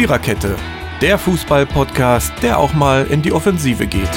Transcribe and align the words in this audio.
Viererkette, 0.00 0.56
der 1.02 1.18
Fußball-Podcast, 1.18 2.32
der 2.42 2.58
auch 2.58 2.72
mal 2.72 3.06
in 3.08 3.20
die 3.20 3.32
Offensive 3.32 3.86
geht. 3.86 4.08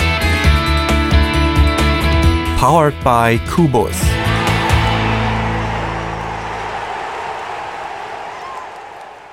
Powered 2.57 2.93
by 3.03 3.37
Kubus. 3.53 3.91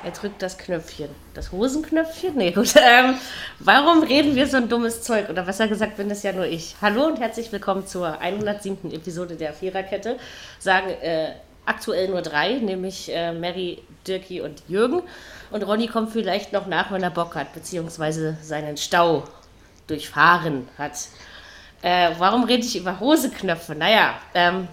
Er 0.02 0.10
drückt 0.10 0.42
das 0.42 0.58
Knöpfchen. 0.58 1.10
Das 1.34 1.52
Hosenknöpfchen? 1.52 2.36
Nee, 2.36 2.50
gut. 2.50 2.74
Ähm, 2.76 3.14
warum 3.60 4.02
reden 4.02 4.34
wir 4.34 4.48
so 4.48 4.56
ein 4.56 4.68
dummes 4.68 5.02
Zeug? 5.02 5.30
Oder 5.30 5.44
besser 5.44 5.68
gesagt, 5.68 5.98
bin 5.98 6.08
das 6.08 6.24
ja 6.24 6.32
nur 6.32 6.46
ich. 6.46 6.74
Hallo 6.82 7.06
und 7.06 7.20
herzlich 7.20 7.52
willkommen 7.52 7.86
zur 7.86 8.20
107. 8.20 8.90
Episode 8.90 9.36
der 9.36 9.52
Viererkette. 9.52 10.16
Sagen 10.58 10.90
äh, 11.00 11.34
aktuell 11.66 12.08
nur 12.08 12.22
drei, 12.22 12.54
nämlich 12.54 13.12
äh, 13.12 13.32
Mary, 13.32 13.82
Dirki 14.06 14.40
und 14.40 14.62
Jürgen. 14.68 15.02
Und 15.50 15.62
Ronny 15.62 15.88
kommt 15.88 16.12
vielleicht 16.12 16.52
noch 16.52 16.66
nach, 16.66 16.90
wenn 16.90 17.02
er 17.02 17.10
Bock 17.10 17.34
hat, 17.34 17.52
beziehungsweise 17.52 18.36
seinen 18.42 18.76
Stau 18.76 19.24
durchfahren 19.86 20.68
hat. 20.78 20.92
Äh, 21.82 22.10
warum 22.18 22.44
rede 22.44 22.64
ich 22.64 22.76
über 22.76 23.00
Hoseknöpfe? 23.00 23.74
Naja, 23.74 24.14
ähm, 24.34 24.68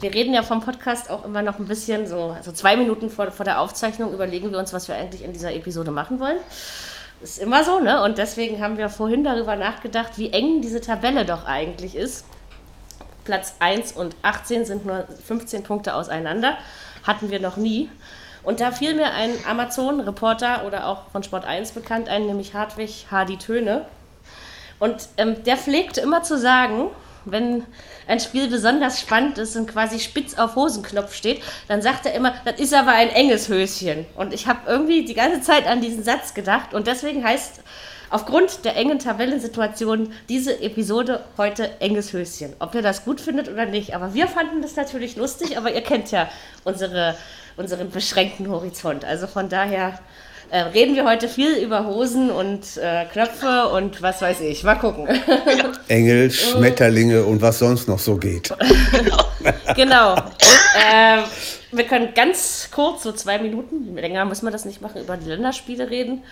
wir 0.00 0.12
reden 0.12 0.34
ja 0.34 0.42
vom 0.42 0.60
Podcast 0.60 1.10
auch 1.10 1.24
immer 1.24 1.42
noch 1.42 1.58
ein 1.58 1.66
bisschen, 1.66 2.06
so 2.06 2.34
also 2.36 2.52
zwei 2.52 2.76
Minuten 2.76 3.08
vor, 3.10 3.30
vor 3.30 3.44
der 3.44 3.60
Aufzeichnung 3.60 4.12
überlegen 4.12 4.50
wir 4.50 4.58
uns, 4.58 4.72
was 4.72 4.88
wir 4.88 4.94
eigentlich 4.94 5.22
in 5.22 5.32
dieser 5.32 5.54
Episode 5.54 5.90
machen 5.90 6.20
wollen. 6.20 6.38
Ist 7.22 7.38
immer 7.38 7.64
so, 7.64 7.80
ne? 7.80 8.02
Und 8.02 8.18
deswegen 8.18 8.62
haben 8.62 8.76
wir 8.76 8.90
vorhin 8.90 9.24
darüber 9.24 9.56
nachgedacht, 9.56 10.18
wie 10.18 10.32
eng 10.32 10.60
diese 10.60 10.82
Tabelle 10.82 11.24
doch 11.24 11.46
eigentlich 11.46 11.96
ist. 11.96 12.26
Platz 13.26 13.56
1 13.58 13.92
und 13.92 14.16
18 14.22 14.64
sind 14.64 14.86
nur 14.86 15.06
15 15.26 15.62
Punkte 15.62 15.94
auseinander. 15.94 16.56
Hatten 17.06 17.30
wir 17.30 17.40
noch 17.40 17.56
nie. 17.56 17.90
Und 18.42 18.60
da 18.60 18.70
fiel 18.70 18.94
mir 18.94 19.12
ein 19.12 19.32
Amazon-Reporter 19.46 20.64
oder 20.66 20.86
auch 20.86 21.10
von 21.10 21.22
Sport 21.22 21.44
1 21.44 21.72
bekannt 21.72 22.08
ein, 22.08 22.26
nämlich 22.26 22.54
Hartwig 22.54 23.06
Hardy 23.10 23.36
Töne. 23.36 23.84
Und 24.78 25.08
ähm, 25.16 25.42
der 25.44 25.56
pflegte 25.56 26.00
immer 26.00 26.22
zu 26.22 26.38
sagen, 26.38 26.90
wenn 27.24 27.64
ein 28.06 28.20
Spiel 28.20 28.48
besonders 28.48 29.00
spannend 29.00 29.36
ist 29.38 29.56
und 29.56 29.66
quasi 29.66 29.98
spitz 29.98 30.38
auf 30.38 30.54
Hosenknopf 30.54 31.12
steht, 31.12 31.42
dann 31.66 31.82
sagt 31.82 32.06
er 32.06 32.14
immer, 32.14 32.34
das 32.44 32.60
ist 32.60 32.72
aber 32.72 32.92
ein 32.92 33.08
enges 33.08 33.48
Höschen. 33.48 34.06
Und 34.16 34.32
ich 34.32 34.46
habe 34.46 34.60
irgendwie 34.66 35.04
die 35.04 35.14
ganze 35.14 35.40
Zeit 35.40 35.66
an 35.66 35.80
diesen 35.80 36.04
Satz 36.04 36.32
gedacht 36.32 36.72
und 36.72 36.86
deswegen 36.86 37.24
heißt 37.24 37.62
aufgrund 38.10 38.64
der 38.64 38.76
engen 38.76 38.98
Tabellensituation 38.98 40.12
diese 40.28 40.60
Episode 40.60 41.24
heute 41.36 41.80
enges 41.80 42.12
Höschen. 42.12 42.52
Ob 42.58 42.74
ihr 42.74 42.82
das 42.82 43.04
gut 43.04 43.20
findet 43.20 43.48
oder 43.48 43.66
nicht. 43.66 43.94
Aber 43.94 44.14
wir 44.14 44.28
fanden 44.28 44.62
das 44.62 44.76
natürlich 44.76 45.16
lustig, 45.16 45.58
aber 45.58 45.74
ihr 45.74 45.82
kennt 45.82 46.10
ja 46.10 46.28
unsere, 46.64 47.16
unseren 47.56 47.90
beschränkten 47.90 48.48
Horizont. 48.48 49.04
Also 49.04 49.26
von 49.26 49.48
daher 49.48 49.98
äh, 50.50 50.58
reden 50.58 50.94
wir 50.94 51.04
heute 51.04 51.28
viel 51.28 51.56
über 51.56 51.86
Hosen 51.86 52.30
und 52.30 52.76
äh, 52.76 53.04
Knöpfe 53.06 53.68
und 53.68 54.00
was 54.00 54.22
weiß 54.22 54.40
ich. 54.42 54.62
Mal 54.62 54.76
gucken. 54.76 55.08
Engel, 55.88 56.30
Schmetterlinge 56.30 57.24
und 57.24 57.42
was 57.42 57.58
sonst 57.58 57.88
noch 57.88 57.98
so 57.98 58.16
geht. 58.16 58.54
genau. 59.74 60.14
äh, 60.14 61.22
wir 61.72 61.84
können 61.84 62.14
ganz 62.14 62.68
kurz, 62.70 63.02
so 63.02 63.12
zwei 63.12 63.38
Minuten, 63.38 63.96
länger 63.96 64.24
müssen 64.24 64.46
wir 64.46 64.52
das 64.52 64.64
nicht 64.64 64.80
machen, 64.80 65.00
über 65.00 65.16
die 65.16 65.28
Länderspiele 65.28 65.90
reden. 65.90 66.22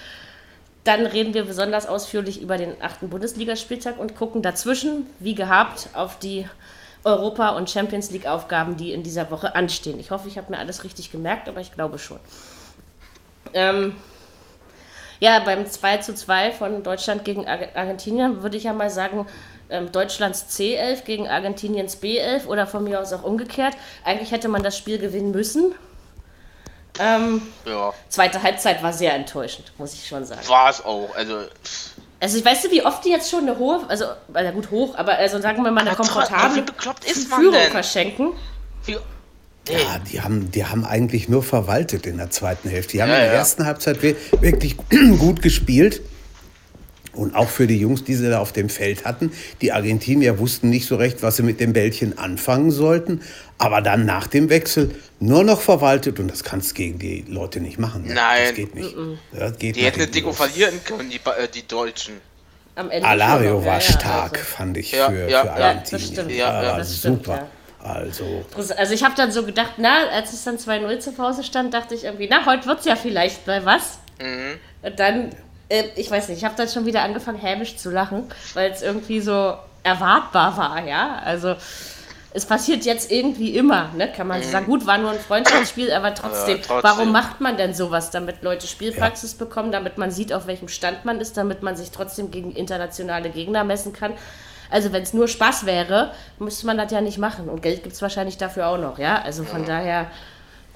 Dann 0.85 1.07
reden 1.07 1.33
wir 1.33 1.45
besonders 1.45 1.87
ausführlich 1.87 2.43
über 2.43 2.59
den 2.59 2.81
achten 2.83 3.09
Bundesligaspieltag 3.09 3.99
und 3.99 4.17
gucken 4.17 4.43
dazwischen, 4.43 5.07
wie 5.19 5.35
gehabt, 5.35 5.89
auf 5.95 6.19
die 6.19 6.47
Europa- 7.05 7.51
und 7.51 7.71
Champions 7.71 8.11
League-Aufgaben, 8.11 8.77
die 8.77 8.93
in 8.93 9.03
dieser 9.03 9.31
Woche 9.31 9.55
anstehen. 9.55 9.99
Ich 9.99 10.11
hoffe, 10.11 10.29
ich 10.29 10.39
habe 10.39 10.53
mir 10.53 10.59
alles 10.59 10.85
richtig 10.85 11.11
gemerkt, 11.11 11.49
aber 11.49 11.61
ich 11.61 11.73
glaube 11.73 11.99
schon. 11.99 12.19
Ähm, 13.53 13.95
ja, 15.21 15.39
beim 15.39 15.67
2 15.67 15.99
zu 15.99 16.15
2 16.15 16.53
von 16.53 16.83
Deutschland 16.83 17.25
gegen 17.25 17.47
Argentinien 17.47 18.43
würde 18.43 18.57
ich 18.57 18.65
ja 18.65 18.73
mal 18.73 18.91
sagen, 18.91 19.27
ähm, 19.71 19.93
Deutschlands 19.93 20.47
C11 20.51 21.05
gegen 21.05 21.29
Argentiniens 21.29 22.03
B11 22.03 22.47
oder 22.47 22.67
von 22.67 22.85
mir 22.85 23.01
aus 23.01 23.13
auch 23.13 23.23
umgekehrt. 23.23 23.75
Eigentlich 24.05 24.33
hätte 24.33 24.49
man 24.49 24.63
das 24.63 24.77
Spiel 24.77 24.99
gewinnen 24.99 25.31
müssen. 25.31 25.75
Ähm, 26.99 27.43
ja. 27.65 27.93
Zweite 28.09 28.43
Halbzeit 28.43 28.83
war 28.83 28.93
sehr 28.93 29.15
enttäuschend, 29.15 29.73
muss 29.79 29.95
ich 29.95 30.07
schon 30.07 30.25
sagen. 30.25 30.47
War 30.49 30.71
es 30.71 30.85
auch. 30.85 31.09
Also, 31.17 31.43
also 32.21 32.39
ich 32.39 32.45
weiß 32.45 32.65
nicht, 32.65 32.73
wie 32.73 32.85
oft 32.85 33.05
die 33.05 33.11
jetzt 33.11 33.31
schon 33.31 33.41
eine 33.41 33.59
hohe, 33.59 33.81
also, 33.89 34.07
na 34.33 34.51
gut, 34.53 34.71
hoch, 34.71 34.97
aber 34.97 35.15
also 35.15 35.41
sagen 35.41 35.63
wir 35.65 35.71
mal 35.71 35.87
eine 35.87 35.97
komfortable 35.97 36.65
Führung 37.05 37.71
verschenken. 37.71 38.33
Wie, 38.85 38.97
ja, 39.69 39.99
die 40.11 40.21
haben, 40.21 40.51
die 40.51 40.65
haben 40.65 40.85
eigentlich 40.85 41.29
nur 41.29 41.43
verwaltet 41.43 42.07
in 42.07 42.19
der 42.19 42.31
zweiten 42.31 42.69
Hälfte. 42.69 42.93
Die 42.93 43.03
haben 43.03 43.09
ja, 43.09 43.17
in 43.17 43.23
der 43.23 43.33
ja. 43.33 43.39
ersten 43.39 43.65
Halbzeit 43.65 44.03
wirklich 44.03 44.77
gut 45.19 45.43
gespielt. 45.43 46.03
Und 47.15 47.35
auch 47.35 47.49
für 47.49 47.67
die 47.67 47.79
Jungs, 47.79 48.05
die 48.05 48.15
sie 48.15 48.29
da 48.29 48.41
auf 48.41 48.53
dem 48.53 48.69
Feld 48.69 49.05
hatten, 49.05 49.33
die 49.61 49.73
Argentinier 49.73 50.39
wussten 50.39 50.71
nicht 50.71 50.87
so 50.87 50.97
recht, 50.97 51.23
was 51.23 51.37
sie 51.37 51.43
mit 51.43 51.61
dem 51.61 51.73
Bällchen 51.73 52.19
anfangen 52.19 52.71
sollten. 52.71 53.21
Aber 53.59 53.81
dann 53.81 54.05
nach 54.05 54.27
dem 54.27 54.51
Wechsel 54.51 54.95
nur 55.21 55.45
noch 55.45 55.61
verwaltet 55.61 56.19
und 56.19 56.29
das 56.29 56.45
kannst 56.45 56.73
du 56.73 56.75
gegen 56.75 56.99
die 56.99 57.25
Leute 57.29 57.61
nicht 57.61 57.79
machen. 57.79 58.07
Ne? 58.07 58.15
Nein. 58.15 58.47
Das 58.47 58.55
geht 58.55 58.75
nicht. 58.75 58.95
Das 59.33 59.59
geht 59.59 59.77
die 59.77 59.83
hätten 59.83 60.11
Deko 60.11 60.33
verlieren 60.33 60.81
können, 60.85 61.09
die, 61.09 61.17
äh, 61.17 61.49
die 61.53 61.67
Deutschen. 61.67 62.15
Alario 62.77 63.65
war 63.65 63.81
stark, 63.81 64.33
also. 64.33 64.45
fand 64.45 64.77
ich, 64.77 64.91
für, 64.91 65.29
für 65.29 65.53
Argentinien. 65.53 65.61
Ja, 65.61 65.77
das 65.93 66.07
stimmt. 66.07 66.31
Ja, 66.33 66.63
ja, 66.63 66.79
das 66.79 67.03
super. 67.03 67.35
Stimmt, 67.35 67.49
also. 67.85 68.45
Also 68.77 68.95
ich 68.95 69.05
habe 69.05 69.15
dann 69.15 69.31
so 69.31 69.45
gedacht, 69.45 69.75
na, 69.77 70.09
als 70.09 70.33
es 70.33 70.43
dann 70.45 70.57
2-0 70.57 70.99
zur 71.01 71.15
Pause 71.15 71.45
stand, 71.45 71.75
dachte 71.75 71.95
ich 71.95 72.05
irgendwie, 72.05 72.27
na, 72.29 72.47
heute 72.47 72.67
wird 72.67 72.81
es 72.81 72.87
ja 72.87 72.97
vielleicht 72.97 73.47
mal 73.47 73.65
was. 73.65 73.99
Mhm. 74.21 74.59
Und 74.83 74.99
dann, 74.99 75.31
äh, 75.75 75.85
ich 75.97 76.11
weiß 76.11 76.29
nicht, 76.29 76.39
ich 76.39 76.45
habe 76.45 76.55
dann 76.57 76.69
schon 76.69 76.87
wieder 76.87 77.03
angefangen, 77.03 77.39
hämisch 77.39 77.77
zu 77.77 77.91
lachen, 77.91 78.25
weil 78.55 78.71
es 78.71 78.83
irgendwie 78.83 79.21
so 79.21 79.55
erwartbar 79.83 80.57
war, 80.57 80.87
ja. 80.87 81.21
Also 81.25 81.57
es 82.37 82.47
passiert 82.47 82.85
jetzt 82.85 83.13
irgendwie 83.13 83.57
immer, 83.57 83.91
ne? 83.95 84.11
kann 84.11 84.27
man 84.27 84.41
mhm. 84.41 84.45
sagen. 84.45 84.67
Gut, 84.67 84.87
war 84.87 84.99
nur 84.99 85.11
ein 85.11 85.21
Freundschaftsspiel, 85.21 85.93
aber 85.93 86.15
trotzdem, 86.15 86.57
aber 86.57 86.63
trotzdem, 86.67 86.83
warum 86.83 87.13
macht 87.13 87.41
man 87.41 87.57
denn 87.57 87.75
sowas? 87.75 88.11
Damit 88.11 88.43
Leute 88.43 88.67
Spielpraxis 88.67 89.33
ja. 89.33 89.39
bekommen, 89.39 89.71
damit 89.71 89.99
man 89.99 90.11
sieht, 90.11 90.33
auf 90.33 90.47
welchem 90.47 90.69
Stand 90.69 91.05
man 91.05 91.21
ist, 91.21 91.37
damit 91.37 91.63
man 91.63 91.77
sich 91.77 91.91
trotzdem 91.91 92.31
gegen 92.31 92.51
internationale 92.51 93.31
Gegner 93.31 93.63
messen 93.63 93.93
kann. 93.93 94.15
Also 94.71 94.93
wenn 94.93 95.03
es 95.03 95.13
nur 95.13 95.29
Spaß 95.29 95.67
wäre, 95.67 96.13
müsste 96.39 96.67
man 96.67 96.77
das 96.77 96.91
ja 96.91 97.01
nicht 97.01 97.19
machen. 97.19 97.49
Und 97.49 97.63
Geld 97.63 97.85
gibt 97.85 97.95
es 97.95 98.03
wahrscheinlich 98.03 98.37
dafür 98.37 98.67
auch 98.67 98.79
noch, 98.79 98.99
ja. 98.99 99.23
Also 99.23 99.45
von 99.45 99.61
ja. 99.61 99.67
daher 99.67 100.11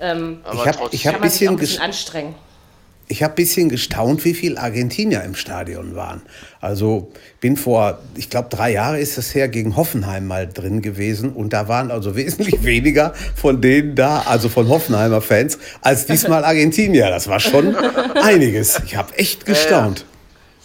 ähm, 0.00 0.44
ich 0.52 0.66
hab, 0.66 0.92
ich 0.92 1.06
hab 1.06 1.14
kann 1.14 1.20
man 1.20 1.28
bisschen 1.28 1.38
sich 1.38 1.48
auch 1.48 1.52
ein 1.52 1.56
bisschen 1.56 1.82
anstrengen. 1.82 2.34
Ich 3.08 3.22
habe 3.22 3.32
ein 3.32 3.36
bisschen 3.36 3.68
gestaunt, 3.68 4.24
wie 4.24 4.34
viele 4.34 4.60
Argentinier 4.60 5.22
im 5.24 5.34
Stadion 5.34 5.96
waren. 5.96 6.22
Also 6.60 7.10
bin 7.40 7.56
vor, 7.56 8.00
ich 8.16 8.28
glaube, 8.28 8.48
drei 8.50 8.72
Jahre 8.72 9.00
ist 9.00 9.16
es 9.16 9.34
her, 9.34 9.48
gegen 9.48 9.76
Hoffenheim 9.76 10.26
mal 10.26 10.46
drin 10.46 10.82
gewesen. 10.82 11.32
Und 11.32 11.52
da 11.52 11.68
waren 11.68 11.90
also 11.90 12.16
wesentlich 12.16 12.64
weniger 12.64 13.14
von 13.34 13.60
denen 13.60 13.94
da, 13.94 14.24
also 14.26 14.48
von 14.48 14.68
Hoffenheimer 14.68 15.22
Fans, 15.22 15.58
als 15.80 16.06
diesmal 16.06 16.44
Argentinier. 16.46 17.08
Das 17.10 17.28
war 17.28 17.40
schon 17.40 17.74
einiges. 17.76 18.80
Ich 18.84 18.96
habe 18.96 19.16
echt 19.16 19.46
gestaunt. 19.46 20.04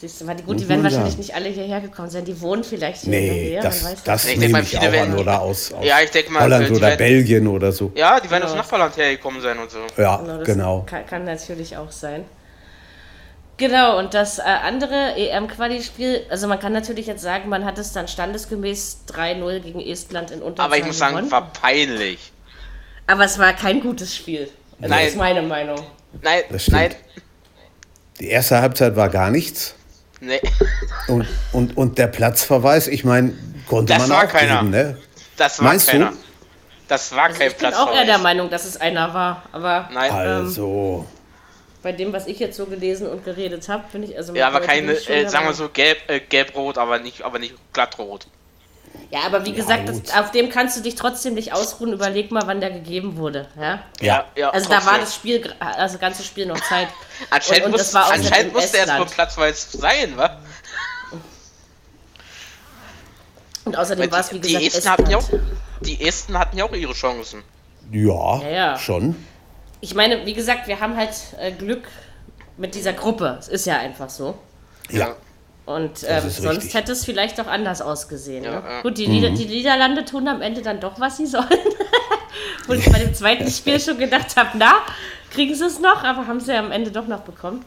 Siehst 0.03 0.19
du, 0.19 0.27
weil 0.27 0.35
die, 0.35 0.43
gut, 0.43 0.59
die 0.59 0.67
werden 0.67 0.83
wahrscheinlich 0.83 1.17
nicht 1.17 1.33
alle 1.33 1.47
hierher 1.47 1.79
gekommen 1.79 2.09
sein. 2.09 2.25
Die 2.25 2.41
wohnen 2.41 2.65
vielleicht 2.65 3.03
hier 3.03 3.09
nee, 3.09 3.59
das, 3.61 3.83
das, 3.83 4.03
das 4.03 4.25
nee, 4.25 4.35
nehme 4.35 4.59
ich 4.59 4.77
auch 4.77 4.83
an. 4.83 5.17
Oder 5.17 5.41
aus, 5.41 5.71
aus 5.71 5.85
ja, 5.85 6.01
ich 6.01 6.11
denke 6.11 6.29
mal, 6.29 6.41
Holland 6.41 6.71
oder 6.71 6.81
werden, 6.81 6.97
Belgien 6.97 7.47
oder 7.47 7.71
so. 7.71 7.89
Ja, 7.95 8.19
die 8.19 8.29
werden 8.29 8.41
genau. 8.41 8.51
aus 8.51 8.57
Nachbarland 8.57 8.97
hergekommen 8.97 9.41
sein 9.41 9.57
und 9.59 9.71
so. 9.71 9.77
Ja, 9.95 10.17
genau. 10.17 10.43
genau. 10.43 10.83
Kann, 10.85 11.05
kann, 11.05 11.23
natürlich 11.23 11.77
auch 11.77 11.89
sein. 11.89 12.25
Genau, 13.55 13.97
und 13.97 14.13
das 14.13 14.39
äh, 14.39 14.41
andere 14.41 15.15
EM-Quali-Spiel, 15.15 16.25
also 16.29 16.47
man 16.49 16.59
kann 16.59 16.73
natürlich 16.73 17.07
jetzt 17.07 17.21
sagen, 17.21 17.47
man 17.47 17.63
hat 17.63 17.77
es 17.77 17.93
dann 17.93 18.09
standesgemäß 18.09 19.05
3-0 19.09 19.59
gegen 19.61 19.79
Estland 19.79 20.31
in 20.31 20.41
Unterzahl 20.41 20.65
Aber 20.65 20.77
ich 20.77 20.85
muss 20.85 20.97
sagen, 20.97 21.17
es 21.17 21.31
war 21.31 21.49
peinlich. 21.53 22.33
Aber 23.07 23.23
es 23.23 23.39
war 23.39 23.53
kein 23.53 23.79
gutes 23.79 24.13
Spiel. 24.13 24.49
Also 24.81 24.93
nein. 24.93 25.05
Das 25.05 25.13
ist 25.13 25.17
meine 25.17 25.43
Meinung. 25.43 25.79
Nein, 26.21 26.41
nein. 26.67 26.91
Die 28.19 28.27
erste 28.27 28.59
Halbzeit 28.59 28.97
war 28.97 29.07
gar 29.07 29.31
nichts. 29.31 29.75
Nee. 30.23 30.39
Und, 31.07 31.27
und, 31.51 31.75
und 31.75 31.97
der 31.97 32.07
Platzverweis, 32.07 32.87
ich 32.87 33.03
meine, 33.03 33.33
konnte 33.67 33.93
das 33.93 34.07
man 34.07 34.17
war 34.17 34.25
auch 34.25 34.29
keiner. 34.29 34.59
Geben, 34.59 34.69
ne? 34.69 34.97
Das 35.35 35.59
war 35.59 35.67
Meinst 35.67 35.89
keiner. 35.89 36.11
Du? 36.11 36.17
Das 36.87 37.13
war 37.13 37.25
also 37.25 37.39
kein 37.39 37.51
ich 37.51 37.57
bin 37.57 37.73
auch 37.73 37.93
eher 37.93 38.05
der 38.05 38.19
Meinung, 38.19 38.49
dass 38.49 38.65
es 38.65 38.79
einer 38.79 39.13
war. 39.13 39.43
Aber 39.51 39.89
Nein. 39.93 40.11
Also. 40.11 41.05
Ähm, 41.05 41.19
bei 41.81 41.91
dem, 41.91 42.13
was 42.13 42.27
ich 42.27 42.39
jetzt 42.39 42.55
so 42.55 42.65
gelesen 42.65 43.07
und 43.07 43.25
geredet 43.25 43.67
habe, 43.67 43.83
bin 43.91 44.03
ich 44.03 44.15
also. 44.15 44.33
Ja, 44.33 44.47
aber 44.47 44.61
keine, 44.61 44.93
äh, 44.93 45.27
sagen 45.27 45.45
wir 45.45 45.53
so 45.53 45.67
gelb, 45.67 45.97
äh, 46.07 46.21
gelb-rot, 46.21 46.77
aber 46.77 46.99
nicht, 46.99 47.23
aber 47.23 47.39
nicht 47.39 47.55
glattrot. 47.73 48.27
Ja, 49.09 49.21
aber 49.25 49.45
wie 49.45 49.51
ja, 49.51 49.55
gesagt, 49.55 49.89
das, 49.89 50.13
auf 50.13 50.31
dem 50.31 50.49
kannst 50.49 50.75
du 50.75 50.81
dich 50.81 50.95
trotzdem 50.95 51.35
nicht 51.35 51.53
ausruhen. 51.53 51.93
Überleg 51.93 52.31
mal, 52.31 52.43
wann 52.47 52.61
der 52.61 52.71
gegeben 52.71 53.17
wurde. 53.17 53.47
Ja, 53.59 53.83
ja. 54.01 54.25
ja 54.35 54.49
also 54.49 54.69
trotzdem. 54.69 54.85
da 54.85 54.91
war 54.91 54.99
das 54.99 55.15
Spiel, 55.15 55.53
also 55.59 55.93
das 55.93 55.99
ganze 55.99 56.23
Spiel 56.23 56.47
noch 56.47 56.59
Zeit. 56.61 56.87
anscheinend, 57.29 57.65
und, 57.65 57.65
und 57.65 57.71
muss, 57.71 57.81
das 57.81 57.93
war 57.93 58.11
anscheinend 58.11 58.53
musste 58.53 58.77
er 58.77 58.87
erstmal 58.87 59.05
platzweise 59.05 59.77
sein, 59.77 60.17
wa? 60.17 60.39
Und 63.65 63.77
außerdem 63.77 64.11
war 64.11 64.19
es, 64.19 64.33
wie 64.33 64.39
gesagt, 64.39 64.61
die 64.61 64.67
Esten, 64.67 64.89
hatten 64.89 65.09
ja 65.09 65.17
auch, 65.17 65.29
die 65.81 66.05
Esten 66.05 66.37
hatten 66.37 66.57
ja 66.57 66.65
auch 66.65 66.73
ihre 66.73 66.93
Chancen. 66.93 67.43
Ja, 67.91 68.41
ja, 68.41 68.49
ja. 68.49 68.77
schon. 68.77 69.15
Ich 69.79 69.93
meine, 69.95 70.25
wie 70.25 70.33
gesagt, 70.33 70.67
wir 70.67 70.79
haben 70.79 70.97
halt 70.97 71.13
äh, 71.39 71.51
Glück 71.51 71.83
mit 72.57 72.75
dieser 72.75 72.93
Gruppe. 72.93 73.37
Es 73.39 73.47
ist 73.47 73.65
ja 73.65 73.77
einfach 73.77 74.09
so. 74.09 74.37
Ja. 74.89 75.15
Und 75.65 76.03
ähm, 76.05 76.29
sonst 76.29 76.45
richtig. 76.57 76.73
hätte 76.73 76.91
es 76.91 77.05
vielleicht 77.05 77.39
auch 77.39 77.47
anders 77.47 77.81
ausgesehen. 77.81 78.43
Ja, 78.43 78.51
ne? 78.59 78.63
ja. 78.67 78.81
Gut, 78.81 78.97
die, 78.97 79.07
Nieder 79.07 79.29
die 79.29 79.45
Niederlande 79.45 80.03
tun 80.03 80.27
am 80.27 80.41
Ende 80.41 80.61
dann 80.61 80.79
doch, 80.81 80.99
was 80.99 81.17
sie 81.17 81.25
sollen. 81.25 81.47
Wo 82.67 82.73
ich 82.73 82.91
bei 82.91 82.99
dem 82.99 83.13
zweiten 83.13 83.49
Spiel 83.51 83.79
schon 83.79 83.97
gedacht 83.97 84.35
habe, 84.35 84.49
na, 84.55 84.73
kriegen 85.31 85.55
sie 85.55 85.65
es 85.65 85.79
noch, 85.79 86.03
aber 86.03 86.27
haben 86.27 86.39
sie 86.41 86.51
ja 86.53 86.59
am 86.59 86.71
Ende 86.71 86.91
doch 86.91 87.07
noch 87.07 87.21
bekommen. 87.21 87.63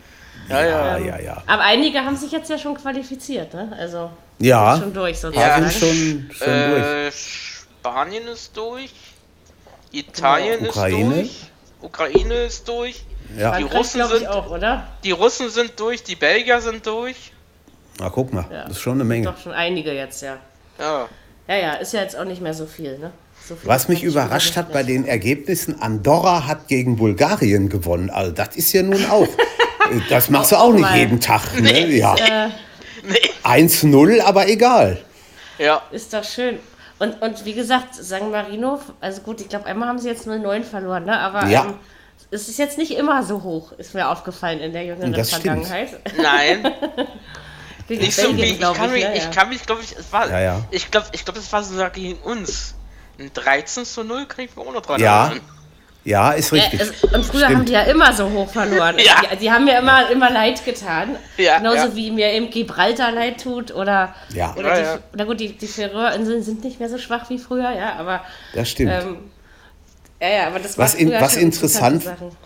Ja, 0.49 0.63
ja. 0.65 0.99
Ja, 0.99 1.05
ja, 1.07 1.19
ja. 1.21 1.43
Aber 1.47 1.63
einige 1.63 2.05
haben 2.05 2.17
sich 2.17 2.31
jetzt 2.33 2.51
ja 2.51 2.59
schon 2.59 2.75
qualifiziert, 2.77 3.55
ne? 3.55 3.75
Also 3.79 4.11
Ja, 4.39 4.77
schon 4.79 4.93
durch 4.93 5.19
sozusagen. 5.19 5.69
sind 5.71 5.73
schon, 5.81 6.31
schon 6.33 6.71
durch. 6.71 6.83
Äh, 6.85 7.13
Spanien 7.13 8.29
ist 8.29 8.57
durch. 8.57 8.93
Italien 9.93 10.67
Ukraine. 10.67 11.21
ist 11.23 11.31
durch. 11.31 11.51
Ukraine 11.83 12.35
ist 12.45 12.69
durch. 12.69 13.05
Ja. 13.37 13.57
die 13.57 13.65
Russen 13.65 14.05
sind- 14.07 14.27
auch, 14.29 14.51
oder? 14.51 14.87
Die 15.03 15.11
Russen 15.13 15.49
sind 15.51 15.79
durch. 15.81 16.03
Die 16.05 16.15
Belgier 16.17 16.61
sind 16.61 16.87
durch. 16.87 17.33
Na, 17.99 18.09
guck 18.11 18.33
mal, 18.33 18.45
Ja. 18.51 18.65
das 18.65 18.73
ist 18.73 18.81
schon 18.81 18.95
eine 18.95 19.05
Menge. 19.05 19.25
Doch 19.27 19.39
schon 19.39 19.53
einige 19.53 19.93
jetzt, 19.93 20.23
ja. 20.23 20.37
Ja. 20.79 21.09
Ja, 21.49 21.57
ja, 21.57 21.73
ist 21.75 21.93
ja 21.93 22.01
jetzt 22.03 22.17
auch 22.19 22.25
nicht 22.25 22.43
mehr 22.43 22.55
so 22.55 22.67
viel, 22.67 22.99
ne? 22.99 23.11
So 23.47 23.55
viel 23.57 23.69
Was 23.69 23.89
mich 23.89 24.03
überrascht 24.03 24.57
hat 24.57 24.73
bei 24.73 24.83
den 24.83 25.07
Ergebnissen, 25.07 25.81
Andorra 25.81 26.47
hat 26.47 26.67
gegen 26.69 26.97
Bulgarien 26.97 27.69
gewonnen. 27.69 28.11
Also 28.11 28.33
das 28.33 28.57
ist 28.57 28.73
ja 28.73 28.83
nun 28.83 29.05
auch. 29.11 29.29
Das 30.09 30.31
machst 30.31 30.51
du 30.51 30.57
auch 30.57 30.73
nicht 30.73 30.81
mal. 30.83 30.99
jeden 30.99 31.21
Tag. 31.21 31.61
Ne? 31.61 31.87
Ja. 31.95 32.17
Äh, 32.17 32.49
Nee. 33.09 33.15
1-0, 33.45 34.21
aber 34.21 34.49
egal. 34.49 34.99
Ja. 35.59 35.81
Ist 35.93 36.13
doch 36.13 36.25
schön. 36.25 36.59
Und, 36.99 37.23
und 37.23 37.45
wie 37.45 37.53
gesagt, 37.53 37.95
San 37.95 38.33
Marino, 38.33 38.81
also 39.01 39.21
gut, 39.23 39.41
ich 39.41 39.49
glaube, 39.49 39.67
einmal 39.67 39.89
haben 39.89 40.01
sie 40.01 40.09
jetzt 40.09 40.27
0-9 40.27 40.65
verloren, 40.65 41.05
ne? 41.05 41.17
aber 41.21 41.47
Ja. 41.47 41.67
ähm, 41.67 41.75
es 42.33 42.49
ist 42.49 42.59
jetzt 42.59 42.79
nicht 42.79 42.97
immer 42.97 43.23
so 43.23 43.45
hoch, 43.45 43.71
ist 43.79 43.95
mir 43.95 44.09
aufgefallen 44.09 44.59
in 44.59 44.73
der 44.73 44.85
jüngeren 44.87 45.13
Das 45.13 45.29
stimmt. 45.29 45.43
Vergangenheit. 45.45 45.91
Nein. 46.21 46.65
Gegen 47.89 48.03
Nicht 48.03 48.17
so 48.17 48.37
wie. 48.37 48.43
Ich 48.43 48.59
glaub 48.59 48.77
kann 48.77 48.91
mich, 48.93 49.05
ne? 49.05 49.17
ich 49.17 49.25
Ja. 49.25 49.31
kann 49.31 49.49
mich, 49.49 49.63
glaube 49.65 49.83
ich, 49.83 49.93
es 49.97 50.13
war. 50.13 50.29
Ja, 50.31 50.41
ja. 50.41 50.65
Ich 50.71 50.91
glaube, 50.91 51.07
ich 51.13 51.25
glaube, 51.25 51.39
es 51.41 51.53
war 51.53 51.63
sogar 51.63 51.91
gegen 51.91 52.19
uns. 52.19 52.75
Ein 53.19 53.31
13 53.33 53.85
zu 53.85 54.03
0 54.05 54.27
kann 54.27 54.45
ich 54.45 54.57
mir 54.57 54.63
auch 54.63 54.73
noch 54.73 54.83
dran 54.83 55.01
Ja. 55.01 55.33
Ja, 56.05 56.31
ist 56.33 56.53
Ja, 56.53 56.63
richtig. 56.63 56.81
es, 56.81 57.03
und 57.05 57.25
früher 57.25 57.47
haben 57.47 57.53
Stimmt. 57.55 57.69
die 57.69 57.73
ja 57.73 57.83
immer 57.83 58.13
so 58.13 58.31
hoch 58.31 58.49
verloren. 58.51 58.97
Ja. 59.05 59.23
Die, 59.33 59.37
die 59.39 59.51
haben 59.51 59.65
mir 59.65 59.77
immer, 59.79 60.09
immer 60.11 60.31
leid 60.31 60.65
getan. 60.65 61.17
Ja, 61.37 61.59
Genauso 61.59 61.89
ja. 61.89 61.97
wie 61.97 62.11
mir 62.13 62.31
eben 62.33 62.49
Gibraltar 62.51 63.11
leid 63.11 63.43
tut 63.43 63.75
oder, 63.75 64.15
Ja. 64.33 64.55
oder 64.57 64.69
Ja, 64.69 64.77
die, 64.77 64.83
ja. 64.83 64.99
na 65.17 65.25
gut, 65.25 65.41
die, 65.41 65.53
die 65.57 65.67
Färöerinseln 65.67 66.43
sind 66.45 66.63
nicht 66.63 66.79
mehr 66.79 66.89
so 66.89 66.99
schwach 66.99 67.29
wie 67.31 67.39
früher, 67.39 67.73
ja, 67.73 67.95
aber 67.95 68.23
Das 68.55 68.71
stimmt. 68.71 68.93
ähm, 68.93 69.17
ja, 70.21 70.29
ja, 70.29 70.47
aber 70.47 70.61
das 70.61 70.79
Was 70.79 70.93
war 70.95 71.01
in- 71.01 71.09
früher 71.09 71.21
was 71.21 71.37
interessant- 71.37 71.95
interessante 72.05 72.05
Sachen. 72.31 72.37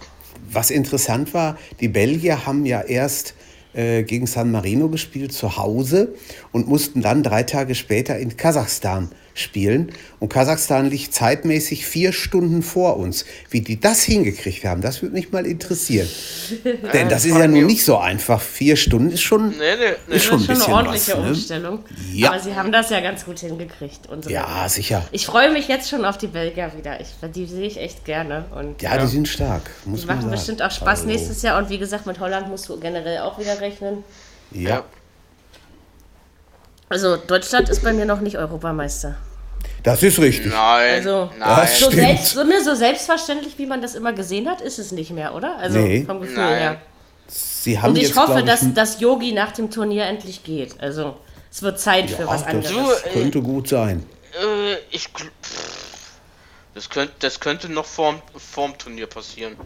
Was 0.52 0.70
interessant 0.70 1.34
war, 1.34 1.58
die 1.81 1.88
Belgier 1.88 2.46
haben 2.46 2.64
ja 2.64 2.81
erst 2.81 3.34
äh, 3.72 4.02
gegen 4.02 4.26
San 4.26 4.50
Marino 4.50 4.88
gespielt 4.88 5.32
zu 5.32 5.56
Hause 5.56 6.14
und 6.52 6.69
mussten 6.69 7.02
dann 7.02 7.22
drei 7.22 7.43
Tage 7.43 7.75
später 7.75 8.19
in 8.19 8.37
Kasachstan 8.37 9.11
spielen. 9.40 9.92
Und 10.19 10.28
Kasachstan 10.28 10.88
liegt 10.90 11.14
zeitmäßig 11.14 11.87
vier 11.87 12.12
Stunden 12.12 12.62
vor 12.62 12.96
uns. 12.98 13.25
Wie 13.50 13.60
die 13.60 13.81
das 13.81 14.02
hingekriegt 14.02 14.64
haben, 14.64 14.81
das 14.82 15.02
würde 15.02 15.14
mich 15.14 15.32
mal 15.32 15.46
interessieren. 15.46 16.08
Denn 16.92 17.08
das 17.08 17.25
ist 17.25 17.37
ja 17.37 17.48
nun 17.48 17.66
nicht 17.66 17.84
so 17.84 17.98
einfach. 17.98 18.40
Vier 18.40 18.76
Stunden 18.76 19.10
ist 19.10 19.22
schon, 19.22 19.48
Nee, 19.50 19.56
nee, 19.58 19.94
nee. 20.08 20.16
ist 20.16 20.25
schon 20.25 20.38
ein 20.38 20.40
ist 20.40 20.46
schon 20.46 20.54
eine 20.54 20.58
bisschen 20.58 20.72
ordentliche 20.72 21.12
was. 21.12 21.19
Ne? 21.22 21.28
Umstellung. 21.28 21.78
Ja. 22.12 22.31
Aber 22.31 22.40
sie 22.40 22.54
haben 22.54 22.70
das 22.72 22.90
ja 22.90 23.00
ganz 23.00 23.25
gut 23.25 23.38
hingekriegt. 23.40 24.06
Unsere 24.08 24.32
Ja, 24.34 24.69
sicher. 24.69 25.04
Ich 25.12 25.26
freue 25.26 25.50
mich 25.52 25.69
jetzt 25.69 25.88
schon 25.88 26.04
auf 26.04 26.19
die 26.19 26.26
Belgier 26.28 26.70
wieder. 26.76 27.00
Ich, 27.00 27.08
die 27.34 27.46
sehe 27.46 27.66
ich 27.66 27.78
echt 27.78 28.04
gerne. 28.04 28.44
Und, 28.54 28.81
Ja, 28.82 28.98
die 28.98 29.06
sind 29.06 29.26
stark, 29.28 29.70
muss 29.84 30.02
die 30.02 30.06
machen 30.06 30.20
sagen. 30.22 30.31
bestimmt 30.32 30.62
auch 30.62 30.70
Spaß 30.70 31.00
Also, 31.00 31.06
nächstes 31.06 31.42
Jahr. 31.42 31.58
Und 31.58 31.70
wie 31.70 31.78
gesagt, 31.78 32.06
mit 32.06 32.20
Holland 32.20 32.48
musst 32.48 32.69
du 32.69 32.78
generell 32.78 33.19
auch 33.20 33.38
wieder 33.38 33.60
rechnen. 33.60 34.04
Ja, 34.52 34.84
Also 36.88 37.16
Deutschland 37.16 37.69
ist 37.69 37.84
bei 37.84 37.92
mir 37.92 38.04
noch 38.04 38.20
nicht 38.20 38.37
Europameister. 38.37 39.14
Das 39.83 40.03
ist 40.03 40.19
richtig. 40.19 40.53
Nein. 40.53 40.95
Also, 40.97 41.31
nein. 41.39 41.57
Das 41.57 41.79
So, 41.81 41.87
Stimmt. 41.91 42.03
selbst, 42.07 42.27
so, 42.35 42.45
ne, 42.45 42.62
so 42.65 42.75
selbstverständlich, 42.75 43.59
wie 43.59 43.67
man 43.67 43.81
das 43.83 43.95
immer 43.95 44.12
gesehen 44.12 44.49
hat, 44.49 44.61
ist 44.61 44.79
es 44.79 44.93
nicht 44.93 45.11
mehr, 45.11 45.35
oder? 45.35 45.57
Also 45.59 45.79
Nee. 45.79 46.05
vom 46.05 46.21
Gefühl 46.21 46.37
Nein. 46.37 46.59
her. 46.59 46.77
Sie 47.29 47.79
haben 47.79 47.91
Und 47.91 47.97
ich 47.97 48.09
jetzt, 48.09 48.17
hoffe, 48.19 48.43
glaub 48.43 48.75
dass, 48.75 49.01
Yogi 49.01 49.33
nach 49.33 49.53
dem 49.53 49.71
Turnier 49.71 50.05
endlich 50.07 50.43
geht. 50.45 50.81
Also 50.81 51.17
es 51.51 51.62
wird 51.62 51.79
Zeit 51.79 52.11
für 52.11 52.23
Ja, 52.23 52.29
was 52.29 52.43
das 52.45 52.51
anderes. 52.55 53.03
Du, 53.05 53.11
könnte 53.12 53.41
gut 53.43 53.69
sein. 53.69 54.05
Äh, 54.33 54.75
ich. 54.91 55.09
Das 56.75 56.89
könnte, 56.89 57.12
das 57.19 57.41
könnte 57.41 57.69
noch 57.71 57.85
vorm, 57.85 58.23
vorm 58.37 58.77
Turnier 58.79 59.07
passieren. 59.07 59.57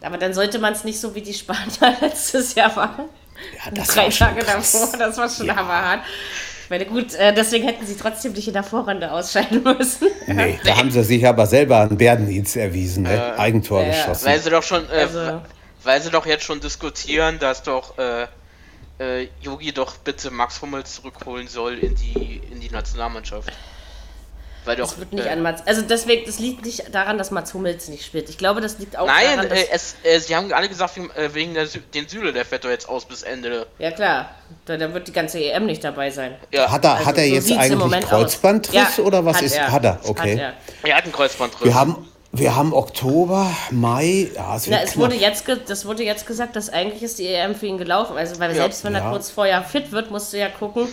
Aber 0.00 0.16
dann 0.18 0.32
sollte 0.34 0.58
man 0.58 0.72
es 0.72 0.84
nicht 0.84 1.00
so 1.00 1.14
wie 1.14 1.20
die 1.22 1.34
Spanier 1.34 1.96
letztes 2.00 2.54
Jahr 2.54 2.74
machen. 2.74 3.04
Ja, 3.64 3.70
das 3.72 3.88
Drei 3.88 4.04
war 4.04 4.10
schon 4.10 4.26
Tage 4.28 4.40
krass. 4.44 4.72
davor, 4.72 4.98
das 4.98 5.16
war 5.16 5.28
schon 5.28 5.46
Ja. 5.46 5.56
hammerhart. 5.56 6.00
Ich 6.72 6.78
meine, 6.78 6.86
gut, 6.90 7.12
äh, 7.16 7.34
deswegen 7.34 7.66
hätten 7.68 7.84
sie 7.84 7.96
trotzdem 7.96 8.32
nicht 8.32 8.46
in 8.48 8.54
der 8.54 8.62
Vorrunde 8.62 9.12
ausscheiden 9.12 9.62
müssen. 9.78 10.08
Nee, 10.26 10.58
da 10.64 10.78
haben 10.78 10.90
sie 10.90 11.04
sich 11.04 11.26
aber 11.26 11.44
selber 11.46 11.80
einen 11.80 11.98
Bärendienst 11.98 12.56
erwiesen, 12.56 13.02
ne? 13.02 13.38
Eigentor 13.38 13.82
ja, 13.82 13.88
ja. 13.88 13.92
geschossen. 13.92 14.24
Weil 14.26 14.38
sie 14.40 14.48
doch 14.48 14.62
schon. 14.62 14.88
Äh, 14.90 15.00
Also- 15.02 15.42
Weil 15.84 16.00
sie 16.00 16.10
doch 16.10 16.24
jetzt 16.24 16.44
schon 16.44 16.60
diskutieren, 16.60 17.38
dass 17.38 17.62
doch. 17.62 17.98
Äh, 17.98 18.26
äh, 18.98 19.28
Yogi 19.42 19.72
doch 19.72 19.96
bitte 19.98 20.30
Max 20.30 20.62
Hummels 20.62 20.94
zurückholen 20.94 21.46
soll 21.48 21.74
in 21.74 21.94
die, 21.94 22.40
in 22.50 22.60
die 22.60 22.70
Nationalmannschaft. 22.70 23.52
Weil 24.64 24.76
doch. 24.76 24.88
Das 24.88 24.98
wird 24.98 25.12
nicht 25.12 25.26
äh, 25.26 25.30
an 25.30 25.42
Mats. 25.42 25.62
Also 25.66 25.82
deswegen, 25.82 26.24
das 26.24 26.38
liegt 26.38 26.64
nicht 26.64 26.94
daran, 26.94 27.18
dass 27.18 27.30
Mats 27.32 27.52
Hummels 27.52 27.88
nicht 27.88 28.04
spielt. 28.04 28.28
Ich 28.28 28.38
glaube, 28.38 28.60
das 28.60 28.78
liegt 28.78 28.96
auch 28.96 29.06
Nein, 29.06 29.24
daran, 29.36 29.48
dass. 29.48 29.58
äh, 29.58 29.66
es, 29.72 29.96
äh, 30.04 30.18
sie 30.20 30.36
haben 30.36 30.52
alle 30.52 30.68
gesagt, 30.68 30.96
wegen, 30.96 31.56
äh, 31.56 31.66
der 31.66 31.80
den 31.94 32.08
Süle, 32.08 32.32
der 32.32 32.44
fährt 32.44 32.64
doch 32.64 32.70
jetzt 32.70 32.88
aus 32.88 33.04
bis 33.04 33.22
Ende. 33.24 33.66
ja 33.78 33.90
klar, 33.90 34.30
da, 34.66 34.76
dann 34.76 34.94
wird 34.94 35.08
die 35.08 35.12
ganze 35.12 35.40
EM 35.42 35.66
nicht 35.66 35.82
dabei 35.82 36.10
sein. 36.10 36.36
Ja, 36.52 36.70
Hat 36.70 36.84
er, 36.84 36.92
Also 36.94 37.06
hat 37.06 37.18
er 37.18 37.26
so 37.28 37.34
jetzt 37.34 37.52
eigentlich 37.52 38.04
Kreuzbandriss 38.08 38.82
aus. 38.82 38.98
oder 39.00 39.24
was 39.24 39.36
hat 39.38 39.42
ist? 39.42 39.56
Er. 39.56 39.72
Hat 39.72 39.84
er, 39.84 39.98
okay. 40.04 40.32
Hat 40.34 40.54
er. 40.84 40.90
er 40.90 40.96
hat 40.96 41.04
einen 41.04 41.12
Kreuzbandriss. 41.12 41.64
Wir 41.64 41.74
haben, 41.74 42.08
wir 42.30 42.54
haben 42.54 42.72
Oktober, 42.72 43.50
Mai, 43.72 44.28
ja, 44.34 44.56
es 44.56 44.66
Na, 44.68 44.80
es 44.82 44.96
wurde 44.96 45.16
jetzt, 45.16 45.44
ge 45.44 45.56
das 45.66 45.84
wurde 45.86 46.04
jetzt 46.04 46.26
gesagt, 46.26 46.54
dass 46.56 46.70
eigentlich 46.70 47.02
ist 47.02 47.18
die 47.18 47.26
EM 47.26 47.54
für 47.56 47.66
ihn 47.66 47.78
gelaufen. 47.78 48.16
Also, 48.16 48.38
weil 48.38 48.54
selbst 48.54 48.84
wenn 48.84 48.94
er 48.94 49.02
Ja. 49.02 49.10
kurz 49.10 49.28
vorher 49.30 49.62
fit 49.64 49.90
wird, 49.92 50.10
musst 50.12 50.32
du 50.32 50.38
ja 50.38 50.48
gucken. 50.48 50.86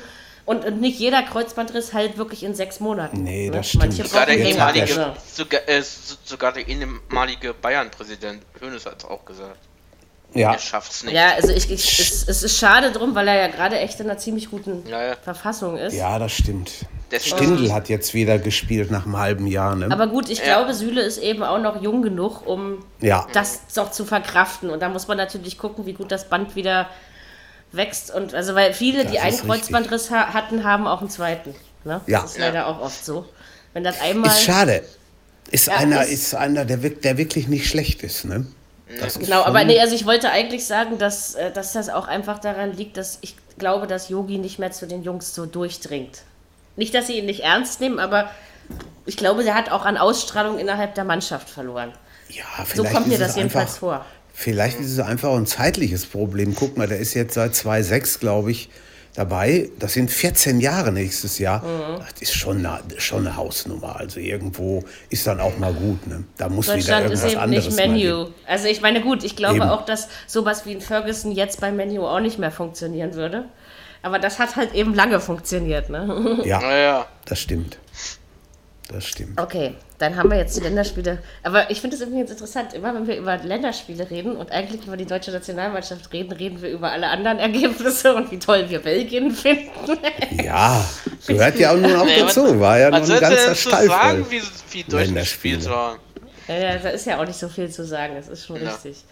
Und, 0.49 0.65
und 0.65 0.81
nicht 0.81 0.97
jeder 0.99 1.21
Kreuzbandriss 1.21 1.93
halt 1.93 2.17
wirklich 2.17 2.43
in 2.43 2.55
sechs 2.55 2.79
Monaten. 2.79 3.21
Nee, 3.23 3.49
ne? 3.49 3.57
das 3.57 3.67
stimmt. 3.69 3.83
Manche 3.83 4.05
sogar 4.07 4.25
der 4.25 4.39
er 4.39 4.45
ehemalige, 4.49 5.13
sogar, 5.31 5.61
äh, 5.69 5.81
so- 5.83 6.15
sogar 6.25 6.51
der 6.53 6.67
ehemalige 6.67 7.53
Bayern-Präsident 7.53 8.41
Hönes 8.59 8.85
hat 8.87 8.95
es 8.97 9.05
auch 9.05 9.23
gesagt. 9.25 9.59
ja, 10.33 10.53
Er 10.53 10.57
schafft's 10.59 11.03
nicht. 11.03 11.13
ja, 11.13 11.33
also 11.35 11.49
ich, 11.53 11.69
ich, 11.69 11.99
es, 11.99 12.27
es 12.27 12.41
ist 12.41 12.57
schade 12.57 12.91
drum, 12.91 13.13
weil 13.13 13.27
er 13.27 13.35
ja 13.35 13.47
gerade 13.47 13.77
echt 13.77 13.99
in 13.99 14.09
einer 14.09 14.17
ziemlich 14.17 14.49
guten 14.49 14.83
Ja, 14.89 15.03
ja. 15.09 15.15
Verfassung 15.21 15.77
ist. 15.77 15.93
ja, 15.93 16.17
das 16.17 16.31
stimmt. 16.31 16.71
Deswegen- 17.11 17.37
Stindl 17.37 17.71
hat 17.73 17.87
jetzt 17.89 18.15
wieder 18.15 18.39
gespielt 18.39 18.89
nach 18.89 19.05
einem 19.05 19.17
halben 19.17 19.45
Jahr, 19.45 19.75
ne? 19.75 19.89
Aber 19.91 20.07
gut, 20.07 20.29
ich 20.29 20.41
glaube, 20.43 20.73
Süle 20.73 21.01
ist 21.01 21.17
eben 21.19 21.43
auch 21.43 21.59
noch 21.59 21.81
jung 21.81 22.01
genug, 22.01 22.47
um 22.47 22.83
ja, 23.01 23.27
das 23.33 23.61
noch 23.75 23.91
zu 23.91 24.03
verkraften. 24.05 24.69
Und 24.71 24.79
da 24.81 24.89
muss 24.89 25.07
man 25.07 25.17
natürlich 25.17 25.57
gucken, 25.59 25.85
wie 25.85 25.93
gut 25.93 26.11
das 26.11 26.27
Band 26.29 26.55
wieder 26.55 26.87
wächst. 27.71 28.11
Und 28.13 28.33
also, 28.33 28.55
weil 28.55 28.73
viele, 28.73 29.05
die 29.05 29.13
Das 29.15 29.23
einen 29.23 29.33
ist 29.33 29.43
richtig. 29.43 29.49
Kreuzbandriss 29.61 30.11
ha 30.11 30.33
hatten, 30.33 30.63
haben 30.63 30.87
auch 30.87 31.01
einen 31.01 31.09
zweiten. 31.09 31.55
Ne? 31.83 32.01
Ja. 32.07 32.21
Das 32.21 32.31
ist 32.31 32.37
leider 32.39 32.67
auch 32.67 32.79
oft 32.81 33.03
so. 33.05 33.25
Wenn 33.73 33.83
das 33.83 34.01
einmal. 34.01 34.29
ist 34.29 34.43
schade. 34.43 34.83
Ist 35.51 35.67
Ja, 35.67 35.75
einer, 35.77 36.03
ist- 36.03 36.11
ist 36.11 36.35
einer 36.35 36.65
der, 36.65 36.77
der 36.77 37.17
wirklich 37.17 37.47
nicht 37.47 37.67
schlecht 37.67 38.03
ist, 38.03 38.25
ne? 38.25 38.45
Das 38.99 39.19
Genau, 39.19 39.43
aber 39.43 39.63
nee, 39.65 39.79
also 39.79 39.93
ich 39.93 40.05
wollte 40.07 40.31
eigentlich 40.31 40.65
sagen, 40.65 40.97
dass, 40.97 41.35
äh, 41.35 41.51
dass 41.51 41.73
das 41.73 41.89
auch 41.89 42.07
einfach 42.07 42.39
daran 42.39 42.73
liegt, 42.73 42.97
dass 42.97 43.19
ich 43.21 43.35
glaube, 43.59 43.85
dass 43.85 44.09
Yogi 44.09 44.39
nicht 44.39 44.57
mehr 44.57 44.71
zu 44.71 44.87
den 44.87 45.03
Jungs 45.03 45.35
so 45.35 45.45
durchdringt. 45.45 46.23
Nicht, 46.75 46.95
dass 46.95 47.05
sie 47.05 47.19
ihn 47.19 47.25
nicht 47.27 47.41
ernst 47.41 47.81
nehmen, 47.81 47.99
aber 47.99 48.31
ich 49.05 49.15
glaube, 49.15 49.43
der 49.43 49.53
hat 49.53 49.71
auch 49.71 49.85
an 49.85 49.97
Ausstrahlung 49.97 50.57
innerhalb 50.57 50.95
der 50.95 51.03
Mannschaft 51.03 51.49
verloren. 51.49 51.91
Ja, 52.29 52.43
So 52.65 52.83
vielleicht 52.83 52.93
kommt 52.95 53.07
mir 53.07 53.19
das 53.19 53.35
jedenfalls 53.35 53.77
vor. 53.77 54.05
Vielleicht 54.41 54.79
ist 54.79 54.93
es 54.93 54.99
einfach 55.01 55.35
ein 55.35 55.45
zeitliches 55.45 56.05
Problem. 56.05 56.55
Guck 56.55 56.77
mal, 56.77 56.87
der 56.87 56.99
ist 56.99 57.13
jetzt 57.13 57.33
seit 57.33 57.53
2006, 57.53 58.21
glaube 58.21 58.51
ich, 58.51 58.69
dabei. 59.13 59.69
Das 59.79 59.91
sind 59.91 60.09
14 60.09 60.61
Jahre 60.61 60.93
nächstes 60.93 61.39
Jahr. 61.39 61.61
Mhm. 61.61 61.99
Das 61.99 62.21
ist 62.21 62.33
schon 62.35 62.65
eine, 62.65 62.79
schon 62.99 63.27
eine 63.27 63.35
Hausnummer. 63.35 63.97
Also 63.97 64.21
irgendwo 64.21 64.85
ist 65.09 65.27
dann 65.27 65.41
auch 65.41 65.57
mal 65.57 65.73
gut. 65.73 66.07
Ne? 66.07 66.23
Da 66.37 66.47
muss 66.47 66.67
wieder 66.67 66.77
Deutschland 66.77 67.05
ist 67.11 67.11
irgendwas 67.11 67.31
eben 67.33 67.41
anderes 67.41 67.65
nicht 67.65 67.77
mal 67.77 67.87
Menu. 67.89 67.99
geben. 68.23 68.33
Also 68.47 68.67
ich 68.69 68.79
meine, 68.79 69.01
gut, 69.01 69.25
ich 69.25 69.35
glaube 69.35 69.57
Eben. 69.57 69.65
auch, 69.67 69.83
dass 69.83 70.07
sowas 70.25 70.65
wie 70.65 70.71
ein 70.71 70.79
Ferguson 70.79 71.33
jetzt 71.33 71.59
bei 71.59 71.73
Menu 71.73 72.05
auch 72.05 72.21
nicht 72.21 72.39
mehr 72.39 72.51
funktionieren 72.51 73.15
würde. 73.15 73.43
Aber 74.03 74.19
das 74.19 74.39
hat 74.39 74.55
halt 74.55 74.73
eben 74.73 74.93
lange 74.93 75.19
funktioniert, 75.19 75.89
ne? 75.89 76.39
Ja, 76.45 76.61
Naja, 76.61 77.05
das 77.25 77.41
stimmt. 77.41 77.77
Das 78.91 79.05
stimmt. 79.05 79.39
Okay, 79.39 79.75
dann 79.99 80.15
haben 80.15 80.31
wir 80.31 80.37
jetzt 80.39 80.57
die 80.57 80.61
Länderspiele. 80.61 81.19
Aber 81.43 81.69
ich 81.69 81.79
finde 81.79 81.95
es 81.95 82.01
übrigens 82.01 82.31
interessant, 82.31 82.73
immer 82.73 82.91
wenn 82.95 83.05
wir 83.05 83.17
über 83.17 83.37
Länderspiele 83.37 84.09
reden 84.09 84.35
und 84.35 84.51
eigentlich 84.51 84.83
über 84.87 84.97
die 84.97 85.05
deutsche 85.05 85.29
Nationalmannschaft 85.31 86.11
reden, 86.11 86.31
reden 86.31 86.59
wir 86.59 86.69
über 86.71 86.91
alle 86.91 87.07
anderen 87.07 87.37
Ergebnisse 87.37 88.15
und 88.15 88.31
wie 88.31 88.39
toll 88.39 88.65
wir 88.67 88.79
Belgien 88.79 89.29
finden. 89.35 89.69
Ja, 90.43 90.83
gehört 91.27 91.59
ja 91.59 91.71
auch 91.71 91.77
nun 91.77 91.95
auch 91.95 92.05
Nee, 92.05 92.19
dazu. 92.19 92.59
War 92.59 92.79
ja 92.79 93.03
soll 93.05 93.17
ein 93.17 93.21
ganzer 93.21 93.53
Stall 93.53 93.85
sagen, 93.85 94.25
voll. 94.25 94.31
wie, 94.71 94.83
wie 94.87 94.91
Länderspiele. 94.91 95.59
ja, 96.47 96.55
ja, 96.57 96.77
da 96.79 96.89
ist 96.89 97.05
ja 97.05 97.21
auch 97.21 97.27
nicht 97.27 97.37
so 97.37 97.47
viel 97.47 97.69
zu 97.69 97.85
sagen, 97.85 98.15
das 98.15 98.27
ist 98.27 98.47
schon 98.47 98.59
Ja. 98.59 98.71
richtig. 98.71 99.03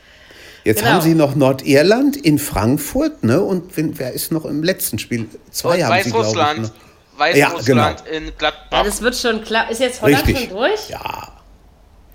Jetzt 0.63 0.79
Genau. 0.79 0.93
haben 0.93 1.01
sie 1.01 1.13
noch 1.13 1.36
Nordirland 1.36 2.17
in 2.17 2.39
Frankfurt, 2.39 3.24
ne? 3.24 3.41
Und 3.41 3.72
wer 3.75 4.12
ist 4.12 4.31
noch 4.31 4.43
im 4.43 4.63
letzten 4.63 4.98
Spiel? 4.98 5.27
Zwei 5.51 5.77
Und 5.77 5.84
haben 5.86 6.03
sie, 6.03 6.10
glaube 6.10 6.25
ich. 6.29 6.36
Weißrussland. 6.36 6.62
Noch. 6.63 6.87
Weißrussland 7.17 8.03
Ja, 8.05 8.12
in 8.12 8.25
Ja, 8.25 8.31
Gladbach. 8.38 8.83
das 8.83 9.01
wird 9.01 9.15
schon 9.15 9.43
klar. 9.43 9.69
Ist 9.69 9.79
jetzt 9.81 10.01
Holland 10.01 10.25
Richtig. 10.27 10.50
schon 10.50 10.57
durch? 10.57 10.89
Ja. 10.89 11.33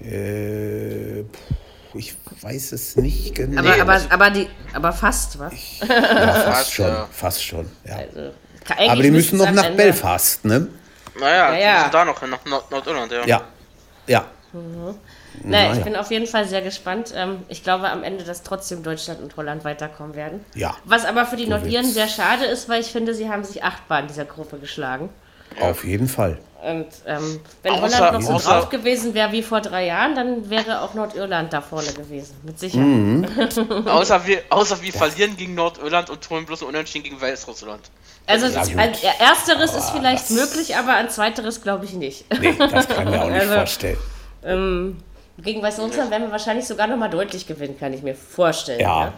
Äh, 0.01 1.23
puh, 1.23 1.99
ich 1.99 2.15
weiß 2.41 2.73
es 2.73 2.97
nicht 2.97 3.35
genau. 3.35 3.61
Aber, 3.61 3.81
aber, 3.81 3.93
also- 3.93 4.07
aber, 4.11 4.31
die, 4.31 4.49
aber 4.73 4.93
fast, 4.93 5.39
was? 5.39 5.53
ja, 5.81 5.87
fast 5.87 6.45
fast, 6.47 6.73
schon, 6.75 6.87
ja. 6.87 7.09
fast 7.13 7.45
schon. 7.45 7.71
Ja. 7.85 7.97
Also, 7.97 8.33
Aber 8.91 9.03
die 9.03 9.11
müssen 9.11 9.39
noch 9.39 9.51
nach 9.51 9.65
Ende- 9.65 9.77
Belfast, 9.77 10.45
ne? 10.45 10.69
naja, 11.21 11.53
Ja, 11.53 11.59
ja. 11.59 11.77
die 11.77 11.83
sind 11.83 11.95
da 11.95 12.05
noch, 12.05 12.23
nach 12.23 12.45
Nord 12.45 12.71
Nordirland, 12.71 13.13
ja. 13.13 13.27
Ja. 13.27 13.43
Ja. 14.07 14.25
Nee, 14.53 14.95
Naja. 15.45 15.73
ich 15.75 15.83
bin 15.85 15.97
auf 15.97 16.11
jeden 16.11 16.27
Fall 16.27 16.47
sehr 16.47 16.63
gespannt. 16.63 17.13
Ähm, 17.17 17.39
ich 17.49 17.63
glaube 17.65 17.89
am 17.91 18.03
Ende, 18.03 18.25
dass 18.25 18.43
trotzdem 18.43 18.83
Deutschland 18.83 19.21
und 19.21 19.37
Holland 19.37 19.65
weiterkommen 19.65 20.15
werden. 20.15 20.45
Ja. 20.55 20.77
Was 20.85 21.05
aber 21.05 21.27
für 21.27 21.37
die 21.37 21.47
Nordiren 21.47 21.87
sehr 21.87 22.09
schade 22.09 22.45
ist, 22.45 22.69
weil 22.69 22.81
ich 22.81 22.89
finde, 22.89 23.15
sie 23.15 23.29
haben 23.31 23.45
sich 23.45 23.63
achtbar 23.65 24.01
in 24.01 24.09
dieser 24.09 24.25
Gruppe 24.25 24.59
geschlagen. 24.59 25.09
Auf 25.61 25.85
jeden 25.85 26.09
Fall. 26.09 26.39
Und 26.63 26.87
ähm, 27.07 27.41
wenn 27.63 27.73
Außer- 27.73 27.81
Holland 27.99 28.13
noch 28.13 28.23
so 28.23 28.33
außer- 28.49 28.53
drauf 28.53 28.69
gewesen 28.71 29.15
wäre 29.15 29.33
wie 29.33 29.43
vor 29.43 29.61
drei 29.61 29.87
Jahren, 29.87 30.15
dann 30.15 30.49
wäre 30.49 30.81
auch 30.81 30.95
Nordirland 30.95 31.53
da 31.53 31.61
vorne 31.61 31.93
gewesen. 31.93 32.37
Mit 32.45 32.59
Sicherheit. 32.59 32.87
Mhm. 32.87 33.27
Außer 33.89 34.25
wir, 34.27 34.43
außer 34.49 34.81
wir 34.81 34.93
verlieren 34.93 35.37
gegen 35.37 35.55
Nordirland 35.57 36.09
und 36.09 36.31
holen 36.31 36.47
bloß 36.47 36.63
ein 36.63 36.69
Unentschieden 36.69 37.05
gegen 37.05 37.21
Weißrussland. 37.21 37.81
Also 38.27 38.47
Ja, 38.47 38.61
an, 38.61 38.93
ersteres 39.19 39.75
ist 39.75 39.91
vielleicht 39.91 40.31
das- 40.31 40.37
möglich, 40.37 40.77
aber 40.77 40.95
an 40.95 41.11
zweiteres 41.11 41.61
glaube 41.63 41.85
ich 41.85 41.95
nicht. 41.95 42.25
Nee, 42.41 42.55
das 42.57 42.87
kann 42.89 43.09
ich 43.09 43.13
mir 43.13 43.23
auch 43.23 43.29
nicht 43.29 43.41
Also- 43.41 43.55
vorstellen. 43.55 43.99
ähm, 44.45 44.97
gegen 45.43 45.63
Weißrussland 45.63 46.11
werden 46.11 46.25
wir 46.25 46.33
wahrscheinlich 46.33 46.67
sogar 46.67 46.87
noch 46.87 46.97
mal 46.97 47.09
deutlich 47.09 47.47
gewinnen, 47.47 47.77
kann 47.79 47.93
ich 47.93 48.03
mir 48.03 48.15
vorstellen. 48.15 48.81
Ja. 48.81 49.05
ne? 49.07 49.13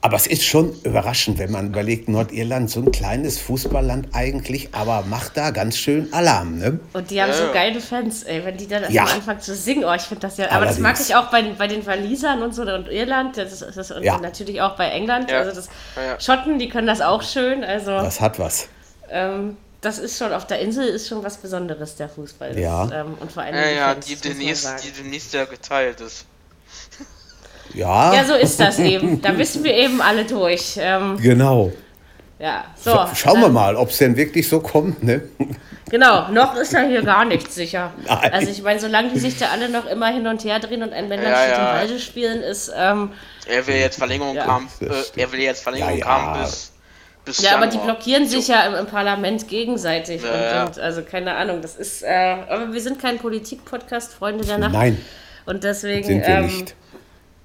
Aber 0.00 0.14
es 0.14 0.28
ist 0.28 0.44
schon 0.44 0.76
überraschend, 0.84 1.40
wenn 1.40 1.50
man 1.50 1.66
überlegt, 1.68 2.08
Nordirland, 2.08 2.70
so 2.70 2.78
ein 2.80 2.92
kleines 2.92 3.40
Fußballland 3.40 4.08
eigentlich, 4.12 4.68
aber 4.72 5.02
macht 5.02 5.36
da 5.36 5.50
ganz 5.50 5.76
schön 5.76 6.12
Alarm, 6.12 6.58
ne? 6.60 6.78
Und 6.92 7.10
die 7.10 7.20
haben 7.20 7.30
Ja, 7.30 7.34
so 7.34 7.52
geile 7.52 7.80
Fans, 7.80 8.22
ey, 8.22 8.44
wenn 8.44 8.56
die 8.56 8.68
dann 8.68 8.84
Ja. 8.92 9.02
am 9.02 9.08
Anfang 9.08 9.40
zu 9.40 9.56
singen. 9.56 9.84
Oh, 9.84 9.92
ich 9.92 10.02
finde 10.02 10.20
das 10.20 10.36
ja. 10.36 10.52
Aber 10.52 10.66
das 10.66 10.78
mag 10.78 10.90
Allerdings. 10.90 11.08
ich 11.08 11.16
auch 11.16 11.26
bei, 11.32 11.42
bei 11.58 11.66
den 11.66 11.84
Walisern 11.84 12.42
und 12.42 12.54
so 12.54 12.62
und 12.62 12.86
Irland. 12.88 13.36
Das 13.38 13.50
ist, 13.60 13.76
das 13.76 13.90
und 13.90 14.04
Ja. 14.04 14.18
natürlich 14.18 14.60
auch 14.62 14.76
bei 14.76 14.88
England. 14.88 15.32
Ja. 15.32 15.38
Also 15.38 15.52
das 15.56 15.68
Ja, 15.96 16.02
ja. 16.12 16.20
Schotten, 16.20 16.60
die 16.60 16.68
können 16.68 16.86
das 16.86 17.00
auch 17.00 17.22
schön. 17.24 17.64
Also 17.64 17.90
Das 17.90 18.20
hat 18.20 18.38
was. 18.38 18.68
ähm, 19.10 19.56
das 19.80 19.98
ist 19.98 20.18
schon 20.18 20.32
auf 20.32 20.46
der 20.46 20.58
Insel 20.60 20.86
ist 20.88 21.08
schon 21.08 21.22
was 21.22 21.36
Besonderes, 21.36 21.96
der 21.96 22.08
Fußball. 22.08 22.50
Das, 22.50 22.60
Ja. 22.60 22.90
ähm, 22.92 23.16
und 23.20 23.30
vor 23.30 23.42
allem 23.42 23.54
Ja, 23.54 23.68
ja, 23.68 23.94
die 23.94 24.16
das 24.16 24.62
sagen. 24.62 24.82
die 24.84 24.90
demnächst 25.02 25.32
ja 25.34 25.44
geteilt 25.44 26.00
ist. 26.00 26.26
Ja, 27.74 28.14
Ja, 28.14 28.24
so 28.24 28.34
ist 28.34 28.58
das 28.58 28.78
eben. 28.78 29.20
Da 29.22 29.36
wissen 29.36 29.62
wir 29.62 29.74
eben 29.74 30.00
alle 30.00 30.24
durch. 30.24 30.78
Ähm, 30.80 31.18
genau. 31.20 31.72
ja, 32.38 32.64
so. 32.82 33.06
Schauen 33.14 33.40
wir 33.40 33.46
ähm, 33.48 33.52
mal, 33.52 33.76
ob 33.76 33.90
es 33.90 33.98
denn 33.98 34.16
wirklich 34.16 34.48
so 34.48 34.60
kommt, 34.60 35.02
ne? 35.02 35.22
Genau, 35.90 36.28
noch 36.30 36.54
ist 36.56 36.72
ja 36.72 36.80
hier 36.82 37.02
gar 37.02 37.24
nichts 37.24 37.54
sicher. 37.54 37.92
Nein. 38.06 38.32
Also 38.32 38.50
ich 38.50 38.62
meine, 38.62 38.78
solange 38.80 39.10
die 39.10 39.18
sich 39.18 39.38
da 39.38 39.48
alle 39.48 39.68
noch 39.70 39.86
immer 39.86 40.08
hin 40.08 40.26
und 40.26 40.44
her 40.44 40.58
drehen 40.60 40.82
und 40.82 40.92
ein 40.92 41.08
Männlein 41.08 41.32
Ja, 41.32 41.46
ja. 41.48 41.74
Walde 41.76 41.98
spielen, 41.98 42.42
ist. 42.42 42.70
Ähm, 42.76 43.12
Er 43.46 43.66
will 43.66 43.76
jetzt 43.76 43.96
Verlängerung 43.98 44.34
Ja. 44.36 44.46
haben, 44.46 44.68
Das 44.80 45.10
äh, 45.10 45.20
er 45.22 45.32
will 45.32 45.40
jetzt 45.40 45.62
Verlängerung 45.62 45.98
Ja, 45.98 46.06
ja. 46.06 46.06
haben 46.06 46.40
bis, 46.42 46.72
bis 47.28 47.42
Ja, 47.42 47.56
aber 47.56 47.66
die 47.68 47.78
blockieren 47.78 48.26
sich 48.26 48.48
ja 48.48 48.66
im, 48.66 48.74
im 48.74 48.86
Parlament 48.86 49.46
gegenseitig. 49.48 50.22
Ja, 50.22 50.62
und, 50.64 50.70
und 50.70 50.78
also 50.80 51.02
keine 51.02 51.34
Ahnung, 51.36 51.62
das 51.62 51.76
ist. 51.76 52.02
Äh, 52.02 52.08
aber 52.48 52.72
wir 52.72 52.80
sind 52.80 53.00
kein 53.00 53.18
Politik-Podcast, 53.18 54.14
Freunde 54.14 54.44
der 54.44 54.58
Nacht. 54.58 54.72
Nein, 54.72 55.04
Und 55.46 55.62
deswegen. 55.64 56.04
sind 56.06 56.20
wir 56.22 56.28
ähm, 56.28 56.46
nicht. 56.46 56.74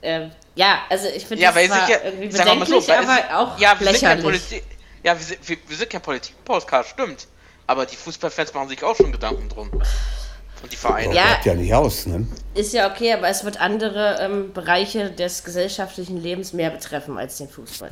Äh, 0.02 0.28
ja, 0.56 0.80
also 0.90 1.08
ich 1.16 1.26
finde 1.26 1.44
Ja, 1.44 1.50
das 1.52 1.58
weil 1.58 1.68
zwar 1.68 1.90
ja, 1.90 1.98
irgendwie 2.04 2.28
bedenklich, 2.28 2.70
so, 2.70 2.88
weil 2.88 2.98
aber 3.00 3.18
es- 3.20 3.36
auch 3.36 3.60
ja, 3.60 3.80
wir 3.80 3.88
sind 3.88 4.02
kein 4.02 4.18
lächerlich. 4.18 4.24
Politik, 4.24 4.64
ja, 5.04 5.18
wir 5.18 5.26
sind, 5.26 5.50
wir, 5.50 5.58
wir 5.68 5.78
sind 5.78 5.90
kein 5.90 6.02
Politik-Podcast, 6.02 6.90
stimmt. 6.90 7.28
Aber 7.68 7.86
die 7.86 7.96
Fußballfans 7.96 8.54
machen 8.54 8.70
sich 8.70 8.84
auch 8.84 8.96
schon 8.96 9.12
Gedanken 9.12 9.48
drum. 9.50 9.70
Und 9.72 10.72
die 10.72 10.76
Vereine. 10.78 11.14
Ja. 11.14 11.40
Ja 11.44 11.54
nicht 11.56 11.74
aus, 11.74 12.06
ne? 12.06 12.26
Ist 12.54 12.74
ja 12.74 12.90
okay, 12.90 13.14
aber 13.14 13.28
es 13.30 13.44
wird 13.44 13.60
andere 13.60 14.18
ähm, 14.22 14.54
Bereiche 14.54 15.10
des 15.12 15.44
gesellschaftlichen 15.44 16.22
Lebens 16.22 16.54
mehr 16.54 16.70
betreffen 16.70 17.18
als 17.18 17.38
den 17.38 17.50
Fußball. 17.50 17.92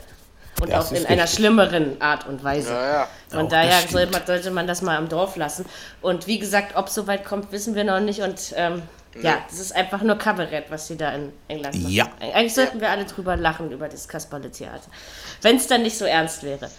Und 0.59 0.71
Das 0.71 0.87
auch 0.87 0.91
in 0.91 1.05
einer 1.05 1.23
richtig. 1.23 1.37
schlimmeren 1.39 2.01
Art 2.01 2.27
und 2.27 2.43
Weise. 2.43 2.71
Ja, 2.71 2.93
ja. 2.93 3.07
Von 3.29 3.45
Auch 3.45 3.49
daher 3.49 3.81
das 3.81 3.91
soll 3.91 4.01
stimmt. 4.01 4.13
man, 4.13 4.25
sollte 4.27 4.51
man 4.51 4.67
das 4.67 4.81
mal 4.81 4.97
im 4.99 5.09
Dorf 5.09 5.35
lassen. 5.35 5.65
Und 6.01 6.27
wie 6.27 6.37
gesagt, 6.37 6.75
ob 6.75 6.87
es 6.87 6.93
so 6.93 7.07
weit 7.07 7.25
kommt, 7.25 7.51
wissen 7.51 7.73
wir 7.73 7.83
noch 7.83 7.99
nicht. 7.99 8.21
Und 8.21 8.53
ähm, 8.55 8.83
ja, 9.21 9.39
das 9.49 9.59
ist 9.59 9.75
einfach 9.75 10.01
nur 10.03 10.17
Kabarett, 10.17 10.65
was 10.69 10.87
sie 10.87 10.97
da 10.97 11.11
in 11.13 11.33
England 11.47 11.75
machen. 11.75 11.89
Ja. 11.91 12.07
Eigentlich 12.19 12.53
sollten 12.53 12.79
wir 12.79 12.89
alle 12.89 13.05
drüber 13.05 13.35
lachen, 13.37 13.71
über 13.71 13.87
das 13.89 14.07
Kasperle-Theater. 14.07 14.89
Wenn 15.41 15.55
es 15.55 15.67
dann 15.67 15.81
nicht 15.81 15.97
so 15.97 16.05
ernst 16.05 16.43
wäre. 16.43 16.69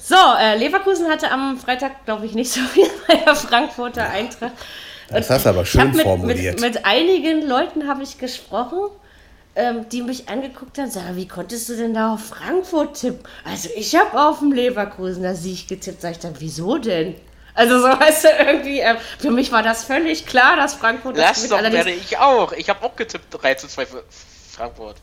So, 0.00 0.14
äh, 0.40 0.56
Leverkusen 0.56 1.08
hatte 1.10 1.30
am 1.30 1.58
Freitag, 1.58 2.04
glaube 2.04 2.24
ich, 2.26 2.34
nicht 2.34 2.50
so 2.52 2.60
viel 2.60 2.86
bei 3.08 3.16
der 3.16 3.34
Frankfurter 3.34 4.08
Eintracht. 4.08 4.52
Das 5.08 5.28
hast 5.28 5.44
du 5.44 5.50
aber 5.50 5.64
schön 5.66 5.90
mit, 5.90 6.02
formuliert. 6.02 6.60
Mit, 6.60 6.74
mit 6.74 6.86
einigen 6.86 7.46
Leuten 7.46 7.88
habe 7.88 8.02
ich 8.02 8.16
gesprochen, 8.18 8.78
ähm, 9.54 9.88
die 9.90 10.02
mich 10.02 10.28
angeguckt 10.28 10.78
haben 10.78 10.90
sagen, 10.90 11.16
wie 11.16 11.28
konntest 11.28 11.68
du 11.68 11.76
denn 11.76 11.94
da 11.94 12.14
auf 12.14 12.24
Frankfurt 12.26 12.94
tippen? 13.00 13.22
Also 13.44 13.68
ich 13.76 13.94
habe 13.94 14.18
auf 14.20 14.38
dem 14.38 14.52
Leverkusener 14.52 15.34
Sieg 15.34 15.68
getippt. 15.68 16.00
Sag 16.00 16.12
ich 16.12 16.18
dann, 16.18 16.34
wieso 16.38 16.78
denn? 16.78 17.14
Also 17.54 17.78
so 17.80 17.84
weißt 18.00 18.24
du 18.24 18.28
irgendwie, 18.46 18.80
ähm, 18.80 18.96
für 19.18 19.30
mich 19.30 19.52
war 19.52 19.62
das 19.62 19.84
völlig 19.84 20.26
klar, 20.26 20.56
dass 20.56 20.74
Frankfurt 20.74 21.18
das 21.18 21.42
gewinnt. 21.44 21.52
doch 21.66 21.72
werde 21.72 21.90
ich 21.90 22.16
auch. 22.18 22.52
Ich 22.52 22.68
habe 22.70 22.84
auch 22.84 22.96
getippt 22.96 23.26
3 23.30 23.54
zu 23.54 23.68
2 23.68 23.86
für 23.86 24.02
Frankfurt. 24.52 24.96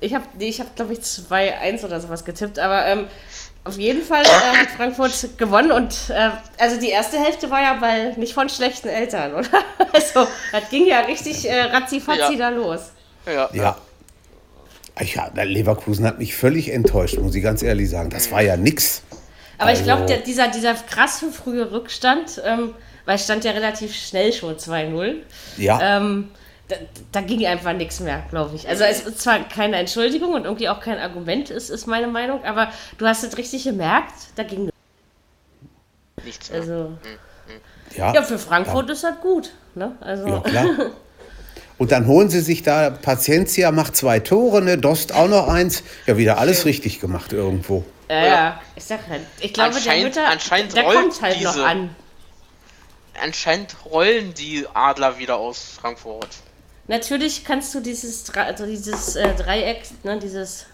ich 0.00 0.14
habe, 0.14 0.24
nee, 0.38 0.48
ich 0.48 0.60
habe 0.60 0.70
glaube 0.74 0.92
ich 0.92 0.98
2-1 1.00 1.84
oder 1.84 2.00
sowas 2.00 2.24
getippt, 2.24 2.58
aber 2.58 2.84
ähm, 2.86 3.06
auf 3.64 3.78
jeden 3.78 4.02
Fall 4.02 4.22
äh, 4.24 4.56
hat 4.58 4.70
Frankfurt 4.76 5.38
gewonnen 5.38 5.72
und 5.72 5.94
äh, 6.10 6.30
also 6.58 6.78
die 6.80 6.88
erste 6.88 7.18
Hälfte 7.18 7.48
war 7.50 7.62
ja 7.62 7.74
bei 7.74 8.12
nicht 8.16 8.34
von 8.34 8.48
schlechten 8.48 8.88
Eltern, 8.88 9.32
oder? 9.34 9.48
Also 9.92 10.26
das 10.52 10.68
ging 10.70 10.86
ja 10.86 11.00
richtig 11.00 11.48
äh, 11.48 11.62
ratzifatzi 11.62 12.32
Ja. 12.34 12.38
da 12.38 12.48
los. 12.50 12.92
Ja. 13.26 13.48
Ja. 13.52 13.76
Ich, 15.00 15.14
ja, 15.14 15.30
der 15.30 15.46
Leverkusen 15.46 16.06
hat 16.06 16.18
mich 16.18 16.34
völlig 16.36 16.70
enttäuscht, 16.72 17.18
muss 17.18 17.34
ich 17.34 17.42
ganz 17.42 17.62
ehrlich 17.62 17.88
sagen. 17.88 18.10
Das 18.10 18.30
war 18.30 18.42
ja 18.42 18.56
nix. 18.56 19.02
Aber 19.58 19.72
ich 19.72 19.82
glaube, 19.84 20.02
Also- 20.02 20.16
dieser, 20.26 20.48
dieser 20.48 20.74
krasse 20.74 21.30
frühe 21.30 21.70
Rückstand, 21.72 22.42
ähm, 22.44 22.74
weil 23.06 23.14
es 23.16 23.24
stand 23.24 23.44
ja 23.44 23.52
relativ 23.52 23.94
schnell 23.94 24.32
schon 24.32 24.58
2-0, 24.58 25.22
Ja, 25.56 25.96
ähm, 25.98 26.28
da, 26.68 26.76
da 27.10 27.20
ging 27.20 27.44
einfach 27.46 27.72
nichts 27.72 28.00
mehr, 28.00 28.22
glaube 28.30 28.54
ich. 28.56 28.68
Also 28.68 28.84
es 28.84 29.00
ist 29.00 29.20
zwar 29.20 29.40
keine 29.48 29.76
Entschuldigung 29.76 30.34
und 30.34 30.44
irgendwie 30.44 30.68
auch 30.68 30.80
kein 30.80 30.98
Argument, 30.98 31.50
ist, 31.50 31.70
ist 31.70 31.86
meine 31.86 32.08
Meinung, 32.08 32.44
aber 32.44 32.70
du 32.98 33.06
hast 33.06 33.24
es 33.24 33.36
richtig 33.38 33.64
gemerkt, 33.64 34.12
da 34.36 34.42
ging 34.42 34.70
Nichts 36.24 36.50
mehr. 36.50 36.60
Also, 36.60 36.92
ja, 37.96 38.14
ja, 38.14 38.22
für 38.22 38.38
Frankfurt 38.38 38.90
ist 38.90 39.02
das 39.04 39.20
gut. 39.20 39.50
Ne? 39.74 39.96
Also, 40.00 40.26
ja, 40.28 40.40
klar. 40.40 40.66
Und 41.78 41.90
dann 41.92 42.06
holen 42.06 42.28
sie 42.30 42.40
sich 42.40 42.62
da, 42.62 42.90
Paciencia 42.90 43.72
macht 43.72 43.96
zwei 43.96 44.20
Tore, 44.20 44.62
ne, 44.62 44.78
Dost 44.78 45.12
auch 45.14 45.28
noch 45.28 45.48
eins. 45.48 45.82
Ja, 46.06 46.16
wieder 46.16 46.38
alles 46.38 46.64
richtig 46.64 47.00
gemacht 47.00 47.32
irgendwo. 47.32 47.84
ja, 48.08 48.24
ja, 48.26 48.60
ich 48.76 48.84
sag 48.84 49.00
halt, 49.08 49.22
ich 49.40 49.52
glaube, 49.52 49.70
der 49.70 49.78
Anscheinend- 49.78 50.04
Mütter, 50.04 50.28
anscheinend 50.28 50.76
der 50.76 50.84
rollt 50.84 50.96
kommt 50.96 51.22
halt 51.22 51.40
noch 51.42 51.52
diese- 51.54 51.64
an. 51.66 51.96
Anscheinend 53.20 53.76
rollen 53.84 54.32
die 54.34 54.66
Adler 54.72 55.18
wieder 55.18 55.36
aus 55.36 55.76
Frankfurt. 55.80 56.28
Natürlich 56.88 57.44
kannst 57.44 57.74
du 57.74 57.80
dieses, 57.80 58.26
Dre- 58.26 58.44
also 58.44 58.66
dieses 58.66 59.16
äh, 59.16 59.34
Dreieck, 59.34 59.82
ne, 60.02 60.18
dieses 60.18 60.66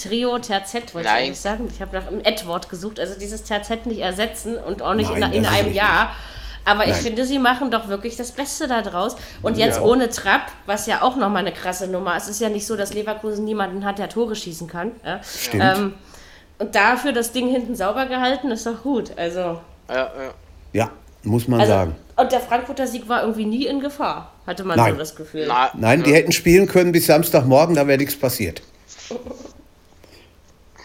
Trio 0.00 0.38
Terzett, 0.38 0.94
wollte 0.94 1.08
ich 1.08 1.14
eigentlich 1.14 1.40
sagen. 1.40 1.68
Ich 1.72 1.80
habe 1.82 1.96
nach 1.98 2.06
einem 2.06 2.22
Ad-Wort 2.24 2.68
gesucht, 2.70 2.98
also 3.00 3.18
dieses 3.18 3.42
Terzett 3.42 3.84
nicht 3.86 3.98
ersetzen 4.00 4.56
und 4.56 4.80
auch 4.80 4.94
nicht 4.94 5.10
Nein, 5.10 5.32
in, 5.32 5.44
in 5.44 5.46
einem. 5.46 5.72
Jahr. 5.72 6.14
Aber 6.64 6.84
ich 6.84 6.92
Nein. 6.92 7.00
finde, 7.02 7.24
sie 7.26 7.38
machen 7.38 7.70
doch 7.70 7.88
wirklich 7.88 8.16
das 8.16 8.32
Beste 8.32 8.68
da 8.68 8.82
draus. 8.82 9.16
Und 9.42 9.58
jetzt 9.58 9.78
Ja. 9.78 9.82
ohne 9.82 10.08
Trapp, 10.08 10.42
was 10.66 10.86
ja 10.86 11.02
auch 11.02 11.16
nochmal 11.16 11.40
eine 11.40 11.52
krasse 11.52 11.88
Nummer 11.88 12.16
ist. 12.16 12.24
Es 12.24 12.30
ist 12.30 12.40
ja 12.40 12.48
nicht 12.48 12.66
so, 12.66 12.76
dass 12.76 12.94
Leverkusen 12.94 13.44
niemanden 13.44 13.84
hat, 13.84 13.98
der 13.98 14.08
Tore 14.08 14.36
schießen 14.36 14.68
kann. 14.68 14.92
Ja? 15.04 15.20
Stimmt. 15.24 15.62
Ähm, 15.64 15.94
und 16.58 16.74
dafür 16.74 17.12
das 17.12 17.32
Ding 17.32 17.48
hinten 17.48 17.74
sauber 17.74 18.06
gehalten, 18.06 18.50
ist 18.52 18.64
doch 18.66 18.82
gut. 18.82 19.10
Also, 19.16 19.60
Ja, 19.88 19.96
ja. 19.96 20.10
Ja, 20.72 20.90
muss 21.24 21.48
man 21.48 21.60
also 21.60 21.72
sagen. 21.72 21.96
und 22.16 22.30
der 22.32 22.40
Frankfurter 22.40 22.86
Sieg 22.86 23.08
war 23.08 23.22
irgendwie 23.22 23.44
nie 23.44 23.66
in 23.66 23.80
Gefahr, 23.80 24.32
hatte 24.46 24.62
man 24.64 24.76
Nein. 24.78 24.92
so 24.92 24.98
das 24.98 25.16
Gefühl. 25.16 25.46
Na, 25.48 25.70
Nein, 25.74 26.02
die 26.04 26.14
hätten 26.14 26.32
spielen 26.32 26.66
können 26.68 26.92
bis 26.92 27.06
Samstagmorgen, 27.06 27.74
da 27.74 27.86
wäre 27.86 27.98
nichts 27.98 28.16
passiert. 28.16 28.62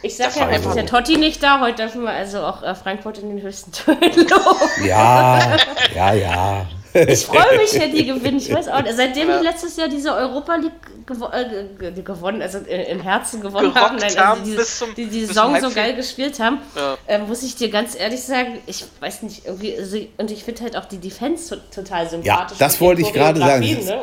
Ich 0.03 0.15
sag 0.15 0.27
Das 0.27 0.35
ja, 0.35 0.41
heute 0.45 0.55
einfach 0.55 0.69
ist 0.71 0.75
der. 0.75 0.85
Totti 0.85 1.17
nicht 1.17 1.41
da, 1.41 1.59
heute 1.59 1.83
dürfen 1.83 2.03
wir 2.03 2.11
also 2.11 2.41
auch 2.41 2.61
äh, 2.63 2.75
Frankfurt 2.75 3.17
in 3.19 3.29
den 3.29 3.41
höchsten 3.41 3.71
Tönen 3.73 3.99
loben. 4.15 4.85
Ja, 4.85 5.57
ja, 5.95 6.13
ja. 6.13 6.67
Ich 6.93 7.25
freue 7.27 7.57
mich, 7.57 7.73
wenn 7.79 7.93
die 7.93 8.05
gewinnen. 8.05 8.37
Ich 8.37 8.51
weiß 8.51 8.69
auch 8.69 8.81
nicht. 8.81 8.95
Seitdem 8.95 9.27
die 9.27 9.43
letztes 9.43 9.75
Jahr 9.77 9.87
diese 9.87 10.13
Europa 10.15 10.55
League 10.55 10.71
gewo 11.05 11.27
äh, 11.27 11.65
ge- 11.79 12.01
gewonnen, 12.03 12.41
also 12.41 12.57
äh, 12.59 12.91
im 12.91 13.01
Herzen 13.01 13.39
gewonnen 13.41 13.71
Gerockt 13.73 13.89
haben, 13.91 13.95
nein, 13.97 14.05
also 14.09 14.19
haben 14.19 14.43
die, 14.43 14.55
bis 14.55 14.79
zum- 14.79 14.95
die, 14.95 15.05
die 15.05 15.25
Saison 15.25 15.59
so 15.61 15.69
geil 15.69 15.95
gespielt 15.95 16.39
haben, 16.39 16.57
Ja. 16.75 16.97
äh, 17.07 17.19
muss 17.19 17.43
ich 17.43 17.55
dir 17.55 17.69
ganz 17.69 17.97
ehrlich 17.97 18.21
sagen, 18.23 18.57
ich 18.65 18.83
weiß 18.99 19.21
nicht, 19.23 19.45
irgendwie, 19.45 19.77
also, 19.77 19.97
und 20.17 20.31
ich 20.31 20.43
finde 20.43 20.63
halt 20.63 20.75
auch 20.75 20.85
die 20.85 20.97
Defense 20.97 21.49
to- 21.55 21.61
total 21.81 22.09
sympathisch. 22.09 22.57
das 22.57 22.73
mit 22.73 22.81
den 22.81 22.87
wollte 22.87 23.01
ich 23.03 23.13
gerade 23.13 23.39
sagen. 23.39 23.61
Ne? 23.85 23.99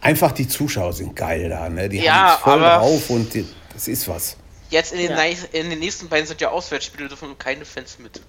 einfach 0.00 0.30
die 0.32 0.46
Zuschauer 0.46 0.92
sind 0.92 1.16
geil 1.16 1.48
da, 1.48 1.68
ne? 1.68 1.88
Die 1.88 1.98
Ja, 1.98 2.12
haben 2.14 2.42
voll 2.42 2.64
aber- 2.64 2.84
drauf 2.86 3.10
und 3.10 3.34
die, 3.34 3.46
das 3.74 3.88
ist 3.88 4.06
was. 4.08 4.36
Jetzt 4.70 4.92
in 4.92 4.98
den, 4.98 5.10
Ja. 5.10 5.22
in 5.52 5.70
den 5.70 5.78
nächsten 5.78 6.08
beiden 6.08 6.26
sind 6.26 6.40
ja 6.40 6.50
Auswärtsspiele, 6.50 7.08
dürfen 7.08 7.36
keine 7.38 7.64
Fans 7.64 7.98
mit. 7.98 8.20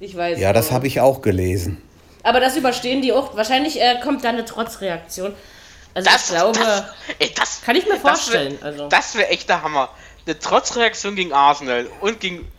Ich 0.00 0.16
weiß. 0.16 0.38
Ja, 0.38 0.52
das 0.52 0.70
habe 0.70 0.86
ich 0.86 1.00
auch 1.00 1.22
gelesen. 1.22 1.82
Aber 2.22 2.40
das 2.40 2.56
überstehen 2.56 3.02
die 3.02 3.12
auch. 3.12 3.36
Wahrscheinlich 3.36 3.80
äh, 3.80 3.98
kommt 4.02 4.22
da 4.24 4.28
eine 4.28 4.44
Trotzreaktion. 4.44 5.34
Also 5.94 6.10
Das, 6.10 6.30
ich 6.30 6.36
glaube, 6.36 6.58
das, 6.58 6.84
ey, 7.18 7.32
das, 7.34 7.62
kann 7.62 7.74
ich 7.76 7.84
mir 7.86 7.94
das 7.94 8.04
wär- 8.04 8.10
vorstellen. 8.14 8.58
also. 8.62 8.88
Das 8.88 9.14
wäre 9.16 9.28
echt 9.28 9.48
der 9.48 9.62
Hammer. 9.62 9.88
Eine 10.26 10.38
Trotzreaktion 10.38 11.16
gegen 11.16 11.32
Arsenal 11.32 11.86
und 12.00 12.20
gegen. 12.20 12.50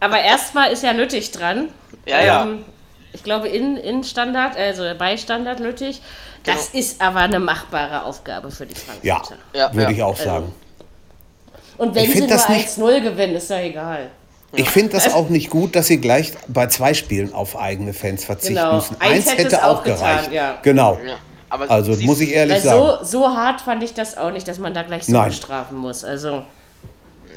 Aber 0.00 0.20
erstmal 0.20 0.70
ist 0.72 0.82
ja 0.82 0.92
Lüttich 0.92 1.32
dran. 1.32 1.68
Ja, 2.06 2.22
ja. 2.22 2.42
Ähm, 2.44 2.64
ich 3.12 3.22
glaube, 3.22 3.48
in, 3.48 3.76
in 3.76 4.04
Standard, 4.04 4.56
also 4.56 4.84
bei 4.98 5.16
Standard 5.16 5.60
Lüttich. 5.60 6.00
Das 6.44 6.70
Genau. 6.72 6.78
ist 6.84 7.00
aber 7.00 7.20
eine 7.20 7.40
machbare 7.40 8.04
Aufgabe 8.04 8.50
für 8.50 8.66
die 8.66 8.74
Ja, 9.02 9.16
Frankfurter. 9.16 9.42
Ja, 9.54 9.72
würde 9.72 9.82
ja. 9.84 9.90
ich 9.96 10.02
auch 10.02 10.16
sagen. 10.16 10.54
Und 11.78 11.94
wenn 11.94 12.02
Ich 12.04 12.10
sie 12.10 12.16
find 12.18 12.28
nur 12.28 12.36
das 12.36 12.48
nicht- 12.48 12.68
1-0 12.68 13.00
gewinnen, 13.02 13.34
ist 13.36 13.50
ja 13.50 13.58
egal. 13.60 14.10
Ich 14.56 14.70
finde 14.70 14.92
das 14.92 15.12
auch 15.12 15.28
nicht 15.30 15.50
gut, 15.50 15.74
dass 15.74 15.88
sie 15.88 16.00
gleich 16.00 16.32
bei 16.46 16.68
zwei 16.68 16.94
Spielen 16.94 17.32
auf 17.34 17.58
eigene 17.58 17.92
Fans 17.92 18.24
verzichten 18.24 18.54
Genau. 18.54 18.76
müssen. 18.76 18.96
Eins 19.00 19.12
Eins 19.26 19.32
hätte 19.32 19.42
hätte 19.44 19.56
es 19.56 19.62
auch 19.62 19.82
getan, 19.82 19.98
gereicht. 19.98 20.32
ja. 20.32 20.58
Genau. 20.62 20.98
Ja, 21.04 21.14
aber 21.50 21.68
Also 21.70 21.94
sie- 21.94 22.04
muss 22.06 22.20
ich 22.20 22.32
ehrlich 22.32 22.56
Weil 22.58 22.62
sagen. 22.62 22.98
so, 23.02 23.04
so 23.04 23.28
hart 23.36 23.60
fand 23.60 23.82
ich 23.82 23.94
das 23.94 24.16
auch 24.16 24.30
nicht, 24.30 24.46
dass 24.46 24.58
man 24.58 24.72
da 24.72 24.82
gleich 24.84 25.06
so 25.06 25.12
Nein. 25.12 25.30
bestrafen 25.30 25.76
muss. 25.78 26.04
Also 26.04 26.44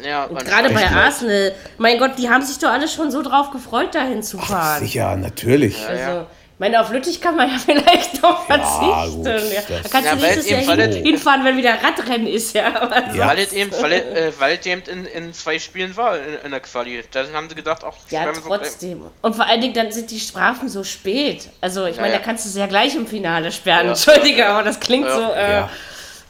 Ja, 0.08 0.28
gerade 0.28 0.70
bei? 0.72 0.86
Arsenal, 0.88 1.54
mein 1.80 1.98
Gott, 1.98 2.12
die 2.20 2.30
haben 2.30 2.44
sich 2.44 2.60
doch 2.60 2.70
alle 2.70 2.88
schon 2.88 3.10
so 3.10 3.24
drauf 3.24 3.50
gefreut, 3.50 3.96
dahin 3.96 4.22
zu 4.22 4.38
fahren. 4.38 4.80
Sicher, 4.84 5.16
natürlich. 5.16 5.76
Also, 5.88 6.28
meine, 6.60 6.82
auf 6.82 6.90
Lüttich 6.92 7.22
kann 7.22 7.36
man 7.36 7.50
ja 7.52 7.58
vielleicht 7.66 8.22
noch 8.22 8.46
verzichten. 8.46 9.24
gut, 9.24 9.26
Ja, 9.54 9.62
Da 9.84 9.90
kannst 9.90 10.06
Ja, 10.10 10.16
du 10.16 10.22
nächstes 10.22 10.46
es 10.46 10.50
Jahr 10.50 10.62
hin, 10.62 10.80
es- 10.80 10.96
hinfahren, 10.96 11.44
wenn 11.46 11.58
wieder 11.58 11.74
Radrennen 11.84 12.28
ist, 12.28 12.54
ja. 12.56 12.70
Ja. 13.14 13.28
Weil 13.28 13.40
es 13.40 13.54
eben, 13.54 13.72
weil 13.82 13.92
es, 13.94 14.02
äh, 14.02 14.32
weil 14.40 14.58
es 14.60 14.66
eben 14.66 14.82
in, 14.92 15.06
in 15.06 15.34
zwei 15.34 15.60
Spielen 15.60 15.96
war 15.98 16.18
in, 16.18 16.24
in 16.46 16.52
der 16.52 16.60
Quali. 16.60 17.04
Dann 17.12 17.32
haben 17.34 17.48
sie 17.50 17.56
gedacht, 17.56 17.84
ach, 17.86 17.94
Ja, 18.10 18.26
wir 18.26 18.34
so 18.36 18.42
trotzdem. 18.48 19.02
Und 19.22 19.36
vor 19.36 19.46
allen 19.46 19.62
Dingen, 19.62 19.74
dann 19.74 19.92
sind 19.92 20.10
die 20.12 20.20
Strafen 20.20 20.68
so 20.70 20.84
spät. 20.84 21.50
Also, 21.62 21.86
ich 21.86 21.98
meine, 21.98 22.14
ja. 22.14 22.20
da 22.20 22.24
kannst 22.26 22.46
du 22.46 22.50
sie 22.50 22.60
ja 22.60 22.66
gleich 22.68 22.96
im 22.96 23.06
Finale 23.08 23.52
sperren. 23.52 23.86
Ja. 23.86 23.92
Entschuldige, 23.92 24.48
aber 24.48 24.64
das 24.64 24.80
klingt 24.80 25.06
Ja. 25.06 25.16
so. 25.16 25.22
Äh, 25.34 25.52
Ja. 25.52 25.70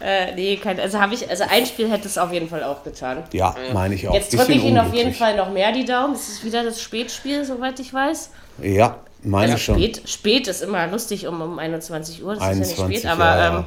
äh, 0.02 0.36
nee, 0.36 0.58
kein, 0.58 0.80
also 0.80 1.00
habe 1.00 1.14
ich, 1.14 1.30
also 1.30 1.44
ein 1.50 1.66
Spiel 1.66 1.90
hätte 1.90 2.08
es 2.08 2.18
auf 2.18 2.32
jeden 2.34 2.50
Fall 2.50 2.64
auch 2.64 2.84
getan. 2.84 3.24
Ja, 3.32 3.56
meine 3.74 3.96
ich 3.96 4.08
auch. 4.08 4.14
Jetzt 4.14 4.32
drücke 4.38 4.52
ich 4.52 4.64
Ihnen 4.64 4.78
auf 4.78 4.94
jeden. 4.94 5.14
Fall 5.14 5.36
noch 5.36 5.50
mehr 5.52 5.72
die 5.72 5.86
Daumen. 5.86 6.14
Das 6.14 6.28
ist 6.28 6.44
wieder 6.44 6.64
das 6.64 6.82
Spätspiel, 6.82 7.46
soweit 7.46 7.80
ich 7.80 7.94
weiß. 7.94 8.30
Ja, 8.62 8.98
meine 9.24 9.54
Also 9.54 9.64
schon. 9.64 9.76
spät, 9.76 10.02
spät 10.10 10.48
ist 10.48 10.62
immer 10.62 10.88
lustig 10.88 11.28
um, 11.28 11.42
um 11.42 11.60
21 11.60 12.24
Uhr, 12.24 12.36
das 12.36 12.44
ist 12.44 12.46
ja 12.46 12.52
21, 12.52 12.88
nicht 12.88 13.00
spät, 13.02 13.12
aber 13.12 13.26
ja. 13.26 13.58
Ähm, 13.60 13.66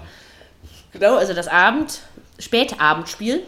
genau, 0.92 1.16
also 1.16 1.32
das 1.34 1.48
Abend, 1.48 2.00
Spätabendspiel. 2.38 3.42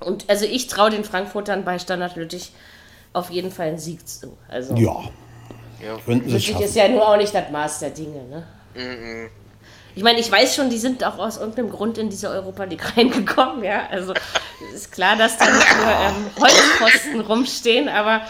Und 0.00 0.24
also 0.28 0.44
ich 0.44 0.66
traue 0.66 0.90
den 0.90 1.04
Frankfurtern 1.04 1.64
bei 1.64 1.78
Standard 1.78 2.16
Lüttich 2.16 2.52
auf 3.12 3.30
jeden 3.30 3.50
Fall 3.50 3.68
einen 3.68 3.78
Sieg 3.78 4.06
zu. 4.06 4.36
Also 4.48 4.74
Ja, 4.74 5.04
Ja. 5.82 5.96
könnten 6.04 6.26
sie 6.28 6.34
Lüttich 6.34 6.48
schaffen. 6.50 6.64
ist 6.64 6.76
ja 6.76 6.88
nur 6.88 7.08
auch 7.08 7.16
nicht 7.16 7.34
das 7.34 7.50
Maß 7.50 7.78
der 7.80 7.90
Dinge, 7.90 8.22
ne? 8.24 8.46
Mhm. 8.74 9.28
Ich 9.94 10.02
meine, 10.02 10.20
ich 10.20 10.30
weiß 10.30 10.54
schon, 10.54 10.68
die 10.68 10.76
sind 10.76 11.02
auch 11.04 11.16
aus 11.18 11.38
irgendeinem 11.38 11.70
Grund 11.70 11.96
in 11.96 12.10
diese 12.10 12.28
Europa 12.28 12.64
League 12.64 12.84
reingekommen, 12.96 13.64
ja. 13.64 13.86
Also 13.90 14.12
es 14.74 14.82
ist 14.82 14.92
klar, 14.92 15.16
dass 15.16 15.38
da 15.38 15.46
nicht 15.46 15.76
nur 15.78 15.86
ähm, 15.90 16.26
Holzpfosten 16.38 17.20
rumstehen, 17.22 17.88
aber 17.88 18.20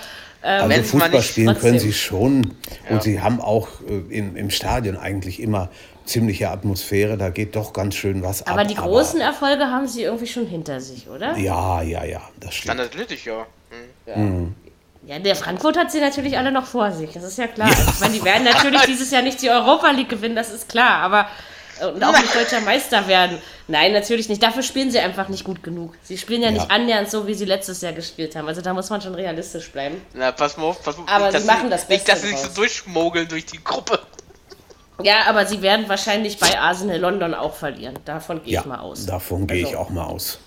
Also 0.43 0.69
Wenn's 0.69 0.93
mal 0.93 1.00
Fußball 1.00 1.11
nicht 1.11 1.31
spielen 1.31 1.47
können 1.47 1.61
trotzdem. 1.61 1.78
sie 1.81 1.93
schon. 1.93 2.55
Und 2.88 3.02
sie 3.02 3.21
haben 3.21 3.40
auch 3.40 3.69
äh, 3.88 4.16
im, 4.16 4.37
im 4.37 4.50
Stadion 4.50 4.97
eigentlich 4.97 5.40
immer 5.40 5.71
ziemliche 6.05 6.50
Atmosphäre. 6.50 7.16
Da 7.16 7.31
geht 7.31 7.57
doch 7.57 7.73
ganz 7.73 7.97
schön 7.97 8.23
was 8.23 8.43
ab. 8.43 8.52
aber 8.52 8.64
die 8.64 8.75
großen 8.75 9.21
Erfolge 9.21 9.66
haben 9.66 9.88
sie 9.88 10.02
irgendwie 10.02 10.26
schon 10.26 10.47
hinter 10.47 10.81
sich, 10.81 11.09
oder? 11.09 11.37
Ja, 11.37 11.83
ja, 11.83 12.05
ja, 12.05 12.21
das 12.38 12.55
stimmt. 12.55 12.75
Standard 12.75 12.95
Lüttich, 12.95 13.25
ja. 13.25 13.47
Hm. 14.06 14.54
Ja, 15.06 15.19
der 15.21 15.37
Frankfurt 15.37 15.76
hat 15.76 15.93
sie 15.93 16.00
natürlich 16.00 16.37
alle 16.37 16.50
noch 16.50 16.67
vor 16.67 16.91
sich, 16.91 17.13
das 17.13 17.23
ist 17.23 17.39
ja 17.39 17.47
klar. 17.47 17.69
Also, 17.69 17.91
ich 17.91 18.00
meine, 18.00 18.15
die 18.15 18.25
werden 18.25 18.45
natürlich 18.45 18.80
dieses 18.87 19.11
Jahr 19.11 19.23
nicht 19.23 19.41
die 19.41 19.50
Europa 19.50 19.91
League 19.91 20.08
gewinnen, 20.08 20.34
das 20.34 20.52
ist 20.52 20.69
klar, 20.69 21.00
aber 21.00 21.28
äh, 21.80 21.87
und 21.87 22.02
auch 22.02 22.13
nicht 22.13 22.34
deutscher 22.34 22.61
Meister 22.61 23.06
werden. 23.06 23.39
Nein, 23.69 23.93
natürlich 23.93 24.29
nicht. 24.29 24.43
Dafür 24.43 24.63
spielen 24.63 24.91
sie 24.93 25.00
einfach 25.00 25.29
nicht 25.29 25.43
gut 25.45 25.63
genug. 25.63 25.95
Sie 26.05 26.17
spielen 26.19 26.41
ja, 26.43 26.50
nicht 26.52 26.69
Ja. 26.69 26.75
annähernd 26.75 27.11
so, 27.11 27.26
wie 27.26 27.35
sie 27.35 27.45
letztes 27.47 27.81
Jahr 27.81 27.93
gespielt 27.93 28.37
haben. 28.37 28.47
Also 28.47 28.61
da 28.61 28.73
muss 28.73 28.91
man 28.91 29.00
schon 29.00 29.15
realistisch 29.17 29.71
bleiben. 29.73 30.00
Na, 30.15 30.31
pass 30.31 30.57
mal 30.57 30.65
auf, 30.65 30.83
pass 30.85 30.97
mal 30.97 31.02
auf. 31.05 31.11
Aber 31.11 31.31
nicht, 31.33 31.41
sie 31.41 31.47
machen 31.47 31.69
das 31.71 31.89
Nicht, 31.89 32.05
Beste 32.05 32.13
dass 32.13 32.23
sie 32.23 32.29
sich 32.29 32.39
so 32.39 32.49
durchschmogeln 32.55 33.26
durch 33.29 33.45
die 33.47 33.63
Gruppe. 33.65 33.99
Ja, 35.02 35.26
aber 35.29 35.45
sie 35.47 35.61
werden 35.63 35.89
wahrscheinlich 35.89 36.39
bei 36.39 36.59
Arsenal 36.59 36.99
London 36.99 37.35
auch 37.35 37.55
verlieren. 37.55 37.99
Davon 38.05 38.43
gehe 38.45 38.55
Ja, 38.55 38.61
ich 38.61 38.67
mal 38.67 38.79
aus. 38.79 39.05
davon 39.05 39.47
gehe 39.47 39.59
ich 39.59 39.67
Also, 39.67 39.79
auch 39.79 39.91
mal 39.91 40.05
aus. 40.05 40.39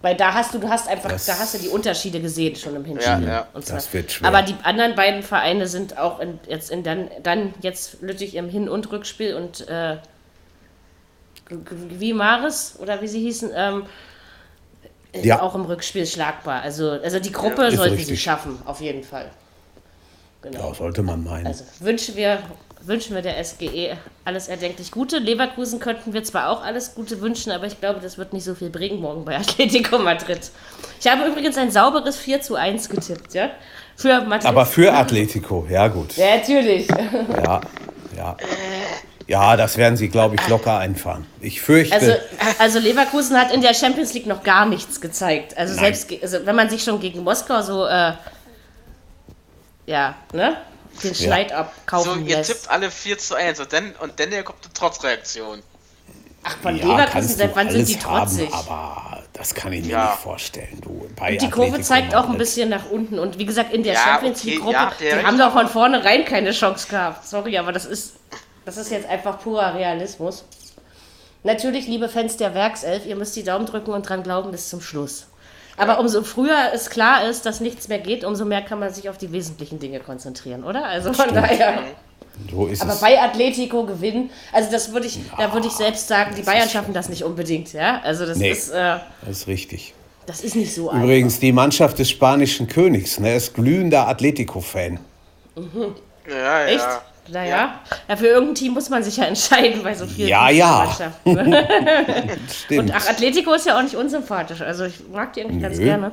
Weil 0.00 0.16
da 0.16 0.32
hast 0.34 0.54
du, 0.54 0.58
du 0.58 0.68
hast 0.68 0.88
einfach, 0.88 1.10
Das- 1.10 1.26
da 1.26 1.38
hast 1.38 1.54
du 1.54 1.58
die 1.58 1.68
Unterschiede 1.68 2.20
gesehen 2.20 2.56
schon 2.56 2.74
im 2.74 2.84
Hinspiel. 2.84 3.22
Ja, 3.24 3.28
ja. 3.28 3.46
Und 3.54 3.68
Das 3.68 3.92
wird 3.92 4.10
schwer. 4.12 4.28
Aber 4.28 4.42
die 4.42 4.54
anderen 4.62 4.94
beiden 4.94 5.22
Vereine 5.22 5.66
sind 5.68 5.98
auch 5.98 6.20
in, 6.20 6.40
jetzt 6.48 6.70
in 6.70 6.82
dann, 6.82 7.10
dann 7.22 7.54
jetzt 7.60 8.00
Lüttich 8.02 8.34
im 8.34 8.48
Hin- 8.48 8.68
und 8.68 8.90
Rückspiel 8.90 9.34
und 9.34 9.68
äh, 9.68 9.98
wie 11.90 12.12
Maris 12.12 12.76
oder 12.78 13.00
wie 13.02 13.08
sie 13.08 13.20
hießen, 13.20 13.50
ähm, 13.54 13.84
Ja. 15.22 15.42
auch 15.42 15.54
im 15.54 15.62
Rückspiel 15.66 16.06
schlagbar. 16.06 16.62
Also, 16.62 16.90
also 16.90 17.18
die 17.18 17.32
Gruppe 17.32 17.66
Ist 17.66 17.76
sollten 17.76 17.96
sie 17.98 18.16
schaffen, 18.16 18.58
auf 18.64 18.80
jeden 18.80 19.04
Fall. 19.04 19.30
Ja, 20.52 20.74
sollte 20.74 21.02
man 21.02 21.22
meinen. 21.22 21.46
Also 21.46 21.64
wünschen 21.80 22.16
wir, 22.16 22.38
wünschen 22.80 23.14
wir 23.14 23.22
der 23.22 23.38
SGE 23.44 23.96
alles 24.24 24.48
erdenklich 24.48 24.90
Gute. 24.90 25.18
Leverkusen 25.18 25.78
könnten 25.78 26.12
wir 26.14 26.24
zwar 26.24 26.48
auch 26.50 26.64
alles 26.64 26.94
Gute 26.96 27.20
wünschen, 27.20 27.52
aber 27.52 27.66
ich 27.66 27.78
glaube, 27.78 28.00
das 28.00 28.18
wird 28.18 28.32
nicht 28.32 28.42
so 28.44 28.54
viel 28.56 28.70
bringen 28.70 29.00
morgen 29.00 29.24
bei 29.24 29.36
Atletico 29.38 29.98
Madrid. 29.98 30.50
Ich 31.00 31.06
habe 31.08 31.28
übrigens 31.28 31.56
ein 31.58 31.70
sauberes 31.70 32.16
4 32.16 32.40
zu 32.40 32.56
1 32.56 32.88
getippt, 32.88 33.34
ja? 33.34 33.50
Für 33.94 34.22
Madrid. 34.22 34.46
Aber 34.48 34.66
für 34.66 34.92
Atletico, 34.92 35.66
ja 35.70 35.86
gut. 35.88 36.16
ja, 36.16 36.36
natürlich. 36.38 36.88
Ja, 36.88 37.60
ja. 38.16 38.36
Ja, 39.26 39.56
das 39.56 39.76
werden 39.76 39.96
sie, 39.96 40.08
glaube 40.08 40.34
ich, 40.34 40.48
locker 40.48 40.78
einfahren. 40.78 41.26
Ich 41.40 41.60
fürchte, 41.62 41.94
Also, 41.94 42.12
also 42.58 42.78
Leverkusen 42.78 43.36
hat 43.38 43.52
in 43.52 43.60
der 43.60 43.74
Champions 43.74 44.12
League 44.14 44.26
noch 44.26 44.42
gar 44.42 44.66
nichts 44.66 45.00
gezeigt. 45.00 45.56
Also 45.56 45.74
Nein. 45.74 45.94
selbst, 45.94 46.22
also 46.22 46.44
wenn 46.46 46.56
man 46.56 46.68
sich 46.68 46.82
schon 46.82 47.00
gegen 47.00 47.22
Moskau 47.22 47.62
so, 47.62 47.86
äh, 47.86 48.12
ja, 49.86 50.14
ne? 50.32 50.56
Den 51.02 51.14
Schneid 51.14 51.50
So, 51.50 51.54
abkaufen 51.56 52.26
ihr 52.26 52.36
lässt. 52.36 52.50
tippt 52.52 52.70
alle 52.70 52.90
4 52.90 53.18
zu 53.18 53.34
1 53.34 53.60
und 53.60 53.72
dann, 53.72 53.92
und 54.00 54.20
dann 54.20 54.30
kommt 54.44 54.58
eine 54.64 54.72
Trotzreaktion. 54.74 55.62
Ach, 56.44 56.56
von 56.60 56.76
ja, 56.76 56.84
Leverkusen, 56.86 57.36
seit 57.36 57.54
wann 57.56 57.70
sind 57.70 57.88
die 57.88 57.94
alles 57.94 58.04
haben, 58.04 58.26
trotzig? 58.36 58.52
aber 58.52 59.22
das 59.32 59.54
kann 59.54 59.72
ich 59.72 59.84
mir 59.84 59.92
Ja. 59.92 60.04
nicht 60.10 60.18
vorstellen. 60.22 60.80
Du, 60.82 61.08
bei 61.16 61.36
Die 61.36 61.48
Kurve 61.48 61.80
zeigt 61.80 62.14
auch 62.14 62.28
ein 62.28 62.36
bisschen 62.36 62.68
nach 62.68 62.90
unten. 62.90 63.18
Und 63.20 63.38
wie 63.38 63.46
gesagt, 63.46 63.72
in 63.72 63.84
der 63.84 63.94
Ja, 63.94 64.00
Champions 64.00 64.40
okay, 64.40 64.50
League-Gruppe, 64.50 64.72
ja, 64.72 64.92
der 65.00 65.18
die 65.20 65.26
haben 65.26 65.38
doch 65.38 65.52
von 65.52 65.68
vornherein 65.68 66.24
keine 66.24 66.50
Chance 66.50 66.88
gehabt. 66.88 67.26
Sorry, 67.26 67.56
aber 67.58 67.70
das 67.72 67.84
ist, 67.86 68.14
das 68.64 68.76
ist 68.76 68.90
jetzt 68.90 69.08
einfach 69.08 69.40
purer 69.40 69.74
Realismus. 69.74 70.44
Natürlich, 71.44 71.86
liebe 71.88 72.08
Fans 72.08 72.36
der 72.36 72.54
Werkself, 72.54 73.04
ihr 73.06 73.16
müsst 73.16 73.34
die 73.36 73.42
Daumen 73.42 73.66
drücken 73.66 73.90
und 73.92 74.08
dran 74.08 74.22
glauben 74.22 74.50
bis 74.52 74.68
zum 74.68 74.80
Schluss. 74.80 75.26
Aber 75.76 75.98
umso 75.98 76.22
früher 76.22 76.70
es 76.74 76.90
klar 76.90 77.26
ist, 77.28 77.46
dass 77.46 77.60
nichts 77.60 77.88
mehr 77.88 77.98
geht, 77.98 78.24
umso 78.24 78.44
mehr 78.44 78.62
kann 78.62 78.78
man 78.78 78.92
sich 78.92 79.08
auf 79.08 79.16
die 79.18 79.32
wesentlichen 79.32 79.78
Dinge 79.78 80.00
konzentrieren, 80.00 80.62
oder? 80.64 80.84
Also 80.84 81.12
von 81.12 81.32
daher. 81.34 81.78
So 82.50 82.66
ist 82.66 82.82
Aber 82.82 82.92
es. 82.92 83.00
bei 83.00 83.20
Atletico 83.20 83.84
gewinnen, 83.84 84.30
also 84.52 84.70
das 84.70 84.92
würde 84.92 85.06
ich, 85.06 85.18
da 85.36 85.52
würde 85.52 85.66
ich 85.66 85.72
selbst 85.72 86.08
sagen, 86.08 86.34
die 86.36 86.42
Bayern 86.42 86.68
schaffen 86.68 86.94
das 86.94 87.08
nicht 87.08 87.24
unbedingt, 87.24 87.72
ja? 87.72 88.00
Also 88.02 88.24
das 88.26 88.38
Nee. 88.38 88.50
ist, 88.52 88.70
äh, 88.70 88.98
Das 89.20 89.38
ist 89.40 89.46
richtig. 89.48 89.92
das 90.26 90.40
ist 90.42 90.56
nicht 90.56 90.74
so 90.74 90.88
einfach. 90.90 91.04
Übrigens, 91.04 91.40
die 91.40 91.52
Mannschaft 91.52 91.98
des 91.98 92.08
spanischen 92.10 92.68
Königs 92.68 93.18
ne, 93.18 93.34
ist 93.34 93.54
glühender 93.54 94.08
Atletico-Fan. 94.08 94.98
Ja, 96.28 96.64
Echt? 96.66 96.86
Ja. 97.28 97.32
Naja, 97.32 97.80
ja, 98.08 98.16
für 98.16 98.26
irgendein 98.26 98.54
Team 98.54 98.72
muss 98.74 98.90
man 98.90 99.02
sich 99.02 99.16
ja 99.16 99.24
entscheiden 99.24 99.82
bei 99.82 99.94
so 99.94 100.06
vielen 100.06 100.28
Ja, 100.28 100.50
ja. 100.50 100.90
Stimmt. 101.24 102.80
Und 102.80 102.94
ach, 102.94 103.08
Atletico 103.08 103.52
ist 103.54 103.66
ja 103.66 103.78
auch 103.78 103.82
nicht 103.82 103.96
unsympathisch. 103.96 104.60
Also 104.60 104.84
ich 104.84 105.08
mag 105.08 105.32
die 105.32 105.42
eigentlich 105.42 105.62
ganz 105.62 105.78
Nö. 105.78 105.84
gerne. 105.84 106.12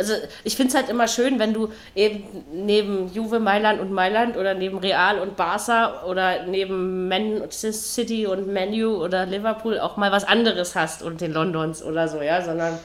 Also 0.00 0.14
ich 0.44 0.56
finde 0.56 0.70
es 0.70 0.74
halt 0.74 0.88
immer 0.88 1.08
schön, 1.08 1.38
wenn 1.38 1.52
du 1.52 1.68
eben 1.94 2.24
neben 2.52 3.12
Juve, 3.12 3.38
Mailand 3.38 3.80
und 3.80 3.92
Mailand 3.92 4.38
oder 4.38 4.54
neben 4.54 4.78
Real 4.78 5.18
und 5.18 5.36
Barca 5.36 6.04
oder 6.04 6.46
neben 6.46 7.06
Man 7.06 7.42
City 7.50 8.26
und 8.26 8.50
Manu 8.50 8.96
oder 8.96 9.26
Liverpool 9.26 9.78
auch 9.78 9.98
mal 9.98 10.10
was 10.10 10.24
anderes 10.24 10.74
hast 10.74 11.02
und 11.02 11.20
den 11.20 11.34
Londons 11.34 11.82
oder 11.82 12.08
so, 12.08 12.22
ja, 12.22 12.40
sondern 12.42 12.78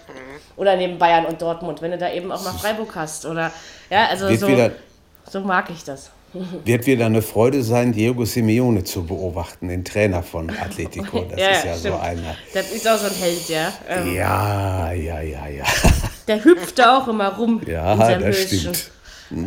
oder 0.58 0.76
neben 0.76 0.98
Bayern 0.98 1.26
und 1.26 1.42
Dortmund, 1.42 1.82
wenn 1.82 1.92
du 1.92 1.98
da 1.98 2.12
eben 2.12 2.34
auch 2.34 2.44
mal 2.44 2.52
Freiburg 2.52 2.94
hast 2.96 3.26
oder 3.26 3.50
ja, 3.90 4.08
also 4.08 4.28
so, 4.36 4.50
wieder, 4.50 4.72
so 5.30 5.40
mag 5.40 5.70
ich 5.70 5.86
das. 5.86 6.12
Wird 6.66 6.86
wieder 6.86 7.06
eine 7.06 7.22
Freude 7.22 7.64
sein, 7.64 7.92
Diego 7.92 8.26
Simeone 8.26 8.84
zu 8.84 9.06
beobachten, 9.06 9.68
den 9.68 9.84
Trainer 9.86 10.24
von 10.24 10.50
Atletico. 10.62 11.26
Das 11.30 11.40
Ja, 11.40 11.50
ist 11.52 11.66
ja 11.66 11.74
so 11.76 11.80
stimmt. 11.90 12.02
einer. 12.04 12.36
Das 12.54 12.72
ist 12.72 12.88
auch 12.88 12.98
so 12.98 13.06
ein 13.08 13.14
Held, 13.20 13.50
ja. 13.50 13.74
Ähm, 13.90 14.16
Ja, 14.16 14.92
ja, 14.92 15.22
ja, 15.22 15.48
ja. 15.48 15.64
Der 16.28 16.44
hüpft 16.44 16.80
da 16.80 16.98
auch 16.98 17.08
immer 17.08 17.30
rum. 17.36 17.62
Ja, 17.68 17.96
das 17.96 18.24
Höschen. 18.24 18.74
stimmt. 18.76 18.92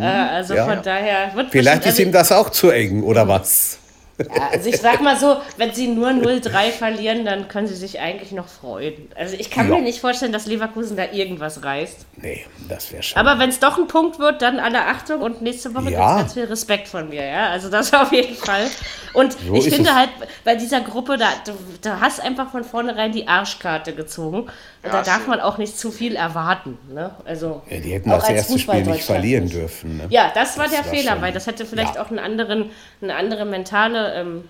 Äh, 0.01 0.03
also 0.05 0.55
Ja. 0.55 0.67
von 0.67 0.83
daher 0.83 1.33
wird 1.35 1.51
Vielleicht 1.51 1.87
ist 1.87 1.99
ihm 1.99 2.09
also, 2.09 2.19
das 2.19 2.33
auch 2.33 2.51
zu 2.51 2.71
eng, 2.71 3.03
oder 3.03 3.27
was? 3.29 3.79
Ja, 4.19 4.49
also 4.51 4.69
ich 4.69 4.79
sag 4.79 5.01
mal 5.01 5.17
so, 5.17 5.37
wenn 5.59 5.73
sie 5.73 5.87
nur 5.87 6.09
0-3 6.09 6.71
verlieren, 6.73 7.25
dann 7.25 7.47
können 7.47 7.69
sie 7.69 7.77
sich 7.77 8.01
eigentlich 8.01 8.33
noch 8.33 8.49
freuen. 8.49 9.11
Also 9.15 9.37
ich 9.39 9.49
kann 9.51 9.69
Ja. 9.69 9.77
mir 9.77 9.83
nicht 9.83 10.01
vorstellen, 10.01 10.33
dass 10.33 10.47
Leverkusen 10.47 10.97
da 10.97 11.05
irgendwas 11.13 11.63
reißt. 11.63 12.07
Nee, 12.17 12.45
das 12.69 12.91
wäre 12.93 13.03
schon. 13.05 13.17
Aber 13.19 13.39
wenn 13.39 13.51
es 13.51 13.61
doch 13.61 13.79
ein 13.79 13.87
Punkt 13.87 14.19
wird, 14.19 14.43
dann 14.43 14.59
alle 14.59 14.87
Achtung 14.87 15.21
und 15.21 15.41
nächste 15.41 15.73
Woche 15.75 15.91
Ja. 15.93 15.99
gibt 16.01 16.11
es 16.11 16.17
ganz 16.17 16.33
viel 16.35 16.45
Respekt 16.47 16.89
von 16.89 17.09
mir, 17.09 17.25
ja. 17.25 17.47
Also 17.51 17.71
das 17.71 17.95
auf 17.95 18.13
jeden 18.13 18.35
Fall. 18.35 18.67
Und 19.15 19.33
So 19.33 19.55
ich 19.55 19.65
finde 19.73 19.91
es. 19.91 19.97
halt, 19.97 20.11
bei 20.45 20.55
dieser 20.57 20.81
Gruppe, 20.81 21.17
da, 21.17 21.27
du, 21.47 21.53
da 21.83 22.01
hast 22.01 22.21
einfach 22.21 22.51
von 22.51 22.65
vornherein 22.65 23.13
die 23.13 23.27
Arschkarte 23.29 23.95
gezogen. 23.95 24.43
Und 24.43 24.51
Ja, 24.85 24.91
da 24.91 25.03
darf 25.03 25.27
man 25.27 25.41
auch 25.41 25.59
nicht 25.59 25.79
zu 25.79 25.91
viel 25.91 26.15
erwarten. 26.17 26.79
Ne? 26.93 27.11
Also, 27.25 27.63
ja, 27.71 27.81
die 27.81 27.93
hätten 27.93 28.11
auch 28.11 28.17
das 28.19 28.29
als 28.29 28.37
erste 28.39 28.59
Spiel 28.59 28.83
nicht 28.85 29.05
verlieren 29.05 29.45
nicht. 29.45 29.57
dürfen. 29.57 29.97
Ne? 29.97 30.07
Ja, 30.11 30.31
das 30.35 30.57
war 30.59 30.65
Das 30.65 30.75
der 30.75 30.85
war 30.85 30.91
Fehler, 30.93 31.13
schon- 31.13 31.23
weil 31.23 31.33
das 31.33 31.47
hätte 31.47 31.65
vielleicht 31.67 31.95
ja. 31.97 32.03
auch 32.03 32.11
einen 32.11 32.19
anderen, 32.19 32.71
eine 33.01 33.15
andere 33.17 33.45
mentale 33.45 34.15
ähm, 34.15 34.45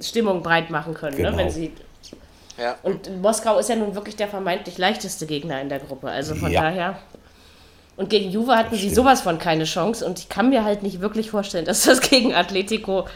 Stimmung 0.00 0.42
breit 0.42 0.70
machen 0.70 0.94
können, 0.94 1.16
ne? 1.16 1.22
Genau. 1.24 1.36
wenn 1.36 1.50
sie. 1.50 1.72
Ja. 2.58 2.76
Und 2.82 3.20
Moskau 3.20 3.58
ist 3.58 3.68
ja 3.68 3.76
nun 3.76 3.94
wirklich 3.94 4.16
der 4.16 4.28
vermeintlich 4.28 4.78
leichteste 4.78 5.26
Gegner 5.26 5.60
in 5.60 5.68
der 5.68 5.80
Gruppe. 5.80 6.08
Also 6.08 6.34
von 6.34 6.50
Ja. 6.52 6.62
daher. 6.62 6.98
Und 7.96 8.10
gegen 8.10 8.30
Juve 8.30 8.56
hatten 8.56 8.74
sie 8.74 8.90
sowas 8.90 9.20
von 9.20 9.38
keine 9.38 9.64
Chance. 9.64 10.04
Und 10.04 10.18
ich 10.18 10.28
kann 10.28 10.50
mir 10.50 10.64
halt 10.64 10.82
nicht 10.82 11.00
wirklich 11.00 11.30
vorstellen, 11.30 11.64
dass 11.64 11.84
das 11.84 12.00
gegen 12.00 12.34
Atletico 12.34 13.06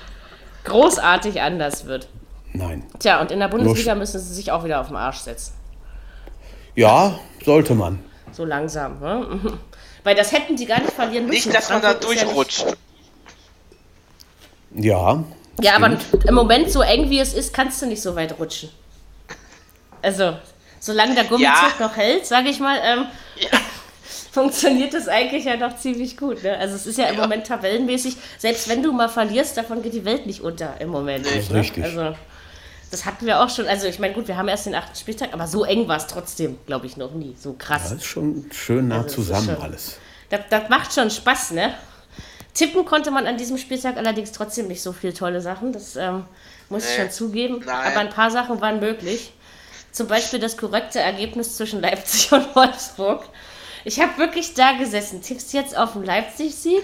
großartig 0.64 1.40
anders 1.40 1.86
wird. 1.86 2.08
Nein. 2.52 2.84
Tja, 2.98 3.20
und 3.20 3.30
in 3.30 3.40
der 3.40 3.48
Bundesliga 3.48 3.92
Nur- 3.94 4.00
müssen 4.00 4.18
sie 4.20 4.34
sich 4.34 4.50
auch 4.52 4.64
wieder 4.64 4.80
auf 4.80 4.88
den 4.88 4.96
Arsch 4.96 5.18
setzen. 5.18 5.52
Ja, 6.74 7.18
sollte 7.44 7.74
man. 7.74 7.98
So 8.32 8.44
langsam. 8.44 9.00
Ne? 9.00 9.58
Weil 10.04 10.14
das 10.14 10.32
hätten 10.32 10.56
die 10.56 10.66
gar 10.66 10.80
nicht 10.80 10.92
verlieren 10.92 11.26
müssen. 11.26 11.48
Nicht, 11.48 11.54
dass 11.54 11.68
man 11.70 11.82
da 11.82 11.90
ist 11.92 12.02
ja 12.04 12.24
durchrutscht. 12.24 12.64
Ja. 14.74 15.24
Ja, 15.60 15.74
aber 15.76 15.96
im 16.26 16.34
Moment, 16.34 16.70
so 16.70 16.82
eng 16.82 17.10
wie 17.10 17.18
es 17.18 17.34
ist, 17.34 17.52
kannst 17.52 17.82
du 17.82 17.86
nicht 17.86 18.00
so 18.00 18.14
weit 18.14 18.38
rutschen. 18.38 18.68
Also, 20.02 20.36
solange 20.78 21.14
der 21.16 21.24
Gummizug 21.24 21.42
Ja. 21.42 21.72
noch 21.86 21.96
hält, 21.96 22.26
sage 22.26 22.48
ich 22.48 22.60
mal, 22.60 22.78
ähm, 22.84 23.06
Ja. 23.40 23.58
Funktioniert 24.38 24.94
das 24.94 25.08
eigentlich 25.08 25.44
ja 25.44 25.56
noch 25.56 25.76
ziemlich 25.76 26.16
gut. 26.16 26.42
Ne? 26.42 26.56
Also 26.56 26.74
es 26.76 26.86
ist 26.86 26.98
ja 26.98 27.06
im 27.06 27.16
Ja. 27.16 27.22
Moment 27.22 27.46
tabellenmäßig, 27.46 28.16
selbst 28.38 28.68
wenn 28.68 28.82
du 28.82 28.92
mal 28.92 29.08
verlierst, 29.08 29.56
davon 29.56 29.82
geht 29.82 29.94
die 29.94 30.04
Welt 30.04 30.26
nicht 30.26 30.40
unter 30.42 30.80
im 30.80 30.88
Moment. 30.88 31.24
Nee. 31.24 31.34
Das 31.34 31.44
ist 31.44 31.52
ne? 31.52 31.60
richtig. 31.60 31.84
Also, 31.84 32.14
das 32.90 33.04
hatten 33.04 33.26
wir 33.26 33.40
auch 33.42 33.50
schon. 33.50 33.66
Also 33.66 33.86
ich 33.86 33.98
meine, 33.98 34.14
gut, 34.14 34.28
wir 34.28 34.36
haben 34.36 34.48
erst 34.48 34.66
den 34.66 34.74
achten 34.74 34.96
Spieltag, 34.96 35.34
aber 35.34 35.46
so 35.46 35.64
eng 35.64 35.88
war 35.88 35.96
es 35.98 36.06
trotzdem, 36.06 36.58
glaube 36.66 36.86
ich, 36.86 36.96
noch 36.96 37.12
nie. 37.12 37.36
So 37.38 37.52
krass. 37.52 37.82
Das 37.84 37.92
ist 37.92 38.04
schon 38.06 38.46
schön 38.52 38.88
nah 38.88 39.02
Also, 39.02 39.16
zusammen 39.16 39.46
schon- 39.54 39.62
alles. 39.62 39.98
Das, 40.30 40.40
das 40.50 40.68
macht 40.68 40.92
schon 40.94 41.10
Spaß, 41.10 41.50
ne? 41.52 41.74
Tippen 42.54 42.84
konnte 42.84 43.10
man 43.10 43.26
an 43.26 43.36
diesem 43.36 43.56
Spieltag 43.58 43.96
allerdings 43.98 44.32
trotzdem 44.32 44.68
nicht 44.68 44.82
so 44.82 44.92
viele 44.92 45.14
tolle 45.14 45.40
Sachen. 45.40 45.72
Das 45.72 45.96
ähm, 45.96 46.24
muss 46.70 46.84
ich 46.84 46.90
Nee. 46.96 47.02
schon 47.04 47.10
zugeben. 47.10 47.62
Nein. 47.64 47.92
Aber 47.92 48.00
ein 48.00 48.10
paar 48.10 48.30
Sachen 48.30 48.60
waren 48.60 48.80
möglich. 48.80 49.32
Zum 49.92 50.06
Beispiel 50.06 50.38
das 50.38 50.56
korrekte 50.56 50.98
Ergebnis 51.00 51.56
zwischen 51.56 51.80
Leipzig 51.80 52.32
und 52.32 52.54
Wolfsburg. 52.56 53.24
Ich 53.88 53.98
habe 54.00 54.18
wirklich 54.18 54.52
da 54.52 54.72
gesessen. 54.72 55.22
Tippst 55.22 55.54
jetzt 55.54 55.74
auf 55.74 55.94
den 55.94 56.04
Leipzig-Sieg? 56.04 56.82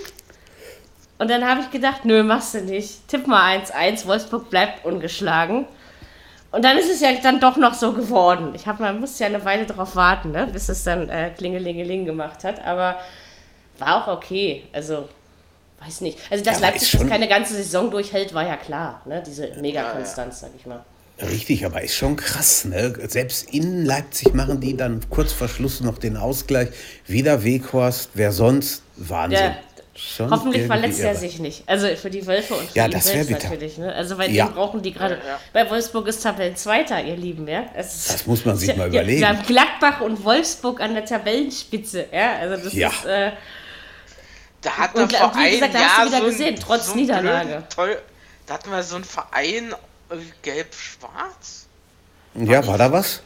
Und 1.18 1.28
dann 1.30 1.46
habe 1.46 1.60
ich 1.60 1.70
gedacht, 1.70 2.06
nö, 2.06 2.22
machst 2.22 2.54
du 2.54 2.62
nicht. 2.62 3.06
Tipp 3.08 3.26
mal 3.26 3.58
1-1, 3.58 4.06
Wolfsburg 4.06 4.48
bleibt 4.48 4.86
ungeschlagen. 4.86 5.66
Und 6.50 6.64
dann 6.64 6.78
ist 6.78 6.90
es 6.90 7.02
ja 7.02 7.12
dann 7.22 7.40
doch 7.40 7.58
noch 7.58 7.74
so 7.74 7.92
geworden. 7.92 8.54
Ich 8.54 8.66
hab, 8.66 8.80
man 8.80 9.00
musste 9.00 9.24
ja 9.24 9.28
eine 9.28 9.44
Weile 9.44 9.66
darauf 9.66 9.96
warten, 9.96 10.30
ne, 10.30 10.48
bis 10.50 10.70
es 10.70 10.82
dann 10.84 11.10
äh, 11.10 11.30
Klingelingeling 11.36 12.06
gemacht 12.06 12.42
hat. 12.42 12.64
Aber 12.64 12.96
war 13.78 14.02
auch 14.08 14.16
okay. 14.16 14.64
Also, 14.72 15.06
weiß 15.84 16.00
nicht. 16.00 16.18
Also, 16.30 16.42
dass 16.42 16.58
Ja, 16.60 16.68
Leipzig 16.68 16.90
das 16.90 17.00
schon- 17.00 17.08
keine 17.10 17.28
ganze 17.28 17.52
Saison 17.54 17.90
durchhält, 17.90 18.32
war 18.32 18.46
ja 18.46 18.56
klar. 18.56 19.02
Ne? 19.04 19.22
Diese 19.26 19.48
Mega-Konstanz, 19.60 20.40
sag 20.40 20.50
ich 20.58 20.64
mal. 20.64 20.82
Richtig, 21.22 21.64
aber 21.64 21.80
ist 21.82 21.94
schon 21.94 22.16
krass. 22.16 22.64
Ne? 22.64 22.92
Selbst 23.08 23.48
in 23.54 23.84
Leipzig 23.84 24.34
machen 24.34 24.60
die 24.60 24.76
dann 24.76 25.00
kurz 25.10 25.32
vor 25.32 25.48
Schluss 25.48 25.80
noch 25.80 25.98
den 25.98 26.16
Ausgleich. 26.16 26.68
Wieder 27.06 27.44
Weghorst, 27.44 28.10
wer 28.14 28.32
sonst? 28.32 28.82
Wahnsinn. 28.96 29.38
Ja, 29.38 29.56
Schon 29.96 30.28
Hoffentlich 30.28 30.66
verletzt 30.66 30.98
er 30.98 31.12
irre. 31.12 31.20
sich 31.20 31.38
nicht. 31.38 31.62
Also 31.68 31.86
für 31.94 32.10
die 32.10 32.26
Wölfe 32.26 32.54
und 32.54 32.68
für 32.68 32.76
Ja, 32.76 32.86
ihn 32.86 32.90
das 32.90 33.04
selbst 33.04 33.28
bitter. 33.28 33.44
natürlich. 33.48 33.78
Ne? 33.78 33.94
Also 33.94 34.16
bei 34.16 34.26
Ja. 34.28 34.46
denen 34.46 34.56
brauchen 34.56 34.82
die 34.82 34.92
gerade. 34.92 35.18
Bei 35.52 35.70
Wolfsburg 35.70 36.08
ist 36.08 36.20
Tabellenzweiter, 36.20 37.00
ihr 37.04 37.16
Lieben. 37.16 37.46
Ja? 37.46 37.66
Es 37.76 37.94
ist, 37.94 38.12
Das 38.12 38.26
muss 38.26 38.44
man 38.44 38.56
sich 38.56 38.70
mal 38.74 38.82
Ja, 38.92 39.00
überlegen. 39.02 39.20
Wir 39.20 39.28
haben 39.28 39.46
Gladbach 39.46 40.00
und 40.00 40.24
Wolfsburg 40.24 40.80
an 40.80 40.94
der 40.94 41.04
Tabellenspitze. 41.04 42.06
Ja, 42.12 42.38
also 42.40 42.64
das 42.64 42.72
Ja. 42.72 42.88
ist. 42.88 43.04
Äh, 43.04 43.30
Da 44.62 44.70
hat 44.78 44.94
Und 44.96 45.12
man 45.12 45.20
vor 45.20 45.34
wie 45.36 45.38
einem 45.40 45.52
gesagt, 45.52 45.74
da 45.74 45.78
hast 45.78 45.96
Jahr 45.98 46.06
du 46.06 46.10
wieder 46.10 46.20
so 46.20 46.24
gesehen, 46.26 46.56
trotz 46.60 46.86
so 46.88 46.94
Niederlage. 46.96 47.46
blöden, 47.48 47.64
Toll, 47.68 47.98
da 48.46 48.54
hatten 48.54 48.70
wir 48.70 48.82
so 48.82 48.94
einen 48.96 49.04
Verein 49.04 49.74
gelb-schwarz. 50.42 51.66
Ja, 52.34 52.66
war 52.66 52.78
da 52.78 52.90
was? 52.92 53.22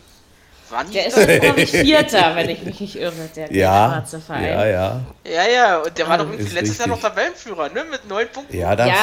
War 0.71 0.85
nicht 0.85 0.95
der 0.97 1.07
ist 1.07 1.41
glaube 1.41 1.61
ich, 1.63 1.71
Vierter, 1.71 2.37
wenn 2.37 2.51
ich 2.51 2.63
mich 2.63 2.79
nicht 2.81 2.97
irre, 2.97 3.15
der 3.35 3.51
Ja, 3.51 3.89
schwarze 3.91 4.21
Verein. 4.21 4.45
ja, 4.45 4.67
ja. 4.67 5.01
Ja, 5.25 5.49
ja, 5.49 5.79
und 5.79 5.97
der 5.97 6.07
war 6.07 6.19
doch 6.19 6.31
Ist 6.35 6.53
letztes 6.53 6.77
Jahr 6.77 6.89
noch 6.89 6.97
richtig. 6.97 7.11
Tabellenführer, 7.15 7.69
ne? 7.71 7.85
Mit 7.91 8.07
neun 8.07 8.29
Punkten. 8.29 8.55
Ja, 8.55 8.77
das, 8.77 8.89
Ja, 8.89 8.95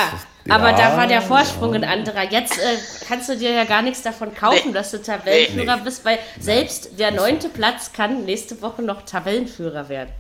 aber 0.48 0.70
ja, 0.72 0.78
da 0.78 0.98
war 0.98 1.08
der 1.08 1.24
Vorsprung 1.24 1.74
ein 1.74 1.84
anderer. 1.84 2.22
Jetzt 2.32 2.60
äh, 2.60 2.78
kannst 3.08 3.30
du 3.30 3.36
dir 3.36 3.50
ja 3.52 3.64
gar 3.64 3.82
nichts 3.82 4.04
davon 4.04 4.36
kaufen, 4.36 4.68
Nee. 4.68 4.74
dass 4.74 4.92
du 4.92 5.02
Tabellenführer 5.02 5.78
Nee. 5.78 5.82
bist, 5.84 6.06
weil 6.06 6.20
selbst 6.40 7.00
der 7.00 7.10
neunte 7.10 7.50
Platz 7.50 7.92
kann 7.92 8.26
nächste 8.26 8.62
Woche 8.62 8.84
noch 8.84 9.02
Tabellenführer 9.02 9.90
werden. 9.90 10.12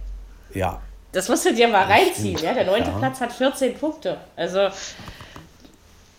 Ja, 0.51 0.81
Das 1.11 1.29
musst 1.29 1.45
du 1.45 1.53
dir 1.53 1.67
mal 1.67 1.83
reinziehen. 1.85 2.39
Ja? 2.39 2.55
Der 2.55 2.65
neunte 2.65 2.89
Ja. 2.89 2.97
Platz 2.97 3.21
hat 3.21 3.31
14 3.31 3.77
Punkte. 3.77 4.17
Also, 4.35 4.69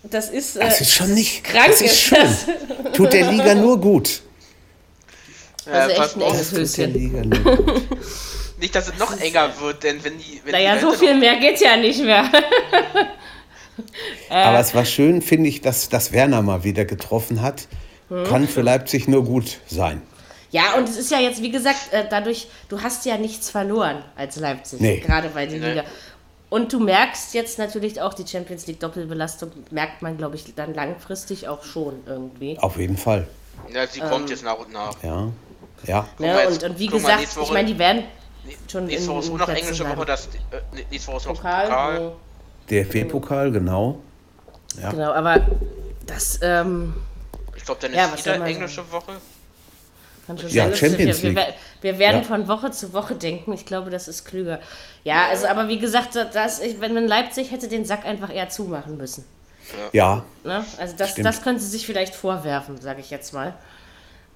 das 0.03 0.31
ist. 0.31 0.57
Äh, 0.57 0.61
das 0.61 0.81
ist 0.81 0.93
schon 0.93 1.15
nicht. 1.15 1.45
krank 1.45 1.69
das 1.69 1.81
ist 1.81 2.01
schön. 2.01 2.19
das. 2.21 2.47
Tut 2.93 3.13
der 3.13 3.31
Liga 3.31 3.55
nur 3.55 3.81
gut. 3.81 4.23
Also 5.71 6.03
echt 6.03 6.17
ein 6.17 6.21
enges 6.23 6.53
Höschen. 6.53 7.31
Nicht, 8.59 8.75
dass 8.75 8.89
es 8.89 8.99
noch 8.99 9.19
enger 9.21 9.51
wird, 9.61 9.83
denn 9.83 10.03
wenn 10.05 10.19
die. 10.19 10.41
Wenn 10.45 10.53
Naja, 10.53 10.77
die 10.77 10.81
so 10.81 10.93
viel 10.93 11.15
mehr 11.19 11.37
geht 11.37 11.61
ja 11.61 11.77
nicht 11.77 12.01
mehr. 12.03 12.25
Aber 14.31 14.59
es 14.61 14.75
war 14.75 14.85
schön, 14.85 15.23
finde 15.23 15.49
ich, 15.49 15.61
dass, 15.61 15.89
dass 15.89 16.13
Werner 16.13 16.43
mal 16.43 16.65
wieder 16.65 16.85
getroffen 16.85 17.43
hat. 17.43 17.69
Hm. 18.09 18.25
Kann 18.25 18.49
für 18.49 18.63
Leipzig 18.63 19.09
nur 19.09 19.25
gut 19.25 19.59
sein. 19.67 20.01
Ja, 20.51 20.75
und 20.79 20.89
es 20.89 20.97
ist 20.97 21.11
ja 21.11 21.19
jetzt, 21.21 21.43
wie 21.43 21.51
gesagt, 21.51 21.93
äh, 21.93 22.05
dadurch, 22.09 22.47
du 22.69 22.81
hast 22.81 23.05
ja 23.05 23.19
nichts 23.19 23.51
verloren 23.51 24.03
als 24.17 24.37
Leipzig, 24.37 24.81
Nee. 24.81 25.01
gerade 25.01 25.29
bei 25.29 25.45
der 25.45 25.59
Nee. 25.59 25.69
Liga. 25.71 25.85
Und 26.49 26.73
du 26.73 26.79
merkst 26.81 27.35
jetzt 27.35 27.59
natürlich 27.59 28.01
auch 28.01 28.15
die 28.15 28.27
Champions 28.27 28.67
League 28.67 28.79
Doppelbelastung, 28.81 29.51
merkt 29.71 30.03
man, 30.03 30.17
glaube 30.17 30.37
ich, 30.37 30.55
dann 30.55 30.75
langfristig 30.75 31.49
auch 31.49 31.65
schon 31.65 31.95
irgendwie. 32.07 32.57
Auf 32.61 32.77
jeden 32.77 32.97
Fall. 32.97 33.27
Ja, 33.73 33.87
sie 33.87 34.01
Ähm. 34.01 34.09
kommt 34.11 34.31
jetzt 34.31 34.45
nach 34.45 34.59
und 34.59 34.73
nach. 34.73 34.95
Ja. 35.03 35.29
Ja. 35.85 36.07
mal 36.19 36.27
Ne? 36.27 36.41
jetzt, 36.43 36.63
Und, 36.63 36.71
und 36.71 36.79
wie 36.79 36.87
mal, 36.89 36.93
gesagt, 36.99 37.21
nächste 37.21 37.41
ich 37.41 37.51
meine, 37.53 37.69
die 37.69 37.79
werden 37.79 38.05
schon 38.71 38.87
Nächste 38.87 39.09
Woche 39.09 39.19
ist 39.21 39.29
noch 39.31 39.45
Plätzen 39.47 39.63
englische. 39.65 39.97
Woche, 39.97 40.07
das, 40.07 40.27
äh, 40.27 40.83
nächste 40.91 41.09
Woche 41.09 41.17
ist 41.19 41.27
noch 41.27 41.35
Pokal, 41.35 41.67
Pokal. 41.67 42.01
wo- 42.01 42.17
DFB-Pokal, 42.71 43.51
genau. 43.53 43.99
Ja. 44.81 44.91
Genau, 44.91 45.13
aber 45.13 45.41
das 46.07 46.39
ähm, 46.43 46.95
Ich 47.57 47.65
glaube, 47.65 47.81
dann 47.81 47.91
ist 47.93 47.97
Ja, 47.97 48.07
wieder 48.37 48.47
englische 48.47 48.93
Woche. 48.93 49.13
Ja, 50.49 50.75
Champions 50.75 51.23
wir, 51.23 51.35
wir, 51.35 51.43
League. 51.45 51.55
wir 51.83 51.99
werden 51.99 52.23
Ja. 52.23 52.27
von 52.27 52.49
Woche 52.49 52.71
zu 52.71 52.93
Woche 52.93 53.15
denken. 53.15 53.53
Ich 53.53 53.65
glaube, 53.67 53.91
das 53.91 54.09
ist 54.09 54.25
klüger. 54.25 54.61
Ja, 55.05 55.27
also, 55.31 55.47
aber 55.47 55.69
wie 55.69 55.79
gesagt, 55.79 56.17
das, 56.33 56.61
ich, 56.61 56.81
wenn 56.81 56.95
man 56.95 57.07
Leipzig 57.07 57.51
hätte 57.51 57.69
den 57.69 57.85
Sack 57.85 58.05
einfach 58.05 58.33
eher 58.35 58.49
zumachen 58.49 58.97
müssen. 58.97 59.25
Ja, 59.93 60.25
Ne? 60.45 60.65
Also 60.79 60.95
das, 60.97 61.11
Stimmt. 61.11 61.27
das 61.27 61.43
können 61.43 61.59
sie 61.59 61.67
sich 61.69 61.87
vielleicht 61.87 62.15
vorwerfen, 62.15 62.81
sage 62.81 63.01
ich 63.01 63.11
jetzt 63.11 63.33
mal. 63.35 63.53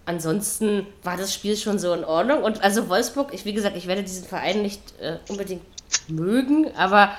Ansonsten 0.06 0.86
war 1.04 1.16
das 1.16 1.32
Spiel 1.34 1.56
schon 1.56 1.78
so 1.78 1.92
in 1.92 2.04
Ordnung. 2.04 2.42
Und 2.42 2.62
also 2.64 2.88
Wolfsburg, 2.88 3.32
ich, 3.32 3.44
wie 3.44 3.52
gesagt, 3.52 3.76
ich 3.76 3.86
werde 3.86 4.02
diesen 4.02 4.24
Verein 4.26 4.62
nicht 4.62 4.80
äh, 5.00 5.16
unbedingt 5.28 5.62
mögen, 6.08 6.66
aber 6.76 7.10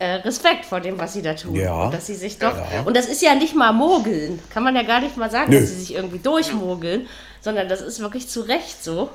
äh, 0.00 0.14
Respekt 0.16 0.64
vor 0.64 0.80
dem, 0.80 0.98
was 0.98 1.12
sie 1.12 1.22
da 1.22 1.34
tun. 1.34 1.54
Ja. 1.54 1.84
Und 1.84 1.94
dass 1.94 2.06
sie 2.06 2.14
sich 2.16 2.38
doch. 2.38 2.56
Ja. 2.56 2.82
Und 2.84 2.96
das 2.96 3.06
ist 3.06 3.22
ja 3.22 3.34
nicht 3.36 3.54
mal 3.54 3.72
mogeln. 3.72 4.40
Kann 4.50 4.64
man 4.64 4.74
ja 4.74 4.82
gar 4.82 5.00
nicht 5.00 5.16
mal 5.16 5.30
sagen, 5.30 5.52
Nö. 5.52 5.60
dass 5.60 5.68
sie 5.68 5.78
sich 5.78 5.94
irgendwie 5.94 6.18
durchmogeln, 6.18 7.06
sondern 7.44 7.68
das 7.68 7.82
ist 7.82 8.00
wirklich 8.00 8.28
zu 8.28 8.40
Recht 8.40 8.82
so. 8.82 9.10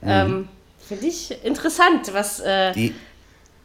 Mhm. 0.00 0.08
Ähm, 0.08 0.48
Finde 0.88 1.06
ich 1.06 1.44
interessant, 1.44 2.12
was 2.12 2.40
äh, 2.40 2.72
die, 2.72 2.94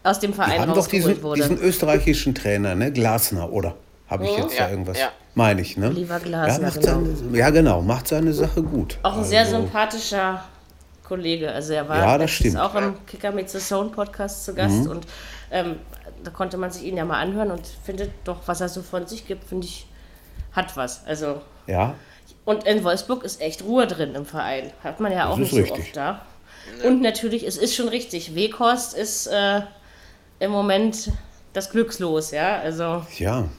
aus 0.03 0.19
dem 0.19 0.31
die 0.31 0.35
Verein 0.35 0.59
haben 0.61 0.69
doch 0.69 0.77
rausgeholt 0.77 1.07
diesen, 1.15 1.23
wurde. 1.23 1.41
diesen 1.41 1.59
österreichischen 1.59 2.35
Trainer, 2.35 2.75
ne? 2.75 2.91
Glasner, 2.91 3.51
oder? 3.51 3.75
Habe 4.07 4.25
ich 4.25 4.37
jetzt 4.37 4.57
Ja, 4.57 4.65
da 4.65 4.69
irgendwas? 4.71 4.99
ja. 4.99 5.11
Meine 5.33 5.61
ich, 5.61 5.77
ne? 5.77 5.87
Oliver 5.87 6.17
ja, 6.17 6.19
Glasner, 6.19 6.67
macht 6.67 6.81
genau. 6.81 6.93
seine, 7.15 7.37
ja, 7.37 7.49
genau. 7.49 7.81
Macht 7.81 8.07
seine 8.07 8.33
Sache 8.33 8.61
gut. 8.61 8.97
Auch 9.03 9.17
ein 9.17 9.23
sehr 9.23 9.41
Also, 9.41 9.57
sympathischer 9.57 10.43
Kollege. 11.03 11.51
Also 11.51 11.73
er 11.73 11.87
war 11.89 11.97
Ja, 11.97 12.17
das 12.17 12.31
stimmt. 12.31 12.55
Mhm. 12.55 12.59
auch 12.59 12.75
im 12.75 13.05
Kicker 13.05 13.31
mit 13.31 13.49
the 13.49 13.59
Zone 13.59 13.89
Podcast 13.89 14.45
zu 14.45 14.53
Gast 14.53 14.87
und 14.87 15.05
ähm, 15.51 15.77
da 16.23 16.31
konnte 16.31 16.57
man 16.57 16.71
sich 16.71 16.83
ihn 16.83 16.97
ja 16.97 17.05
mal 17.05 17.19
anhören 17.21 17.51
und 17.51 17.61
findet 17.85 18.11
doch, 18.25 18.37
was 18.47 18.61
er 18.61 18.69
so 18.69 18.81
von 18.81 19.07
sich 19.07 19.25
gibt, 19.27 19.45
finde 19.47 19.65
ich, 19.65 19.87
hat 20.51 20.75
was. 20.77 21.05
Also 21.05 21.41
Ja, 21.67 21.95
und 22.47 22.63
in 22.63 22.81
Wolfsburg 22.85 23.23
ist 23.25 23.41
echt 23.41 23.63
Ruhe 23.63 23.87
drin 23.87 24.15
im 24.15 24.25
Verein. 24.25 24.71
Hat 24.81 25.01
man 25.01 25.11
ja 25.11 25.27
auch 25.27 25.33
ist 25.33 25.39
nicht 25.39 25.51
so 25.51 25.57
richtig. 25.57 25.79
oft 25.79 25.97
da. 25.97 26.21
Und 26.85 27.01
natürlich, 27.01 27.45
es 27.45 27.57
ist 27.57 27.75
schon 27.75 27.89
richtig, 27.89 28.35
Weghorst 28.35 28.97
ist 28.97 29.27
äh, 29.27 29.61
im 30.39 30.51
Moment 30.51 31.11
das 31.51 31.69
Glückslos, 31.71 32.31
ja. 32.31 32.57
Also 32.59 33.05
ja. 33.17 33.49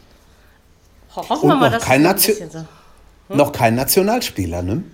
Hoffen 1.14 1.50
wir 1.50 1.56
mal, 1.56 1.66
noch 1.66 1.72
dass 1.76 1.84
kein 1.84 2.02
bisschen 2.02 2.50
so. 2.50 2.64
Noch 3.28 3.52
kein 3.52 3.74
Nationalspieler, 3.74 4.62
ne? 4.62 4.84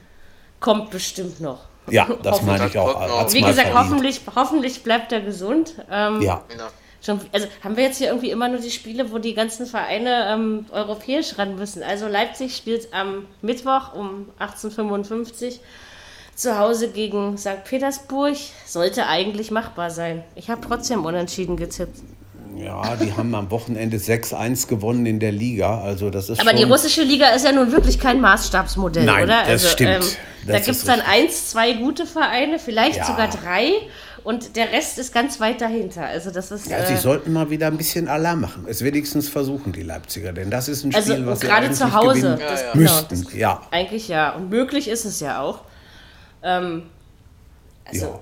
kommt 0.58 0.90
bestimmt 0.90 1.40
noch. 1.40 1.60
Ja, 1.88 2.08
das 2.20 2.42
meine 2.42 2.66
ich 2.66 2.76
auch. 2.76 3.22
Das 3.22 3.32
Wie 3.32 3.42
gesagt, 3.42 3.68
verdient. 3.68 3.78
hoffentlich, 3.78 4.20
hoffentlich 4.34 4.82
bleibt 4.82 5.12
er 5.12 5.20
gesund. 5.20 5.76
Ähm, 5.88 6.20
Ja, 6.20 6.42
Ja. 6.58 6.70
Schon, 7.04 7.20
also 7.32 7.46
haben 7.62 7.76
wir 7.76 7.84
jetzt 7.84 7.98
hier 7.98 8.08
irgendwie 8.08 8.30
immer 8.30 8.48
nur 8.48 8.58
die 8.60 8.70
Spiele, 8.70 9.12
wo 9.12 9.18
die 9.18 9.34
ganzen 9.34 9.66
Vereine 9.66 10.26
ähm, 10.32 10.66
europäisch 10.72 11.36
ran 11.38 11.56
müssen. 11.56 11.82
Also 11.82 12.08
Leipzig 12.08 12.56
spielt 12.56 12.88
am 12.94 13.26
Mittwoch 13.42 13.94
um 13.94 14.26
18.55 14.40 15.44
Uhr 15.46 15.52
zu 16.34 16.58
Hause 16.58 16.88
gegen 16.88 17.36
St. 17.36 17.62
Petersburg. 17.64 18.36
Sollte 18.66 19.06
eigentlich 19.06 19.50
machbar 19.50 19.90
sein. 19.90 20.24
Ich 20.34 20.48
habe 20.50 20.60
trotzdem 20.66 21.04
unentschieden 21.04 21.56
getippt. 21.56 21.98
ja, 22.56 22.96
die 22.96 23.12
haben 23.12 23.34
am 23.34 23.50
Wochenende 23.50 23.98
6-1 23.98 24.66
gewonnen 24.68 25.04
in 25.06 25.20
der 25.20 25.32
Liga. 25.32 25.80
Also 25.82 26.08
das 26.10 26.30
ist 26.30 26.40
Aber 26.40 26.52
die 26.54 26.62
russische 26.64 27.02
Liga 27.02 27.28
ist 27.30 27.44
ja 27.44 27.52
nun 27.52 27.70
wirklich 27.70 28.00
kein 28.00 28.20
Maßstabsmodell, 28.20 29.04
Nein, 29.04 29.24
oder? 29.24 29.42
das 29.46 29.70
stimmt. 29.72 30.16
da 30.46 30.54
Das 30.54 30.64
gibt 30.64 30.76
es 30.78 30.84
dann 30.84 31.00
richtig. 31.00 31.14
eins, 31.24 31.50
zwei 31.50 31.72
gute 31.74 32.06
Vereine, 32.06 32.58
vielleicht 32.58 32.96
Ja. 32.96 33.04
sogar 33.04 33.28
drei. 33.28 33.72
Und 34.24 34.56
der 34.56 34.72
Rest 34.72 34.98
ist 34.98 35.12
ganz 35.12 35.38
weit 35.38 35.60
dahinter. 35.60 36.06
Also 36.06 36.30
das 36.30 36.50
ist. 36.50 36.66
Ja, 36.68 36.78
äh, 36.78 36.86
sie 36.86 36.96
sollten 36.96 37.32
mal 37.32 37.50
wieder 37.50 37.66
ein 37.66 37.76
bisschen 37.76 38.08
Alarm 38.08 38.40
machen. 38.40 38.64
Es 38.66 38.82
wenigstens 38.82 39.28
versuchen, 39.28 39.72
die 39.72 39.82
Leipziger. 39.82 40.32
Denn 40.32 40.50
das 40.50 40.66
ist 40.68 40.82
ein 40.82 40.92
Spiel, 40.92 41.12
also 41.12 41.26
was 41.26 41.40
sie 41.40 41.46
gerade 41.46 41.66
eigentlich 41.66 41.78
zu 41.78 41.92
Hause. 41.92 42.20
gewinnen 42.20 42.38
Das, 42.38 42.60
Ja, 42.60 42.66
ja. 42.66 42.72
genau, 42.72 42.82
müssten. 42.82 43.24
das- 43.24 43.34
Ja, 43.34 43.62
Eigentlich 43.70 44.08
ja. 44.08 44.30
Und 44.34 44.48
möglich 44.48 44.88
ist 44.88 45.04
es 45.04 45.20
ja 45.20 45.40
auch. 45.42 45.60
Ähm, 46.42 46.84
also, 47.84 48.06
ja. 48.06 48.18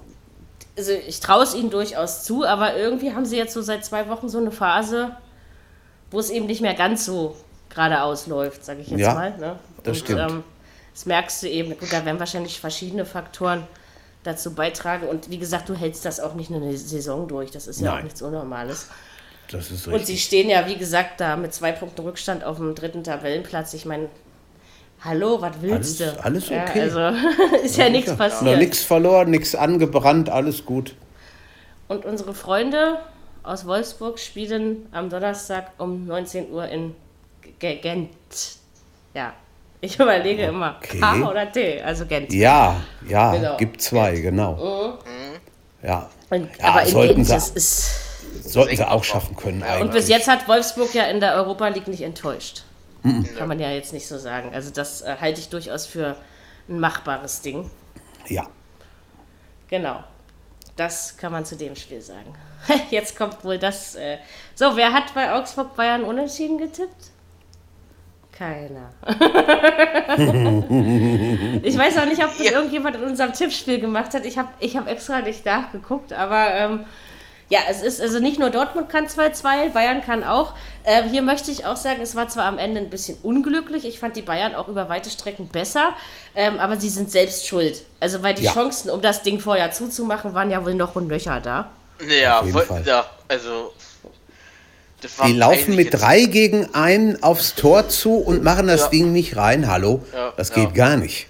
also 0.76 0.90
ich 1.06 1.20
traue 1.20 1.44
es 1.44 1.54
ihnen 1.54 1.70
durchaus 1.70 2.24
zu, 2.24 2.44
aber 2.44 2.76
irgendwie 2.76 3.12
haben 3.14 3.24
sie 3.24 3.36
jetzt 3.36 3.54
so 3.54 3.62
seit 3.62 3.84
zwei 3.84 4.08
Wochen 4.08 4.28
so 4.28 4.38
eine 4.38 4.50
Phase, 4.50 5.16
wo 6.10 6.18
es 6.18 6.30
eben 6.30 6.46
nicht 6.46 6.60
mehr 6.62 6.74
ganz 6.74 7.04
so 7.04 7.36
geradeaus 7.70 8.26
läuft, 8.26 8.64
sage 8.64 8.80
ich 8.80 8.88
jetzt 8.88 9.00
Ja, 9.00 9.14
mal. 9.14 9.38
Ne? 9.38 9.56
das 9.84 9.98
Und, 9.98 10.04
stimmt. 10.04 10.20
Ähm, 10.30 10.44
das 10.94 11.06
merkst 11.06 11.42
du 11.44 11.48
eben. 11.48 11.70
Gut, 11.78 11.92
da 11.92 12.04
werden 12.04 12.18
wahrscheinlich 12.18 12.60
verschiedene 12.60 13.04
Faktoren 13.06 13.62
dazu 14.22 14.54
beitragen. 14.54 15.06
Und 15.08 15.30
wie 15.30 15.38
gesagt, 15.38 15.68
du 15.68 15.74
hältst 15.74 16.04
das 16.04 16.20
auch 16.20 16.34
nicht 16.34 16.50
eine 16.50 16.76
Saison 16.76 17.28
durch. 17.28 17.50
Das 17.50 17.66
ist 17.66 17.80
ja 17.80 17.90
auch 17.90 17.94
Nein. 17.96 18.04
nichts 18.04 18.22
Unnormales. 18.22 18.88
Das 19.50 19.70
ist 19.70 19.86
Und 19.86 19.92
sie 19.94 19.98
richtig. 20.12 20.24
stehen 20.24 20.48
ja, 20.48 20.66
wie 20.66 20.76
gesagt, 20.76 21.20
da 21.20 21.36
mit 21.36 21.52
zwei 21.52 21.72
Punkten 21.72 22.00
Rückstand 22.02 22.42
auf 22.44 22.56
dem 22.56 22.74
dritten 22.74 23.04
Tabellenplatz. 23.04 23.74
Ich 23.74 23.84
meine, 23.84 24.08
hallo, 25.02 25.40
was 25.42 25.52
willst 25.60 26.00
Alles- 26.00 26.14
du? 26.16 26.24
alles 26.24 26.48
Ja, 26.48 26.62
okay. 26.64 26.80
also 26.82 27.00
ist 27.62 27.76
ja, 27.76 27.88
nichts 27.90 28.10
Noch 28.12 28.18
passiert. 28.18 28.58
nichts 28.58 28.82
verloren, 28.84 29.30
nichts 29.30 29.54
angebrannt, 29.54 30.30
alles 30.30 30.64
gut. 30.64 30.94
Und 31.88 32.04
unsere 32.06 32.32
Freunde 32.32 32.98
aus 33.42 33.66
Wolfsburg 33.66 34.18
spielen 34.20 34.86
am 34.92 35.10
Donnerstag 35.10 35.72
um 35.78 36.06
19 36.06 36.50
Uhr 36.50 36.66
in 36.68 36.94
G 37.58 37.76
Gent. 37.76 38.08
Ja, 39.14 39.34
ich 39.82 39.98
überlege 40.00 40.44
immer 40.44 40.76
Okay. 40.82 40.98
K 41.00 41.28
oder 41.28 41.52
T, 41.52 41.82
also 41.82 42.06
Gent. 42.06 42.32
Ja, 42.32 42.80
ja, 43.06 43.32
Genau. 43.32 43.56
gibt 43.58 43.82
zwei, 43.82 44.18
genau. 44.18 44.98
Ja, 45.82 46.08
Und, 46.30 46.48
Ja, 46.58 46.64
aber 46.68 46.86
sollten 46.86 47.24
sie- 47.24 47.32
das 47.34 47.50
ist. 47.50 48.50
sollten 48.52 48.74
sie 48.76 48.88
auch 48.88 49.04
schaffen 49.04 49.36
können 49.36 49.60
Und 49.62 49.68
eigentlich. 49.68 49.90
bis 49.92 50.08
jetzt 50.08 50.28
hat 50.28 50.48
Wolfsburg 50.48 50.94
ja 50.94 51.04
in 51.04 51.20
der 51.20 51.34
Europa 51.34 51.68
League 51.68 51.88
nicht 51.88 52.02
enttäuscht. 52.02 52.62
Kann 53.36 53.48
man 53.48 53.58
ja 53.58 53.70
jetzt 53.70 53.92
nicht 53.92 54.06
so 54.06 54.16
sagen. 54.16 54.52
Also 54.54 54.70
das 54.70 55.02
äh, 55.02 55.16
halte 55.20 55.40
ich 55.40 55.48
durchaus 55.48 55.86
für 55.86 56.16
ein 56.68 56.78
machbares 56.80 57.42
Ding. 57.42 57.68
Ja, 58.28 58.46
Genau. 59.68 60.04
Das 60.76 61.16
kann 61.16 61.32
man 61.32 61.44
zu 61.44 61.56
dem 61.56 61.74
Spiel 61.76 62.00
sagen. 62.00 62.34
Jetzt 62.90 63.16
kommt 63.16 63.44
wohl 63.44 63.58
das. 63.58 63.94
Äh 63.94 64.18
so, 64.54 64.76
wer 64.76 64.92
hat 64.92 65.12
bei 65.14 65.32
Augsburg 65.32 65.74
Bayern 65.76 66.04
unentschieden 66.04 66.56
getippt? 66.58 67.10
Keiner. 68.42 68.90
ich 71.62 71.78
weiß 71.78 71.96
auch 71.98 72.06
nicht, 72.06 72.24
ob 72.24 72.36
das 72.36 72.50
irgendjemand 72.50 72.96
in 72.96 73.04
unserem 73.04 73.32
Tippspiel 73.32 73.78
gemacht 73.80 74.14
hat. 74.14 74.26
Ich 74.26 74.36
habe 74.36 74.48
ich 74.58 74.76
hab 74.76 74.88
extra 74.88 75.20
nicht 75.20 75.46
nachgeguckt, 75.46 76.12
aber 76.12 76.52
ähm, 76.52 76.84
ja, 77.50 77.60
es 77.70 77.82
ist 77.82 78.00
also 78.00 78.18
nicht 78.18 78.40
nur 78.40 78.50
Dortmund 78.50 78.88
kann 78.88 79.06
2-2, 79.06 79.70
Bayern 79.70 80.02
kann 80.02 80.24
auch. 80.24 80.54
Ähm, 80.84 81.08
hier 81.10 81.22
möchte 81.22 81.52
ich 81.52 81.66
auch 81.66 81.76
sagen, 81.76 82.00
es 82.02 82.16
war 82.16 82.26
zwar 82.28 82.46
am 82.46 82.58
Ende 82.58 82.80
ein 82.80 82.90
bisschen 82.90 83.16
unglücklich. 83.22 83.84
Ich 83.84 84.00
fand 84.00 84.16
die 84.16 84.22
Bayern 84.22 84.56
auch 84.56 84.66
über 84.66 84.88
weite 84.88 85.10
Strecken 85.10 85.46
besser, 85.46 85.92
ähm, 86.34 86.58
aber 86.58 86.76
sie 86.76 86.88
sind 86.88 87.12
selbst 87.12 87.46
schuld. 87.46 87.84
Also, 88.00 88.24
weil 88.24 88.34
die 88.34 88.42
Ja. 88.42 88.54
Chancen, 88.54 88.90
um 88.90 89.02
das 89.02 89.22
Ding 89.22 89.38
vorher 89.38 89.70
zuzumachen, 89.70 90.34
waren 90.34 90.50
ja 90.50 90.64
wohl 90.64 90.74
noch 90.74 90.96
und 90.96 91.08
Löcher 91.08 91.38
da. 91.40 91.70
Ja, 92.08 92.42
ja, 92.84 93.06
also. 93.28 93.72
Das 95.02 95.18
war 95.18 95.26
die 95.26 95.34
laufen 95.34 95.74
mit 95.76 95.86
jetzt- 95.92 96.00
drei 96.02 96.24
gegen 96.24 96.74
einen 96.74 97.22
aufs 97.22 97.54
Tor 97.54 97.88
zu 97.88 98.16
und 98.16 98.42
machen 98.42 98.66
das 98.68 98.82
Ja. 98.82 98.88
Ding 98.88 99.12
nicht 99.12 99.36
rein. 99.36 99.68
Hallo, 99.70 100.02
Ja, 100.12 100.32
das 100.36 100.50
ja. 100.50 100.54
geht 100.56 100.74
gar 100.74 100.96
nicht. 100.96 101.26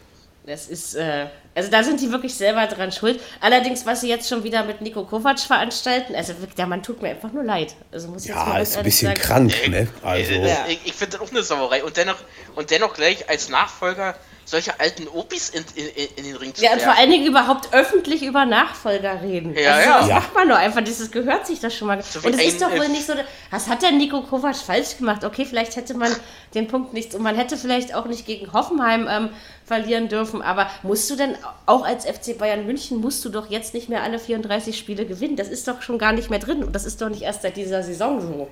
Das 0.46 0.66
ist, 0.66 0.94
äh, 0.96 1.26
also 1.54 1.70
da 1.70 1.84
sind 1.84 2.00
die 2.00 2.10
wirklich 2.10 2.34
selber 2.34 2.66
dran 2.66 2.90
schuld. 2.90 3.20
Allerdings, 3.40 3.86
was 3.86 4.00
sie 4.00 4.08
jetzt 4.08 4.28
schon 4.28 4.42
wieder 4.42 4.64
mit 4.64 4.80
Nico 4.80 5.04
Kovac 5.04 5.38
veranstalten, 5.38 6.14
also 6.16 6.32
wirklich, 6.38 6.56
der 6.56 6.66
Mann 6.66 6.82
tut 6.82 7.00
mir 7.00 7.10
einfach 7.10 7.32
nur 7.32 7.44
leid. 7.44 7.74
Also 7.92 8.08
muss 8.08 8.26
jetzt 8.26 8.34
mal 8.34 8.46
Ja, 8.48 8.52
ganz 8.56 8.70
ist 8.70 8.76
ein 8.78 8.84
bisschen 8.84 9.08
sagen. 9.08 9.20
krank, 9.20 9.68
ne? 9.68 9.86
Also, 10.02 10.32
Äh, 10.32 10.48
Ja. 10.48 10.64
Ich, 10.68 10.80
ich 10.84 10.92
finde 10.94 11.18
das 11.18 11.26
auch 11.26 11.30
eine 11.30 11.42
Sauerei. 11.42 11.84
Und 11.84 11.96
dennoch, 11.96 12.16
und 12.56 12.70
dennoch 12.70 12.94
gleich 12.94 13.28
als 13.30 13.48
Nachfolger 13.50 14.16
solche 14.44 14.78
alten 14.80 15.06
Opis 15.08 15.50
in, 15.50 15.64
in, 15.74 15.86
in 16.16 16.24
den 16.24 16.36
Ring 16.36 16.54
zu 16.54 16.62
Ja, 16.64 16.72
und 16.72 16.82
vor 16.82 16.94
allen 16.96 17.10
Dingen 17.10 17.26
überhaupt 17.26 17.72
öffentlich 17.72 18.22
über 18.22 18.44
Nachfolger 18.44 19.22
reden. 19.22 19.54
Ja, 19.54 19.74
also 19.74 19.88
ja. 19.90 19.98
Das 20.00 20.08
Ja. 20.08 20.14
macht 20.16 20.34
man 20.34 20.48
doch 20.48 20.56
einfach, 20.56 20.82
das 20.82 21.10
gehört 21.10 21.46
sich 21.46 21.60
das 21.60 21.74
schon 21.74 21.88
mal. 21.88 22.02
So 22.02 22.20
und 22.20 22.34
es 22.34 22.42
ist 22.42 22.62
doch 22.62 22.70
äh, 22.70 22.78
wohl 22.78 22.88
nicht 22.88 23.06
so, 23.06 23.14
was 23.50 23.68
hat 23.68 23.82
der 23.82 23.92
Nico 23.92 24.22
Kovac 24.22 24.56
falsch 24.56 24.96
gemacht? 24.98 25.24
Okay, 25.24 25.44
vielleicht 25.44 25.76
hätte 25.76 25.94
man 25.94 26.14
den 26.54 26.66
Punkt 26.68 26.92
nicht, 26.92 27.14
und 27.14 27.22
man 27.22 27.36
hätte 27.36 27.56
vielleicht 27.56 27.94
auch 27.94 28.06
nicht 28.06 28.26
gegen 28.26 28.52
Hoffenheim 28.52 29.08
ähm, 29.10 29.28
verlieren 29.64 30.08
dürfen, 30.08 30.42
aber 30.42 30.68
musst 30.82 31.08
du 31.08 31.16
denn 31.16 31.34
auch 31.66 31.84
als 31.86 32.04
FC 32.04 32.36
Bayern 32.36 32.66
München, 32.66 33.00
musst 33.00 33.24
du 33.24 33.28
doch 33.28 33.48
jetzt 33.48 33.74
nicht 33.74 33.88
mehr 33.88 34.02
alle 34.02 34.18
34 34.18 34.76
Spiele 34.76 35.06
gewinnen? 35.06 35.36
Das 35.36 35.48
ist 35.48 35.66
doch 35.68 35.80
schon 35.82 35.98
gar 35.98 36.12
nicht 36.12 36.30
mehr 36.30 36.40
drin 36.40 36.62
und 36.64 36.74
das 36.74 36.84
ist 36.84 37.00
doch 37.00 37.08
nicht 37.08 37.22
erst 37.22 37.42
seit 37.42 37.56
dieser 37.56 37.82
Saison 37.82 38.20
so. 38.20 38.48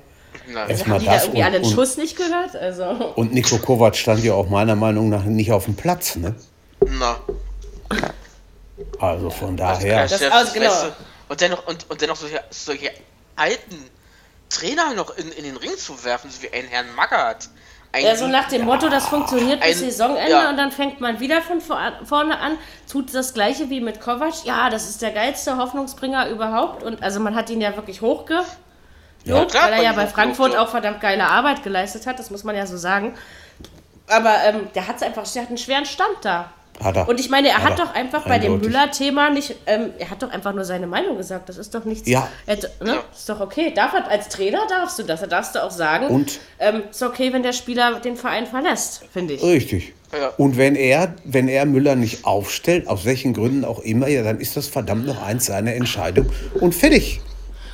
Nein. 0.53 0.69
Erstmal 0.71 0.95
haben 0.97 1.01
die 1.01 1.07
da 1.07 1.12
das 1.14 1.23
irgendwie 1.25 1.38
und- 1.40 1.45
alle 1.47 1.57
einen 1.57 1.64
Schuss 1.64 1.97
nicht 1.97 2.16
gehört? 2.16 2.57
Also. 2.57 2.85
und 3.16 3.33
Nico 3.33 3.59
Kovac 3.59 3.97
stand 3.97 4.23
ja 4.25 4.35
auch 4.35 4.49
meiner 4.49 4.75
Meinung 4.77 5.09
nach 5.09 5.25
nicht 5.25 5.53
auf 5.53 5.64
dem 5.66 5.77
Platz, 5.77 6.16
ne? 6.16 6.35
Na, 6.87 7.16
Also 8.99 9.31
von 9.31 9.57
das 9.57 9.79
daher. 9.79 10.07
Das 10.09 10.19
Chef, 10.19 10.33
aus- 10.33 10.53
genau. 10.53 10.66
weißt 10.71 10.85
du, 10.85 10.88
und 11.29 11.40
dennoch, 11.40 11.66
und, 11.66 11.90
und 11.90 12.01
dennoch 12.01 12.16
solche, 12.16 12.40
solche 12.51 12.90
alten 13.37 13.85
Trainer 14.49 14.95
noch 14.95 15.16
in, 15.16 15.31
in 15.33 15.45
den 15.45 15.57
Ring 15.57 15.77
zu 15.77 16.03
werfen, 16.05 16.31
so 16.31 16.43
wie 16.43 16.53
ein 16.53 16.66
Herrn 16.69 16.87
Magath. 16.97 17.49
Ein, 17.93 18.05
Ja, 18.05 18.14
so 18.16 18.27
nach 18.29 18.49
dem 18.49 18.64
Motto, 18.66 18.88
das 18.88 19.07
funktioniert 19.07 19.61
bis 19.61 19.83
ein- 19.83 19.90
Saisonende 19.90 20.31
ja. 20.31 20.51
und 20.51 20.57
dann 20.57 20.71
fängt 20.73 21.01
man 21.01 21.19
wieder 21.21 21.43
von 21.43 21.61
vor, 21.61 21.79
vorne 22.05 22.38
an, 22.38 22.57
tut 22.90 23.12
das 23.14 23.35
gleiche 23.35 23.69
wie 23.71 23.81
mit 23.81 24.01
Kovac. 24.01 24.45
Ja, 24.45 24.71
das 24.71 24.88
ist 24.88 25.03
der 25.03 25.11
geilste 25.11 25.57
Hoffnungsbringer 25.57 26.29
überhaupt 26.31 26.83
und 26.83 27.03
also 27.03 27.19
man 27.21 27.35
hat 27.35 27.51
ihn 27.51 27.61
ja 27.61 27.75
wirklich 27.77 28.01
hochge 28.01 28.43
Ja, 29.24 29.44
klar, 29.44 29.64
weil 29.70 29.74
er 29.74 29.83
ja 29.83 29.92
bei 29.92 30.06
Frankfurt 30.06 30.56
auch 30.56 30.68
verdammt 30.70 31.00
geile 31.00 31.26
Arbeit 31.26 31.62
geleistet 31.62 32.06
hat, 32.06 32.18
das 32.18 32.30
muss 32.30 32.44
man 32.44 32.56
ja 32.56 32.66
so 32.66 32.76
sagen. 32.76 33.14
Aber 34.06 34.35
ähm, 34.48 34.68
der 34.74 34.88
hat 34.88 35.02
einfach, 35.02 35.30
der 35.30 35.42
hat 35.42 35.48
einen 35.48 35.59
schweren 35.59 35.85
Stand 35.87 36.16
da. 36.22 36.50
Hat 36.83 36.96
er. 36.96 37.09
Und 37.09 37.20
ich 37.20 37.28
meine, 37.28 37.48
er 37.48 37.59
Hat 37.59 37.72
hat 37.72 37.78
er. 37.78 37.85
doch 37.87 37.94
einfach 37.94 38.26
bei 38.26 38.38
dem. 38.38 38.59
Müller-Thema 38.59 39.28
nicht, 39.30 39.54
ähm, 39.66 39.90
er 39.98 40.09
hat 40.09 40.22
doch 40.22 40.30
einfach 40.30 40.54
nur 40.54 40.64
seine 40.64 40.87
Meinung 40.87 41.18
gesagt. 41.18 41.48
Das 41.50 41.59
ist 41.59 41.74
doch 41.74 41.85
nichts. 41.85 42.09
Ja. 42.09 42.26
Er, 42.46 42.56
ne? 42.56 42.62
Ja. 42.94 43.04
Ist 43.14 43.28
doch 43.28 43.40
okay. 43.40 43.72
Darf 43.74 43.92
er, 43.92 44.09
als 44.11 44.28
Trainer 44.30 44.61
darfst 44.68 44.98
du 44.98 45.02
das. 45.02 45.20
Da 45.20 45.26
darfst 45.26 45.54
du 45.54 45.62
auch 45.62 45.70
sagen, 45.70 46.06
Und? 46.06 46.40
ähm, 46.59 46.85
ist 46.90 47.02
okay, 47.02 47.33
wenn 47.35 47.42
der 47.42 47.52
Spieler 47.52 48.00
den 48.00 48.16
Verein 48.16 48.46
verlässt, 48.46 49.02
finde 49.12 49.35
ich. 49.35 49.42
Richtig. 49.42 49.92
Ja. 50.12 50.28
Und 50.38 50.56
wenn 50.56 50.74
er, 50.74 51.14
wenn 51.24 51.48
er 51.48 51.66
Müller 51.66 51.96
nicht 51.96 52.24
aufstellt, 52.24 52.88
aus 52.88 53.04
welchen 53.04 53.35
Gründen 53.35 53.64
auch 53.66 53.80
immer, 53.80 54.09
ja, 54.09 54.22
dann 54.22 54.40
ist 54.40 54.56
das 54.56 54.66
verdammt 54.66 55.06
noch 55.06 55.22
eins 55.22 55.46
seiner 55.46 55.74
Entscheidung 55.74 56.33
und 56.61 56.74
fertig. 56.74 57.20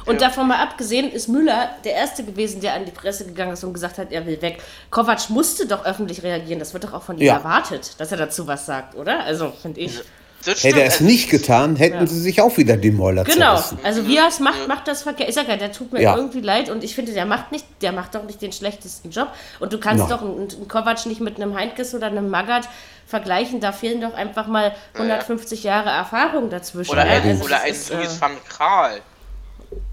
Und 0.06 0.20
davon 0.20 0.48
mal 0.48 0.62
abgesehen 0.62 1.10
ist 1.10 1.28
Müller 1.28 1.70
der 1.84 1.94
Erste 1.94 2.24
gewesen, 2.24 2.60
der 2.60 2.74
an 2.74 2.84
die 2.84 2.92
Presse 2.92 3.24
gegangen 3.26 3.52
ist 3.52 3.64
und 3.64 3.74
gesagt 3.74 3.98
hat, 3.98 4.12
er 4.12 4.24
will 4.26 4.40
weg. 4.40 4.60
Kovac 4.90 5.28
musste 5.30 5.66
doch 5.66 5.84
öffentlich 5.84 6.22
reagieren. 6.22 6.58
Das 6.60 6.72
wird 6.72 6.84
doch 6.84 6.92
auch 6.94 7.02
von 7.02 7.16
ihm 7.18 7.24
Ja. 7.24 7.34
erwartet, 7.38 7.92
dass 7.98 8.12
er 8.12 8.18
dazu 8.18 8.46
was 8.46 8.66
sagt, 8.66 8.94
oder? 8.94 9.24
Also, 9.24 9.52
finde 9.60 9.80
ich. 9.80 10.00
Das 10.44 10.62
Hätte 10.62 10.80
er 10.80 10.86
es 10.86 11.00
nicht 11.00 11.28
getan, 11.28 11.74
hätten 11.74 12.06
sie 12.06 12.20
sich 12.20 12.40
auch 12.40 12.56
wieder 12.56 12.76
die 12.76 12.92
Mäuler 12.92 13.24
Genau, 13.24 13.56
zerrissen. 13.56 13.78
also 13.82 14.06
wie 14.06 14.16
er 14.16 14.28
es 14.28 14.38
macht, 14.38 14.68
macht 14.68 14.86
das 14.86 15.02
verkehrt. 15.02 15.28
Ich 15.28 15.34
sag 15.34 15.48
ja, 15.48 15.56
der 15.56 15.72
tut 15.72 15.92
mir 15.92 16.00
Ja. 16.02 16.14
irgendwie 16.14 16.40
leid 16.40 16.68
und 16.70 16.84
ich 16.84 16.94
finde, 16.94 17.12
der 17.12 17.24
macht 17.26 17.50
nicht, 17.50 17.64
der 17.82 17.90
macht 17.90 18.14
doch 18.14 18.22
nicht 18.22 18.40
den 18.40 18.52
schlechtesten 18.52 19.10
Job. 19.10 19.28
Und 19.58 19.72
du 19.72 19.78
kannst 19.80 20.08
Nein. 20.08 20.10
doch 20.10 20.22
einen, 20.22 20.48
einen 20.48 20.68
Kovac 20.68 21.04
nicht 21.06 21.20
mit 21.20 21.36
einem 21.40 21.56
Heinkes 21.56 21.94
oder 21.96 22.06
einem 22.06 22.28
Magath 22.28 22.68
vergleichen. 23.08 23.58
Da 23.58 23.72
fehlen 23.72 24.00
doch 24.00 24.14
einfach 24.14 24.46
mal 24.46 24.72
150 24.94 25.64
Jahre 25.64 25.90
Erfahrung 25.90 26.48
dazwischen. 26.48 26.92
Oder 26.92 27.06
ja? 27.06 27.12
ein, 27.22 27.28
Also 27.30 27.44
oder 27.44 27.62
ein 27.62 27.70
ist, 27.72 27.90
äh, 27.90 27.96
van 28.20 28.32
Gaal. 28.56 29.00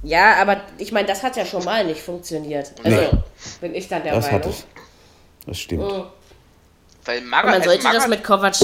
Ja, 0.03 0.35
aber 0.35 0.61
ich 0.77 0.91
meine, 0.91 1.07
das 1.07 1.23
hat 1.23 1.35
ja 1.35 1.45
schon 1.45 1.63
mal 1.63 1.83
nicht 1.85 2.01
funktioniert. 2.01 2.71
Also 2.83 2.97
Nee. 2.97 3.09
bin 3.61 3.75
ich 3.75 3.87
dann 3.87 4.03
der 4.03 4.13
Das 4.15 4.25
hat 4.31 4.41
Meinung. 4.45 4.49
es. 4.49 4.65
Das 5.47 5.57
stimmt. 5.59 5.83
Weil 7.05 7.19
Und 7.19 7.29
Magath, 7.29 7.51
man 7.51 7.63
sollte 7.63 7.87
also 7.87 7.99
das 7.99 8.07
Magath- 8.07 8.09
mit 8.09 8.23
Kovac 8.23 8.55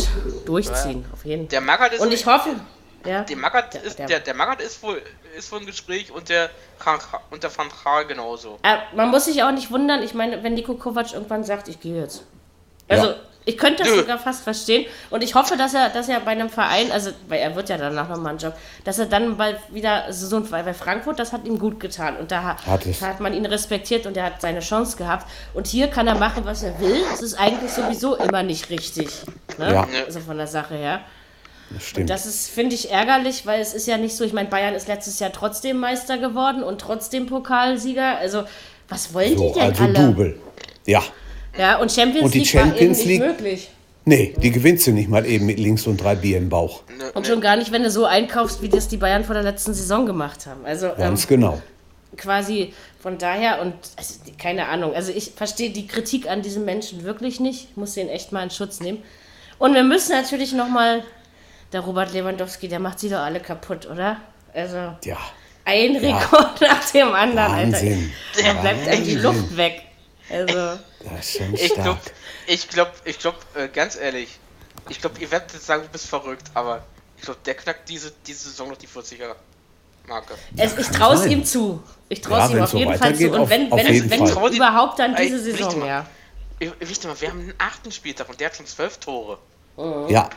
durchziehen, 0.45 1.05
auf 1.11 1.25
jeden 1.25 1.43
Fall. 1.43 1.49
der 1.49 1.61
Magath 1.61 1.93
ist 1.93 1.99
Und 2.01 2.13
ich 2.13 2.25
hoffe, 2.25 2.49
Ja. 3.05 3.23
Der 3.23 3.37
Magath 3.37 3.73
Der- 3.73 3.83
ist, 3.83 3.97
der- 3.97 4.07
der, 4.07 4.19
der 4.19 4.33
Magath 4.33 4.61
ist 4.61 4.83
wohl, 4.83 5.01
ist 5.37 5.49
wohl 5.53 5.59
im 5.61 5.65
Gespräch 5.65 6.11
und 6.11 6.27
der, 6.27 6.49
und 7.31 7.41
der 7.41 7.57
Van 7.57 7.67
Gaal 7.83 8.05
genauso. 8.05 8.59
Äh, 8.61 8.75
man 8.93 9.09
muss 9.09 9.23
sich 9.23 9.41
auch 9.41 9.51
nicht 9.51 9.71
wundern, 9.71 10.03
ich 10.03 10.13
meine, 10.13 10.43
wenn 10.43 10.53
Nico 10.53 10.73
Kovac 10.75 11.13
irgendwann 11.13 11.45
sagt, 11.45 11.69
ich 11.69 11.79
gehe 11.79 11.95
jetzt. 12.01 12.23
Also, 12.89 13.07
Ja. 13.07 13.15
Ich 13.49 13.57
könnte 13.57 13.83
das 13.83 13.95
sogar 13.95 14.19
fast 14.19 14.43
verstehen. 14.43 14.85
Und 15.09 15.23
ich 15.23 15.33
hoffe, 15.33 15.57
dass 15.57 15.73
er, 15.73 15.89
dass 15.89 16.07
er 16.07 16.19
bei 16.19 16.31
einem 16.31 16.49
Verein, 16.49 16.91
also, 16.91 17.09
weil 17.27 17.39
er 17.39 17.55
wird 17.55 17.69
ja 17.69 17.77
danach 17.77 18.07
nochmal 18.07 18.31
einen 18.31 18.39
Job, 18.39 18.53
dass 18.83 18.99
er 18.99 19.07
dann 19.07 19.37
bald 19.37 19.57
wieder 19.69 20.13
so 20.13 20.35
ein 20.35 20.51
weil 20.51 20.63
bei 20.63 20.73
Frankfurt, 20.73 21.17
das 21.17 21.33
hat 21.33 21.45
ihm 21.45 21.57
gut 21.57 21.79
getan. 21.79 22.15
Und 22.17 22.31
da 22.31 22.43
hat, 22.43 22.65
hat 22.65 23.19
man 23.19 23.33
ihn 23.33 23.45
respektiert 23.45 24.05
und 24.05 24.15
er 24.17 24.25
hat 24.25 24.41
seine 24.41 24.59
Chance 24.59 24.97
gehabt. 24.97 25.27
Und 25.53 25.65
hier 25.65 25.87
kann 25.87 26.07
er 26.07 26.15
machen, 26.15 26.45
was 26.45 26.61
er 26.61 26.79
will. 26.79 27.01
Es 27.13 27.21
ist 27.21 27.39
eigentlich 27.39 27.71
sowieso 27.71 28.15
immer 28.15 28.43
nicht 28.43 28.69
richtig. 28.69 29.09
Ne? 29.57 29.73
Ja. 29.73 29.87
Also 30.05 30.19
von 30.19 30.37
der 30.37 30.47
Sache 30.47 30.75
her. 30.75 31.01
Das 31.71 31.83
stimmt. 31.83 32.09
Das 32.09 32.25
ist, 32.25 32.49
finde 32.49 32.75
ich, 32.75 32.91
ärgerlich, 32.91 33.45
weil 33.45 33.61
es 33.61 33.73
ist 33.73 33.87
ja 33.87 33.97
nicht 33.97 34.15
so, 34.15 34.23
ich 34.23 34.33
meine, 34.33 34.49
Bayern 34.49 34.75
ist 34.75 34.87
letztes 34.87 35.19
Jahr 35.19 35.31
trotzdem 35.31 35.77
Meister 35.77 36.17
geworden 36.17 36.63
und 36.63 36.81
trotzdem 36.81 37.25
Pokalsieger. 37.25 38.17
Also, 38.17 38.43
was 38.87 39.13
wollen 39.13 39.37
so, 39.37 39.47
die 39.47 39.59
denn 39.59 39.69
also 39.69 39.83
alle? 39.83 39.93
Double. 39.93 40.39
Ja. 40.85 41.03
Ja, 41.59 41.77
und 41.77 41.91
Champions 41.91 42.25
Und 42.25 42.33
die 42.33 42.39
League 42.39 42.47
Champions 42.47 42.77
war 42.77 42.81
eben 42.81 42.91
nicht 42.91 43.05
League- 43.05 43.19
möglich. 43.21 43.69
Nee, 44.05 44.33
die 44.41 44.49
gewinnst 44.51 44.87
du 44.87 44.91
nicht 44.91 45.09
mal 45.09 45.25
eben 45.25 45.45
mit 45.45 45.59
links 45.59 45.85
und 45.85 45.97
drei 46.01 46.15
Bier 46.15 46.37
im 46.37 46.49
Bauch. 46.49 46.81
Ne, 46.97 47.11
Und 47.13 47.23
ne, 47.23 47.29
schon 47.29 47.41
gar 47.41 47.57
nicht, 47.57 47.71
wenn 47.71 47.83
du 47.83 47.91
so 47.91 48.05
einkaufst, 48.05 48.61
wie 48.63 48.69
das 48.69 48.87
die 48.87 48.97
Bayern 48.97 49.23
vor 49.23 49.35
der 49.35 49.43
letzten 49.43 49.73
Saison 49.73 50.05
gemacht 50.07 50.47
haben. 50.47 50.65
Also 50.65 50.87
ähm, 50.87 50.93
Ganz 50.97 51.27
genau. 51.27 51.61
quasi 52.17 52.73
von 52.99 53.17
daher 53.19 53.61
und 53.61 53.73
also, 53.97 54.15
keine 54.41 54.67
Ahnung. 54.67 54.95
Also 54.95 55.11
ich 55.11 55.33
verstehe 55.35 55.69
die 55.69 55.85
Kritik 55.85 56.27
an 56.29 56.41
diesem 56.41 56.65
Menschen 56.65 57.03
wirklich 57.03 57.39
nicht. 57.39 57.67
Ich 57.71 57.77
muss 57.77 57.93
den 57.93 58.09
echt 58.09 58.31
mal 58.31 58.41
in 58.43 58.49
Schutz 58.49 58.79
nehmen. 58.79 59.03
Und 59.59 59.73
wir 59.75 59.83
müssen 59.83 60.13
natürlich 60.13 60.53
nochmal, 60.53 61.03
der 61.73 61.81
Robert 61.81 62.13
Lewandowski, 62.13 62.67
der 62.67 62.79
macht 62.79 62.99
sie 62.99 63.09
doch 63.09 63.19
alle 63.19 63.41
kaputt, 63.41 63.87
oder? 63.91 64.17
Also 64.53 64.77
Ja. 65.05 65.17
ein 65.65 65.95
Rekord 65.97 66.61
nach 66.61 66.89
dem 66.89 67.13
anderen, 67.13 67.73
Wahnsinn. 67.73 68.11
Alter. 68.37 68.53
Da 68.53 68.61
bleibt 68.61 68.87
einem 68.87 69.03
die 69.03 69.15
Luft 69.15 69.55
weg. 69.55 69.81
Also, 70.31 70.79
Das 70.99 71.25
ist 71.29 71.37
schon 71.37 71.53
Ich 71.55 71.73
glaube, 71.73 71.99
ich 72.47 72.67
glaube, 72.69 72.91
ich 73.05 73.19
glaube, 73.19 73.37
äh, 73.55 73.67
ganz 73.69 73.95
ehrlich, 73.95 74.37
ich 74.89 74.99
glaube, 74.99 75.19
ihr 75.19 75.31
werdet 75.31 75.53
jetzt 75.53 75.65
sagen, 75.65 75.83
du 75.83 75.89
bist 75.89 76.07
verrückt, 76.07 76.45
aber 76.53 76.83
ich 77.17 77.23
glaube, 77.23 77.39
der 77.45 77.55
knackt 77.55 77.87
diese, 77.89 78.11
diese 78.25 78.49
Saison 78.49 78.69
noch 78.69 78.77
die 78.77 78.87
40er 78.87 79.35
Marke. 80.07 80.33
es, 80.57 80.77
ich 80.77 80.87
traue 80.87 81.15
es 81.15 81.25
ihm 81.25 81.43
zu. 81.45 81.81
Ich 82.09 82.21
traue 82.21 82.39
Ja, 82.39 82.45
es 82.45 82.51
ihm 82.51 82.55
wenn's 82.57 82.63
auf 82.65 82.71
so 82.71 82.77
jeden 82.79 82.95
Fall 82.97 83.15
zu. 83.15 83.29
Und 83.31 83.39
auf- 83.39 83.49
wenn, 83.49 83.71
auf 83.71 83.79
wenn, 83.79 83.93
jeden 83.93 84.09
wenn 84.09 84.27
Fall. 84.27 84.53
überhaupt 84.55 84.99
dann 84.99 85.15
Ey, 85.15 85.27
diese 85.29 85.45
richtig 85.45 85.65
Saison, 85.65 85.79
mal. 85.79 85.87
ja. 85.87 86.05
Ich- 86.59 86.71
Wisst 86.79 87.05
ihr 87.05 87.09
mal, 87.09 87.21
wir 87.21 87.29
haben 87.29 87.39
einen 87.39 87.53
achten 87.57 87.91
Spieltag 87.91 88.27
und 88.27 88.39
der 88.39 88.47
hat 88.47 88.55
schon 88.57 88.65
zwölf 88.65 88.97
Tore. 88.97 89.37
Ja, 90.09 90.29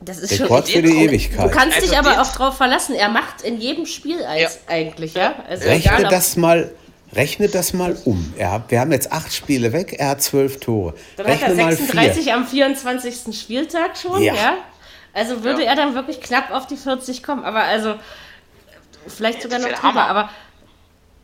Das 0.00 0.18
ist 0.18 0.30
schon 0.34 0.46
Rekord 0.46 0.68
für 0.68 0.80
die 0.80 0.88
Du 0.92 0.96
Ewigkeit. 0.98 1.52
kannst 1.52 1.76
Also 1.76 1.88
dich 1.90 1.98
aber 1.98 2.22
auch 2.22 2.32
drauf 2.32 2.56
verlassen. 2.56 2.94
Er 2.94 3.10
macht 3.10 3.42
in 3.42 3.60
jedem 3.60 3.84
Spiel 3.84 4.24
eins 4.24 4.60
eigentlich, 4.66 5.12
ja? 5.14 5.34
Also 5.46 5.68
Rechne 5.68 5.98
egal, 5.98 6.04
das 6.10 6.36
mal, 6.36 6.72
rechne 7.14 7.48
das 7.48 7.72
mal 7.72 7.96
um. 8.04 8.32
Er 8.38 8.52
hat, 8.52 8.70
wir 8.70 8.80
haben 8.80 8.92
jetzt 8.92 9.10
acht 9.12 9.32
Spiele 9.32 9.72
weg, 9.72 9.94
er 9.98 10.10
hat 10.10 10.22
zwölf 10.22 10.60
Tore. 10.60 10.94
Dann 11.16 11.26
hat 11.26 11.32
Rechne 11.42 11.48
er 11.58 11.64
mal 11.64 11.72
36 11.76 12.24
vier. 12.24 12.34
am 12.36 12.46
24. 12.46 13.36
Spieltag 13.38 13.96
schon, 13.96 14.22
ja? 14.22 14.34
Ja. 14.34 14.54
Also 15.12 15.42
würde 15.42 15.64
Ja. 15.64 15.70
er 15.70 15.76
dann 15.76 15.94
wirklich 15.94 16.20
knapp 16.20 16.50
auf 16.52 16.66
die 16.66 16.76
40 16.76 17.22
kommen. 17.22 17.44
Aber 17.44 17.60
also, 17.64 17.94
vielleicht 19.06 19.42
sogar 19.42 19.58
noch 19.58 19.68
drüber. 19.68 20.06
Aber 20.06 20.30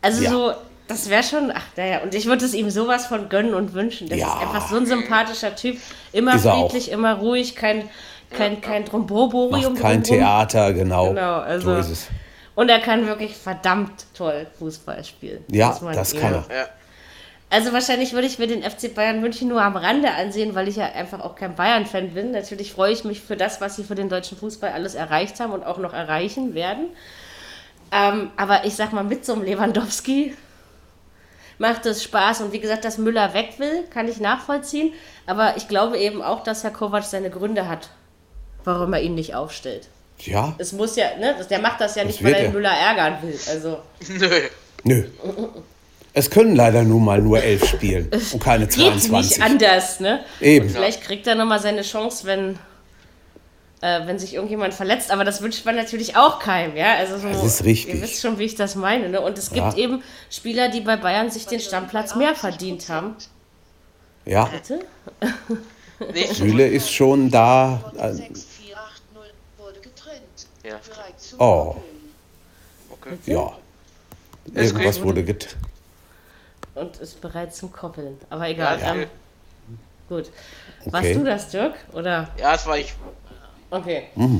also 0.03 0.23
Ja. 0.25 0.31
so, 0.31 0.53
das 0.89 1.09
wäre 1.09 1.23
schon, 1.23 1.53
ach 1.55 1.63
naja, 1.77 2.01
und 2.03 2.15
ich 2.15 2.27
würde 2.27 2.45
es 2.45 2.55
ihm 2.55 2.71
sowas 2.71 3.07
von 3.07 3.29
gönnen 3.29 3.55
und 3.55 3.75
wünschen. 3.75 4.09
Das 4.09 4.19
Ja. 4.19 4.27
ist 4.35 4.43
einfach 4.43 4.69
so 4.69 4.77
ein 4.77 4.87
sympathischer 4.87 5.55
Typ. 5.55 5.79
Immer 6.13 6.33
er 6.33 6.39
friedlich, 6.39 6.91
immer 6.91 7.15
ruhig, 7.15 7.55
kein, 7.55 7.89
kein, 8.31 8.61
kein 8.61 8.85
Dromborium. 8.85 9.51
Macht 9.51 9.63
kein 9.81 10.03
drumrum. 10.03 10.03
Theater, 10.03 10.73
genau. 10.73 11.09
Genau, 11.11 11.35
also- 11.41 11.75
so 11.75 11.81
ist 11.81 11.91
es. 11.91 12.07
Und 12.57 12.71
er 12.71 12.81
kann 12.81 13.07
wirklich 13.07 13.37
verdammt 13.37 14.07
toll 14.15 14.47
Fußball 14.59 15.05
spielen. 15.05 15.45
Ja, 15.53 15.79
das 15.93 16.13
kann 16.15 16.35
er. 16.35 16.45
Ja. 16.51 16.69
Also 17.49 17.73
wahrscheinlich 17.73 18.13
würde 18.13 18.27
ich 18.27 18.41
mir 18.41 18.49
den 18.49 18.63
FC 18.63 18.93
Bayern 18.93 19.21
München 19.21 19.49
nur 19.49 19.63
am 19.63 19.77
Rande 19.77 20.11
ansehen, 20.11 20.57
weil 20.57 20.67
ich 20.67 20.77
ja 20.77 20.87
einfach 20.87 21.21
auch 21.21 21.37
kein 21.37 21.55
Bayern-Fan 21.55 22.11
bin. 22.15 22.33
Natürlich 22.33 22.73
freue 22.73 22.93
ich 22.93 23.05
mich 23.05 23.21
für 23.21 23.37
das, 23.37 23.61
was 23.61 23.77
sie 23.77 23.85
für 23.85 23.95
den 23.95 24.09
deutschen 24.09 24.37
Fußball 24.37 24.73
alles 24.73 24.97
erreicht 24.97 25.39
haben 25.39 25.53
und 25.53 25.65
auch 25.65 25.79
noch 25.79 25.93
erreichen 25.93 26.55
werden. 26.55 26.89
Ähm, 27.93 28.31
aber 28.37 28.65
ich 28.65 28.75
sag 28.75 28.93
mal, 28.93 29.05
mit 29.05 29.25
so 29.25 29.35
einem 29.35 29.45
Lewandowski 29.45 30.35
macht 31.59 31.87
es 31.87 32.03
Spaß. 32.03 32.41
Und 32.41 32.53
wie 32.53 32.61
gesagt, 32.61 32.85
dass 32.85 32.99
Müller 32.99 33.33
weg 33.33 33.59
will, 33.59 33.85
kann 33.91 34.09
ich 34.09 34.19
nachvollziehen. 34.19 34.93
Aber 35.27 35.57
ich 35.57 35.69
glaube 35.69 35.99
eben 35.99 36.23
auch, 36.23 36.43
dass 36.43 36.65
Herr 36.65 36.73
Kovac 36.73 37.05
seine 37.05 37.31
Gründe 37.31 37.69
hat, 37.69 37.91
warum 38.65 38.93
er 38.93 39.03
ihn 39.03 39.15
nicht 39.15 39.35
aufstellt. 39.37 39.89
Ja, 40.21 40.55
Es 40.59 40.73
muss 40.73 40.97
ja, 40.97 41.17
ne, 41.19 41.37
der 41.49 41.59
macht 41.61 41.81
das 41.81 41.95
ja 41.95 42.05
nicht, 42.05 42.23
weil 42.25 42.33
er 42.35 42.45
er. 42.47 42.51
Müller 42.51 42.71
ärgern 42.73 43.19
will. 43.23 43.39
Also 43.49 43.79
Nö. 44.09 44.29
nö. 44.85 45.05
Es 46.15 46.31
können 46.31 46.57
leider 46.57 46.83
nun 46.83 47.05
mal 47.05 47.21
nur 47.21 47.43
elf 47.43 47.67
spielen 47.69 48.11
und 48.33 48.43
keine 48.43 48.67
geht 48.67 48.79
nicht 48.95 49.03
22. 49.07 49.43
anders, 49.43 50.01
ne? 50.01 50.21
Eben. 50.41 50.71
Vielleicht 50.71 51.03
kriegt 51.03 51.27
er 51.27 51.35
nochmal 51.35 51.61
seine 51.61 51.83
Chance, 51.83 52.25
wenn, 52.25 52.59
äh, 53.83 54.07
wenn 54.07 54.19
sich 54.19 54.33
irgendjemand 54.33 54.73
verletzt. 54.73 55.11
Aber 55.11 55.25
das 55.25 55.43
wünscht 55.43 55.67
man 55.67 55.77
natürlich 55.77 56.17
auch 56.17 56.39
keinem, 56.39 56.75
ja? 56.75 56.95
Also 56.95 57.19
so, 57.19 57.29
Das 57.29 57.45
ist 57.45 57.65
richtig. 57.65 57.95
Ihr 57.97 58.01
wisst 58.03 58.23
schon, 58.23 58.39
wie 58.39 58.45
ich 58.45 58.55
das 58.55 58.75
meine. 58.77 59.11
Ne? 59.11 59.21
Und 59.21 59.37
es 59.37 59.51
gibt 59.51 59.59
Ja. 59.59 59.77
eben 59.77 60.03
Spieler, 60.31 60.71
die 60.71 60.81
bei 60.81 60.97
Bayern 60.97 61.31
sich 61.31 61.45
den 61.47 61.61
Stammplatz 61.61 62.15
mehr 62.15 62.35
verdient 62.35 62.89
haben. 62.89 63.15
Ja, 64.25 64.47
Bitte? 64.47 64.81
Nee, 66.15 66.27
Süle 66.33 66.67
ist 66.67 66.91
schon 66.91 67.31
da. 67.31 67.93
äh, 67.99 68.13
6480 68.13 69.35
wurde 69.59 69.81
getrennt. 69.81 70.47
Ja. 70.67 70.81
Oh. 71.39 71.77
Okay. 72.91 73.19
Ja. 73.27 73.53
Irgendwas 74.53 75.01
wurde 75.01 75.23
get. 75.23 75.57
Und 76.75 76.97
ist 76.97 77.21
bereit 77.21 77.55
zum 77.55 77.73
Koppeln. 77.73 78.19
Aber 78.31 78.49
egal. 78.49 78.81
Ja, 78.81 78.95
ähm, 78.95 79.07
gut. 80.09 80.31
Warst 80.87 81.05
Okay. 81.07 81.15
du 81.15 81.25
das, 81.25 81.49
Dirk? 81.51 81.75
Oder? 81.93 82.29
Ja, 82.39 82.53
das 82.53 82.67
war 82.67 82.79
ich. 82.79 82.95
Okay. 83.71 84.09
Mm. 84.17 84.39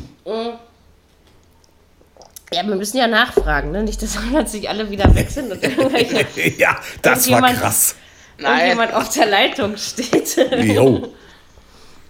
Ja, 2.53 2.67
wir 2.67 2.75
müssen 2.77 2.97
ja 2.97 3.07
nachfragen, 3.07 3.71
ne? 3.71 3.83
Nicht, 3.83 4.03
dass 4.03 4.17
plötzlich 4.31 4.69
alle 4.69 4.91
wieder 4.91 5.13
weg 5.15 5.31
sind 5.31 5.51
und 5.53 5.63
irgendwelche 5.63 6.27
Ja, 6.59 6.77
das 7.03 7.31
war 7.31 7.43
krass. 7.53 7.95
Nein. 8.39 8.53
irgendjemand 8.53 8.95
auf 8.95 9.09
der 9.11 9.27
Leitung 9.27 9.77
steht. 9.77 10.37
Jo. 10.53 11.09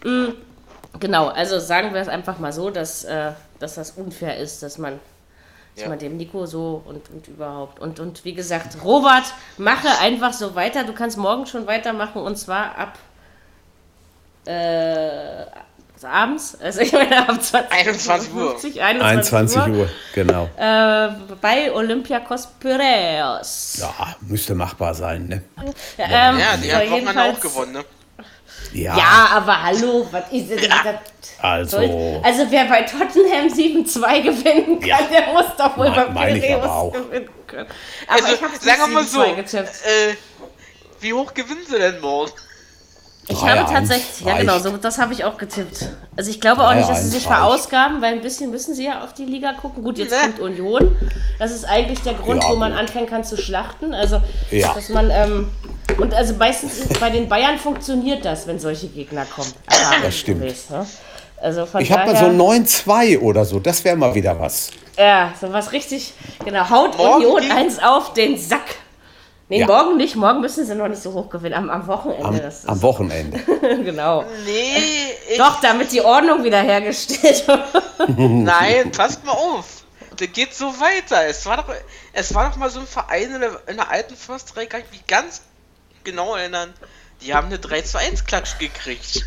genau, 1.01 1.29
also 1.29 1.59
sagen 1.61 1.95
wir 1.95 2.01
es 2.01 2.09
einfach 2.09 2.39
mal 2.39 2.53
so, 2.53 2.71
dass, 2.71 3.05
äh, 3.05 3.33
dass 3.59 3.75
das 3.75 3.93
unfair 3.93 4.37
ist, 4.39 4.63
dass 4.63 4.79
man, 4.79 4.99
dass 5.75 5.85
Ja. 5.85 5.89
man 5.91 5.99
dem 5.99 6.17
Nico 6.17 6.47
so 6.47 6.83
und, 6.85 7.09
und 7.11 7.29
überhaupt. 7.29 7.81
Und, 7.81 8.01
und 8.01 8.25
wie 8.25 8.35
gesagt, 8.35 8.83
Robert, 8.85 9.25
mache 9.59 9.89
einfach 10.01 10.33
so 10.33 10.55
weiter. 10.55 10.85
Du 10.85 10.93
kannst 10.93 11.17
morgen 11.19 11.47
schon 11.47 11.67
weitermachen 11.67 12.23
und 12.23 12.37
zwar 12.37 12.77
ab 12.79 12.99
äh, 14.47 15.45
abends, 16.03 16.57
also 16.61 16.81
ich 16.83 16.93
meine 16.93 17.29
ab 17.29 17.43
20 17.43 17.73
21 17.73 18.35
Uhr. 18.35 18.51
50, 18.51 18.83
21 18.83 19.67
Uhr, 19.69 19.89
genau. 20.15 20.45
Äh, 20.57 21.09
bei 21.41 21.73
Olympiakos 21.73 22.47
Piraeus. 22.61 23.79
Ja, 23.81 24.15
müsste 24.21 24.55
machbar 24.55 24.95
sein, 24.95 25.27
ne? 25.27 25.43
Ja, 25.97 26.05
ähm, 26.31 26.39
Ja, 26.39 26.57
die 26.63 26.73
hat 26.73 26.91
Wochenende 26.91 27.23
auch 27.25 27.41
gewonnen, 27.41 27.73
ne? 27.73 27.85
Ja, 28.73 28.97
Ja, 28.97 29.29
aber 29.33 29.63
hallo, 29.63 30.07
was 30.11 30.25
ist 30.33 30.51
denn 30.51 30.59
das? 30.71 30.97
also. 31.41 32.21
Also 32.23 32.47
wer 32.51 32.65
bei 32.67 32.83
Tottenham 32.83 33.49
7-2 33.49 34.21
gewinnen 34.23 34.81
kann, 34.81 34.89
Ja. 34.89 34.99
der 35.03 35.33
muss 35.33 35.47
doch 35.57 35.77
wohl 35.77 35.91
bei 35.91 36.05
Piraeus 36.05 36.93
gewinnen 36.93 37.29
können. 37.47 37.69
Aber 38.07 38.15
Also, 38.23 38.35
ich 38.35 38.43
hab's 38.43 38.65
sagen 38.65 38.81
wir 38.81 38.89
mal 38.89 39.05
so, 39.05 39.21
7-2 39.23 39.35
getippt. 39.37 39.69
äh, 39.85 40.15
wie 41.01 41.13
hoch 41.13 41.33
gewinnen 41.35 41.65
sie 41.69 41.79
denn 41.79 42.01
morgen? 42.01 42.33
Ich 43.29 43.37
3-1 43.39 43.49
habe 43.59 43.73
tatsächlich, 43.73 44.25
ja 44.25 44.39
genau, 44.39 44.59
so, 44.59 44.77
das 44.77 44.99
habe 44.99 45.13
ich 45.13 45.25
auch 45.25 45.37
getippt. 45.37 45.87
Also 46.17 46.31
ich 46.31 46.41
glaube 46.41 46.67
auch 46.67 46.75
nicht, 46.75 46.89
dass 46.89 47.03
sie 47.03 47.09
3-1 47.09 47.11
sich 47.11 47.27
reicht. 47.29 47.39
verausgaben, 47.39 48.01
weil 48.01 48.13
ein 48.15 48.21
bisschen 48.21 48.51
müssen 48.53 48.75
sie 48.75 48.85
ja 48.85 49.03
auf 49.03 49.15
die 49.15 49.25
Liga 49.25 49.53
gucken. 49.55 49.83
Gut, 49.83 49.99
jetzt 49.99 50.15
kommt 50.21 50.39
Union. 50.39 50.97
Das 51.39 51.51
ist 51.51 51.65
eigentlich 51.65 52.01
der 52.03 52.15
Grund, 52.15 52.43
Ja, 52.45 52.51
wo 52.51 52.55
man 52.57 52.71
gut. 52.73 52.81
anfangen 52.81 53.07
kann 53.07 53.25
zu 53.25 53.37
schlachten. 53.37 53.93
Also, 53.95 54.21
Ja. 54.53 54.73
dass 54.75 54.89
man, 54.91 55.11
ähm, 55.11 55.49
und 55.99 56.15
also 56.15 56.35
meistens 56.35 56.79
ist, 56.79 57.01
bei 57.01 57.11
den 57.11 57.29
Bayern 57.29 57.59
funktioniert 57.59 58.25
das, 58.25 58.47
wenn 58.47 58.61
solche 58.61 58.87
Gegner 58.89 59.25
kommen. 59.25 59.53
Das 60.03 60.17
stimmt. 60.17 60.43
Erfahrungsgemäß, 60.45 60.71
Ne? 60.71 60.87
Also 61.43 61.67
von 61.67 61.81
Ich 61.83 61.91
habe 61.93 62.13
mal 62.13 62.17
so 62.17 62.27
9-2 62.27 63.19
oder 63.21 63.45
so, 63.45 63.59
das 63.59 63.85
wäre 63.85 63.97
mal 63.97 64.15
wieder 64.15 64.39
was. 64.39 64.71
Ja, 64.97 65.33
sowas 65.39 65.73
richtig, 65.73 66.15
genau, 66.45 66.71
haut 66.71 66.97
Morgen 66.97 67.27
Union 67.27 67.51
eins 67.51 67.79
auf 67.79 68.15
den 68.15 68.39
Sack. 68.39 68.77
Nee, 69.49 69.61
Ja. 69.61 69.67
morgen 69.67 69.97
nicht, 69.97 70.17
morgen 70.17 70.41
müssen 70.41 70.67
sie 70.67 70.75
noch 70.75 70.89
nicht 70.89 71.01
so 71.01 71.13
hoch 71.13 71.29
gewinnen, 71.31 71.55
am, 71.55 71.71
am 71.71 71.87
Wochenende. 71.87 72.25
Am, 72.25 72.37
das 72.41 72.59
ist, 72.61 72.69
am 72.69 72.83
Wochenende. 72.83 73.39
genau. 73.85 74.25
Nee, 74.45 74.77
ich, 75.31 75.39
Doch, 75.39 75.61
damit 75.61 75.93
die 75.93 76.01
Ordnung 76.03 76.43
wiederhergestellt 76.43 77.47
wird. 77.47 77.61
nein, 78.19 78.91
passt 78.91 79.25
mal 79.25 79.33
auf. 79.33 79.85
Das 80.17 80.33
geht 80.33 80.53
so 80.55 80.67
weiter. 80.81 81.27
Es 81.29 81.47
war 81.47 81.59
doch, 81.59 81.73
es 82.13 82.35
war 82.35 82.51
doch 82.51 82.57
mal 82.57 82.71
so 82.71 82.81
ein 82.81 82.87
Verein 82.87 83.35
in 83.35 83.41
der, 83.41 83.61
in 83.69 83.77
der 83.77 83.89
alten 83.91 84.17
Försterei, 84.17 84.67
kann 84.67 84.81
ich 84.81 84.91
mich 84.91 85.07
ganz 85.07 85.43
genau 86.03 86.35
erinnern. 86.35 86.73
Die 87.23 87.33
haben 87.35 87.47
eine 87.47 87.59
3 87.59 87.83
zu 87.83 87.99
1 87.99 88.25
Klatsch 88.25 88.59
gekriegt. 88.59 89.23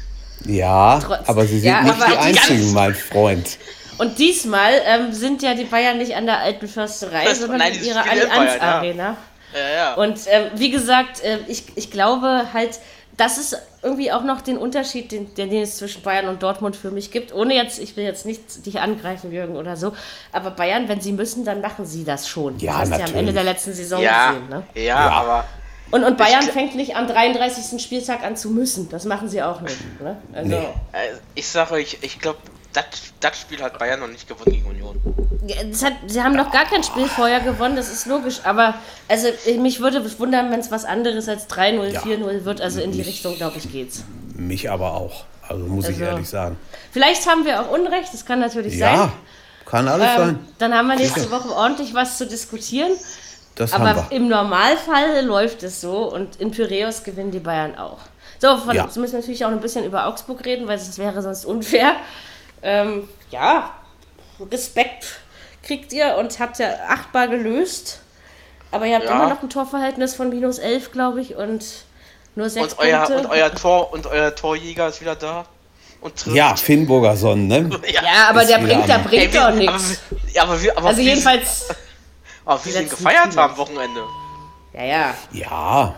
Ja, 0.45 0.99
Trotz- 0.99 1.28
aber 1.30 1.45
sie 1.45 1.59
sind 1.59 1.70
Ja, 1.70 1.82
nicht 1.84 1.95
die 1.97 2.17
einzigen, 2.17 2.59
ganz- 2.61 2.74
mein 2.74 2.95
Freund. 2.95 3.57
Und 3.99 4.17
diesmal 4.17 4.74
ähm, 4.86 5.11
sind 5.13 5.41
ja 5.43 5.53
die 5.53 5.65
Bayern 5.65 5.97
nicht 5.97 6.15
an 6.15 6.26
der 6.26 6.39
alten 6.39 6.67
Försterei, 6.67 7.26
Das- 7.26 7.39
sondern 7.39 7.59
nein, 7.59 7.74
in 7.74 7.84
ihrer 7.86 8.03
in 8.03 8.09
Bayern, 8.09 8.32
Allianz 8.32 8.97
ja. 8.97 9.17
Ja, 9.54 9.70
ja. 9.76 9.93
Und 9.95 10.20
ähm, 10.28 10.52
wie 10.56 10.70
gesagt, 10.70 11.24
äh, 11.24 11.39
ich, 11.47 11.64
ich 11.76 11.91
glaube 11.91 12.47
halt, 12.54 12.80
das 13.18 13.38
ist 13.38 13.58
irgendwie 13.82 14.12
auch 14.12 14.24
noch 14.24 14.39
den 14.41 14.58
Unterschied, 14.58 15.12
den, 15.12 15.34
den 15.36 15.52
es 15.54 15.78
zwischen 15.78 16.02
Bayern 16.04 16.28
und 16.30 16.41
Dortmund 16.41 16.76
für 16.76 16.91
mich 16.91 17.12
gibt. 17.12 17.34
Ohne 17.34 17.54
jetzt, 17.56 17.80
ich 17.80 17.97
will 17.97 18.04
jetzt 18.06 18.26
nicht 18.26 18.66
dich 18.66 18.80
angreifen, 18.80 19.32
Jürgen, 19.32 19.56
oder 19.58 19.76
so. 19.76 19.93
Aber 20.32 20.52
Bayern, 20.52 20.88
wenn 20.88 21.02
sie 21.02 21.12
müssen, 21.12 21.43
dann 21.43 21.60
machen 21.62 21.86
sie 21.86 22.04
das 22.06 22.28
schon. 22.30 22.58
Ja, 22.60 22.80
das 22.80 22.82
hast 22.82 22.88
du 22.88 22.91
ja 22.91 22.95
am 22.95 23.00
natürlich. 23.02 23.20
Ende 23.20 23.34
der 23.34 23.43
letzten 23.43 23.74
Saison 23.74 24.02
ja, 24.02 24.32
gesehen. 24.32 24.50
Ne? 24.50 24.64
ja, 24.76 24.97
aber 25.10 25.45
Und, 25.91 26.04
und 26.06 26.18
Bayern 26.18 26.43
Ich- 26.45 26.52
fängt 26.52 26.76
nicht 26.76 26.95
am 26.95 27.08
33. 27.08 27.82
Spieltag 27.82 28.24
an 28.24 28.38
zu 28.38 28.52
müssen. 28.52 28.88
Das 28.89 29.04
machen 29.06 29.28
sie 29.28 29.41
auch 29.43 29.60
nicht. 29.62 29.78
Ne? 30.02 30.16
Also, 30.34 30.50
Nee. 30.50 30.56
äh, 30.93 31.16
ich 31.36 31.47
sage 31.47 31.74
euch, 31.74 31.97
ich 32.02 32.20
glaube, 32.20 32.38
das, 32.74 32.86
das 33.20 33.39
Spiel 33.39 33.61
hat 33.61 33.80
Bayern 33.80 33.99
noch 33.99 34.07
nicht 34.07 34.28
gewonnen 34.28 34.51
gegen 34.51 34.67
Union. 34.67 35.01
Ja, 35.47 35.63
das 35.63 35.84
hat, 35.84 35.93
sie 36.07 36.22
haben 36.22 36.36
noch 36.36 36.51
gar 36.51 36.65
kein 36.65 36.84
Spiel 36.84 37.07
vorher 37.07 37.39
gewonnen, 37.39 37.76
das 37.76 37.91
ist 37.91 38.05
logisch. 38.05 38.41
Aber 38.43 38.76
also 39.07 39.28
mich 39.59 39.80
würde 39.80 39.97
es 39.99 40.20
wundern, 40.20 40.51
wenn 40.51 40.59
es 40.59 40.70
was 40.72 40.86
anderes 40.86 41.28
als 41.28 41.47
3-0, 41.49 41.86
Ja. 41.93 42.01
4-0 42.01 42.45
wird. 42.45 42.61
Also 42.61 42.82
in 42.82 42.91
die 42.91 42.99
Mich- 42.99 43.07
Richtung, 43.07 43.36
glaube 43.36 43.57
ich, 43.57 43.72
geht's. 43.72 44.03
Mich 44.36 44.70
aber 44.70 44.93
auch. 44.93 45.24
Also 45.47 45.65
muss 45.65 45.86
ich 45.89 45.95
Also, 45.95 46.03
ehrlich 46.05 46.30
sagen. 46.30 46.57
Vielleicht 46.91 47.28
haben 47.28 47.43
wir 47.45 47.59
auch 47.61 47.72
Unrecht, 47.72 48.13
das 48.13 48.24
kann 48.26 48.39
natürlich 48.39 48.76
Ja, 48.76 48.95
sein. 48.97 49.11
kann 49.65 49.88
alles 49.88 50.07
Ähm, 50.07 50.17
sein. 50.17 50.39
dann 50.59 50.74
haben 50.76 50.88
wir 50.88 50.95
nächste 50.95 51.32
Woche 51.32 51.49
ordentlich 51.49 51.93
was 51.95 52.17
zu 52.20 52.28
diskutieren. 52.28 52.91
Das 53.55 53.74
haben 53.74 53.86
Aber 53.88 54.07
wir. 54.09 54.15
im 54.15 54.28
Normalfall 54.28 55.26
läuft 55.26 55.63
es 55.63 55.82
so 55.82 56.13
und 56.13 56.36
in 56.39 56.51
Pyräus 56.51 57.03
gewinnen 57.03 57.32
die 57.32 57.39
Bayern 57.39 57.78
auch. 57.78 57.97
So, 58.38 58.55
von, 58.57 58.76
Ja. 58.76 58.86
müssen 58.86 59.01
wir 59.11 59.20
natürlich 59.20 59.43
auch 59.43 59.49
ein 59.49 59.59
bisschen 59.59 59.84
über 59.86 60.05
Augsburg 60.05 60.45
reden, 60.45 60.67
weil 60.67 60.78
es 60.78 60.97
wäre 60.99 61.22
sonst 61.24 61.43
unfair. 61.45 61.93
Ähm, 62.62 63.07
ja, 63.32 63.72
Respekt 64.51 65.20
kriegt 65.64 65.91
ihr 65.93 66.16
und 66.18 66.39
habt 66.39 66.60
ja 66.60 66.68
achtbar 66.88 67.28
gelöst. 67.28 68.01
Aber 68.72 68.86
ihr 68.86 68.95
habt 68.95 69.05
Ja. 69.05 69.12
immer 69.12 69.30
noch 69.30 69.41
ein 69.41 69.49
Torverhältnis 69.49 70.16
von 70.16 70.30
minus 70.30 70.60
11, 70.60 70.91
glaube 70.91 71.22
ich, 71.22 71.36
und 71.36 71.66
nur 72.36 72.49
sechs 72.49 72.74
Und 72.74 72.80
euer, 72.80 72.99
Punkte. 73.05 73.18
und 73.20 73.26
euer 73.32 73.53
Tor 73.53 73.91
und 73.91 74.05
euer 74.07 74.34
Torjäger 74.36 74.88
ist 74.89 75.01
wieder 75.01 75.16
da. 75.16 75.45
Und 76.01 76.16
trifft. 76.16 76.36
Ja, 76.36 76.55
Finnburger 76.55 77.18
Sonnen, 77.18 77.47
ne? 77.47 77.70
ja, 77.91 78.30
aber 78.30 78.43
ist 78.43 78.49
der 78.51 78.60
bringt, 78.60 78.88
der 78.88 78.99
bringt 78.99 79.36
doch 79.36 79.51
nichts. 79.51 79.99
wie- 80.12 80.32
ja, 80.34 80.43
aber, 80.43 80.62
wie, 80.62 80.72
aber 80.72 80.88
Also 80.89 81.01
jedenfalls, 81.01 81.68
aber 82.45 82.64
wie 82.66 82.70
sie 82.70 82.84
ihn 82.84 82.89
gefeiert 82.89 83.36
haben 83.36 83.51
am 83.51 83.57
Wochenende. 83.57 84.01
ja, 84.74 84.84
ja. 84.84 85.14
Ja. 85.32 85.95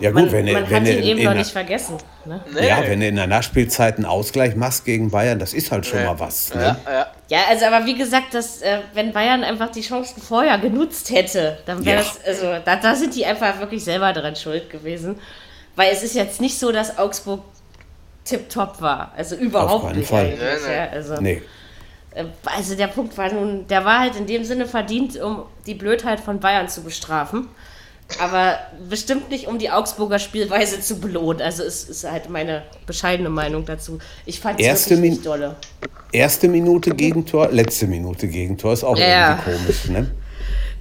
Ja 0.00 0.10
gut, 0.10 0.22
Man, 0.22 0.32
wenn, 0.32 0.52
man 0.52 0.68
wenn 0.70 0.80
hat 0.80 0.86
du 0.86 0.90
ihn 0.92 0.98
in, 0.98 1.04
eben 1.04 1.18
in 1.20 1.24
noch 1.26 1.34
nicht 1.34 1.50
vergessen. 1.50 1.96
Ne? 2.24 2.40
Nee. 2.54 2.68
ja, 2.68 2.82
wenn 2.86 3.00
du 3.00 3.06
in 3.08 3.16
der 3.16 3.26
Nachspielzeit 3.26 3.96
einen 3.96 4.04
Ausgleich 4.06 4.54
machst 4.56 4.84
gegen 4.84 5.10
Bayern, 5.10 5.38
das 5.38 5.52
ist 5.54 5.70
halt 5.72 5.86
schon 5.86 5.98
Nee. 6.00 6.06
mal 6.06 6.18
was. 6.20 6.50
Ja, 6.50 6.56
Ne? 6.60 6.76
ja. 6.86 7.06
Ja, 7.28 7.38
also 7.48 7.64
aber 7.66 7.86
wie 7.86 7.94
gesagt, 7.96 8.34
dass, 8.34 8.60
äh, 8.62 8.78
wenn 8.94 9.12
Bayern 9.12 9.42
einfach 9.42 9.70
die 9.70 9.80
Chancen 9.80 10.20
vorher 10.20 10.58
genutzt 10.58 11.10
hätte, 11.10 11.58
dann 11.66 11.84
wäre 11.84 12.02
Ja. 12.02 12.06
das, 12.06 12.24
also 12.26 12.62
da, 12.64 12.76
da 12.76 12.94
sind 12.94 13.14
die 13.16 13.24
einfach 13.24 13.58
wirklich 13.58 13.82
selber 13.82 14.12
dran 14.12 14.36
schuld 14.36 14.68
gewesen. 14.70 15.18
Weil 15.74 15.90
es 15.92 16.02
ist 16.02 16.14
jetzt 16.14 16.40
nicht 16.40 16.58
so, 16.58 16.70
dass 16.72 16.98
Augsburg 16.98 17.40
tipptopp 18.24 18.80
war. 18.80 19.12
Also 19.16 19.34
überhaupt 19.36 19.86
keinen 19.86 19.98
nicht 19.98 20.08
Fall. 20.08 20.28
nee. 20.28 20.74
Ja, 20.76 20.88
also, 20.90 21.14
Nee. 21.20 21.42
äh, 22.14 22.24
also 22.44 22.74
der 22.76 22.86
Punkt 22.88 23.16
war 23.18 23.32
nun, 23.32 23.66
der 23.66 23.84
war 23.84 24.00
halt 24.00 24.16
in 24.16 24.26
dem 24.26 24.44
Sinne 24.44 24.66
verdient, 24.66 25.16
um 25.20 25.44
die 25.66 25.74
Blödheit 25.74 26.20
von 26.20 26.38
Bayern 26.38 26.68
zu 26.68 26.82
bestrafen. 26.82 27.48
Aber 28.20 28.58
bestimmt 28.88 29.30
nicht, 29.30 29.46
um 29.46 29.58
die 29.58 29.70
Augsburger 29.70 30.18
Spielweise 30.18 30.80
zu 30.80 31.00
belohnen. 31.00 31.40
Also 31.40 31.62
es 31.62 31.84
ist 31.84 32.04
halt 32.10 32.28
meine 32.28 32.62
bescheidene 32.86 33.30
Meinung 33.30 33.64
dazu. 33.64 33.98
Ich 34.26 34.38
fand 34.40 34.60
es 34.60 34.66
wirklich 34.88 35.00
Min- 35.00 35.10
nicht 35.12 35.26
dolle. 35.26 35.56
Erste 36.12 36.48
Minute 36.48 36.90
Gegentor, 36.90 37.50
letzte 37.50 37.86
Minute 37.86 38.28
Gegentor 38.28 38.74
ist 38.74 38.84
auch 38.84 38.98
Ja. 38.98 39.38
irgendwie 39.46 39.52
komisch, 39.64 39.84
ne? 39.88 40.10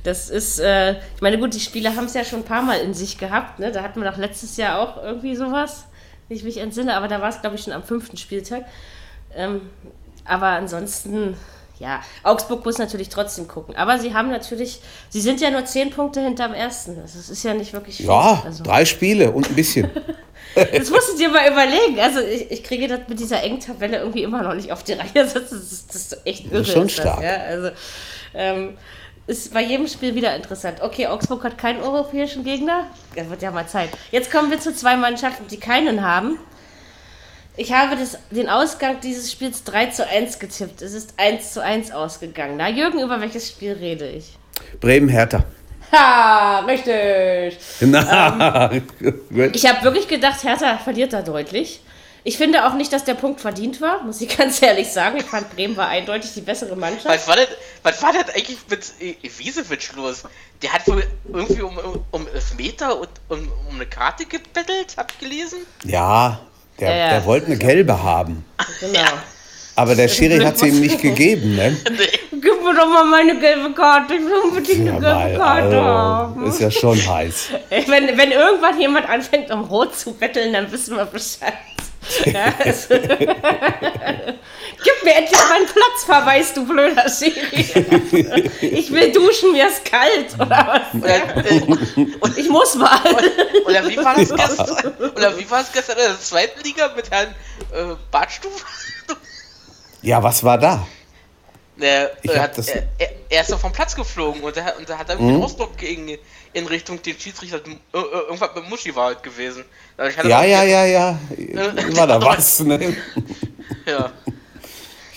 Das 0.03 0.30
ist, 0.30 0.59
äh, 0.59 0.93
ich 1.15 1.22
meine, 1.22 1.38
gut, 1.38 1.53
die 1.53 1.59
Spieler 1.59 1.95
haben 1.95 2.05
es 2.05 2.15
ja 2.15 2.26
schon 2.26 2.39
ein 2.39 2.45
paar 2.45 2.63
Mal 2.63 2.80
in 2.82 2.93
sich 2.93 3.17
gehabt, 3.17 3.59
ne? 3.59 3.72
Da 3.72 3.82
hatten 3.84 4.01
wir 4.01 4.09
doch 4.11 4.17
letztes 4.17 4.57
Jahr 4.57 4.80
auch 4.80 5.01
irgendwie 5.01 5.36
sowas, 5.36 5.86
wenn 6.28 6.36
ich 6.38 6.43
mich 6.43 6.57
entsinne, 6.57 6.97
aber 6.97 7.07
da 7.07 7.22
war 7.22 7.30
es, 7.30 7.39
glaube 7.39 7.55
ich, 7.55 7.61
schon 7.63 7.72
am 7.72 7.84
fünften 7.84 8.17
Spieltag. 8.17 8.65
Ähm, 9.36 9.61
aber 10.26 10.47
ansonsten, 10.47 11.36
ja, 11.82 12.01
Augsburg 12.21 12.63
muss 12.63 12.77
natürlich 12.77 13.09
trotzdem 13.09 13.47
gucken. 13.47 13.75
Aber 13.75 13.97
sie 13.97 14.13
haben 14.13 14.29
natürlich, 14.29 14.79
sie 15.09 15.19
sind 15.19 15.41
ja 15.41 15.49
nur 15.49 15.65
zehn 15.65 15.89
Punkte 15.89 16.21
hinterm 16.21 16.53
ersten. 16.53 16.95
Das 17.01 17.15
ist 17.15 17.43
ja 17.43 17.55
nicht 17.55 17.73
wirklich 17.73 17.97
viel. 17.97 18.05
Ja, 18.05 18.43
also, 18.45 18.63
drei 18.63 18.86
Spiele 18.86 19.32
und 19.32 19.49
ein 19.49 19.55
bisschen. 19.55 19.89
das 20.55 20.91
musst 20.91 21.13
du 21.13 21.17
dir 21.17 21.29
mal 21.29 21.49
überlegen. 21.51 21.99
Also 21.99 22.19
ich, 22.19 22.51
ich 22.51 22.63
kriege 22.63 22.88
das 22.88 22.99
mit 23.07 23.19
dieser 23.19 23.41
engen 23.41 23.59
Tabelle 23.59 23.97
irgendwie 23.97 24.21
immer 24.21 24.43
noch 24.43 24.53
nicht 24.53 24.71
auf 24.71 24.84
die 24.84 24.93
Reihe. 24.93 25.07
Das 25.13 25.34
ist, 25.34 25.89
das 25.89 25.95
ist 25.95 26.21
echt 26.23 26.45
irre. 26.45 26.59
Das 26.59 26.67
ist 26.67 26.73
schon 26.73 26.84
das, 26.84 26.91
stark. 26.91 27.23
ja? 27.23 27.36
Also 27.47 27.71
ähm, 28.36 28.77
ist 29.25 29.51
bei 29.51 29.63
jedem 29.63 29.88
Spiel 29.88 30.13
wieder 30.13 30.36
interessant. 30.36 30.82
Okay, 30.82 31.07
Augsburg 31.07 31.43
hat 31.43 31.57
keinen 31.57 31.82
europäischen 31.82 32.43
Gegner. 32.43 32.86
Das 33.15 33.27
wird 33.27 33.41
ja 33.41 33.49
mal 33.49 33.67
Zeit. 33.67 33.89
Jetzt 34.11 34.32
kommen 34.32 34.51
wir 34.51 34.59
zu 34.59 34.71
zwei 34.75 34.95
Mannschaften, 34.97 35.47
die 35.47 35.59
keinen 35.59 36.03
haben. 36.03 36.38
Ich 37.58 37.74
habe 37.74 37.97
das, 37.97 38.18
den 38.30 38.47
Ausgang 38.49 39.02
dieses 39.02 39.32
Spiels 39.32 39.64
3 39.66 39.88
zu 39.88 40.08
1 40.08 40.39
getippt. 40.39 40.82
Es 40.82 40.93
ist 40.93 41.14
1 41.18 41.54
zu 41.54 41.62
1 41.62 41.91
ausgegangen. 41.91 42.56
Na, 42.58 42.70
Jürgen, 42.70 42.99
über 43.02 43.20
welches 43.20 43.49
Spiel 43.49 43.74
rede 43.74 44.08
ich? 44.08 44.38
Bremen-Hertha. 44.80 45.43
Ha, 45.91 46.60
richtig. 46.60 47.60
Na, 47.82 48.72
gut. 49.30 49.56
Ich 49.56 49.66
habe 49.66 49.84
wirklich 49.84 50.08
gedacht, 50.08 50.41
Hertha 50.43 50.78
verliert 50.78 51.12
da 51.12 51.22
deutlich. 51.22 51.82
Ich 52.24 52.38
finde 52.38 52.66
auch 52.68 52.76
nicht, 52.76 52.93
dass 52.93 53.04
der 53.04 53.16
Punkt 53.16 53.41
verdient 53.41 53.82
war, 53.82 54.04
muss 54.04 54.22
ich 54.22 54.38
ganz 54.38 54.62
ehrlich 54.62 54.88
sagen. 54.89 55.18
Ich 55.18 55.26
fand, 55.26 55.54
Bremen 55.54 55.76
war 55.76 55.89
eindeutig 55.89 56.34
die 56.34 56.41
bessere 56.41 56.78
Mannschaft. 56.78 57.08
Was 57.08 57.28
war, 57.28 57.36
denn, 57.36 57.47
was 57.84 58.02
war 58.02 58.14
denn 58.14 58.24
eigentlich 58.34 58.60
mit 58.70 58.93
Wiesewitsch 59.39 59.91
los? 59.97 60.24
Der 60.62 60.72
hat 60.72 60.88
wohl 60.88 61.04
irgendwie 61.34 61.64
um, 61.64 61.78
um, 61.78 62.06
um 62.12 62.28
Elfmeter 62.28 62.97
und 62.97 63.10
um, 63.28 63.52
um 63.68 63.76
eine 63.76 63.88
Karte 63.88 64.26
gebettelt, 64.26 64.95
hab 64.95 65.12
ich 65.12 65.20
gelesen. 65.20 65.60
ja, 65.84 66.39
der, 66.82 66.89
Ja, 66.89 66.95
ja. 66.97 67.09
der 67.11 67.25
wollte 67.25 67.45
eine 67.47 67.57
gelbe 67.57 68.01
haben. 68.03 68.43
Genau. 68.79 68.99
Aber 69.75 69.95
der 69.95 70.09
Schiri 70.09 70.39
hat 70.43 70.57
sie 70.59 70.67
ihm 70.67 70.82
nicht 70.82 71.01
gegeben, 71.01 71.55
ne? 71.55 71.77
Gib 72.32 72.63
mir 72.63 72.75
doch 72.75 72.88
mal 72.88 73.05
meine 73.05 73.39
gelbe 73.39 73.71
Karte. 73.73 74.15
Ich 74.15 74.21
will 74.21 74.34
unbedingt 74.43 74.86
Ja, 74.86 74.91
eine 74.97 74.99
gelbe 74.99 75.38
mal, 75.38 75.38
Karte 75.38 75.63
also, 75.67 75.82
haben. 75.82 76.45
ist 76.47 76.59
ja 76.59 76.69
schon 76.71 76.97
heiß. 77.07 77.49
Wenn, 77.88 78.17
wenn 78.17 78.32
irgendwann 78.32 78.79
jemand 78.79 79.07
anfängt, 79.09 79.49
um 79.51 79.61
Rot 79.63 79.95
zu 79.97 80.13
betteln, 80.13 80.51
dann 80.53 80.69
wissen 80.71 80.97
wir 80.97 81.05
Bescheid. 81.05 81.53
Ja, 82.26 82.54
also. 82.60 82.88
Gib 84.84 85.04
mir 85.04 85.14
endlich 85.16 85.39
meinen 85.49 85.68
Platzverweis, 85.68 86.54
du 86.54 86.66
blöder 86.68 87.06
Schiri. 87.10 88.45
Ich 88.62 88.91
will 88.91 89.12
duschen, 89.12 89.52
mir 89.52 89.68
ist 89.68 89.86
kalt, 89.86 90.34
oder 90.36 90.82
was? 90.93 91.02
Oder, 91.02 91.45
äh, 91.52 91.62
und, 92.20 92.38
Ich 92.38 92.49
muss 92.49 92.76
mal. 92.76 92.99
oder 93.66 93.88
wie 93.88 93.97
war 93.97 94.16
das 94.16 94.30
gestern? 94.34 94.93
Oder 95.16 95.38
wie 95.38 95.49
war 95.49 95.62
es 95.62 95.72
gestern 95.72 95.97
in 95.97 96.04
der 96.06 96.20
zweiten 96.20 96.62
Liga 96.64 96.91
mit 96.95 97.10
Herrn 97.12 97.30
äh, 97.72 97.95
Bartstuf? 98.10 98.66
Ja, 100.02 100.22
was 100.24 100.43
war 100.43 100.58
da? 100.58 100.88
Der, 101.78 102.12
Ich 102.24 102.32
äh, 102.32 102.36
hab 102.36 102.43
hat, 102.43 102.58
das- 102.58 102.68
er, 102.70 102.84
er, 102.97 103.10
er 103.30 103.41
ist 103.41 103.52
doch 103.52 103.60
vom 103.60 103.72
Platz 103.72 103.95
geflogen 103.95 104.41
und 104.41 104.58
da 104.58 104.72
und 104.78 104.89
da 104.89 104.97
hat 104.97 105.10
er 105.10 105.18
einen 105.20 105.41
Ausdruck 105.43 105.78
gegen 105.78 106.18
in 106.54 106.68
Richtung 106.68 107.02
den 107.02 107.18
Schiedsrichter. 107.18 107.58
äh, 107.58 107.97
äh, 107.97 108.02
Irgendwas 108.28 108.49
mit 108.56 108.70
Muschi 108.70 108.95
war 108.95 109.06
halt 109.08 109.24
gewesen. 109.24 109.64
Er 109.97 110.10
Ja, 110.28 110.43
ja, 110.43 110.64
ja, 110.64 110.86
ja. 110.86 111.18
War 111.97 112.08
da 112.08 112.22
was, 112.22 112.60
ne? 112.62 112.95
ja. 113.86 114.12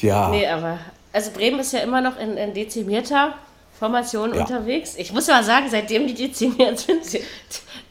Ja. 0.01 0.29
Nee, 0.29 0.47
aber. 0.47 0.79
Also 1.13 1.31
Bremen 1.31 1.61
ist 1.61 1.73
ja 1.73 1.81
immer 1.81 2.01
noch 2.01 2.19
in, 2.19 2.37
in 2.37 2.55
dezimierter 2.55 3.35
Formation 3.79 4.35
Ja. 4.35 4.41
unterwegs. 4.43 4.95
Ich 4.97 5.13
muss 5.13 5.29
mal 5.29 5.45
sagen, 5.45 5.67
seitdem 5.71 6.07
die 6.07 6.15
dezimiert 6.15 6.79
sind, 6.79 7.05
sie- 7.05 7.23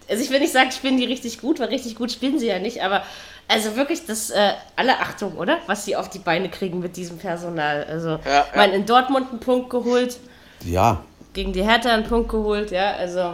also 0.09 0.21
ich 0.23 0.29
will 0.29 0.39
nicht 0.41 0.51
sagen, 0.51 0.71
spielen 0.71 0.97
die 0.97 1.05
richtig 1.05 1.39
gut, 1.39 1.59
weil 1.59 1.69
richtig 1.69 1.95
gut 1.95 2.11
spielen 2.11 2.37
sie 2.37 2.47
ja 2.47 2.59
nicht, 2.59 2.81
aber 2.83 3.03
also 3.47 3.75
wirklich, 3.77 4.05
das 4.05 4.29
äh, 4.29 4.51
alle 4.75 4.99
Achtung, 4.99 5.37
oder? 5.37 5.59
Was 5.67 5.85
sie 5.85 5.95
auf 5.95 6.09
die 6.09 6.19
Beine 6.19 6.49
kriegen 6.49 6.79
mit 6.79 6.95
diesem 6.97 7.17
Personal. 7.17 7.85
Also, 7.85 8.09
Ja, 8.09 8.19
ja. 8.25 8.45
meine, 8.55 8.75
in 8.75 8.85
Dortmund 8.85 9.29
einen 9.31 9.39
Punkt 9.39 9.69
geholt, 9.69 10.17
Ja. 10.65 11.03
Gegen 11.33 11.53
die 11.53 11.63
Hertha 11.63 11.93
einen 11.93 12.03
Punkt 12.05 12.29
geholt, 12.29 12.71
ja, 12.71 12.91
also 12.93 13.33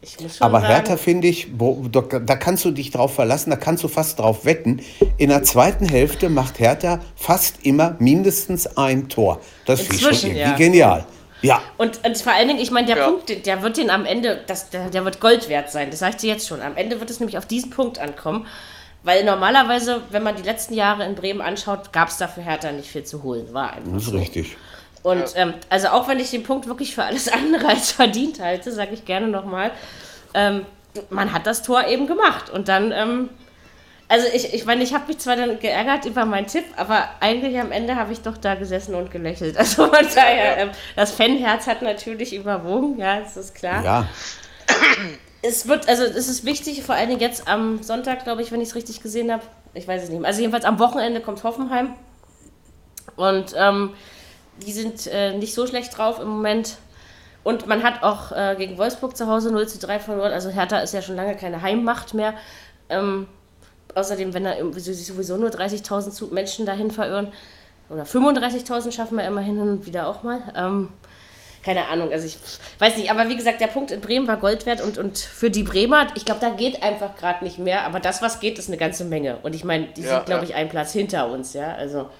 ich 0.00 0.20
muss 0.20 0.36
schon 0.36 0.46
Aber 0.46 0.60
sagen, 0.60 0.72
Hertha 0.74 0.96
finde 0.98 1.28
ich, 1.28 1.48
wo- 1.58 1.86
da 1.90 2.00
da 2.02 2.36
kannst 2.36 2.64
du 2.64 2.70
dich 2.70 2.90
drauf 2.90 3.14
verlassen, 3.14 3.50
da 3.50 3.56
kannst 3.56 3.82
du 3.82 3.88
fast 3.88 4.18
drauf 4.18 4.44
wetten. 4.44 4.80
In 5.16 5.30
der 5.30 5.42
zweiten 5.42 5.88
Hälfte 5.88 6.28
macht 6.28 6.58
Hertha 6.58 7.00
fast 7.16 7.64
immer 7.64 7.96
mindestens 7.98 8.76
ein 8.76 9.08
Tor. 9.08 9.40
Das 9.64 9.80
finde 9.80 9.94
ich 9.96 10.02
schon 10.20 10.30
irgendwie 10.30 10.40
ja. 10.40 10.56
genial. 10.56 11.06
Ja, 11.40 11.60
Und, 11.76 12.00
und 12.06 12.16
vor 12.16 12.32
allen 12.32 12.48
Dingen, 12.48 12.60
ich 12.60 12.70
meine, 12.70 12.86
der 12.86 12.96
Ja. 12.96 13.06
Punkt, 13.08 13.46
der- 13.46 13.62
wird 13.62 13.76
den 13.76 13.90
am 13.90 14.06
Ende, 14.06 14.40
das, 14.46 14.70
der, 14.70 14.88
der 14.90 15.04
wird 15.04 15.20
Gold 15.20 15.48
wert 15.50 15.70
sein. 15.70 15.90
Das 15.90 15.98
sage 16.00 16.12
ich 16.12 16.20
dir 16.22 16.30
jetzt 16.32 16.48
schon. 16.48 16.62
Am 16.62 16.74
Ende 16.76 17.00
wird 17.00 17.10
es 17.10 17.20
nämlich 17.20 17.36
auf 17.36 17.44
diesen 17.46 17.70
Punkt 17.70 17.98
ankommen. 17.98 18.46
Weil 19.02 19.24
normalerweise, 19.24 20.00
wenn 20.10 20.22
man 20.22 20.36
die 20.36 20.42
letzten 20.42 20.72
Jahre 20.72 21.04
in 21.04 21.14
Bremen 21.14 21.42
anschaut, 21.42 21.92
gab 21.92 22.08
es 22.08 22.16
dafür 22.16 22.42
Hertha 22.44 22.72
nicht 22.72 22.88
viel 22.88 23.04
zu 23.04 23.22
holen. 23.22 23.52
War 23.52 23.74
einfach. 23.74 23.92
das 23.92 24.04
ist 24.04 24.14
richtig. 24.14 24.56
Und 25.04 25.24
ähm, 25.36 25.54
also 25.70 25.88
auch 25.88 26.08
wenn 26.08 26.18
ich 26.18 26.32
den 26.32 26.42
Punkt 26.42 26.66
wirklich 26.66 26.94
für 26.96 27.04
alles 27.04 27.28
andere 27.32 27.68
als 27.68 27.92
verdient 27.92 28.40
halte, 28.40 28.72
sage 28.72 28.94
ich 28.94 29.04
gerne 29.04 29.28
nochmal, 29.28 29.70
ähm, 30.34 30.66
man 31.10 31.32
hat 31.32 31.46
das 31.46 31.62
Tor 31.62 31.86
eben 31.86 32.08
gemacht. 32.08 32.50
Und 32.50 32.66
dann 32.66 32.90
ähm, 32.90 33.28
Also 34.08 34.26
ich, 34.34 34.52
ich 34.52 34.64
meine, 34.66 34.82
ich 34.82 34.92
habe 34.94 35.06
mich 35.08 35.18
zwar 35.18 35.36
dann 35.36 35.58
geärgert 35.58 36.04
über 36.04 36.24
meinen 36.24 36.46
Tipp, 36.46 36.64
aber 36.76 37.08
eigentlich 37.20 37.58
am 37.58 37.72
Ende 37.72 37.96
habe 37.96 38.12
ich 38.12 38.20
doch 38.20 38.36
da 38.36 38.54
gesessen 38.54 38.94
und 38.94 39.10
gelächelt. 39.10 39.56
Also 39.58 39.86
von 39.86 40.06
daher, 40.14 40.58
ähm, 40.58 40.70
das 40.96 41.12
Fanherz 41.12 41.66
hat 41.66 41.82
natürlich 41.82 42.34
überwogen, 42.34 42.98
ja, 42.98 43.20
das 43.20 43.36
ist 43.36 43.54
klar. 43.54 43.84
Ja. 43.84 44.08
Es 45.42 45.68
wird, 45.68 45.88
also 45.88 46.04
es 46.04 46.28
ist 46.28 46.44
wichtig, 46.44 46.82
vor 46.82 46.94
allen 46.94 47.08
Dingen 47.08 47.20
jetzt 47.20 47.48
am 47.48 47.82
Sonntag, 47.82 48.24
glaube 48.24 48.40
ich, 48.42 48.52
wenn 48.52 48.60
ich 48.60 48.68
es 48.68 48.74
richtig 48.74 49.02
gesehen 49.02 49.30
habe. 49.30 49.42
Ich 49.74 49.86
weiß 49.86 50.04
es 50.04 50.08
nicht 50.08 50.20
mehr. 50.20 50.28
Also 50.28 50.40
jedenfalls 50.40 50.64
am 50.64 50.78
Wochenende 50.78 51.20
kommt 51.20 51.42
Hoffenheim. 51.44 51.94
Und 53.16 53.54
ähm, 53.56 53.94
die 54.64 54.72
sind 54.72 55.06
äh, 55.06 55.36
nicht 55.36 55.54
so 55.54 55.66
schlecht 55.66 55.96
drauf 55.96 56.20
im 56.20 56.28
Moment. 56.28 56.76
Und 57.42 57.66
man 57.66 57.82
hat 57.82 58.02
auch 58.02 58.32
äh, 58.32 58.54
gegen 58.56 58.78
Wolfsburg 58.78 59.16
zu 59.16 59.26
Hause 59.26 59.52
0 59.52 59.68
zu 59.68 59.78
3 59.78 60.00
verloren. 60.00 60.32
Also 60.32 60.48
Hertha 60.50 60.78
ist 60.78 60.94
ja 60.94 61.02
schon 61.02 61.16
lange 61.16 61.36
keine 61.36 61.60
Heimmacht 61.60 62.14
mehr. 62.14 62.34
Ähm, 62.88 63.26
außerdem, 63.94 64.32
wenn 64.32 64.44
da 64.44 64.54
sich 64.72 65.06
sowieso 65.06 65.36
nur 65.36 65.50
30.000 65.50 66.32
Menschen 66.32 66.66
dahin 66.66 66.90
verirren, 66.90 67.32
oder 67.90 68.04
35.000 68.04 68.92
schaffen 68.92 69.18
wir 69.18 69.26
immerhin 69.26 69.58
hin 69.58 69.68
und 69.68 69.86
wieder 69.86 70.08
auch 70.08 70.22
mal. 70.22 70.40
Ähm, 70.56 70.88
keine 71.62 71.88
Ahnung, 71.88 72.12
also 72.12 72.26
ich 72.26 72.36
weiß 72.78 72.96
nicht, 72.98 73.10
aber 73.10 73.28
wie 73.28 73.36
gesagt, 73.36 73.60
der 73.60 73.68
Punkt 73.68 73.90
in 73.90 74.00
Bremen 74.00 74.28
war 74.28 74.36
Gold 74.36 74.66
wert 74.66 74.82
und, 74.82 74.98
und 74.98 75.18
für 75.18 75.50
die 75.50 75.62
Bremer, 75.62 76.08
ich 76.14 76.26
glaube, 76.26 76.40
da 76.40 76.50
geht 76.50 76.82
einfach 76.82 77.16
gerade 77.16 77.42
nicht 77.42 77.58
mehr, 77.58 77.86
aber 77.86 78.00
das, 78.00 78.20
was 78.20 78.40
geht, 78.40 78.58
ist 78.58 78.68
eine 78.68 78.76
ganze 78.76 79.04
Menge. 79.04 79.38
Und 79.42 79.54
ich 79.54 79.64
meine, 79.64 79.86
die 79.86 80.02
ja, 80.02 80.16
sind, 80.16 80.26
glaube 80.26 80.44
ja. 80.44 80.50
ich, 80.50 80.54
einen 80.54 80.68
Platz 80.68 80.92
hinter 80.92 81.30
uns, 81.30 81.54
ja, 81.54 81.74
also. 81.74 82.10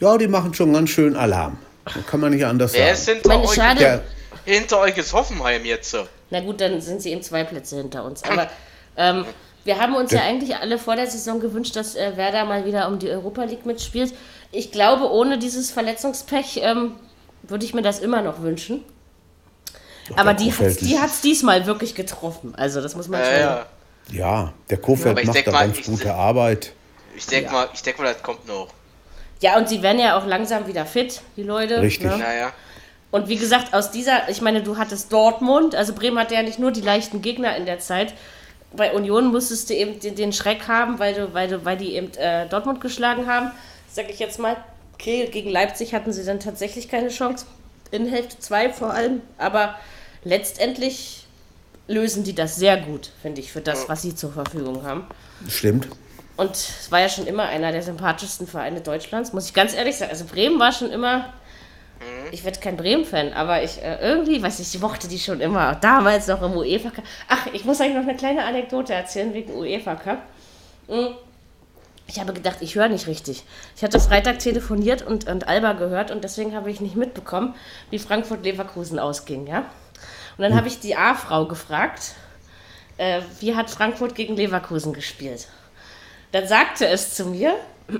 Ja, 0.00 0.16
die 0.18 0.28
machen 0.28 0.52
schon 0.54 0.72
ganz 0.72 0.90
schön 0.90 1.16
Alarm. 1.16 1.58
Kann 2.06 2.20
man 2.20 2.32
nicht 2.32 2.44
anders 2.44 2.72
Wer 2.72 2.94
sagen. 2.94 3.18
Ist 3.18 3.24
hinter, 3.24 3.40
euch, 3.42 3.54
schade. 3.54 4.02
hinter 4.44 4.80
euch 4.80 4.98
ist 4.98 5.12
Hoffenheim 5.12 5.64
jetzt. 5.64 5.90
so. 5.90 6.06
Na 6.30 6.40
gut, 6.40 6.60
dann 6.60 6.80
sind 6.80 7.00
sie 7.00 7.12
eben 7.12 7.22
zwei 7.22 7.44
Plätze 7.44 7.76
hinter 7.76 8.04
uns. 8.04 8.22
Aber 8.24 8.48
ähm, 8.96 9.24
wir 9.64 9.78
haben 9.78 9.94
uns 9.94 10.12
ja 10.12 10.22
eigentlich 10.22 10.56
alle 10.56 10.78
vor 10.78 10.96
der 10.96 11.06
Saison 11.06 11.40
gewünscht, 11.40 11.76
dass 11.76 11.94
äh, 11.94 12.16
Werder 12.16 12.44
mal 12.44 12.64
wieder 12.64 12.88
um 12.88 12.98
die 12.98 13.08
Europa 13.08 13.44
League 13.44 13.66
mitspielt. 13.66 14.14
Ich 14.52 14.70
glaube, 14.72 15.10
ohne 15.10 15.38
dieses 15.38 15.70
Verletzungspech 15.70 16.60
ähm, 16.62 16.92
würde 17.42 17.64
ich 17.64 17.74
mir 17.74 17.82
das 17.82 18.00
immer 18.00 18.22
noch 18.22 18.42
wünschen. 18.42 18.84
Doch, 20.08 20.18
Aber 20.18 20.34
die 20.34 20.52
hat 20.52 20.60
es 20.60 20.78
die 20.78 20.98
diesmal 21.22 21.66
wirklich 21.66 21.94
getroffen. 21.94 22.54
Also 22.54 22.80
das 22.80 22.94
muss 22.94 23.08
man 23.08 23.24
schon 23.24 23.32
äh, 23.32 23.40
ja. 23.40 23.66
ja, 24.12 24.52
der 24.70 24.78
Kofeld 24.78 25.24
macht 25.24 25.46
da 25.46 25.50
mal, 25.50 25.66
ganz 25.66 25.84
gute 25.84 26.14
Arbeit. 26.14 26.72
Ich 27.16 27.26
denke 27.26 27.46
ja. 27.46 27.52
mal, 27.52 27.68
denk 27.84 27.98
mal, 27.98 28.12
das 28.12 28.22
kommt 28.22 28.46
noch. 28.46 28.68
Ja, 29.40 29.56
und 29.58 29.68
sie 29.68 29.82
werden 29.82 30.00
ja 30.00 30.18
auch 30.18 30.26
langsam 30.26 30.66
wieder 30.66 30.86
fit, 30.86 31.20
die 31.36 31.42
Leute. 31.42 31.80
Richtig. 31.80 32.06
Ne? 32.06 32.18
Naja. 32.18 32.52
Und 33.10 33.28
wie 33.28 33.36
gesagt, 33.36 33.72
aus 33.72 33.90
dieser, 33.90 34.28
ich 34.28 34.40
meine, 34.40 34.62
du 34.62 34.76
hattest 34.76 35.12
Dortmund, 35.12 35.74
also 35.74 35.92
Bremen 35.92 36.18
hatte 36.18 36.34
ja 36.34 36.42
nicht 36.42 36.58
nur 36.58 36.72
die 36.72 36.80
leichten 36.80 37.22
Gegner 37.22 37.56
in 37.56 37.66
der 37.66 37.78
Zeit. 37.78 38.14
Bei 38.74 38.92
Union 38.92 39.28
musstest 39.28 39.70
du 39.70 39.74
eben 39.74 40.00
den, 40.00 40.16
den 40.16 40.32
Schreck 40.32 40.68
haben, 40.68 40.98
weil 40.98 41.14
du, 41.14 41.32
weil 41.32 41.48
du, 41.48 41.64
weil 41.64 41.76
die 41.76 41.94
eben 41.94 42.12
äh, 42.14 42.46
Dortmund 42.48 42.80
geschlagen 42.80 43.26
haben, 43.26 43.52
sag 43.90 44.10
ich 44.10 44.18
jetzt 44.18 44.38
mal. 44.38 44.56
Okay, 44.94 45.28
gegen 45.30 45.50
Leipzig 45.50 45.94
hatten 45.94 46.12
sie 46.12 46.24
dann 46.24 46.40
tatsächlich 46.40 46.88
keine 46.88 47.08
Chance. 47.08 47.46
In 47.90 48.06
Hälfte 48.06 48.38
2 48.38 48.70
vor 48.70 48.92
allem. 48.92 49.22
Aber 49.38 49.76
letztendlich 50.24 51.26
lösen 51.86 52.24
die 52.24 52.34
das 52.34 52.56
sehr 52.56 52.76
gut, 52.78 53.10
finde 53.22 53.40
ich, 53.40 53.52
für 53.52 53.60
das, 53.60 53.88
was 53.88 54.02
sie 54.02 54.14
zur 54.14 54.32
Verfügung 54.32 54.82
haben. 54.84 55.06
Stimmt. 55.48 55.88
Und 56.36 56.54
es 56.54 56.90
war 56.90 57.00
ja 57.00 57.08
schon 57.08 57.26
immer 57.26 57.44
einer 57.44 57.72
der 57.72 57.82
sympathischsten 57.82 58.46
Vereine 58.46 58.80
Deutschlands, 58.82 59.32
muss 59.32 59.46
ich 59.46 59.54
ganz 59.54 59.74
ehrlich 59.74 59.96
sagen. 59.96 60.10
Also 60.10 60.26
Bremen 60.26 60.58
war 60.58 60.72
schon 60.72 60.90
immer. 60.90 61.18
Mhm. 61.98 62.28
Ich 62.30 62.44
werde 62.44 62.60
kein 62.60 62.76
Bremen-Fan, 62.76 63.32
aber 63.32 63.62
ich 63.62 63.82
äh, 63.82 63.98
irgendwie, 64.00 64.42
weiß 64.42 64.60
ich, 64.60 64.74
ich 64.74 64.80
mochte 64.80 65.08
die 65.08 65.18
schon 65.18 65.40
immer. 65.40 65.76
Damals 65.76 66.26
noch 66.26 66.42
im 66.42 66.52
UEFA 66.52 66.90
Cup. 66.90 67.04
Ach, 67.28 67.46
ich 67.52 67.64
muss 67.64 67.80
eigentlich 67.80 67.96
noch 67.96 68.02
eine 68.02 68.16
kleine 68.16 68.44
Anekdote 68.44 68.92
erzählen 68.92 69.32
wegen 69.32 69.54
UEFA 69.54 69.94
Cup. 69.94 70.18
Mhm. 70.88 71.14
Ich 72.08 72.20
habe 72.20 72.32
gedacht, 72.32 72.58
ich 72.60 72.74
höre 72.76 72.88
nicht 72.88 73.06
richtig. 73.08 73.42
Ich 73.74 73.82
hatte 73.82 73.98
Freitag 73.98 74.38
telefoniert 74.38 75.02
und, 75.02 75.26
und 75.26 75.48
Alba 75.48 75.72
gehört 75.72 76.10
und 76.10 76.22
deswegen 76.22 76.54
habe 76.54 76.70
ich 76.70 76.80
nicht 76.80 76.94
mitbekommen, 76.94 77.54
wie 77.90 77.98
Frankfurt-Leverkusen 77.98 78.98
ausging, 78.98 79.46
ja. 79.46 79.60
Und 80.36 80.42
dann 80.42 80.52
hm. 80.52 80.58
habe 80.58 80.68
ich 80.68 80.78
die 80.78 80.96
A-Frau 80.96 81.46
gefragt, 81.46 82.14
äh, 82.98 83.22
wie 83.40 83.56
hat 83.56 83.70
Frankfurt 83.70 84.14
gegen 84.14 84.36
Leverkusen 84.36 84.92
gespielt? 84.92 85.48
Dann 86.32 86.46
sagte 86.46 86.86
es 86.86 87.14
zu 87.14 87.26
mir, 87.26 87.54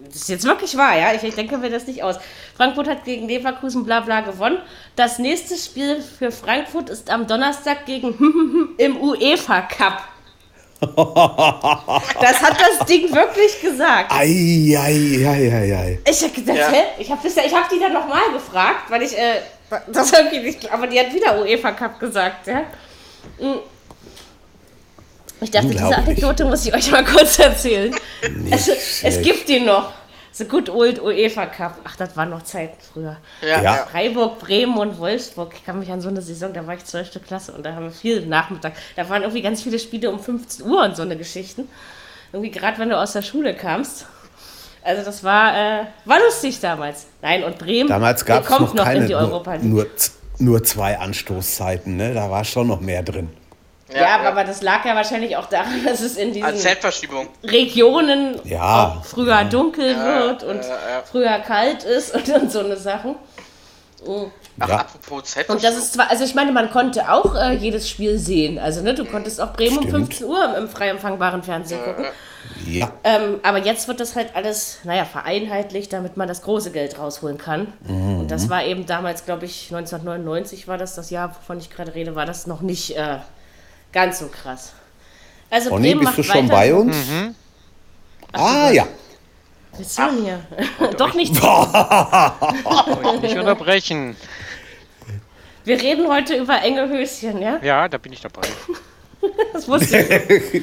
das 0.00 0.16
ist 0.16 0.28
jetzt 0.28 0.44
wirklich 0.44 0.76
wahr, 0.76 0.96
ja, 0.96 1.12
ich, 1.12 1.22
ich 1.22 1.34
denke 1.34 1.58
mir 1.58 1.70
das 1.70 1.86
nicht 1.86 2.02
aus. 2.02 2.16
Frankfurt 2.56 2.88
hat 2.88 3.04
gegen 3.04 3.28
Leverkusen 3.28 3.84
bla 3.84 4.00
bla 4.00 4.20
gewonnen. 4.20 4.58
Das 4.96 5.18
nächste 5.18 5.56
Spiel 5.56 6.00
für 6.00 6.30
Frankfurt 6.30 6.90
ist 6.90 7.10
am 7.10 7.26
Donnerstag 7.26 7.86
gegen 7.86 8.74
im 8.78 8.96
UEFA 9.00 9.62
Cup. 9.62 10.02
Das 12.20 12.42
hat 12.42 12.56
das 12.60 12.86
Ding 12.86 13.12
wirklich 13.14 13.60
gesagt. 13.60 14.12
Ei, 14.12 14.76
ei, 14.76 15.26
ei, 15.26 15.52
ei, 15.52 15.76
ei. 15.76 15.98
Ich 16.08 16.22
habe 16.22 16.32
gedacht, 16.32 16.56
ja. 16.56 16.68
hä? 16.68 16.82
Ich 16.98 17.10
habe 17.10 17.26
hab 17.28 17.68
die 17.68 17.78
dann 17.78 17.92
nochmal 17.92 18.32
gefragt, 18.32 18.90
weil 18.90 19.02
ich, 19.02 19.16
äh, 19.16 19.40
das 19.88 20.12
irgendwie 20.18 20.40
nicht, 20.40 20.70
aber 20.70 20.86
die 20.86 20.98
hat 20.98 21.12
wieder 21.14 21.40
UEFA 21.40 21.72
Cup 21.72 21.98
gesagt, 21.98 22.46
ja. 22.46 22.64
Ich 25.44 25.50
dachte, 25.50 25.68
diese 25.68 25.84
Anekdote 25.84 26.44
muss 26.46 26.64
ich 26.64 26.74
euch 26.74 26.90
mal 26.90 27.04
kurz 27.04 27.38
erzählen. 27.38 27.94
Also, 28.50 28.72
es 29.02 29.20
gibt 29.20 29.48
die 29.48 29.60
noch. 29.60 29.92
The 30.32 30.46
Good 30.46 30.68
Old 30.68 31.00
UEFA 31.00 31.46
Cup. 31.46 31.78
Ach, 31.84 31.94
das 31.96 32.16
waren 32.16 32.30
noch 32.30 32.42
Zeiten 32.42 32.76
früher. 32.92 33.18
Ja. 33.40 33.62
ja. 33.62 33.74
Freiburg, 33.88 34.40
Bremen 34.40 34.76
und 34.78 34.98
Wolfsburg. 34.98 35.52
Ich 35.54 35.64
kann 35.64 35.78
mich 35.78 35.92
an 35.92 36.00
so 36.00 36.08
eine 36.08 36.22
Saison, 36.22 36.52
da 36.52 36.66
war 36.66 36.74
ich 36.74 36.84
12. 36.84 37.20
Klasse 37.24 37.52
und 37.52 37.64
da 37.64 37.74
haben 37.74 37.84
wir 37.84 37.92
viel 37.92 38.26
Nachmittag. 38.26 38.72
Da 38.96 39.08
waren 39.08 39.22
irgendwie 39.22 39.42
ganz 39.42 39.62
viele 39.62 39.78
Spiele 39.78 40.10
um 40.10 40.18
15 40.18 40.66
Uhr 40.66 40.82
und 40.82 40.96
so 40.96 41.02
eine 41.02 41.16
Geschichten. 41.16 41.68
Irgendwie 42.32 42.50
gerade, 42.50 42.78
wenn 42.78 42.88
du 42.88 42.98
aus 42.98 43.12
der 43.12 43.22
Schule 43.22 43.54
kamst. 43.54 44.06
Also 44.82 45.04
das 45.04 45.22
war, 45.22 45.56
äh, 45.56 45.84
war 46.04 46.18
lustig 46.18 46.58
damals. 46.58 47.06
Nein, 47.22 47.44
und 47.44 47.58
Bremen 47.58 47.88
damals 47.88 48.24
gab 48.24 48.42
es 48.42 48.50
noch, 48.50 48.74
noch 48.74 48.84
keine, 48.84 49.06
nur, 49.06 49.60
nur, 49.62 49.86
nur 50.38 50.64
zwei 50.64 50.98
Anstoßzeiten. 50.98 51.96
Ne? 51.96 52.12
Da 52.12 52.28
war 52.28 52.44
schon 52.44 52.66
noch 52.66 52.80
mehr 52.80 53.04
drin. 53.04 53.28
Ja, 53.92 54.00
ja, 54.00 54.28
aber 54.30 54.44
das 54.44 54.62
lag 54.62 54.84
ja 54.84 54.94
wahrscheinlich 54.94 55.36
auch 55.36 55.46
daran, 55.46 55.84
dass 55.84 56.00
es 56.00 56.16
in 56.16 56.32
diesen 56.32 56.48
Regionen 57.42 58.40
ja, 58.44 59.02
früher 59.04 59.28
ja. 59.28 59.44
dunkel 59.44 59.94
wird 59.96 60.42
und 60.42 60.60
früher 61.10 61.38
kalt 61.40 61.84
ist 61.84 62.14
und, 62.14 62.28
und 62.30 62.50
so 62.50 62.60
eine 62.60 62.76
Sachen. 62.76 63.16
Mhm. 64.06 64.30
Ach, 64.60 64.68
apropos 64.68 65.24
Zeitverschiebung. 65.24 65.56
Und 65.56 65.64
das 65.64 65.76
ist 65.76 65.94
zwar, 65.94 66.10
also 66.10 66.24
ich 66.24 66.34
meine, 66.34 66.52
man 66.52 66.70
konnte 66.70 67.10
auch 67.10 67.34
äh, 67.34 67.54
jedes 67.54 67.88
Spiel 67.88 68.18
sehen. 68.18 68.58
Also, 68.58 68.82
ne, 68.82 68.94
du 68.94 69.04
konntest 69.04 69.40
auch 69.40 69.52
Bremen 69.52 69.82
Stimmt. 69.82 69.94
um 69.94 70.06
15 70.06 70.26
Uhr 70.26 70.44
im, 70.44 70.64
im 70.64 70.68
frei 70.68 70.88
empfangbaren 70.88 71.42
Fernsehen 71.42 71.82
gucken. 71.82 72.04
Ja. 72.66 72.92
Ähm, 73.02 73.40
aber 73.42 73.58
jetzt 73.58 73.88
wird 73.88 74.00
das 74.00 74.14
halt 74.14 74.36
alles, 74.36 74.78
naja, 74.84 75.04
vereinheitlicht, 75.04 75.92
damit 75.92 76.16
man 76.16 76.28
das 76.28 76.42
große 76.42 76.70
Geld 76.70 76.98
rausholen 76.98 77.38
kann. 77.38 77.72
Mhm. 77.86 78.20
Und 78.20 78.30
das 78.30 78.48
war 78.48 78.64
eben 78.64 78.86
damals, 78.86 79.24
glaube 79.24 79.44
ich, 79.44 79.74
1999 79.74 80.68
war 80.68 80.78
das, 80.78 80.94
das 80.94 81.10
Jahr, 81.10 81.34
wovon 81.34 81.58
ich 81.58 81.70
gerade 81.70 81.94
rede, 81.94 82.14
war 82.14 82.26
das 82.26 82.46
noch 82.46 82.60
nicht 82.60 82.96
äh, 82.96 83.18
ganz 83.94 84.18
so 84.18 84.28
krass. 84.28 84.72
Also 85.48 85.70
Onni, 85.70 85.94
Bremen 85.94 86.04
bist 86.04 86.18
du 86.18 86.22
schon 86.22 86.48
bei 86.48 86.74
uns? 86.74 86.94
Mhm. 86.94 87.34
ah, 88.32 88.70
ja. 88.70 88.86
Was 89.72 89.80
ist 89.80 89.98
denn 89.98 90.22
hier? 90.22 90.40
Doch 90.98 91.14
nicht. 91.14 91.32
nicht 93.22 93.38
unterbrechen. 93.38 94.16
Wir 95.64 95.80
reden 95.80 96.08
heute 96.08 96.36
über 96.36 96.60
enge 96.60 96.88
Höschen, 96.88 97.40
ja? 97.40 97.58
Ja, 97.62 97.88
da 97.88 97.96
bin 97.98 98.12
ich 98.12 98.20
dabei. 98.20 98.42
das 99.52 99.66
wusste 99.66 99.98
ich. 99.98 100.62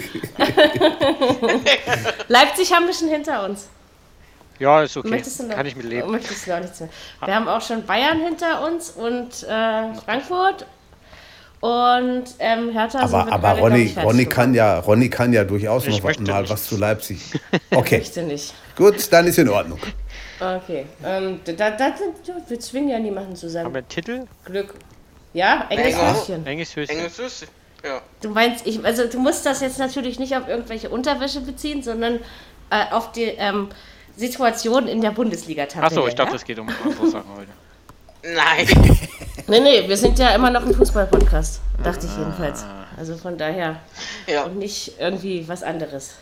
Leipzig 2.27 2.73
haben 2.73 2.85
wir 2.85 2.93
schon 2.93 3.09
hinter 3.09 3.45
uns. 3.45 3.67
Ja, 4.59 4.83
ist 4.83 4.95
okay. 4.95 5.23
Noch, 5.47 5.55
Kann 5.55 5.65
ich 5.65 5.75
mit 5.75 5.85
leben. 5.85 6.11
Möchtest 6.11 6.45
du 6.45 6.51
noch 6.51 6.59
nichts 6.59 6.79
mehr. 6.79 6.89
Wir 7.25 7.33
haben 7.33 7.47
auch 7.47 7.61
schon 7.61 7.83
Bayern 7.85 8.19
hinter 8.19 8.63
uns 8.63 8.91
und 8.91 9.43
äh, 9.43 9.93
Frankfurt 9.95 10.67
und 11.61 12.23
ähm, 12.39 12.71
Hertha 12.71 13.01
aber, 13.01 13.31
aber 13.31 13.49
gerade, 13.49 13.61
Ronny, 13.61 13.95
Ronny, 14.03 14.25
kann 14.25 14.53
ja, 14.53 14.79
Ronny 14.79 15.09
kann 15.09 15.31
ja 15.31 15.43
durchaus 15.43 15.85
ich 15.85 16.01
noch 16.01 16.19
mal 16.19 16.49
was 16.49 16.67
zu 16.67 16.77
Leipzig. 16.77 17.19
Okay. 17.73 17.97
Ich 17.97 18.01
möchte 18.01 18.23
nicht. 18.23 18.53
Gut, 18.75 19.13
dann 19.13 19.27
ist 19.27 19.37
in 19.37 19.47
Ordnung. 19.47 19.79
Okay. 20.39 20.85
Ähm, 21.05 21.39
da, 21.45 21.71
da, 21.71 21.93
wir 22.47 22.59
zwingen 22.59 22.89
ja 22.89 22.99
niemanden 22.99 23.35
zusammen. 23.35 23.65
Haben 23.65 23.73
wir 23.75 23.79
einen 23.79 23.87
Titel? 23.87 24.25
Glück. 24.43 24.73
Ja, 25.33 25.67
enges 25.69 25.95
Höschen. 25.95 26.45
Enges 26.45 26.75
Höschen. 26.75 26.97
Enges 26.97 27.17
Höschen. 27.17 27.47
Ja. 27.83 28.01
Du 28.21 28.29
meinst, 28.29 28.67
ich, 28.67 28.83
also 28.83 29.07
du 29.07 29.19
musst 29.19 29.45
das 29.45 29.61
jetzt 29.61 29.79
natürlich 29.79 30.19
nicht 30.19 30.35
auf 30.35 30.47
irgendwelche 30.47 30.89
Unterwäsche 30.89 31.41
beziehen, 31.41 31.81
sondern 31.83 32.19
äh, 32.69 32.91
auf 32.91 33.11
die 33.11 33.23
ähm, 33.23 33.69
Situation 34.17 34.87
in 34.87 35.01
der 35.01 35.11
Bundesliga-Tabelle. 35.11 35.87
Achso, 35.87 36.07
ich 36.07 36.15
dachte, 36.15 36.35
es 36.35 36.43
geht 36.43 36.59
um 36.59 36.67
andere 36.69 37.07
Sachen 37.07 37.29
heute. 37.35 37.51
Nein. 38.23 38.67
nee, 39.47 39.59
nee, 39.59 39.87
wir 39.87 39.97
sind 39.97 40.19
ja 40.19 40.29
immer 40.35 40.49
noch 40.49 40.65
ein 40.65 40.73
Fußball-Podcast. 40.73 41.61
Dachte 41.83 42.05
ich 42.05 42.17
jedenfalls. 42.17 42.63
Also 42.97 43.17
von 43.17 43.37
daher. 43.37 43.77
Ja. 44.27 44.43
Und 44.43 44.57
nicht 44.57 44.99
irgendwie 44.99 45.47
was 45.47 45.63
anderes. 45.63 46.13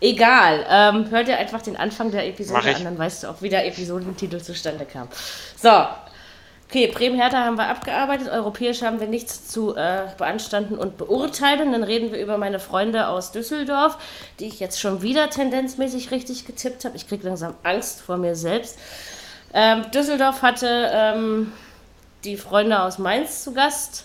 Egal. 0.00 0.64
Ähm, 0.68 1.10
hört 1.10 1.28
ihr 1.28 1.36
einfach 1.36 1.62
den 1.62 1.76
Anfang 1.76 2.10
der 2.10 2.26
Episode 2.28 2.76
an, 2.76 2.84
dann 2.84 2.98
weißt 2.98 3.24
du 3.24 3.28
auch, 3.28 3.42
wie 3.42 3.48
der 3.48 3.66
Episodentitel 3.66 4.40
zustande 4.40 4.84
kam. 4.84 5.08
So. 5.60 5.70
Okay, 6.68 6.88
Bremen-Hertha 6.88 7.44
haben 7.44 7.56
wir 7.56 7.66
abgearbeitet, 7.66 8.28
europäisch 8.28 8.82
haben 8.82 9.00
wir 9.00 9.06
nichts 9.06 9.48
zu 9.48 9.74
äh, 9.74 10.02
beanstanden 10.18 10.76
und 10.76 10.98
beurteilen. 10.98 11.72
Dann 11.72 11.82
reden 11.82 12.12
wir 12.12 12.20
über 12.20 12.36
meine 12.36 12.60
Freunde 12.60 13.08
aus 13.08 13.32
Düsseldorf, 13.32 13.96
die 14.38 14.48
ich 14.48 14.60
jetzt 14.60 14.78
schon 14.78 15.00
wieder 15.00 15.30
tendenzmäßig 15.30 16.10
richtig 16.10 16.44
getippt 16.44 16.84
habe. 16.84 16.94
Ich 16.94 17.08
kriege 17.08 17.26
langsam 17.26 17.54
Angst 17.62 18.02
vor 18.02 18.18
mir 18.18 18.36
selbst. 18.36 18.78
Ähm, 19.54 19.90
Düsseldorf 19.92 20.42
hatte 20.42 20.90
ähm, 20.92 21.52
die 22.24 22.36
Freunde 22.36 22.82
aus 22.82 22.98
Mainz 22.98 23.44
zu 23.44 23.52
Gast, 23.52 24.04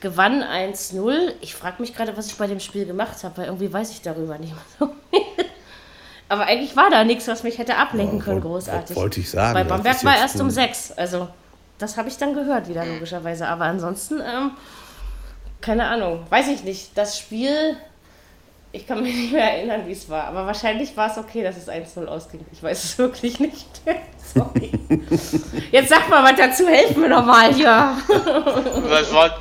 gewann 0.00 0.42
1-0. 0.42 1.32
Ich 1.40 1.54
frage 1.54 1.80
mich 1.80 1.94
gerade, 1.94 2.16
was 2.16 2.26
ich 2.26 2.36
bei 2.36 2.46
dem 2.46 2.60
Spiel 2.60 2.86
gemacht 2.86 3.24
habe, 3.24 3.38
weil 3.38 3.46
irgendwie 3.46 3.72
weiß 3.72 3.90
ich 3.90 4.02
darüber 4.02 4.38
nicht 4.38 4.52
mehr 4.52 4.64
so 4.78 4.94
Aber 6.28 6.44
eigentlich 6.44 6.76
war 6.76 6.90
da 6.90 7.04
nichts, 7.04 7.26
was 7.26 7.42
mich 7.42 7.56
hätte 7.56 7.76
ablenken 7.76 8.20
können, 8.20 8.42
großartig. 8.42 8.94
Wollte 8.96 9.20
ich 9.20 9.30
sagen. 9.30 9.54
Bei 9.54 9.64
Bamberg 9.64 10.04
war 10.04 10.16
erst 10.16 10.38
um 10.40 10.50
6. 10.50 10.92
Also 10.92 11.28
das 11.78 11.96
habe 11.96 12.08
ich 12.08 12.18
dann 12.18 12.34
gehört 12.34 12.68
wieder, 12.68 12.84
logischerweise. 12.84 13.48
Aber 13.48 13.64
ansonsten, 13.64 14.20
ähm, 14.20 14.50
keine 15.62 15.86
Ahnung, 15.86 16.26
weiß 16.28 16.48
ich 16.48 16.64
nicht. 16.64 16.96
Das 16.98 17.18
Spiel, 17.18 17.76
ich 18.72 18.86
kann 18.86 19.02
mich 19.02 19.14
nicht 19.14 19.32
mehr 19.32 19.54
erinnern, 19.54 19.82
wie 19.86 19.92
es 19.92 20.08
war. 20.08 20.24
Aber 20.24 20.46
wahrscheinlich 20.46 20.96
war 20.96 21.10
es 21.10 21.16
okay, 21.16 21.42
dass 21.42 21.56
es 21.56 21.68
1-0 21.68 22.04
ausging. 22.06 22.40
Ich 22.52 22.62
weiß 22.62 22.84
es 22.84 22.98
wirklich 22.98 23.40
nicht. 23.40 23.66
Sorry. 24.34 24.72
Jetzt 25.70 25.88
sag 25.88 26.08
mal 26.10 26.22
was 26.22 26.36
dazu, 26.36 26.66
helf 26.66 26.96
mir 26.96 27.08
nochmal 27.08 27.54
hier. 27.54 27.96
Was 28.06 29.12
war. 29.12 29.38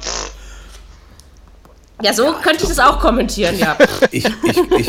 Ja, 2.01 2.13
so 2.13 2.25
ja, 2.25 2.33
könnte 2.33 2.63
ich 2.63 2.69
das 2.69 2.79
auch 2.79 2.99
kommentieren, 2.99 3.57
ja. 3.57 3.75
Ich, 4.11 4.23
ich, 4.43 4.57
ich, 4.71 4.87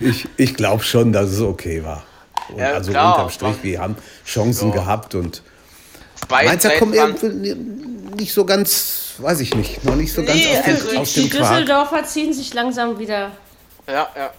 ich, 0.00 0.28
ich 0.36 0.54
glaube 0.54 0.82
schon, 0.82 1.12
dass 1.12 1.30
es 1.30 1.40
okay 1.40 1.82
war. 1.84 2.02
Und 2.48 2.58
ja, 2.58 2.72
also 2.72 2.90
klar, 2.90 3.14
unterm 3.14 3.30
Strich, 3.30 3.62
wir 3.62 3.80
haben 3.80 3.96
Chancen 4.26 4.70
ja. 4.70 4.74
gehabt 4.74 5.14
und 5.14 5.42
Mainzer 6.28 6.70
kommen 6.70 6.92
irgendwie 6.92 7.56
nicht 8.14 8.32
so 8.32 8.44
ganz, 8.44 9.14
weiß 9.18 9.40
ich 9.40 9.54
nicht, 9.54 9.84
noch 9.84 9.96
nicht 9.96 10.12
so 10.12 10.22
ganz 10.22 10.38
nee, 10.38 10.56
aus, 10.56 10.64
dem, 10.64 10.74
also 10.74 10.98
aus 10.98 11.12
dem 11.14 11.22
Die 11.24 11.30
Düsseldorfer 11.30 12.04
ziehen 12.04 12.32
sich 12.32 12.52
langsam 12.54 12.98
wieder. 12.98 13.32
Ja, 13.86 14.08
ja. 14.16 14.32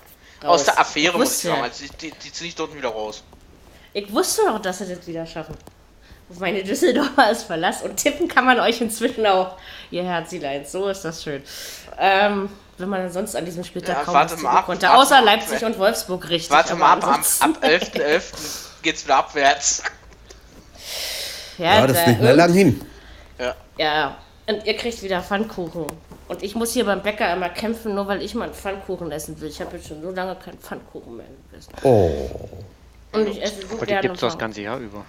Raus. 0.44 0.62
Aus 0.62 0.64
der 0.66 0.80
Affäre 0.80 1.18
muss 1.18 1.32
ich 1.38 1.50
sagen. 1.50 1.62
Also 1.62 1.86
die, 1.86 2.10
die, 2.10 2.12
die 2.12 2.32
ziehen 2.32 2.46
sich 2.48 2.56
dort 2.56 2.76
wieder 2.76 2.90
raus. 2.90 3.24
Ich 3.94 4.12
wusste 4.12 4.44
doch, 4.46 4.62
dass 4.62 4.80
sie 4.80 4.88
das 4.88 5.08
wieder 5.08 5.26
schaffen. 5.26 5.56
Meine 6.40 6.64
Düsseldorfer 6.64 7.32
ist 7.32 7.44
verlassen 7.44 7.90
und 7.90 7.98
tippen 7.98 8.28
kann 8.28 8.46
man 8.46 8.60
euch 8.60 8.82
inzwischen 8.82 9.26
auch, 9.26 9.58
ihr 9.92 10.04
Herzilein. 10.04 10.66
So 10.66 10.88
ist 10.90 11.02
das 11.02 11.24
schön. 11.24 11.44
Ähm, 12.00 12.50
wenn 12.78 12.90
man 12.90 13.10
sonst 13.12 13.36
an 13.36 13.46
diesem 13.46 13.64
Spieltag 13.64 13.98
ja, 13.98 14.04
kaum 14.04 14.16
was 14.16 14.44
ab, 14.44 14.66
konnte. 14.66 14.90
Ab, 14.90 14.98
Außer 14.98 15.20
ab, 15.20 15.26
Leipzig 15.26 15.64
ab, 15.64 15.72
und 15.72 15.80
Wolfsburg 15.80 16.28
richtig. 16.30 16.52
Warte 16.52 16.76
mal 16.76 16.94
ab, 16.94 17.04
ab, 17.04 17.22
ab 17.40 17.64
11.11. 17.64 17.94
.11. 17.94 18.24
geht's 18.82 19.06
wieder 19.06 19.18
abwärts. 19.18 19.84
Ja, 21.58 21.80
ja 21.80 21.88
das 21.88 22.00
ist 22.00 22.08
nicht 22.08 22.22
mehr 22.22 22.36
lang 22.36 22.54
hin. 22.54 22.82
Ja. 23.38 23.56
ja, 23.78 24.18
und 24.48 24.66
ihr 24.66 24.76
kriegt 24.76 25.02
wieder 25.02 25.22
Pfannkuchen. 25.22 25.88
Und 26.28 26.44
ich 26.44 26.56
muss 26.56 26.74
hier 26.74 26.86
beim 26.86 27.02
Bäcker 27.02 27.34
immer 27.34 27.50
kämpfen, 27.50 27.96
nur 27.96 28.08
weil 28.08 28.22
ich 28.22 28.36
mal 28.36 28.46
einen 28.46 28.54
Pfannkuchen 28.54 29.12
essen 29.12 29.40
will. 29.42 29.50
Ich 29.50 29.60
habe 29.60 29.78
jetzt 29.78 29.88
schon 29.88 30.02
so 30.02 30.12
lange 30.12 30.36
keinen 30.36 30.60
Pfannkuchen 30.60 31.18
mehr 31.18 31.26
gegessen. 31.50 31.74
Oh. 31.84 32.30
Und 33.12 33.28
ich 33.28 33.42
esse 33.42 33.68
so 33.68 33.76
aber 33.76 33.86
die 33.86 33.96
gibt 33.96 34.16
es 34.16 34.22
das 34.22 34.38
ganze 34.38 34.62
Jahr 34.62 34.80
über. 34.80 35.06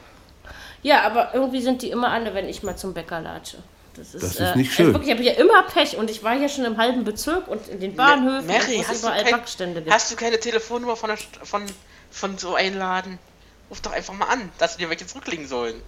Ja, 0.83 1.03
aber 1.03 1.35
irgendwie 1.35 1.61
sind 1.61 1.83
die 1.83 1.91
immer 1.91 2.11
alle, 2.11 2.35
wenn 2.35 2.49
ich 2.49 2.63
mal 2.63 2.77
zum 2.77 2.95
Bäcker 2.95 3.21
latsche. 3.21 3.59
Das 3.95 4.15
ist, 4.15 4.23
das 4.23 4.33
ist 4.33 4.41
äh, 4.41 4.57
nicht 4.57 4.73
schön. 4.73 4.93
Wirklich, 4.93 5.09
ich 5.09 5.15
habe 5.15 5.23
hier 5.23 5.39
immer 5.39 5.63
Pech 5.63 5.97
und 5.97 6.11
ich 6.11 6.23
war 6.23 6.37
hier 6.37 6.49
schon 6.49 6.65
im 6.65 6.77
halben 6.77 7.05
Bezirk 7.05 7.49
und 7.49 7.67
in 7.69 7.81
den 7.81 7.97
Bahnhöfen, 7.97 8.47
Mary, 8.47 8.85
hast 8.87 9.03
überall 9.03 9.25
kein, 9.25 9.33
Backstände 9.33 9.81
gibt. 9.81 9.93
Hast 9.93 10.11
du 10.13 10.17
keine 10.17 10.39
Telefonnummer 10.39 10.97
von, 10.97 11.09
der, 11.09 11.19
von, 11.45 11.65
von 12.11 12.39
so 12.39 12.55
einem 12.55 12.79
Laden? 12.79 13.19
Ruf 13.71 13.81
doch 13.81 13.93
einfach 13.93 14.15
mal 14.15 14.27
an, 14.27 14.51
dass 14.59 14.75
sie 14.75 14.79
dir 14.79 14.91
welche 14.91 15.07
zurücklegen 15.07 15.49
sollen. 15.49 15.83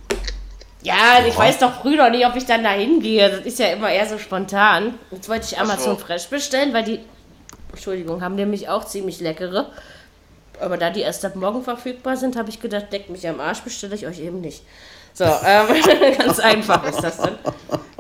Ja, 0.83 1.25
ich 1.27 1.37
weiß 1.37 1.59
doch 1.59 1.83
früh 1.83 1.97
noch 1.97 2.11
nicht, 2.11 2.25
ob 2.27 2.37
ich 2.37 2.47
dann 2.47 2.63
da 2.63 2.71
hingehe. 2.71 3.31
Das 3.31 3.41
ist 3.41 3.59
ja 3.59 3.69
immer 3.69 3.91
eher 3.91 4.07
so 4.07 4.19
spontan. 4.19 4.95
Jetzt 5.11 5.29
wollte 5.29 5.47
ich 5.51 5.59
Amazon 5.59 5.97
so. 5.99 6.05
Fresh 6.05 6.29
bestellen, 6.29 6.73
weil 6.73 6.85
die, 6.85 7.01
Entschuldigung, 7.73 8.23
haben 8.23 8.37
nämlich 8.37 8.69
auch 8.69 8.85
ziemlich 8.85 9.21
leckere. 9.21 9.71
Aber 10.61 10.77
da 10.77 10.91
die 10.91 11.01
erst 11.01 11.25
ab 11.25 11.37
morgen 11.37 11.63
verfügbar 11.63 12.17
sind, 12.17 12.37
habe 12.37 12.49
ich 12.51 12.61
gedacht, 12.61 12.87
deckt 12.93 13.11
mich 13.11 13.29
am 13.29 13.41
Arsch, 13.41 13.61
bestelle 13.61 13.95
ich 13.95 14.07
euch 14.07 14.21
eben 14.21 14.41
nicht. 14.41 14.63
So, 15.15 15.25
ähm, 15.25 15.67
ganz 16.19 16.39
einfach 16.39 16.85
ist 16.85 17.03
das 17.03 17.17
dann. 17.17 17.39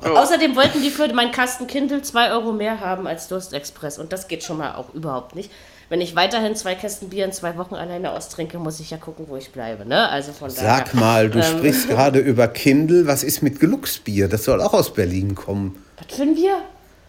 Oh. 0.04 0.08
Außerdem 0.08 0.54
wollten 0.54 0.80
die 0.80 0.90
für 0.90 1.12
meinen 1.12 1.32
Kasten 1.32 1.66
Kindle 1.66 2.02
2 2.02 2.30
Euro 2.30 2.52
mehr 2.52 2.80
haben 2.80 3.08
als 3.08 3.26
Durstexpress 3.26 3.98
und 3.98 4.12
das 4.12 4.28
geht 4.28 4.44
schon 4.44 4.58
mal 4.58 4.76
auch 4.76 4.94
überhaupt 4.94 5.34
nicht. 5.34 5.50
Wenn 5.88 6.02
ich 6.02 6.14
weiterhin 6.14 6.54
zwei 6.54 6.74
Kästen 6.74 7.08
Bier 7.08 7.24
in 7.24 7.32
zwei 7.32 7.56
Wochen 7.56 7.74
alleine 7.74 8.12
austrinke, 8.12 8.58
muss 8.58 8.78
ich 8.78 8.90
ja 8.90 8.98
gucken, 8.98 9.24
wo 9.28 9.36
ich 9.36 9.52
bleibe. 9.52 9.86
Ne? 9.86 10.08
Also 10.10 10.32
von 10.32 10.50
Sag 10.50 10.92
daher, 10.92 11.00
mal, 11.00 11.30
du 11.30 11.38
ähm, 11.38 11.44
sprichst 11.44 11.88
gerade 11.88 12.18
über 12.18 12.46
Kindle. 12.48 13.06
Was 13.06 13.24
ist 13.24 13.42
mit 13.42 13.58
Gelucksbier? 13.58 14.28
Das 14.28 14.44
soll 14.44 14.60
auch 14.60 14.74
aus 14.74 14.92
Berlin 14.92 15.34
kommen. 15.34 15.82
Was 15.96 16.14
für 16.14 16.22
ein 16.22 16.34
Bier? 16.34 16.62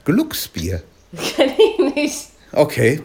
Gelucksbier. 0.06 0.82
Kenn 1.36 1.52
ich 1.58 1.96
nicht. 1.96 2.28
Okay. 2.54 3.02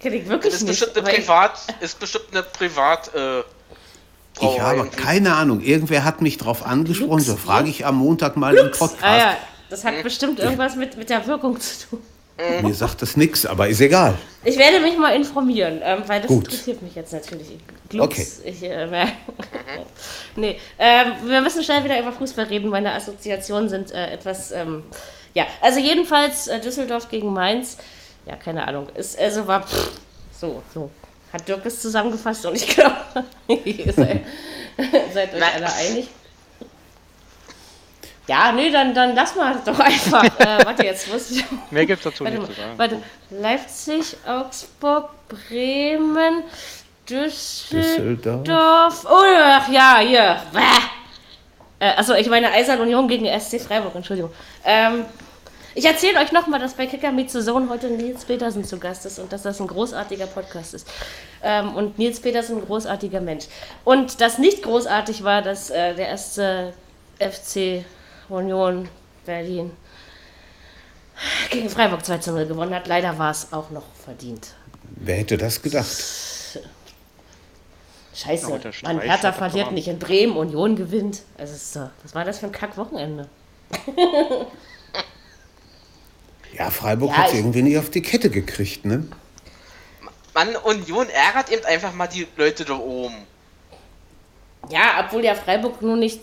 Kenn 0.00 0.14
ich 0.14 0.26
wirklich 0.28 0.54
ist 0.54 0.62
nicht. 0.62 0.80
Bestimmt 0.80 1.06
eine 1.06 1.16
Privat, 1.16 1.58
ist 1.80 2.00
bestimmt 2.00 2.26
eine 2.32 2.42
Privat. 2.42 3.14
Äh 3.14 3.40
ich 4.40 4.60
habe 4.60 4.88
keine 4.88 5.34
Ahnung. 5.34 5.60
Irgendwer 5.60 6.04
hat 6.04 6.22
mich 6.22 6.38
darauf 6.38 6.64
angesprochen. 6.64 7.20
So 7.20 7.36
frage 7.36 7.68
ich 7.68 7.84
am 7.84 7.96
Montag 7.96 8.36
mal 8.36 8.54
Lux. 8.54 8.64
im 8.64 8.72
Podcast. 8.72 9.04
Ah, 9.04 9.18
ja. 9.18 9.36
Das 9.68 9.84
hat 9.84 10.02
bestimmt 10.02 10.38
irgendwas 10.38 10.76
mit, 10.76 10.96
mit 10.96 11.10
der 11.10 11.26
Wirkung 11.26 11.60
zu 11.60 11.88
tun. 11.90 12.02
Mir 12.62 12.74
sagt 12.74 13.00
das 13.00 13.16
nichts, 13.16 13.46
aber 13.46 13.66
ist 13.68 13.80
egal. 13.80 14.14
Ich 14.44 14.58
werde 14.58 14.80
mich 14.80 14.98
mal 14.98 15.16
informieren, 15.16 15.80
ähm, 15.82 16.02
weil 16.06 16.20
das 16.20 16.28
Gut. 16.28 16.44
interessiert 16.44 16.82
mich 16.82 16.94
jetzt 16.94 17.12
natürlich. 17.12 17.48
Glücks, 17.88 18.40
okay. 18.40 18.50
Ich, 18.50 18.62
äh, 18.62 18.86
nee, 20.36 20.60
ähm, 20.78 21.12
wir 21.24 21.40
müssen 21.40 21.64
schnell 21.64 21.82
wieder 21.82 21.98
über 21.98 22.12
Fußball 22.12 22.44
reden. 22.44 22.68
Meine 22.68 22.92
Assoziationen 22.92 23.70
sind 23.70 23.90
äh, 23.92 24.12
etwas. 24.12 24.52
Ähm, 24.52 24.82
ja, 25.32 25.46
also 25.62 25.80
jedenfalls 25.80 26.48
äh, 26.48 26.60
Düsseldorf 26.60 27.08
gegen 27.08 27.32
Mainz. 27.32 27.78
Ja, 28.26 28.36
keine 28.36 28.68
Ahnung. 28.68 28.88
Ist, 28.94 29.18
also 29.18 29.46
war 29.46 29.66
pff, 29.66 29.92
so, 30.38 30.62
so 30.74 30.90
hat 31.32 31.48
Dirk 31.48 31.64
es 31.64 31.80
zusammengefasst 31.80 32.44
und 32.46 32.56
ich 32.56 32.68
glaube, 32.76 32.96
ihr 33.48 33.92
seid, 33.92 34.20
seid 35.14 35.34
euch 35.34 35.54
alle 35.54 35.72
einig. 35.72 36.08
Ja, 38.26 38.50
nee, 38.52 38.70
dann, 38.70 38.92
dann 38.92 39.14
lass 39.14 39.34
mal 39.36 39.56
doch 39.64 39.78
einfach. 39.78 40.24
Äh, 40.24 40.64
warte, 40.64 40.84
jetzt 40.84 41.10
muss 41.12 41.30
ich. 41.30 41.44
Mehr 41.70 41.86
gibt 41.86 42.04
es 42.04 42.04
dazu 42.04 42.24
warte, 42.24 42.38
nicht 42.38 42.48
zu 42.48 42.60
sagen. 42.60 42.72
Warte, 42.76 43.02
Leipzig, 43.30 44.16
Augsburg, 44.26 45.10
Bremen, 45.28 46.42
Düsseldorf. 47.08 48.42
Düsseldorf. 48.42 49.06
Oh, 49.08 49.24
ach 49.36 49.68
ja, 49.68 49.98
hier. 50.00 50.42
Äh, 51.78 51.92
also 51.96 52.14
ich 52.14 52.28
meine 52.28 52.50
Eisern 52.50 52.80
Union 52.80 53.06
gegen 53.06 53.26
SC 53.38 53.60
Freiburg, 53.60 53.94
Entschuldigung. 53.94 54.32
Ähm, 54.64 55.04
ich 55.74 55.84
erzähle 55.84 56.18
euch 56.20 56.32
nochmal, 56.32 56.58
dass 56.58 56.72
bei 56.72 56.86
Kicker 56.86 57.12
Meet 57.12 57.30
Zone 57.30 57.68
heute 57.68 57.90
Nils 57.90 58.24
Petersen 58.24 58.64
zu 58.64 58.78
Gast 58.78 59.04
ist 59.04 59.18
und 59.18 59.30
dass 59.30 59.42
das 59.42 59.60
ein 59.60 59.66
großartiger 59.66 60.26
Podcast 60.26 60.72
ist. 60.72 60.88
Ähm, 61.42 61.74
und 61.76 61.98
Nils 61.98 62.18
Petersen 62.18 62.56
ein 62.56 62.64
großartiger 62.64 63.20
Mensch. 63.20 63.44
Und 63.84 64.22
das 64.22 64.38
nicht 64.38 64.62
großartig 64.62 65.22
war, 65.22 65.42
dass 65.42 65.68
äh, 65.68 65.94
der 65.94 66.08
erste 66.08 66.72
FC 67.18 67.84
Union 68.28 68.88
Berlin 69.24 69.70
gegen 71.50 71.70
Freiburg 71.70 72.04
2 72.04 72.18
zu 72.18 72.32
0 72.32 72.46
gewonnen 72.46 72.74
hat. 72.74 72.86
Leider 72.86 73.18
war 73.18 73.30
es 73.30 73.52
auch 73.52 73.70
noch 73.70 73.84
verdient. 74.04 74.54
Wer 74.96 75.16
hätte 75.16 75.36
das 75.36 75.60
gedacht? 75.60 75.86
Scheiße, 78.14 78.60
man 78.82 79.00
Hertha 79.00 79.32
verliert 79.32 79.72
nicht 79.72 79.88
in 79.88 79.98
Bremen, 79.98 80.36
Union 80.36 80.74
gewinnt. 80.74 81.22
Also, 81.36 81.88
was 82.02 82.14
war 82.14 82.24
das 82.24 82.38
für 82.38 82.46
ein 82.46 82.52
Kack-Wochenende? 82.52 83.28
Ja, 86.58 86.70
Freiburg 86.70 87.10
ja, 87.10 87.16
hat 87.18 87.28
es 87.28 87.34
irgendwie 87.34 87.62
nicht 87.62 87.78
auf 87.78 87.90
die 87.90 88.02
Kette 88.02 88.30
gekriegt, 88.30 88.84
ne? 88.84 89.06
Mann, 90.34 90.56
Union 90.56 91.08
ärgert 91.08 91.50
eben 91.50 91.64
einfach 91.64 91.92
mal 91.94 92.06
die 92.06 92.26
Leute 92.36 92.64
da 92.64 92.78
oben. 92.78 93.14
Ja, 94.70 95.04
obwohl 95.04 95.24
ja 95.24 95.34
Freiburg 95.34 95.82
nur 95.82 95.96
nicht. 95.96 96.22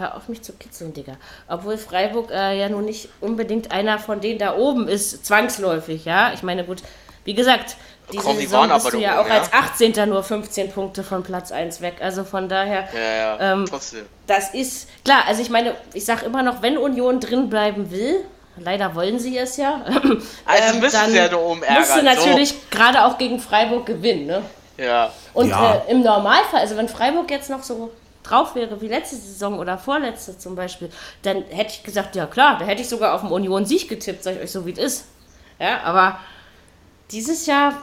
Hör 0.00 0.16
auf 0.16 0.28
mich 0.28 0.42
zu 0.42 0.52
kitzeln, 0.54 0.94
Digga. 0.94 1.12
Obwohl 1.46 1.76
Freiburg 1.76 2.30
äh, 2.30 2.58
ja 2.58 2.68
nun 2.68 2.86
nicht 2.86 3.10
unbedingt 3.20 3.70
einer 3.70 3.98
von 3.98 4.20
denen 4.20 4.38
da 4.38 4.56
oben 4.56 4.88
ist, 4.88 5.26
zwangsläufig, 5.26 6.04
ja. 6.06 6.32
Ich 6.32 6.42
meine, 6.42 6.64
gut, 6.64 6.82
wie 7.24 7.34
gesagt, 7.34 7.76
diese 8.12 8.24
Komm, 8.24 8.38
die 8.38 8.46
Saison 8.46 8.68
bist 8.68 8.92
du 8.92 8.98
ja 8.98 9.20
oben, 9.20 9.20
auch 9.20 9.28
ja? 9.28 9.40
als 9.40 9.52
18. 9.52 10.08
nur 10.08 10.22
15 10.22 10.72
Punkte 10.72 11.04
von 11.04 11.22
Platz 11.22 11.52
1 11.52 11.80
weg. 11.80 11.96
Also 12.00 12.24
von 12.24 12.48
daher. 12.48 12.88
Ja, 12.94 13.00
ja, 13.00 13.52
ähm, 13.52 13.66
trotzdem. 13.68 14.06
Das 14.26 14.54
ist, 14.54 14.88
klar, 15.04 15.24
also 15.28 15.42
ich 15.42 15.50
meine, 15.50 15.74
ich 15.92 16.04
sag 16.04 16.22
immer 16.22 16.42
noch, 16.42 16.62
wenn 16.62 16.78
Union 16.78 17.20
drin 17.20 17.48
bleiben 17.48 17.90
will, 17.90 18.24
Leider 18.62 18.94
wollen 18.94 19.18
sie 19.18 19.38
es 19.38 19.56
ja. 19.56 19.80
Also 20.44 20.74
ähm, 20.74 20.80
müssen 20.80 21.10
sie 21.10 21.16
ja 21.16 21.28
da 21.28 21.36
oben. 21.36 21.62
Musst 21.78 21.96
du 21.96 22.02
natürlich 22.02 22.50
so. 22.50 22.56
gerade 22.70 23.04
auch 23.04 23.16
gegen 23.16 23.40
Freiburg 23.40 23.86
gewinnen, 23.86 24.26
ne? 24.26 24.42
Ja. 24.76 25.12
Und 25.32 25.50
ja. 25.50 25.82
Äh, 25.86 25.92
im 25.92 26.02
Normalfall, 26.02 26.60
also 26.60 26.76
wenn 26.76 26.88
Freiburg 26.88 27.30
jetzt 27.30 27.48
noch 27.48 27.62
so 27.62 27.90
drauf 28.30 28.54
wäre 28.54 28.80
wie 28.80 28.88
letzte 28.88 29.16
Saison 29.16 29.58
oder 29.58 29.78
vorletzte 29.78 30.38
zum 30.38 30.54
Beispiel, 30.54 30.90
dann 31.22 31.44
hätte 31.50 31.74
ich 31.74 31.82
gesagt, 31.82 32.16
ja 32.16 32.26
klar, 32.26 32.58
da 32.58 32.64
hätte 32.64 32.82
ich 32.82 32.88
sogar 32.88 33.14
auf 33.14 33.20
dem 33.20 33.32
Union-Sieg 33.32 33.88
getippt, 33.88 34.22
sag 34.22 34.36
ich 34.36 34.42
euch 34.42 34.52
so, 34.52 34.66
wie 34.66 34.72
es 34.72 34.78
ist. 34.78 35.04
Ja, 35.58 35.82
aber 35.82 36.18
dieses 37.10 37.46
Jahr 37.46 37.74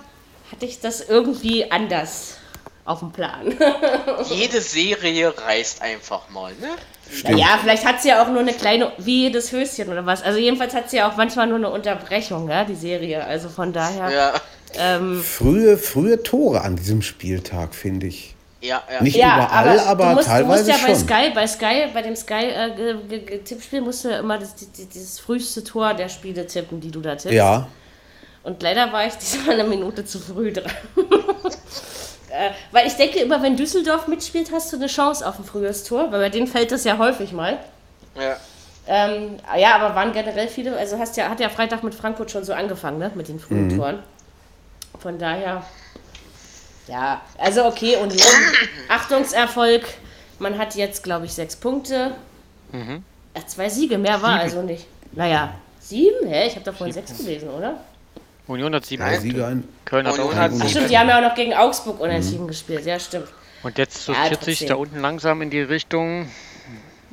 hatte 0.52 0.66
ich 0.66 0.80
das 0.80 1.02
irgendwie 1.02 1.70
anders 1.70 2.38
auf 2.86 3.00
dem 3.00 3.12
Plan. 3.12 3.54
Jede 4.30 4.62
Serie 4.62 5.34
reißt 5.38 5.82
einfach 5.82 6.30
mal, 6.30 6.54
ne? 6.54 6.70
Stimmt. 7.12 7.40
Ja, 7.40 7.58
vielleicht 7.62 7.86
hat 7.86 8.02
sie 8.02 8.10
ja 8.10 8.24
auch 8.24 8.30
nur 8.30 8.40
eine 8.40 8.54
kleine, 8.54 8.92
wie 8.98 9.24
jedes 9.24 9.52
Höschen 9.52 9.90
oder 9.90 10.06
was. 10.06 10.22
Also 10.24 10.40
jedenfalls 10.40 10.74
hat 10.74 10.90
sie 10.90 10.98
ja 10.98 11.10
auch 11.10 11.16
manchmal 11.16 11.48
nur 11.48 11.58
eine 11.58 11.70
Unterbrechung, 11.70 12.50
ja, 12.50 12.66
die 12.66 12.76
Serie. 12.76 13.24
Also 13.24 13.50
von 13.50 13.72
daher. 13.72 14.12
Ja. 14.12 14.34
Ähm, 14.78 15.22
frühe, 15.22 15.78
frühe 15.78 16.22
Tore 16.24 16.62
an 16.62 16.76
diesem 16.76 17.02
Spieltag, 17.02 17.74
finde 17.74 18.08
ich. 18.08 18.36
Ja, 18.68 18.84
ja. 18.92 19.02
Nicht 19.02 19.16
ja, 19.16 19.36
überall, 19.36 19.80
aber, 19.80 19.88
aber 19.88 20.16
musst, 20.16 20.28
teilweise 20.28 20.66
Du 20.66 20.72
musst 20.72 20.82
ja 20.82 20.88
bei 20.88 20.94
schon. 20.94 21.08
Sky, 21.08 21.32
bei 21.34 21.48
Sky, 21.48 21.88
bei 21.94 22.02
dem 22.02 22.16
Sky-Tippspiel 22.16 23.80
äh, 23.80 23.82
musst 23.82 24.04
du 24.04 24.10
ja 24.10 24.20
immer 24.20 24.38
das, 24.38 24.56
dieses 24.56 25.20
früheste 25.20 25.64
Tor 25.64 25.94
der 25.94 26.10
Spiele 26.10 26.46
tippen, 26.46 26.82
die 26.82 26.92
du 26.92 27.00
da 27.00 27.16
tippst. 27.16 27.32
Ja. 27.32 27.68
Und 28.44 28.62
leider 28.62 28.92
war 28.92 29.08
ich 29.08 29.14
diesmal 29.22 29.60
eine 29.60 29.64
Minute 29.64 30.06
zu 30.06 30.20
früh 30.20 30.52
dran. 30.52 30.72
äh, 32.30 32.52
weil 32.72 32.88
ich 32.88 32.94
denke 32.94 33.20
immer, 33.20 33.42
wenn 33.42 33.56
Düsseldorf 33.56 34.08
mitspielt, 34.08 34.52
hast 34.52 34.72
du 34.74 34.78
eine 34.78 34.88
Chance 34.88 35.26
auf 35.26 35.40
ein 35.40 35.46
frühes 35.46 35.84
Tor, 35.86 36.12
weil 36.12 36.20
bei 36.20 36.30
denen 36.30 36.48
fällt 36.48 36.72
das 36.72 36.84
ja 36.84 36.98
häufig 36.98 37.32
mal. 37.32 37.58
Ja. 38.16 38.36
Ähm, 38.90 39.38
ja, 39.58 39.76
aber 39.76 39.96
waren 39.96 40.14
generell 40.14 40.48
viele, 40.48 40.78
also 40.78 40.98
hast 40.98 41.18
ja, 41.18 41.30
hat 41.30 41.40
ja 41.40 41.50
Freitag 41.50 41.84
mit 41.84 41.94
Frankfurt 41.94 42.32
schon 42.32 42.46
so 42.46 42.54
angefangen, 42.54 43.00
ne, 43.00 43.12
mit 43.16 43.28
den 43.28 43.40
frühen 43.40 43.68
mhm. 43.68 43.78
Toren. 43.78 44.00
Von 45.00 45.20
daher 45.20 45.64
ja, 46.88 47.22
also 47.38 47.66
okay, 47.66 47.96
Union, 47.96 48.22
Achtungserfolg. 48.90 49.84
Man 50.40 50.58
hat 50.58 50.76
jetzt, 50.76 51.04
glaube 51.04 51.26
ich, 51.26 51.34
sechs 51.34 51.56
Punkte. 51.56 52.16
Mhm. 52.72 53.04
Zwei 53.46 53.70
Siege, 53.70 53.98
mehr 53.98 54.22
war 54.22 54.34
sieben. 54.34 54.42
also 54.42 54.62
nicht. 54.62 54.86
Naja, 55.14 55.54
sieben? 55.80 56.28
Hä? 56.28 56.48
Ich 56.48 56.56
habe 56.56 56.66
doch 56.66 56.76
vorhin 56.76 56.94
sechs 56.94 57.18
gelesen, 57.18 57.50
oder? 57.50 57.80
Union 58.48 58.74
hat 58.74 58.86
sieben 58.86 59.04
Nein, 59.04 59.20
Siege 59.20 59.46
ein. 59.46 59.68
Köln 59.86 60.08
hat 60.08 60.20
auch 60.20 60.34
Ach 60.34 60.70
stimmt, 60.70 60.90
die 60.90 60.98
haben 60.98 61.10
ja 61.10 61.18
auch 61.18 61.30
noch 61.30 61.36
gegen 61.36 61.54
Augsburg 61.54 62.00
unentschieden 62.00 62.44
mhm. 62.44 62.48
gespielt. 62.48 62.86
Ja, 62.86 63.00
stimmt. 63.00 63.28
Und 63.64 63.78
jetzt 63.78 64.06
sortiert 64.06 64.40
ja, 64.40 64.46
sich 64.46 64.66
da 64.66 64.76
unten 64.76 65.00
langsam 65.02 65.42
in 65.42 65.50
die 65.50 65.62
Richtung 65.62 66.30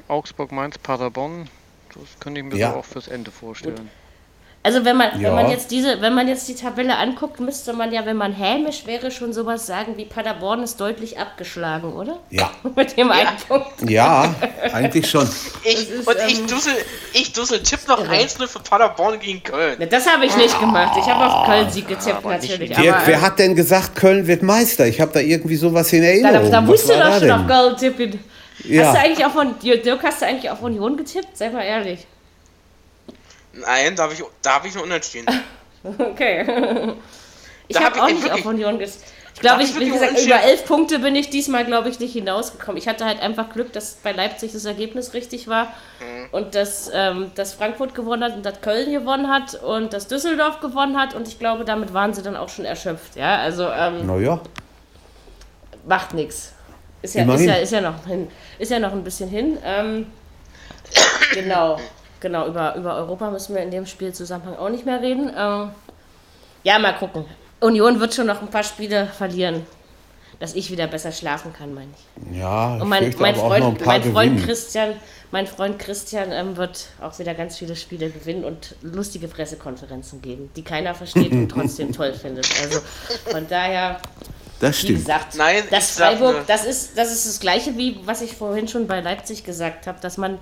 Augsburg, 0.08 0.52
Mainz, 0.52 0.78
Paderborn. 0.78 1.48
Das 1.88 2.20
könnte 2.20 2.40
ich 2.40 2.46
mir 2.46 2.56
ja. 2.56 2.72
so 2.72 2.78
auch 2.78 2.84
fürs 2.84 3.08
Ende 3.08 3.30
vorstellen. 3.30 3.76
Gut. 3.76 3.86
Also 4.66 4.82
wenn 4.86 4.96
man, 4.96 5.20
ja. 5.20 5.28
wenn 5.28 5.34
man 5.34 5.50
jetzt 5.50 5.70
diese, 5.70 6.00
wenn 6.00 6.14
man 6.14 6.26
jetzt 6.26 6.48
die 6.48 6.54
Tabelle 6.54 6.96
anguckt, 6.96 7.38
müsste 7.38 7.74
man 7.74 7.92
ja, 7.92 8.06
wenn 8.06 8.16
man 8.16 8.32
hämisch 8.32 8.86
wäre, 8.86 9.10
schon 9.10 9.34
sowas 9.34 9.66
sagen 9.66 9.98
wie 9.98 10.06
Paderborn 10.06 10.62
ist 10.62 10.80
deutlich 10.80 11.18
abgeschlagen, 11.18 11.92
oder? 11.92 12.18
Ja. 12.30 12.50
Mit 12.74 12.96
dem 12.96 13.08
ja. 13.08 13.12
einen 13.12 13.36
Punkt. 13.46 13.90
Ja, 13.90 14.34
eigentlich 14.72 15.10
schon. 15.10 15.28
Ich, 15.64 15.90
ist, 15.90 16.08
und 16.08 16.16
ich 16.26 16.40
ähm, 16.40 16.46
dussel, 16.46 16.72
ich 17.12 17.30
dussel 17.34 17.62
Tipp 17.62 17.80
noch 17.86 18.08
1-0 18.08 18.46
für 18.46 18.58
Paderborn 18.60 19.20
gegen 19.20 19.42
Köln. 19.42 19.76
Ja, 19.78 19.84
das 19.84 20.10
habe 20.10 20.24
ich 20.24 20.34
nicht 20.34 20.58
gemacht. 20.58 20.96
Ich 20.98 21.06
habe 21.06 21.30
auf 21.30 21.46
Köln-Sieg 21.46 21.86
getippt, 21.86 22.24
natürlich. 22.24 22.72
Dirk, 22.72 22.96
aber, 22.96 23.06
wer 23.06 23.16
ähm, 23.16 23.20
hat 23.20 23.38
denn 23.38 23.54
gesagt, 23.54 23.96
Köln 23.96 24.26
wird 24.26 24.42
Meister? 24.42 24.86
Ich 24.86 24.98
habe 24.98 25.12
da 25.12 25.20
irgendwie 25.20 25.56
sowas 25.56 25.92
in 25.92 26.02
Erinnerung. 26.04 26.50
Da, 26.50 26.60
da 26.60 26.60
musst 26.62 26.88
du 26.88 26.94
doch 26.94 27.18
schon 27.18 27.30
auf 27.30 27.46
Köln 27.46 27.76
tippen. 27.76 28.18
Ja. 28.64 28.86
Hast 28.86 28.94
du 28.94 29.00
eigentlich 29.00 29.26
auch 29.26 29.32
von, 29.32 29.58
Dirk, 29.58 30.02
hast 30.02 30.22
du 30.22 30.26
eigentlich 30.26 30.50
auf 30.50 30.62
Union 30.62 30.96
getippt? 30.96 31.36
Sei 31.36 31.50
mal 31.50 31.64
ehrlich. 31.64 32.06
Nein, 33.54 33.96
da 33.96 34.04
habe 34.04 34.14
ich, 34.14 34.22
hab 34.46 34.64
ich 34.64 34.74
nur 34.74 34.84
unentschieden. 34.84 35.26
okay. 35.98 36.94
Ich 37.66 37.76
habe 37.76 37.98
hab 37.98 38.02
auch 38.02 38.08
nicht 38.08 38.30
auf 38.30 38.44
Union 38.44 38.78
ges 38.78 38.98
Ich 39.32 39.40
glaube, 39.40 39.62
ich, 39.62 39.78
wie 39.80 39.90
gesagt, 39.90 40.20
über 40.20 40.38
elf 40.42 40.66
Punkte 40.66 40.98
bin 40.98 41.16
ich 41.16 41.30
diesmal, 41.30 41.64
glaube 41.64 41.88
ich, 41.88 41.98
nicht 41.98 42.12
hinausgekommen. 42.12 42.76
Ich 42.76 42.86
hatte 42.86 43.06
halt 43.06 43.22
einfach 43.22 43.50
Glück, 43.50 43.72
dass 43.72 43.94
bei 44.02 44.12
Leipzig 44.12 44.52
das 44.52 44.66
Ergebnis 44.66 45.14
richtig 45.14 45.48
war 45.48 45.68
mhm. 45.98 46.28
und 46.30 46.54
dass, 46.54 46.90
ähm, 46.92 47.30
dass 47.36 47.54
Frankfurt 47.54 47.94
gewonnen 47.94 48.22
hat 48.22 48.36
und 48.36 48.44
dass 48.44 48.60
Köln 48.60 48.92
gewonnen 48.92 49.30
hat 49.30 49.54
und 49.54 49.94
dass 49.94 50.08
Düsseldorf 50.08 50.60
gewonnen 50.60 50.98
hat 50.98 51.14
und 51.14 51.26
ich 51.26 51.38
glaube, 51.38 51.64
damit 51.64 51.94
waren 51.94 52.12
sie 52.12 52.22
dann 52.22 52.36
auch 52.36 52.50
schon 52.50 52.66
erschöpft. 52.66 53.16
Ja, 53.16 53.38
also. 53.38 53.66
Ähm, 53.70 54.06
naja. 54.06 54.40
Macht 55.86 56.12
nichts. 56.12 56.52
Ist 57.00 57.14
ja, 57.14 57.24
ist, 57.34 57.44
ja, 57.44 57.54
ist, 57.54 57.72
ja 57.72 57.80
noch 57.80 58.06
hin, 58.06 58.28
ist 58.58 58.70
ja 58.70 58.78
noch 58.78 58.92
ein 58.92 59.04
bisschen 59.04 59.30
hin. 59.30 59.56
Ähm, 59.64 60.06
genau 61.32 61.78
genau, 62.24 62.48
über, 62.48 62.74
über 62.74 62.96
Europa 62.96 63.30
müssen 63.30 63.54
wir 63.54 63.62
in 63.62 63.70
dem 63.70 63.84
Spielzusammenhang 63.86 64.56
auch 64.56 64.70
nicht 64.70 64.86
mehr 64.86 65.00
reden. 65.02 65.30
Ähm, 65.36 65.70
ja, 66.62 66.78
mal 66.78 66.94
gucken. 66.94 67.26
Union 67.60 68.00
wird 68.00 68.14
schon 68.14 68.26
noch 68.26 68.40
ein 68.40 68.48
paar 68.48 68.64
Spiele 68.64 69.06
verlieren, 69.06 69.66
dass 70.40 70.54
ich 70.54 70.70
wieder 70.70 70.86
besser 70.86 71.12
schlafen 71.12 71.52
kann, 71.52 71.74
meine 71.74 71.90
ich. 71.92 72.38
Ja, 72.38 72.76
und 72.76 72.88
mein, 72.88 73.14
mein 73.18 73.36
Freund, 73.36 73.84
mein 73.84 74.02
Freund 74.02 74.42
Christian, 74.42 74.94
mein 75.32 75.46
Freund 75.46 75.78
Christian 75.78 76.32
ähm, 76.32 76.56
wird 76.56 76.86
auch 77.02 77.18
wieder 77.18 77.34
ganz 77.34 77.58
viele 77.58 77.76
Spiele 77.76 78.08
gewinnen 78.08 78.44
und 78.44 78.74
lustige 78.80 79.28
Pressekonferenzen 79.28 80.22
geben, 80.22 80.50
die 80.56 80.62
keiner 80.62 80.94
versteht 80.94 81.30
und 81.30 81.48
trotzdem 81.50 81.92
toll 81.92 82.14
findet. 82.14 82.48
Also 82.62 82.80
von 83.30 83.46
daher. 83.48 84.00
Das 84.60 84.78
stimmt. 84.78 84.90
Wie 84.90 84.94
gesagt, 84.94 85.34
Nein, 85.34 85.64
das 85.70 85.90
Freiburg, 85.90 86.46
das 86.46 86.64
ist, 86.64 86.96
das 86.96 87.12
ist 87.12 87.26
das 87.26 87.40
Gleiche, 87.40 87.76
wie 87.76 88.00
was 88.06 88.22
ich 88.22 88.34
vorhin 88.34 88.66
schon 88.66 88.86
bei 88.86 89.00
Leipzig 89.00 89.44
gesagt 89.44 89.86
habe, 89.86 90.00
dass 90.00 90.16
man 90.16 90.38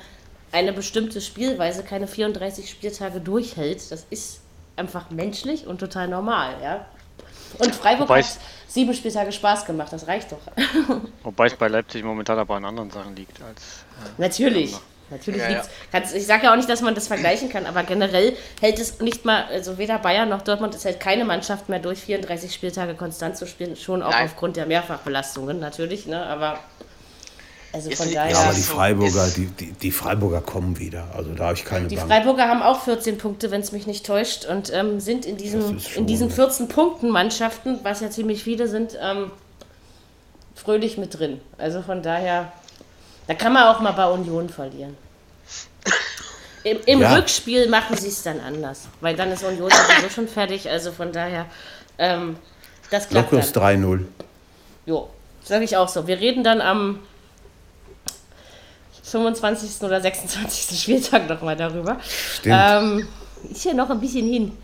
eine 0.52 0.72
bestimmte 0.72 1.20
Spielweise 1.20 1.82
keine 1.82 2.06
34 2.06 2.68
Spieltage 2.68 3.20
durchhält, 3.20 3.90
das 3.90 4.06
ist 4.10 4.40
einfach 4.76 5.10
menschlich 5.10 5.66
und 5.66 5.78
total 5.78 6.08
normal, 6.08 6.54
ja. 6.62 6.86
Und 7.58 7.74
Freiburg 7.74 8.08
Wobei 8.08 8.22
hat 8.22 8.38
sieben 8.66 8.94
Spieltage 8.94 9.32
Spaß 9.32 9.66
gemacht, 9.66 9.92
das 9.92 10.06
reicht 10.06 10.32
doch. 10.32 10.40
Wobei 11.22 11.46
es 11.46 11.54
bei 11.54 11.68
Leipzig 11.68 12.02
momentan 12.04 12.38
aber 12.38 12.56
an 12.56 12.64
anderen 12.64 12.90
Sachen 12.90 13.14
liegt 13.14 13.42
als. 13.42 13.84
Äh, 14.18 14.20
Natürlich. 14.20 14.74
Natürlich 15.10 15.42
ja. 15.42 15.50
Ja. 15.50 16.02
Ich 16.14 16.26
sage 16.26 16.44
ja 16.44 16.52
auch 16.52 16.56
nicht, 16.56 16.70
dass 16.70 16.80
man 16.80 16.94
das 16.94 17.06
vergleichen 17.06 17.50
kann, 17.50 17.66
aber 17.66 17.82
generell 17.82 18.34
hält 18.60 18.78
es 18.78 19.00
nicht 19.00 19.26
mal, 19.26 19.44
also 19.44 19.76
weder 19.76 19.98
Bayern 19.98 20.30
noch 20.30 20.40
Dortmund, 20.40 20.74
es 20.74 20.86
hält 20.86 21.00
keine 21.00 21.26
Mannschaft 21.26 21.68
mehr 21.68 21.80
durch, 21.80 22.00
34 22.00 22.52
Spieltage 22.52 22.94
konstant 22.94 23.36
zu 23.36 23.46
spielen, 23.46 23.76
schon 23.76 24.02
auch 24.02 24.10
Nein. 24.10 24.24
aufgrund 24.24 24.56
der 24.56 24.64
Mehrfachbelastungen 24.64 25.60
natürlich, 25.60 26.06
ne? 26.06 26.24
Aber 26.24 26.58
also 27.72 27.90
von 27.90 28.06
ist, 28.06 28.14
daher. 28.14 28.32
Ja, 28.32 28.42
aber 28.42 28.54
die 28.54 28.62
Freiburger, 28.62 29.28
die, 29.28 29.46
die, 29.46 29.72
die, 29.72 29.90
Freiburger 29.90 30.42
kommen 30.42 30.78
wieder. 30.78 31.08
Also 31.16 31.32
da 31.32 31.44
habe 31.44 31.54
ich 31.54 31.64
keine 31.64 31.88
Die 31.88 31.96
Bank. 31.96 32.08
Freiburger 32.08 32.48
haben 32.48 32.62
auch 32.62 32.82
14 32.82 33.16
Punkte, 33.18 33.50
wenn 33.50 33.62
es 33.62 33.72
mich 33.72 33.86
nicht 33.86 34.04
täuscht, 34.04 34.44
und 34.44 34.72
ähm, 34.72 35.00
sind 35.00 35.24
in, 35.24 35.36
diesem, 35.38 35.78
in 35.96 36.06
diesen 36.06 36.30
14 36.30 36.68
Punkten 36.68 37.10
Mannschaften, 37.10 37.80
was 37.82 38.00
ja 38.00 38.10
ziemlich 38.10 38.42
viele 38.42 38.68
sind, 38.68 38.98
ähm, 39.00 39.30
fröhlich 40.54 40.98
mit 40.98 41.18
drin. 41.18 41.40
Also 41.56 41.82
von 41.82 42.02
daher, 42.02 42.52
da 43.26 43.34
kann 43.34 43.54
man 43.54 43.64
auch 43.64 43.80
mal 43.80 43.92
bei 43.92 44.06
Union 44.06 44.48
verlieren. 44.48 44.96
Im, 46.64 46.78
im 46.86 47.00
ja. 47.00 47.16
Rückspiel 47.16 47.68
machen 47.68 47.96
sie 47.96 48.06
es 48.06 48.22
dann 48.22 48.38
anders, 48.38 48.82
weil 49.00 49.16
dann 49.16 49.32
ist 49.32 49.42
Union 49.42 49.68
sowieso 49.68 50.08
schon 50.14 50.28
fertig. 50.28 50.70
Also 50.70 50.92
von 50.92 51.10
daher, 51.10 51.46
ähm, 51.98 52.36
das 52.88 53.08
klappt 53.08 53.32
Lockus 53.32 53.52
3-0. 53.52 54.04
Jo, 54.86 55.08
sage 55.42 55.64
ich 55.64 55.76
auch 55.76 55.88
so. 55.88 56.06
Wir 56.06 56.20
reden 56.20 56.44
dann 56.44 56.60
am 56.60 57.00
25. 59.12 59.82
oder 59.82 60.00
26. 60.00 60.78
Spieltag 60.82 61.28
nochmal 61.28 61.56
darüber. 61.56 61.98
Stimmt. 62.00 62.56
Ähm, 62.58 63.08
ist 63.50 63.64
ja 63.64 63.74
noch 63.74 63.90
ein 63.90 64.00
bisschen 64.00 64.26
hin. 64.26 64.58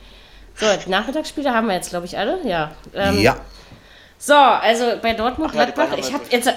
So, 0.55 0.67
Nachmittagsspiele 0.87 1.53
haben 1.55 1.69
wir 1.69 1.75
jetzt, 1.75 1.91
glaube 1.91 2.07
ich, 2.07 2.19
alle. 2.19 2.41
Ja. 2.47 2.73
Ähm, 2.95 3.21
ja. 3.21 3.37
So, 4.19 4.35
also 4.35 4.95
bei 5.01 5.15
Dortmund 5.15 5.53
Gladbach, 5.53 5.97
ich 5.97 6.13
habe 6.13 6.25
jetzt. 6.31 6.53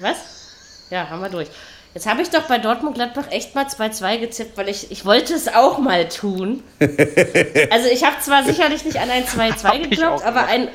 Was? 0.00 0.86
Ja, 0.90 1.08
haben 1.08 1.20
wir 1.20 1.28
durch. 1.28 1.48
Jetzt 1.92 2.06
habe 2.06 2.22
ich 2.22 2.30
doch 2.30 2.42
bei 2.42 2.58
Dortmund 2.58 2.94
Gladbach 2.94 3.24
echt 3.30 3.56
mal 3.56 3.66
2-2 3.66 4.18
getippt, 4.18 4.56
weil 4.56 4.68
ich, 4.68 4.92
ich 4.92 5.04
wollte 5.04 5.34
es 5.34 5.48
auch 5.48 5.78
mal 5.78 6.08
tun. 6.08 6.62
also 6.78 7.88
ich 7.92 8.04
habe 8.04 8.20
zwar 8.20 8.44
sicherlich 8.44 8.84
nicht 8.84 9.00
an 9.00 9.10
ein 9.10 9.24
2-2 9.24 9.88
geglaubt, 9.88 10.24
aber 10.24 10.44
ein, 10.44 10.68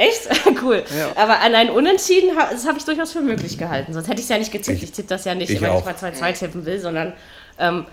Echt? 0.00 0.30
cool. 0.62 0.82
Ja. 0.96 1.12
Aber 1.14 1.40
an 1.40 1.54
ein 1.54 1.68
Unentschieden, 1.68 2.30
das 2.34 2.66
habe 2.66 2.78
ich 2.78 2.84
durchaus 2.86 3.12
für 3.12 3.20
möglich 3.20 3.58
gehalten. 3.58 3.92
Sonst 3.92 4.08
hätte 4.08 4.18
ich 4.18 4.24
es 4.24 4.30
ja 4.30 4.38
nicht 4.38 4.50
getippt. 4.50 4.78
Ich, 4.78 4.84
ich 4.84 4.92
tippe 4.92 5.08
das 5.08 5.26
ja 5.26 5.34
nicht, 5.34 5.50
ich 5.50 5.60
weil 5.60 5.68
auch. 5.68 5.86
ich 5.86 6.00
mal 6.00 6.10
2-2 6.10 6.38
tippen 6.38 6.64
will, 6.64 6.80
sondern 6.80 7.12
ähm, 7.58 7.84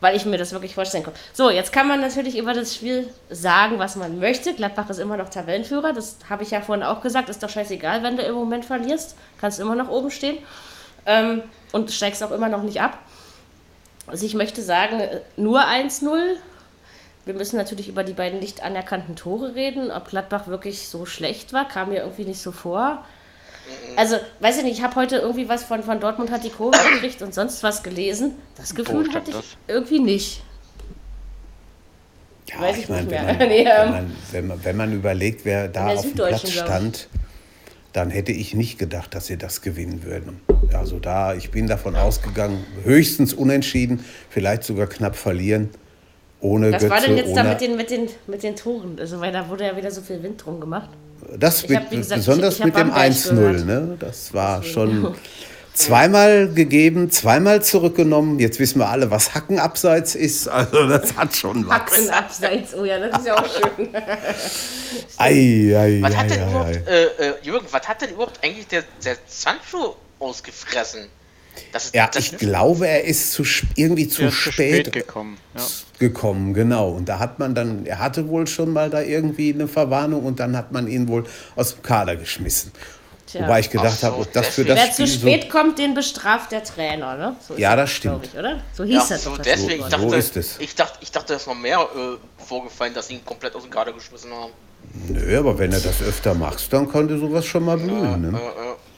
weil 0.00 0.16
ich 0.16 0.26
mir 0.26 0.38
das 0.38 0.50
wirklich 0.50 0.74
vorstellen 0.74 1.04
kann. 1.04 1.14
So, 1.32 1.50
jetzt 1.50 1.72
kann 1.72 1.86
man 1.86 2.00
natürlich 2.00 2.36
über 2.36 2.52
das 2.52 2.74
Spiel 2.74 3.08
sagen, 3.30 3.78
was 3.78 3.94
man 3.94 4.18
möchte. 4.18 4.54
Gladbach 4.54 4.90
ist 4.90 4.98
immer 4.98 5.16
noch 5.16 5.28
Tabellenführer. 5.28 5.92
Das 5.92 6.16
habe 6.28 6.42
ich 6.42 6.50
ja 6.50 6.62
vorhin 6.62 6.82
auch 6.82 7.00
gesagt. 7.00 7.28
Ist 7.28 7.44
doch 7.44 7.48
scheißegal, 7.48 8.02
wenn 8.02 8.16
du 8.16 8.24
im 8.24 8.34
Moment 8.34 8.64
verlierst. 8.64 9.14
Kannst 9.40 9.60
immer 9.60 9.76
noch 9.76 9.88
oben 9.88 10.10
stehen. 10.10 10.38
Ähm, 11.06 11.42
und 11.70 11.92
steigst 11.92 12.24
auch 12.24 12.32
immer 12.32 12.48
noch 12.48 12.64
nicht 12.64 12.80
ab. 12.80 12.98
Also 14.08 14.26
ich 14.26 14.34
möchte 14.34 14.62
sagen, 14.62 15.00
nur 15.36 15.60
1-0 15.60 16.10
wir 17.24 17.34
müssen 17.34 17.56
natürlich 17.56 17.88
über 17.88 18.04
die 18.04 18.14
beiden 18.14 18.40
nicht 18.40 18.62
anerkannten 18.62 19.16
Tore 19.16 19.54
reden. 19.54 19.90
Ob 19.90 20.08
Gladbach 20.08 20.48
wirklich 20.48 20.88
so 20.88 21.06
schlecht 21.06 21.52
war, 21.52 21.68
kam 21.68 21.90
mir 21.90 22.00
irgendwie 22.00 22.24
nicht 22.24 22.40
so 22.40 22.52
vor. 22.52 23.04
Also, 23.96 24.16
weiß 24.40 24.58
ich 24.58 24.64
nicht, 24.64 24.78
ich 24.78 24.82
habe 24.82 24.96
heute 24.96 25.16
irgendwie 25.16 25.48
was 25.48 25.62
von, 25.62 25.82
von 25.82 26.00
Dortmund 26.00 26.30
hat 26.30 26.44
die 26.44 26.50
Kurve 26.50 26.78
gekriegt 26.94 27.22
und 27.22 27.32
sonst 27.32 27.62
was 27.62 27.82
gelesen. 27.82 28.32
Das 28.56 28.74
Gefühl 28.74 29.12
hatte 29.14 29.30
ich 29.30 29.36
das? 29.36 29.56
irgendwie 29.68 30.00
nicht. 30.00 30.42
Ja, 32.48 32.60
weiß 32.60 32.76
ich, 32.76 32.82
ich 32.82 32.88
meine, 32.88 33.10
wenn, 33.10 33.24
man, 33.24 33.38
nee, 33.48 33.64
wenn, 33.64 33.90
man, 33.90 34.16
wenn, 34.32 34.46
man, 34.46 34.64
wenn 34.64 34.76
man 34.76 34.92
überlegt, 34.92 35.44
wer 35.44 35.68
da 35.68 35.88
auf 35.88 36.02
dem 36.02 36.14
Platz 36.14 36.50
stand, 36.50 37.08
dann 37.92 38.10
hätte 38.10 38.32
ich 38.32 38.54
nicht 38.54 38.78
gedacht, 38.78 39.14
dass 39.14 39.26
sie 39.26 39.36
das 39.36 39.60
gewinnen 39.60 40.02
würden. 40.02 40.40
Also 40.72 40.98
da, 40.98 41.34
ich 41.34 41.50
bin 41.50 41.66
davon 41.66 41.94
ausgegangen, 41.94 42.64
höchstens 42.84 43.34
unentschieden, 43.34 44.04
vielleicht 44.30 44.64
sogar 44.64 44.86
knapp 44.86 45.14
verlieren. 45.14 45.70
Ohne 46.42 46.72
Was 46.72 46.82
Götze, 46.82 46.90
war 46.90 47.00
denn 47.00 47.16
jetzt 47.16 47.34
da 47.36 47.42
mit 47.44 47.60
den, 47.60 47.76
mit, 47.76 47.90
den, 47.90 48.08
mit 48.26 48.42
den 48.42 48.54
Toren? 48.56 48.96
Also, 49.00 49.20
weil 49.20 49.32
da 49.32 49.48
wurde 49.48 49.64
ja 49.64 49.76
wieder 49.76 49.90
so 49.90 50.02
viel 50.02 50.22
Wind 50.22 50.44
drum 50.44 50.60
gemacht. 50.60 50.90
Das 51.38 51.62
Ich 51.62 51.70
mit, 51.70 51.78
hab, 51.78 51.90
wie 51.90 51.96
gesagt, 51.96 52.18
besonders 52.18 52.54
ich- 52.54 52.58
ich 52.60 52.64
mit 52.66 52.74
dem 52.76 52.88
Bamberg 52.88 53.12
1-0, 53.12 53.34
gehört. 53.34 53.64
ne? 53.66 53.96
Das 54.00 54.34
war 54.34 54.62
schon 54.64 55.14
zweimal 55.74 56.48
gegeben, 56.52 57.10
zweimal 57.12 57.62
zurückgenommen. 57.62 58.40
Jetzt 58.40 58.58
wissen 58.58 58.80
wir 58.80 58.88
alle, 58.88 59.10
was 59.12 59.34
Hacken 59.36 59.58
abseits 59.60 60.14
ist. 60.16 60.48
Also 60.48 60.88
das 60.88 61.14
hat 61.16 61.34
schon 61.36 61.66
was. 61.68 61.74
Hacken 61.76 62.10
abseits, 62.10 62.74
oh 62.74 62.84
ja, 62.84 62.98
das 62.98 63.20
ist 63.20 63.26
ja 63.28 63.38
auch 63.38 63.46
schön. 63.46 63.88
Ei, 65.18 65.72
ei, 65.76 65.98
Was 66.02 66.16
hat 66.16 66.24
ei, 66.24 66.28
denn 66.28 66.42
ei, 66.42 66.50
überhaupt, 66.50 66.68
ei. 66.68 66.90
äh, 66.90 67.04
äh, 67.04 67.32
Jürgen, 67.42 67.66
was 67.70 67.88
hat 67.88 68.02
denn 68.02 68.10
überhaupt 68.10 68.40
eigentlich 68.42 68.66
der, 68.66 68.82
der 69.04 69.16
Sancho 69.26 69.96
ausgefressen? 70.18 71.06
Das 71.72 71.86
ist, 71.86 71.94
Ja, 71.94 72.08
das, 72.12 72.24
ich 72.32 72.38
glaube, 72.38 72.86
er 72.88 73.04
ist 73.04 73.32
zu, 73.32 73.44
irgendwie 73.76 74.08
zu 74.08 74.22
ist 74.24 74.34
zu 74.42 74.52
spät, 74.52 74.86
spät 74.88 74.92
gekommen. 74.92 75.36
Ja. 75.56 75.62
gekommen, 75.98 76.54
genau. 76.54 76.90
Und 76.90 77.08
da 77.08 77.18
hat 77.18 77.38
man 77.38 77.54
dann, 77.54 77.86
er 77.86 77.98
hatte 77.98 78.28
wohl 78.28 78.46
schon 78.46 78.72
mal 78.72 78.90
da 78.90 79.00
irgendwie 79.02 79.52
eine 79.52 79.68
Verwarnung 79.68 80.24
und 80.24 80.40
dann 80.40 80.56
hat 80.56 80.72
man 80.72 80.86
ihn 80.88 81.08
wohl 81.08 81.24
aus 81.56 81.74
dem 81.74 81.82
Kader 81.82 82.16
geschmissen. 82.16 82.72
Tja. 83.26 83.42
Wobei 83.44 83.60
ich 83.60 83.70
gedacht 83.70 83.86
Ach 83.94 83.98
so, 83.98 84.06
habe, 84.08 84.16
ob 84.18 84.32
das 84.32 84.48
für 84.48 84.64
das 84.64 84.78
Wer 84.78 84.92
zu 84.92 85.06
Spiel 85.06 85.32
spät 85.38 85.50
kommt, 85.50 85.78
den 85.78 85.94
bestraft 85.94 86.52
der 86.52 86.62
Trainer, 86.64 87.16
ne? 87.16 87.36
So 87.46 87.54
ist 87.54 87.60
Ja, 87.60 87.74
das 87.76 87.98
glaub 88.00 88.22
stimmt. 88.24 88.34
Ich, 88.34 88.38
oder? 88.38 88.60
So 88.74 88.84
hieß 88.84 88.94
ja, 88.94 89.06
das 89.08 89.22
so 89.24 89.30
doch. 89.30 89.36
das 89.38 89.46
deswegen. 89.46 89.82
So 89.84 89.88
dachte, 89.88 90.16
ist 90.16 90.36
es. 90.36 90.56
ich 90.58 90.74
dachte, 90.74 90.98
ich 91.00 91.10
dachte, 91.12 91.28
da 91.28 91.36
ist 91.36 91.46
noch 91.46 91.54
mehr 91.54 91.78
äh, 91.78 92.44
vorgefallen, 92.44 92.92
dass 92.92 93.08
sie 93.08 93.14
ihn 93.14 93.24
komplett 93.24 93.54
aus 93.54 93.62
dem 93.62 93.70
Kader 93.70 93.92
geschmissen 93.94 94.30
haben. 94.32 94.52
so, 95.08 95.14
nö, 95.14 95.38
aber 95.38 95.58
wenn 95.58 95.72
er 95.72 95.80
das 95.80 96.02
öfter 96.02 96.34
macht, 96.34 96.70
dann 96.74 96.90
könnte 96.90 97.16
sowas 97.18 97.46
schon 97.46 97.64
mal 97.64 97.78
blühen. 97.78 98.24
Äh, 98.24 98.30
Ne? 98.32 98.38
äh, 98.38 98.91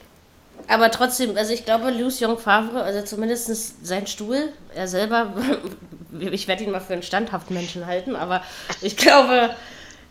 Aber 0.67 0.91
trotzdem, 0.91 1.37
also 1.37 1.53
ich 1.53 1.65
glaube, 1.65 1.91
Luce 1.91 2.21
Jong 2.21 2.37
Favre, 2.37 2.81
also 2.81 3.01
zumindest 3.03 3.85
sein 3.85 4.07
Stuhl, 4.07 4.49
er 4.73 4.87
selber, 4.87 5.33
ich 6.19 6.47
werde 6.47 6.63
ihn 6.63 6.71
mal 6.71 6.81
für 6.81 6.93
einen 6.93 7.03
standhaften 7.03 7.55
Menschen 7.55 7.85
halten, 7.85 8.15
aber 8.15 8.41
ich 8.81 8.97
glaube, 8.97 9.51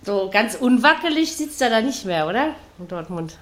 so 0.05 0.31
ganz 0.33 0.55
unwackelig 0.55 1.35
sitzt 1.35 1.61
er 1.63 1.71
da 1.71 1.81
nicht 1.81 2.05
mehr, 2.05 2.27
oder? 2.27 2.55
In 2.79 2.89
Dortmund. 2.89 3.39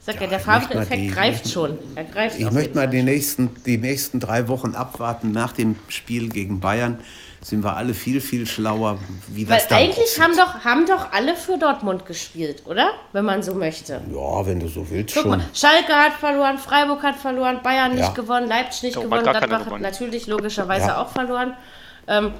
Sag 0.00 0.16
ja, 0.16 0.22
Ja, 0.22 0.28
der 0.28 0.40
Favre-Effekt 0.40 1.12
greift 1.12 1.50
schon. 1.50 1.78
Er 1.94 2.04
greift 2.04 2.38
Ich 2.38 2.50
möchte 2.50 2.74
mal 2.74 2.88
die 2.88 3.02
nächsten, 3.02 3.50
die 3.66 3.76
nächsten 3.76 4.18
drei 4.18 4.48
Wochen 4.48 4.74
abwarten. 4.74 5.30
Nach 5.30 5.52
dem 5.52 5.76
Spiel 5.88 6.28
gegen 6.28 6.60
Bayern 6.60 7.00
sind 7.42 7.64
wir 7.64 7.74
alle 7.76 7.94
viel, 7.94 8.20
viel 8.20 8.46
schlauer, 8.46 8.98
wie 9.28 9.48
Weil 9.48 9.56
das 9.58 9.68
dann 9.68 9.78
eigentlich 9.78 9.98
aussieht. 10.04 10.22
haben 10.22 10.36
doch, 10.36 10.64
haben 10.64 10.86
doch 10.86 11.10
alle 11.12 11.34
für 11.34 11.56
Dortmund 11.56 12.04
gespielt, 12.04 12.62
oder? 12.66 12.90
Wenn 13.12 13.24
man 13.24 13.42
so 13.42 13.54
möchte. 13.54 14.00
Ja, 14.14 14.46
wenn 14.46 14.60
du 14.60 14.68
so 14.68 14.88
willst 14.90 15.14
Guck 15.14 15.22
schon. 15.22 15.30
mal, 15.32 15.40
Schalke 15.54 15.92
hat 15.94 16.12
verloren, 16.12 16.58
Freiburg 16.58 17.02
hat 17.02 17.16
verloren, 17.16 17.60
Bayern 17.62 17.92
nicht 17.92 18.00
Ja. 18.02 18.10
gewonnen, 18.10 18.46
Leipzig 18.48 18.82
nicht 18.82 18.96
Doch, 18.96 19.02
gewonnen, 19.04 19.22
Gladbach 19.22 19.66
hat 19.66 19.80
natürlich 19.80 20.26
logischerweise 20.26 20.88
Ja. 20.88 21.02
auch 21.02 21.08
verloren. 21.10 21.54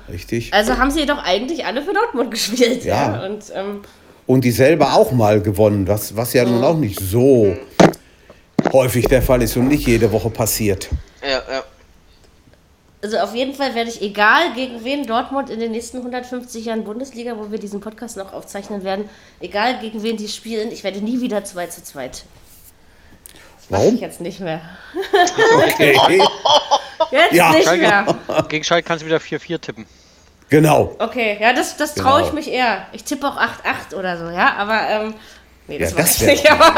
Richtig. 0.09 0.53
Also 0.53 0.77
haben 0.79 0.91
sie 0.91 1.07
doch 1.07 1.23
eigentlich 1.23 1.65
alle 1.65 1.81
für 1.83 1.93
Dortmund 1.95 2.31
gespielt. 2.33 2.85
Ja. 2.85 3.15
Ja. 3.15 3.27
Und 3.27 3.45
ähm, 3.55 3.83
Und 4.27 4.45
die 4.45 4.51
selber 4.51 4.95
auch 4.95 5.13
mal 5.13 5.41
gewonnen, 5.41 5.87
was, 5.89 6.17
was 6.17 6.33
ja 6.33 6.45
nun 6.45 6.63
auch 6.65 6.77
nicht 6.77 6.99
so 7.01 7.57
häufig 8.73 9.07
der 9.07 9.23
Fall 9.23 9.43
ist 9.43 9.57
und 9.57 9.69
nicht 9.69 9.87
jede 9.87 10.11
Woche 10.13 10.29
passiert. 10.31 10.89
ja, 11.23 11.41
ja. 11.51 11.63
Also 13.03 13.19
auf 13.19 13.35
jeden 13.35 13.55
Fall 13.55 13.75
werde 13.75 13.91
ich, 13.91 14.03
egal 14.03 14.53
gegen 14.55 14.85
wen 14.85 15.07
Dortmund 15.07 15.49
in 15.51 15.59
den 15.61 15.71
nächsten 15.73 15.99
150 15.99 16.65
Jahren 16.67 16.85
Bundesliga, 16.85 17.37
wo 17.39 17.51
wir 17.51 17.59
diesen 17.59 17.81
Podcast 17.81 18.17
noch 18.17 18.33
aufzeichnen 18.33 18.85
werden, 18.85 19.09
egal 19.41 19.79
gegen 19.81 20.03
wen 20.03 20.17
die 20.17 20.29
spielen, 20.29 20.71
ich 20.71 20.85
werde 20.85 21.01
nie 21.01 21.21
wieder 21.21 21.45
2 21.45 21.67
zu 21.69 21.83
2 21.83 22.09
tippen. 22.09 22.29
Das 23.61 23.71
mache 23.71 23.81
Warum? 23.83 23.95
ich 23.95 24.01
jetzt 24.01 24.21
nicht 24.21 24.41
mehr. 24.41 24.61
Okay. 25.73 26.23
Jetzt 27.11 27.33
Ja. 27.33 27.51
nicht 27.53 27.67
mehr. 27.77 28.07
gegen 28.49 28.63
Schalke 28.65 28.87
kannst 28.87 29.03
du 29.03 29.07
wieder 29.07 29.19
4-4 29.19 29.61
tippen. 29.61 29.87
genau. 30.51 30.95
Okay, 30.99 31.39
ja, 31.41 31.53
das, 31.55 31.77
das 31.77 31.95
traue 31.95 32.21
ich 32.21 32.27
Genau. 32.27 32.37
mich 32.37 32.49
eher. 32.51 32.87
Ich 32.93 33.05
tippe 33.05 33.27
auch 33.27 33.37
8-8 33.39 33.95
oder 33.99 34.19
so, 34.19 34.25
ja, 34.27 34.55
aber 34.57 34.89
ähm, 34.89 35.15
nee, 35.71 35.79
das 35.79 35.93
Ja, 35.93 35.99
das 36.03 36.21
wäre 36.21 36.53
aber 36.53 36.75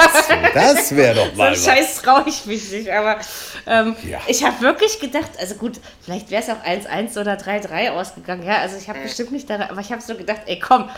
das 0.55 0.97
wär 0.97 1.15
doch 1.15 1.31
so 1.31 1.37
mal 1.37 1.53
was. 1.53 1.65
Scheiß 1.65 2.03
traue 2.03 2.25
ich 2.27 2.47
mich 2.47 2.71
nicht, 2.71 2.91
aber 2.91 3.19
ähm, 3.67 3.97
Ja. 4.09 4.21
ich 4.27 4.45
habe 4.45 4.61
wirklich 4.61 5.01
gedacht, 5.01 5.31
also 5.39 5.55
gut, 5.57 5.81
vielleicht 6.03 6.31
wäre 6.31 6.43
es 6.43 6.49
auch 6.49 6.63
1-1 6.65 7.19
oder 7.21 7.35
3-3 7.35 7.91
ausgegangen, 7.91 8.45
ja, 8.47 8.59
also 8.59 8.77
ich 8.77 8.89
habe 8.89 9.01
bestimmt 9.01 9.33
nicht 9.33 9.49
daran, 9.49 9.71
aber 9.71 9.81
ich 9.81 9.91
habe 9.91 10.03
so 10.03 10.15
gedacht, 10.15 10.43
ey 10.47 10.59
komm, 10.59 10.89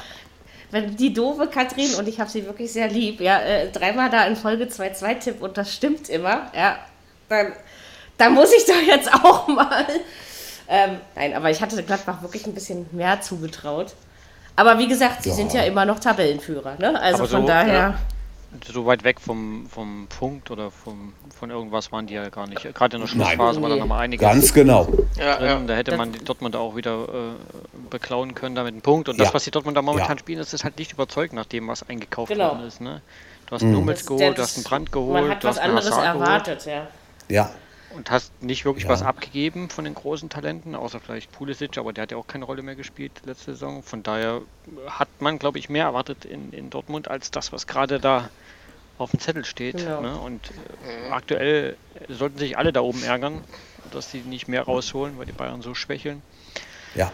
wenn 0.71 0.97
die 0.97 1.13
doofe 1.13 1.47
Katrin, 1.47 1.95
und 1.95 2.09
ich 2.09 2.19
habe 2.19 2.29
sie 2.29 2.45
wirklich 2.47 2.73
sehr 2.73 2.89
lieb, 2.89 3.21
ja, 3.21 3.39
äh, 3.41 3.71
dreimal 3.71 4.11
da 4.11 4.27
in 4.27 4.35
Folge 4.35 4.65
2-2 4.65 5.19
tipp 5.21 5.43
und 5.43 5.57
das 5.57 5.73
stimmt 5.73 6.09
immer, 6.09 6.51
ja, 6.55 6.79
dann, 7.29 7.53
dann 8.19 8.35
muss 8.35 8.53
ich 8.53 8.65
doch 8.67 8.83
jetzt 8.87 9.13
auch 9.13 9.47
mal. 9.49 9.87
Ähm, 10.67 10.99
nein, 11.15 11.35
aber 11.35 11.51
ich 11.51 11.61
hatte 11.61 11.83
Gladbach 11.83 12.23
wirklich 12.23 12.47
ein 12.47 12.55
bisschen 12.55 12.87
mehr 12.93 13.21
zugetraut. 13.21 13.93
Aber 14.57 14.79
wie 14.79 14.87
gesagt, 14.89 15.23
sie 15.25 15.31
Ja. 15.31 15.35
sind 15.35 15.53
ja 15.53 15.63
immer 15.63 15.85
noch 15.85 15.99
Tabellenführer, 15.99 16.77
ne? 16.79 17.01
Also 17.01 17.21
Aber 17.25 17.29
von 17.29 17.41
so, 17.43 17.47
daher. 17.49 17.75
ja. 17.75 17.95
So 18.73 18.87
weit 18.87 19.03
weg 19.03 19.21
vom, 19.21 19.67
vom 19.69 20.07
Punkt 20.17 20.49
oder 20.53 20.71
vom, 20.71 21.13
von 21.37 21.51
irgendwas 21.51 21.91
waren 21.91 22.07
die 22.07 22.15
ja 22.15 22.29
gar 22.29 22.47
nicht. 22.47 22.63
Gerade 22.73 22.97
in 22.97 23.03
der 23.03 23.09
Schlussphase 23.09 23.61
war 23.61 23.69
da 23.69 23.75
Nee. 23.75 23.81
noch 23.81 23.89
mal 23.89 23.99
einiges 23.99 24.25
Ganz 24.25 24.55
genau. 24.55 24.87
ja, 25.19 25.37
drin. 25.39 25.47
ja. 25.49 25.59
Da 25.67 25.75
hätte 25.75 25.91
Das- 25.91 25.99
man 25.99 26.13
die 26.13 26.21
Dortmund 26.25 26.55
auch 26.55 26.77
wieder 26.77 27.03
äh, 27.09 27.89
beklauen 27.91 28.37
können 28.37 28.55
damit 28.55 28.75
einen 28.75 28.81
Punkt. 28.83 29.09
Und 29.09 29.19
das, 29.19 29.29
Ja. 29.29 29.35
was 29.35 29.43
die 29.43 29.51
Dortmund 29.51 29.77
da 29.77 29.83
momentan 29.83 30.13
Ja. 30.17 30.19
spielen, 30.21 30.39
das 30.39 30.55
ist 30.55 30.63
halt 30.63 30.79
nicht 30.79 30.93
überzeugend 30.93 31.35
nach 31.35 31.47
dem, 31.47 31.67
was 31.67 31.89
eingekauft 31.89 32.31
Genau. 32.33 32.51
worden 32.51 32.65
ist. 32.65 32.81
Ne? 32.81 33.03
Du 33.47 33.57
hast 33.57 33.63
einen 33.63 33.77
Hummels 33.77 34.01
das- 34.01 34.07
geholt, 34.07 34.39
du 34.39 34.43
hast 34.43 34.57
einen 34.57 34.65
Brand 34.65 34.93
geholt, 34.93 35.23
Man 35.23 35.31
hat 35.33 35.43
du 35.43 35.49
was 35.49 35.57
hast 35.57 35.65
anderes 35.65 35.87
Hazard 35.91 36.13
geholt 36.13 36.29
erwartet, 36.29 36.67
ja. 36.67 36.87
Ja. 37.29 37.51
Und 37.97 38.11
hast 38.11 38.33
nicht 38.43 38.65
wirklich 38.65 38.85
Ja. 38.85 38.91
was 38.91 39.03
abgegeben 39.03 39.71
von 39.71 39.85
den 39.85 39.95
großen 39.95 40.29
Talenten, 40.29 40.75
außer 40.75 41.01
vielleicht 41.01 41.33
Pulisic, 41.33 41.79
aber 41.79 41.93
der 41.93 42.03
hat 42.03 42.11
ja 42.13 42.17
auch 42.17 42.27
keine 42.27 42.45
Rolle 42.45 42.63
mehr 42.63 42.75
gespielt 42.77 43.13
letzte 43.25 43.53
Saison. 43.53 43.83
Von 43.83 44.03
daher 44.03 44.43
hat 44.87 45.09
man, 45.21 45.39
glaube 45.39 45.59
ich, 45.59 45.69
mehr 45.69 45.85
erwartet 45.85 46.25
in, 46.25 46.53
in 46.53 46.71
Dortmund 46.71 47.09
als 47.09 47.31
das, 47.31 47.53
was 47.53 47.67
gerade 47.67 48.01
da 48.01 48.29
auf 48.99 49.11
dem 49.11 49.21
Zettel 49.21 49.45
steht. 49.45 49.79
Genau. 49.79 50.01
Ne? 50.01 50.17
Und 50.19 50.51
äh, 50.87 51.11
aktuell 51.11 51.77
sollten 52.09 52.39
sich 52.39 52.57
alle 52.59 52.73
da 52.73 52.81
oben 52.81 53.03
ärgern, 53.03 53.43
dass 53.93 54.11
sie 54.11 54.21
nicht 54.21 54.49
mehr 54.49 54.63
rausholen, 54.63 55.19
weil 55.19 55.27
die 55.27 55.33
Bayern 55.33 55.63
so 55.63 55.75
schwächeln. 55.75 56.23
Ja. 56.95 57.11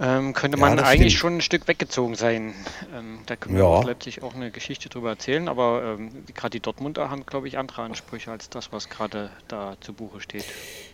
Ähm, 0.00 0.32
könnte 0.32 0.58
Ja, 0.58 0.60
man 0.66 0.76
das 0.76 0.88
eigentlich 0.88 1.12
stimmt. 1.12 1.20
schon 1.20 1.36
ein 1.36 1.40
Stück 1.40 1.68
weggezogen 1.68 2.16
sein. 2.16 2.52
Ähm, 2.96 3.20
da 3.26 3.36
können 3.36 3.54
wir 3.54 3.62
Ja. 3.62 3.68
auch 3.68 3.84
Leipzig 3.84 4.22
auch 4.24 4.34
eine 4.34 4.50
Geschichte 4.50 4.88
drüber 4.88 5.10
erzählen, 5.10 5.48
aber 5.48 5.96
ähm, 5.98 6.24
gerade 6.34 6.50
die 6.50 6.60
Dortmunder 6.60 7.10
haben, 7.10 7.24
glaube 7.26 7.46
ich, 7.46 7.58
andere 7.58 7.82
Ansprüche 7.82 8.30
als 8.32 8.50
das, 8.50 8.72
was 8.72 8.88
gerade 8.88 9.30
da 9.46 9.76
zu 9.80 9.92
Buche 9.92 10.20
steht. 10.20 10.44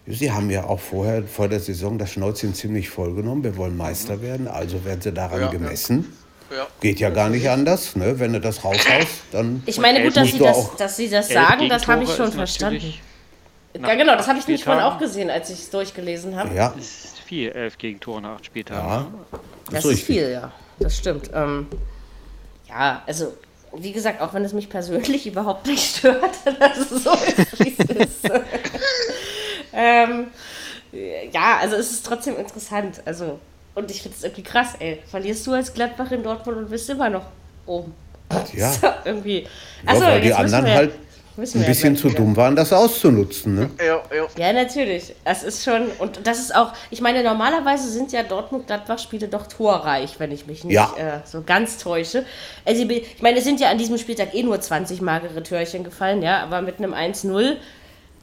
Sie 0.06 0.30
haben 0.30 0.50
ja 0.50 0.64
auch 0.64 0.80
vorher, 0.80 1.22
vor 1.24 1.48
der 1.48 1.60
Saison, 1.60 1.96
das 1.98 2.12
Schnäuzchen 2.12 2.52
ziemlich 2.54 2.90
vollgenommen. 2.90 3.42
Wir 3.42 3.56
wollen 3.56 3.76
Meister 3.76 4.20
werden, 4.20 4.46
also 4.48 4.84
werden 4.84 5.00
sie 5.00 5.12
daran 5.12 5.38
Ja, 5.40 5.46
ja. 5.46 5.50
gemessen. 5.50 6.12
ja. 6.54 6.66
Geht 6.80 7.00
ja 7.00 7.08
gar 7.08 7.30
nicht 7.30 7.48
anders, 7.48 7.96
ne? 7.96 8.18
Wenn 8.18 8.34
du 8.34 8.40
das 8.40 8.62
raushaust, 8.64 9.22
dann. 9.32 9.62
Ich 9.64 9.78
meine, 9.78 10.02
gut, 10.02 10.14
dass 10.16 10.30
sie 10.30 10.38
das, 10.38 10.76
dass 10.76 10.96
sie 10.98 11.08
das 11.08 11.28
sagen, 11.30 11.70
das 11.70 11.86
habe 11.86 12.04
ich 12.04 12.10
schon 12.14 12.32
verstanden. 12.32 12.92
Ja, 13.80 13.94
genau, 13.94 14.16
das 14.16 14.26
habe 14.28 14.38
ich 14.40 14.46
nicht 14.48 14.64
vorhin 14.64 14.82
auch 14.82 14.98
gesehen, 14.98 15.30
als 15.30 15.48
ich 15.48 15.60
es 15.60 15.70
durchgelesen 15.70 16.36
habe. 16.36 16.54
Ja, 16.54 16.74
ist 16.78 17.19
viel, 17.30 17.52
elf 17.52 17.78
Gegentore 17.78 18.20
nach 18.20 18.30
acht 18.36 18.46
Spieltagen. 18.46 18.88
ja. 18.88 18.98
ne? 19.02 19.40
Das 19.70 19.84
ist 19.84 19.92
ist 19.92 20.02
viel, 20.02 20.30
ja. 20.30 20.52
Das 20.80 20.96
stimmt. 20.96 21.30
Ähm, 21.32 21.68
ja, 22.68 23.04
also, 23.06 23.34
wie 23.76 23.92
gesagt, 23.92 24.20
auch 24.20 24.34
wenn 24.34 24.44
es 24.44 24.52
mich 24.52 24.68
persönlich 24.68 25.26
überhaupt 25.28 25.64
nicht 25.66 25.98
stört, 25.98 26.34
dass 26.58 26.78
es 26.78 27.04
so 27.04 27.12
ist, 27.12 27.60
wie 27.60 27.76
es 27.78 27.88
ist. 27.88 28.24
ähm, 29.72 30.26
ja, 31.30 31.58
also 31.60 31.76
es 31.76 31.92
ist 31.92 32.04
trotzdem 32.04 32.36
interessant. 32.36 33.00
Also, 33.04 33.38
und 33.76 33.92
ich 33.92 34.02
finde 34.02 34.16
es 34.18 34.24
irgendwie 34.24 34.42
krass, 34.42 34.74
ey. 34.80 34.98
Verlierst 35.08 35.46
du 35.46 35.52
als 35.52 35.72
Gladbach 35.72 36.10
in 36.10 36.24
Dortmund 36.24 36.58
und 36.58 36.70
bist 36.70 36.90
immer 36.90 37.10
noch 37.10 37.26
oben. 37.66 37.94
Ja. 38.54 38.72
So, 38.72 38.88
irgendwie. 39.04 39.42
Ja, 39.42 39.92
Achso, 39.92 40.02
weil 40.02 40.20
die 40.20 40.34
anderen 40.34 40.66
halt 40.66 40.92
wissen 41.40 41.58
ein 41.58 41.62
ja 41.64 41.68
bisschen 41.68 41.96
zu 41.96 42.08
dumm 42.10 42.36
waren, 42.36 42.54
das 42.56 42.72
auszunutzen. 42.72 43.54
Ne? 43.54 43.70
Ja, 43.78 44.02
ja. 44.14 44.26
Ja, 44.36 44.52
natürlich. 44.52 45.14
Das 45.24 45.42
ist 45.42 45.64
schon, 45.64 45.86
und 45.98 46.26
das 46.26 46.38
ist 46.38 46.54
auch, 46.54 46.72
ich 46.90 47.00
meine, 47.00 47.22
normalerweise 47.22 47.88
sind 47.90 48.12
ja 48.12 48.22
Dortmund-Gladbach-Spiele 48.22 49.28
doch 49.28 49.46
torreich, 49.46 50.18
wenn 50.18 50.32
ich 50.32 50.46
mich 50.46 50.64
nicht 50.64 50.74
Ja. 50.74 50.94
äh, 50.96 51.20
so 51.24 51.42
ganz 51.42 51.78
täusche. 51.78 52.24
Also, 52.64 52.82
ich 52.88 53.22
meine, 53.22 53.38
es 53.38 53.44
sind 53.44 53.60
ja 53.60 53.70
an 53.70 53.78
diesem 53.78 53.98
Spieltag 53.98 54.34
eh 54.34 54.42
nur 54.42 54.60
20 54.60 55.00
magere 55.00 55.42
Türchen 55.42 55.84
gefallen, 55.84 56.22
ja, 56.22 56.42
aber 56.42 56.62
mit 56.62 56.78
einem 56.78 56.94
1-0, 56.94 57.56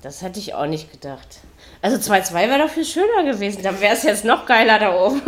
das 0.02 0.22
hätte 0.22 0.40
ich 0.40 0.54
auch 0.54 0.68
nicht 0.68 0.92
gedacht. 0.92 1.40
Also 1.82 1.98
2-2 1.98 2.34
wäre 2.34 2.60
doch 2.60 2.70
viel 2.70 2.86
schöner 2.86 3.24
gewesen, 3.26 3.62
dann 3.64 3.80
wäre 3.82 3.94
es 3.94 4.04
jetzt 4.04 4.26
noch 4.26 4.46
geiler 4.46 4.80
da 4.80 4.96
oben. 5.06 5.22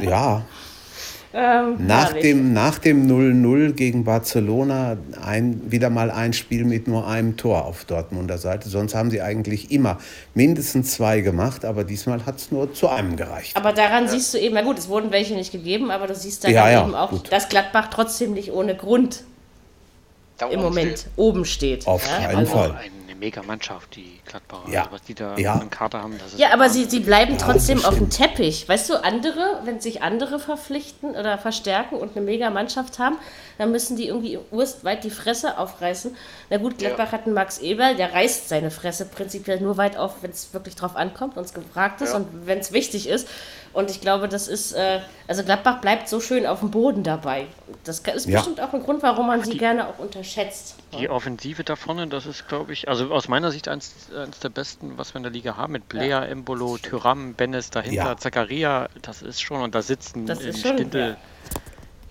Ja. 0.00 0.42
ähm, 1.36 1.84
Nach 1.84 2.12
dem, 2.12 2.52
nach 2.52 2.78
dem 2.78 3.08
0-0 3.08 3.72
gegen 3.72 4.04
Barcelona 4.04 4.96
ein, 5.20 5.60
wieder 5.66 5.90
mal 5.90 6.12
ein 6.12 6.32
Spiel 6.32 6.64
mit 6.64 6.86
nur 6.86 7.08
einem 7.08 7.36
Tor 7.36 7.64
auf 7.64 7.84
Dortmunder 7.84 8.38
Seite. 8.38 8.68
Sonst 8.68 8.94
haben 8.94 9.10
sie 9.10 9.20
eigentlich 9.20 9.72
immer 9.72 9.98
mindestens 10.34 10.92
zwei 10.92 11.22
gemacht, 11.22 11.64
aber 11.64 11.82
diesmal 11.82 12.24
hat 12.24 12.36
es 12.38 12.52
nur 12.52 12.72
zu 12.72 12.88
einem 12.88 13.16
gereicht. 13.16 13.56
Aber 13.56 13.72
daran 13.72 14.06
siehst 14.08 14.32
du 14.32 14.38
eben, 14.38 14.54
na 14.54 14.62
gut, 14.62 14.78
es 14.78 14.88
wurden 14.88 15.10
welche 15.10 15.34
nicht 15.34 15.50
gegeben, 15.50 15.90
aber 15.90 16.06
du 16.06 16.14
siehst 16.14 16.44
daran 16.44 16.54
Ja, 16.54 16.70
ja, 16.70 16.82
eben 16.84 16.94
auch, 16.94 17.10
gut. 17.10 17.32
dass 17.32 17.48
Gladbach 17.48 17.88
trotzdem 17.90 18.32
nicht 18.32 18.52
ohne 18.52 18.76
Grund 18.76 19.24
Da 20.38 20.46
im 20.46 20.60
oben 20.60 20.68
Moment 20.68 20.98
steht. 20.98 21.12
oben 21.16 21.44
steht. 21.44 21.86
Auf 21.88 22.06
ja? 22.06 22.18
keinen 22.18 22.36
also, 22.36 22.52
Fall. 22.52 22.76
Ein 23.04 23.10
eine 23.10 23.18
mega 23.18 23.42
Mannschaft, 23.42 23.96
die 23.96 24.18
Gladbacher. 24.24 24.70
Ja. 24.70 24.80
Also 24.82 24.92
was 24.92 25.02
die 25.02 25.14
da 25.14 25.36
Ja. 25.36 25.58
im 25.60 25.68
Kader 25.68 26.02
haben, 26.02 26.16
das 26.18 26.32
ist 26.32 26.38
Ja, 26.38 26.52
aber 26.54 26.70
sie, 26.70 26.84
sie 26.84 27.00
bleiben 27.00 27.36
trotzdem 27.36 27.76
das 27.78 27.84
auf 27.86 27.96
dem. 27.96 28.08
Teppich. 28.08 28.66
Weißt 28.68 28.88
du, 28.88 29.02
andere, 29.04 29.60
wenn 29.64 29.78
sich 29.80 30.02
andere 30.02 30.38
verpflichten 30.38 31.10
oder 31.10 31.36
verstärken 31.36 31.96
und 31.96 32.16
eine 32.16 32.24
mega 32.24 32.48
Mannschaft 32.50 32.98
haben, 32.98 33.16
dann 33.58 33.70
müssen 33.72 33.96
die 33.96 34.08
irgendwie 34.08 34.38
weit 34.82 35.04
die 35.04 35.10
Fresse 35.10 35.58
aufreißen. 35.58 36.16
Na 36.50 36.56
gut, 36.56 36.78
Gladbach 36.78 37.12
hat 37.12 37.26
einen 37.26 37.34
Max 37.34 37.58
Eberl, 37.58 37.94
der 37.96 38.14
reißt 38.14 38.48
seine 38.48 38.70
Fresse 38.70 39.04
prinzipiell 39.06 39.60
nur 39.60 39.76
weit 39.76 39.96
auf, 39.96 40.22
wenn 40.22 40.30
es 40.30 40.54
wirklich 40.54 40.74
drauf 40.76 40.96
ankommt 40.96 41.36
und 41.36 41.44
es 41.44 41.52
gefragt 41.52 42.00
ist 42.00 42.10
Ja. 42.10 42.16
und 42.16 42.46
wenn 42.46 42.58
es 42.58 42.72
wichtig 42.72 43.08
ist. 43.08 43.28
Und 43.74 43.90
ich 43.90 44.00
glaube, 44.00 44.28
das 44.28 44.46
ist, 44.46 44.72
äh, 44.72 45.00
also 45.26 45.42
Gladbach 45.42 45.80
bleibt 45.80 46.08
so 46.08 46.20
schön 46.20 46.46
auf 46.46 46.60
dem 46.60 46.70
Boden 46.70 47.02
dabei. 47.02 47.46
Das 47.82 47.98
ist 47.98 48.26
Ja. 48.26 48.36
bestimmt 48.38 48.60
auch 48.60 48.72
ein 48.72 48.82
Grund, 48.82 49.02
warum 49.02 49.26
man 49.26 49.42
sie 49.42 49.58
gerne 49.58 49.88
auch 49.88 49.98
unterschätzt. 49.98 50.76
Die 50.98 51.10
Offensive 51.10 51.64
da 51.64 51.74
vorne, 51.74 52.06
das 52.06 52.24
ist, 52.24 52.46
glaube 52.46 52.72
ich, 52.72 52.88
also 52.88 53.12
aus 53.12 53.26
meiner 53.26 53.50
Sicht 53.50 53.66
eins, 53.66 53.92
eins 54.16 54.38
der 54.38 54.48
besten, 54.50 54.96
was 54.96 55.12
wir 55.12 55.16
in 55.16 55.22
der 55.24 55.32
Liga 55.32 55.56
haben, 55.56 55.72
mit 55.72 55.88
Blea, 55.88 56.24
Embolo, 56.24 56.78
Tyram, 56.78 57.34
Bennis 57.34 57.70
dahinter, 57.70 57.96
Ja. 58.10 58.16
Zakaria, 58.16 58.88
das 59.02 59.22
ist 59.22 59.42
schon, 59.42 59.60
und 59.60 59.74
da 59.74 59.82
sitzen 59.82 60.26
Das 60.26 60.40
ist 60.40 60.60
schon, 60.62 60.76
Stindl, 60.76 60.98
ja. 61.00 61.16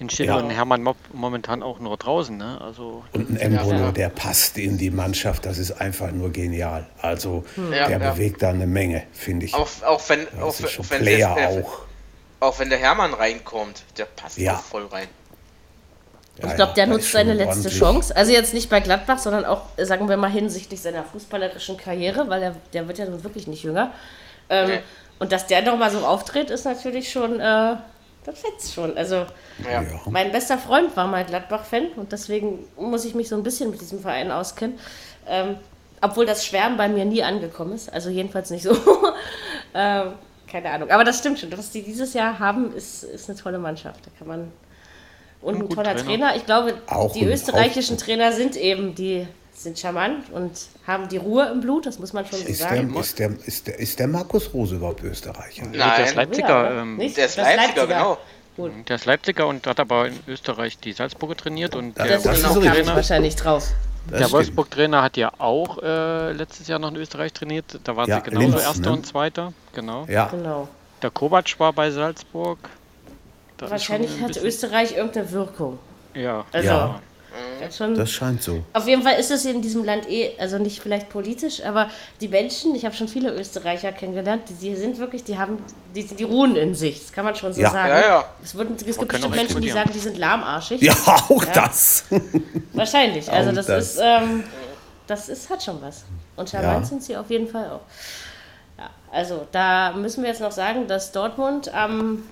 In 0.03 0.09
Stindl 0.09 0.33
Ja. 0.33 0.39
und 0.39 0.49
Hermann 0.51 0.83
Mopp 0.83 0.97
momentan 1.13 1.63
auch 1.63 1.79
nur 1.79 1.97
draußen, 1.97 2.35
ne? 2.37 2.59
Also 2.61 3.03
Und 3.13 3.29
ein 3.31 3.37
Embolo, 3.37 3.77
Ja. 3.77 3.91
der 3.91 4.09
passt 4.09 4.57
in 4.57 4.77
die 4.77 4.91
Mannschaft, 4.91 5.45
das 5.45 5.57
ist 5.57 5.71
einfach 5.71 6.11
nur 6.11 6.31
genial. 6.31 6.85
Also 7.01 7.43
Ja, 7.71 7.87
der 7.87 7.99
ja. 7.99 8.11
bewegt 8.11 8.41
da 8.43 8.49
eine 8.49 8.67
Menge, 8.67 9.03
finde 9.13 9.45
ich. 9.47 9.53
Auch, 9.53 9.67
auch 9.85 10.01
wenn, 10.09 10.27
auch, 10.41 10.53
wenn 10.89 11.01
Player 11.01 11.35
der, 11.35 11.49
auch. 11.49 11.79
auch 12.39 12.59
wenn 12.59 12.69
der 12.69 12.79
Hermann 12.79 13.13
reinkommt, 13.13 13.83
der 13.97 14.05
passt 14.05 14.37
Ja. 14.37 14.55
auch 14.55 14.61
voll 14.61 14.85
rein. 14.87 15.07
Ja, 16.41 16.47
Ich 16.49 16.55
glaube, 16.55 16.73
der 16.73 16.87
nutzt 16.87 17.11
seine 17.11 17.33
letzte 17.33 17.57
ordentlich. 17.57 17.77
Chance. 17.79 18.15
Also 18.15 18.31
jetzt 18.31 18.53
nicht 18.55 18.69
bei 18.69 18.79
Gladbach, 18.79 19.19
sondern 19.19 19.45
auch, 19.45 19.61
sagen 19.77 20.09
wir 20.09 20.17
mal, 20.17 20.31
hinsichtlich 20.31 20.81
seiner 20.81 21.03
fußballerischen 21.03 21.77
Karriere, 21.77 22.27
weil 22.27 22.41
er, 22.41 22.55
der 22.73 22.87
wird 22.87 22.97
ja 22.97 23.05
nun 23.05 23.23
wirklich 23.23 23.47
nicht 23.47 23.63
jünger. 23.63 23.91
Ähm, 24.49 24.67
Nee. 24.69 24.79
Und 25.19 25.31
dass 25.31 25.45
der 25.47 25.61
nochmal 25.61 25.91
so 25.91 25.99
auftritt, 25.99 26.49
ist 26.49 26.65
natürlich 26.65 27.11
schon, 27.11 27.39
äh, 27.39 27.75
das 28.25 28.39
fetzt 28.39 28.73
schon. 28.73 28.97
Also 28.97 29.25
Ja. 29.69 29.83
Mein 30.09 30.31
bester 30.31 30.57
Freund 30.57 30.95
war 30.95 31.07
mal 31.07 31.23
Gladbach-Fan 31.25 31.89
und 31.95 32.11
deswegen 32.11 32.65
muss 32.77 33.05
ich 33.05 33.15
mich 33.15 33.29
so 33.29 33.35
ein 33.35 33.43
bisschen 33.43 33.71
mit 33.71 33.81
diesem 33.81 33.99
Verein 33.99 34.31
auskennen. 34.31 34.77
Ähm, 35.27 35.57
obwohl 36.01 36.25
das 36.25 36.45
Schwärmen 36.45 36.77
bei 36.77 36.89
mir 36.89 37.05
nie 37.05 37.23
angekommen 37.23 37.73
ist. 37.73 37.91
Also 37.91 38.09
jedenfalls 38.09 38.49
nicht 38.49 38.63
so. 38.63 38.75
ähm, 39.73 40.13
keine 40.47 40.69
Ahnung. 40.71 40.91
Aber 40.91 41.03
das 41.03 41.19
stimmt 41.19 41.39
schon. 41.39 41.57
Was 41.57 41.71
die 41.71 41.81
dieses 41.81 42.13
Jahr 42.13 42.39
haben, 42.39 42.73
ist, 42.75 43.03
ist 43.03 43.29
eine 43.29 43.39
tolle 43.39 43.57
Mannschaft. 43.57 44.05
Da 44.05 44.11
kann 44.19 44.27
man. 44.27 44.51
Und 45.41 45.55
Ein 45.55 45.61
ein 45.63 45.69
toller 45.69 45.95
Trainer. 45.95 46.03
Trainer. 46.03 46.35
Ich 46.35 46.45
glaube, 46.45 46.73
Auch 46.87 47.11
die 47.13 47.25
österreichischen 47.25 47.97
Trainer 47.97 48.31
sind 48.31 48.55
eben, 48.55 48.95
die 48.95 49.27
sind 49.53 49.79
charmant 49.79 50.29
und 50.31 50.51
haben 50.87 51.07
die 51.09 51.17
Ruhe 51.17 51.49
im 51.51 51.61
Blut, 51.61 51.85
das 51.85 51.99
muss 51.99 52.11
man 52.13 52.25
schon 52.25 52.39
Ist 52.39 52.47
der, 52.61 52.69
sagen. 52.69 52.95
ist, 52.95 53.19
der, 53.19 53.29
ist, 53.45 53.67
der, 53.67 53.79
ist 53.79 53.99
der 53.99 54.07
Markus 54.07 54.53
Rose 54.53 54.75
überhaupt 54.75 55.03
Österreicher? 55.03 55.63
der 55.67 56.05
ist 56.05 56.15
Nein, 56.15 56.15
Leipziger, 56.15 56.47
Ja, 56.75 56.81
ähm, 56.81 56.97
Nicht? 56.97 57.15
der 57.17 57.25
ist 57.27 57.37
Das 57.37 57.55
Leipziger, 57.55 57.87
genau. 57.87 58.17
Gut. 58.57 58.71
der 58.87 58.95
ist 58.97 59.05
Leipziger 59.05 59.47
und 59.47 59.65
hat 59.65 59.79
aber 59.79 60.07
in 60.07 60.19
Österreich 60.27 60.77
die 60.77 60.93
Salzburger 60.93 61.35
trainiert 61.35 61.75
und 61.75 61.97
der 61.97 62.19
das 62.19 62.23
so 62.41 62.59
kam 62.61 62.77
ich 62.77 62.87
wahrscheinlich 62.87 63.35
drauf. 63.35 63.67
Das 64.09 64.19
Der. 64.19 64.31
Wolfsburg-Trainer 64.33 65.01
hat 65.01 65.15
ja 65.15 65.31
auch 65.37 65.81
äh, 65.81 66.33
letztes 66.33 66.67
Jahr 66.67 66.77
noch 66.77 66.89
in 66.89 66.97
Österreich 66.97 67.31
trainiert. 67.31 67.79
Da 67.85 67.95
waren 67.95 68.09
Ja, 68.09 68.17
sie 68.17 68.29
genauso 68.29 68.47
Linz, 68.49 68.61
Erster 68.63 68.89
ne? 68.89 68.91
und 68.97 69.05
Zweiter. 69.07 69.53
Genau. 69.73 70.05
Ja, 70.09 70.27
Genau. 70.27 70.67
Der 71.01 71.09
Kovac 71.09 71.57
war 71.59 71.71
bei 71.71 71.89
Salzburg. 71.89 72.59
Das 73.57 73.67
ist 73.67 73.71
Wahrscheinlich 73.71 74.19
hat 74.19 74.27
bisschen- 74.27 74.45
Österreich 74.45 74.97
irgendeine 74.97 75.31
Wirkung. 75.31 75.79
Ja. 76.13 76.43
Also, 76.51 76.67
Ja. 76.67 77.01
Das 77.61 77.77
schon, 77.77 77.95
das 77.95 78.11
scheint 78.11 78.41
so. 78.43 78.63
auf 78.73 78.87
jeden 78.87 79.01
Fall 79.03 79.15
ist 79.19 79.31
es 79.31 79.45
in 79.45 79.61
diesem 79.61 79.83
Land 79.83 80.09
eh, 80.09 80.31
also 80.39 80.57
nicht 80.57 80.79
vielleicht 80.81 81.09
politisch, 81.09 81.63
aber 81.63 81.89
die 82.21 82.27
Menschen, 82.27 82.75
ich 82.75 82.85
habe 82.85 82.95
schon 82.95 83.07
viele 83.07 83.31
Österreicher 83.33 83.91
kennengelernt, 83.91 84.43
die, 84.49 84.53
die 84.53 84.75
sind 84.75 84.97
wirklich, 84.97 85.23
die 85.23 85.37
haben, 85.37 85.57
die, 85.95 86.03
die 86.05 86.23
ruhen 86.23 86.55
in 86.55 86.75
sich, 86.75 86.99
das 87.01 87.11
kann 87.11 87.25
man 87.25 87.35
schon 87.35 87.53
so 87.53 87.61
Ja. 87.61 87.69
sagen. 87.71 87.89
Ja, 87.89 88.01
ja. 88.01 88.25
Es, 88.43 88.55
würden, 88.55 88.75
es 88.75 88.97
gibt 88.97 89.07
bestimmt 89.11 89.35
Menschen, 89.35 89.61
die 89.61 89.69
sagen, 89.71 89.91
die 89.93 89.99
sind 89.99 90.17
lahmarschig. 90.17 90.81
Ja, 90.81 90.93
auch 91.05 91.43
Ja. 91.45 91.51
das. 91.53 92.05
Wahrscheinlich. 92.73 93.31
Also 93.31 93.51
das, 93.51 93.65
das. 93.67 93.93
ist, 93.95 93.99
ähm, 94.03 94.43
das 95.07 95.29
ist, 95.29 95.49
hat 95.49 95.61
schon 95.63 95.81
was. 95.81 96.03
Und 96.35 96.49
charmant 96.49 96.81
Ja. 96.81 96.85
sind 96.85 97.03
sie 97.03 97.15
auf 97.17 97.29
jeden 97.29 97.47
Fall 97.47 97.69
auch. 97.69 97.81
Ja, 98.77 98.89
also 99.11 99.47
da 99.51 99.91
müssen 99.93 100.23
wir 100.23 100.29
jetzt 100.29 100.41
noch 100.41 100.51
sagen, 100.51 100.87
dass 100.87 101.11
Dortmund 101.11 101.73
am 101.73 102.23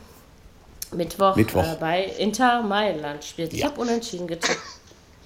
Mittwoch, 0.94 1.36
Mittwoch. 1.36 1.64
Äh, 1.64 1.78
bei 1.80 2.04
Inter 2.04 2.64
Mailand 2.64 3.24
spielt. 3.24 3.54
Ich 3.54 3.60
Ja. 3.60 3.68
habe 3.68 3.80
unentschieden 3.80 4.28
getippt. 4.28 4.58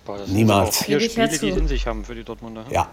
Boah, 0.05 0.19
Niemals. 0.27 0.83
Vier 0.83 0.99
Spiele, 0.99 1.27
die 1.27 1.49
es 1.49 1.57
in 1.57 1.67
sich 1.67 1.87
haben 1.87 2.05
für 2.05 2.15
die 2.15 2.23
Dortmunder. 2.23 2.65
Ja. 2.69 2.87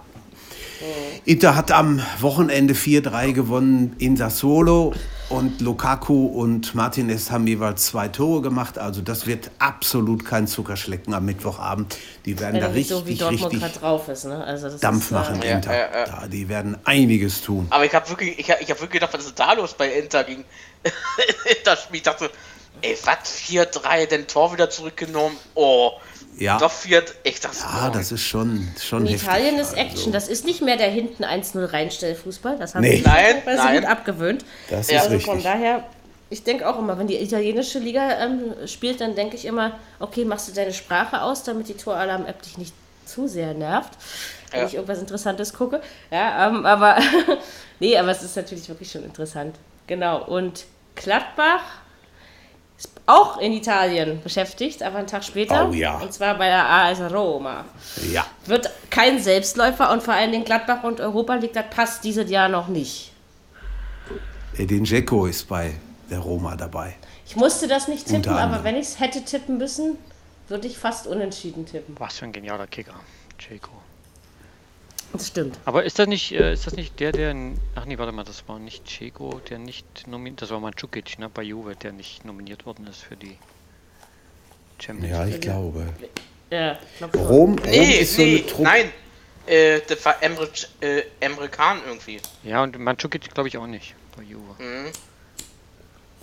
Inter 1.25 1.55
hat 1.55 1.71
am 1.71 2.03
Wochenende 2.19 2.75
4-3 2.75 3.33
gewonnen 3.33 3.95
in 3.99 4.17
Sassuolo 4.17 4.93
und 5.29 5.61
Lukaku 5.61 6.27
und 6.27 6.75
Martinez 6.75 7.31
haben 7.31 7.47
jeweils 7.47 7.87
zwei 7.87 8.09
Tore 8.09 8.43
gemacht. 8.43 8.79
Also 8.79 9.01
das 9.01 9.29
wird 9.29 9.53
absolut 9.61 10.25
kein 10.25 10.49
Zuckerschlecken 10.49 11.15
am 11.15 11.25
Mittwochabend. 11.25 11.97
Die 12.25 12.41
werden 12.41 12.61
da 12.61 12.69
nicht 12.69 12.89
so 12.89 13.07
wie 13.07 13.11
richtig, 13.11 13.19
Dortmund 13.41 13.63
richtig 13.63 13.81
drauf 13.81 14.09
ist. 14.09 14.25
Ne? 14.25 14.43
Also 14.43 14.69
das 14.71 14.81
Dampf 14.81 15.05
ist, 15.05 15.11
machen, 15.13 15.41
Äh, 15.43 15.49
Ja, 15.51 15.55
Inter. 15.55 15.73
ja, 15.73 15.99
ja. 16.01 16.05
Da, 16.07 16.27
die 16.27 16.49
werden 16.49 16.77
einiges 16.85 17.43
tun. 17.43 17.69
Aber 17.71 17.85
ich 17.85 17.95
habe 17.95 18.09
wirklich, 18.09 18.37
ich 18.41 18.51
hab, 18.51 18.61
ich 18.61 18.69
hab 18.69 18.79
wirklich 18.81 19.01
gedacht, 19.01 19.15
was 19.15 19.25
ist 19.25 19.39
da 19.39 19.53
los 19.53 19.75
bei 19.75 19.89
Inter 19.93 20.25
gegen 20.25 20.45
Inter-Spiel? 21.59 21.97
Ich 21.99 22.03
dachte, 22.03 22.29
ey, 22.81 22.97
was, 23.05 23.39
4-3, 23.39 24.07
den 24.07 24.27
Tor 24.27 24.53
wieder 24.53 24.69
zurückgenommen. 24.69 25.37
Oh, 25.55 25.93
Ja. 26.39 26.59
doch 26.59 26.71
4, 26.73 27.03
ich 27.25 27.41
dachte, 27.41 27.57
Ja, 27.61 27.89
oh. 27.89 27.93
das 27.93 28.11
ist 28.13 28.23
schon, 28.23 28.69
schon 28.81 29.03
in 29.07 29.13
heftig. 29.13 29.29
Italien 29.29 29.59
ist 29.59 29.71
Also, 29.71 29.81
Action. 29.81 30.13
Das 30.13 30.29
ist 30.29 30.45
nicht 30.45 30.63
mehr 30.63 30.77
der 30.77 30.89
hinten 30.91 31.25
1-0 31.25 31.73
Reinstellfußball. 31.73 32.59
Das 32.59 32.75
haben 32.75 32.83
Nee. 32.83 32.97
sie 32.97 33.03
Nein, 33.03 33.43
nein. 33.45 33.81
gut 33.81 33.91
abgewöhnt. 33.91 34.45
Das 34.71 34.91
Ja, 34.91 34.99
ist 34.99 35.05
Also 35.11 35.19
von 35.21 35.35
richtig. 35.37 35.45
daher, 35.53 35.85
ich 36.31 36.43
denke 36.43 36.67
auch 36.69 36.79
immer, 36.79 36.99
wenn 36.99 37.07
die 37.07 37.17
italienische 37.23 37.79
Liga 37.79 38.19
ähm, 38.25 38.55
spielt, 38.67 39.01
dann 39.01 39.15
denke 39.15 39.37
ich 39.37 39.45
immer, 39.45 39.79
okay, 40.01 40.25
machst 40.25 40.49
du 40.49 40.53
deine 40.53 40.73
Sprache 40.73 41.21
aus, 41.23 41.45
damit 41.45 41.69
die 41.69 41.75
Toralarm-App 41.75 42.41
dich 42.43 42.57
nicht 42.59 42.73
zu 43.05 43.29
sehr 43.29 43.53
nervt, 43.53 43.91
wenn 44.51 44.61
Ja. 44.61 44.67
ich 44.67 44.75
irgendwas 44.75 45.01
Interessantes 45.01 45.53
gucke. 45.53 45.83
Ja, 46.11 46.49
ähm, 46.49 46.65
aber 46.65 46.97
nee, 47.81 47.97
aber 47.99 48.11
es 48.11 48.23
ist 48.23 48.37
natürlich 48.37 48.69
wirklich 48.69 48.91
schon 48.91 49.05
interessant. 49.05 49.57
Genau. 49.87 50.25
Und 50.25 50.65
Gladbach 50.95 51.61
auch 53.07 53.39
in 53.39 53.53
Italien 53.53 54.23
beschäftigt, 54.23 54.83
aber 54.83 54.99
einen 54.99 55.07
Tag 55.07 55.25
später. 55.25 55.69
Oh 55.69 55.73
ja. 55.73 55.99
Und 55.99 56.13
zwar 56.13 56.37
bei 56.39 56.47
der 56.47 56.69
AS 56.69 57.01
Roma. 57.13 57.65
Ja, 58.11 58.27
Wird 58.47 58.71
kein 58.91 59.21
Selbstläufer 59.21 59.93
und 59.93 60.03
vor 60.03 60.15
allen 60.15 60.33
Dingen 60.33 60.45
Gladbach 60.45 60.85
und 60.85 61.01
Europa 61.01 61.35
League, 61.35 61.53
das 61.53 61.67
passt 61.71 62.05
dieses 62.05 62.31
Jahr 62.31 62.49
noch 62.49 62.69
nicht. 62.69 63.13
Edin 64.57 64.85
Dzeko 64.85 65.27
ist 65.27 65.49
bei 65.49 65.75
der 66.11 66.19
Roma 66.19 66.55
dabei. 66.57 66.95
Ich 67.27 67.37
musste 67.37 67.67
das 67.67 67.89
nicht 67.89 68.07
tippen, 68.07 68.35
aber 68.35 68.63
wenn 68.65 68.77
ich 68.77 68.87
es 68.87 69.01
hätte 69.01 69.25
tippen 69.25 69.57
müssen, 69.57 69.97
würde 70.49 70.69
ich 70.69 70.77
fast 70.77 71.07
unentschieden 71.07 71.65
tippen. 71.65 71.97
Was 71.99 72.19
für 72.19 72.27
ein 72.27 72.33
genialer 72.33 72.67
Kicker. 72.67 72.95
Jaco. 73.51 73.71
Das 75.13 75.29
stimmt. 75.29 75.59
Aber 75.67 75.85
ist 75.85 75.99
das 75.99 76.09
nicht, 76.09 76.33
äh, 76.33 76.53
ist 76.55 76.67
das 76.67 76.75
nicht 76.75 76.99
der, 77.01 77.13
der. 77.13 77.31
n- 77.31 77.59
Ach 77.75 77.85
nee, 77.85 77.99
warte 77.99 78.13
mal, 78.13 78.25
das 78.25 78.49
war 78.49 78.59
nicht 78.59 78.85
Checo, 78.87 79.41
der 79.51 79.59
nicht 79.59 80.07
nominiert. 80.07 80.41
Das 80.43 80.51
war 80.51 80.61
Mandzukic, 80.61 81.19
ne, 81.19 81.29
bei 81.29 81.43
Juve, 81.43 81.77
der 81.77 81.93
nicht 81.93 82.25
nominiert 82.25 82.65
worden 82.67 82.87
ist 82.87 83.03
für 83.03 83.17
die 83.17 83.37
Champions 84.81 85.11
Ja, 85.13 85.27
ich 85.27 85.41
glaube. 85.41 85.87
Ja, 86.51 86.73
ich 86.73 86.99
glaub 86.99 87.13
schon. 87.13 87.21
Rom, 87.27 87.59
Rom 87.59 87.71
Nee, 87.71 87.95
ist 88.01 88.15
so 88.17 88.23
eine 88.23 88.31
nee, 88.33 88.41
Truppe. 88.43 88.63
nein. 88.63 88.93
Äh, 89.47 89.81
das 89.89 90.05
war 90.05 90.23
Emre, 90.23 90.49
äh, 90.81 91.03
Emre 91.21 91.49
Can 91.49 91.81
irgendwie. 91.87 92.21
Ja, 92.45 92.63
und 92.63 92.79
Mandzukic 92.79 93.33
glaube 93.35 93.49
ich 93.49 93.59
auch 93.59 93.67
nicht 93.67 93.95
bei 94.17 94.23
Juve. 94.23 94.55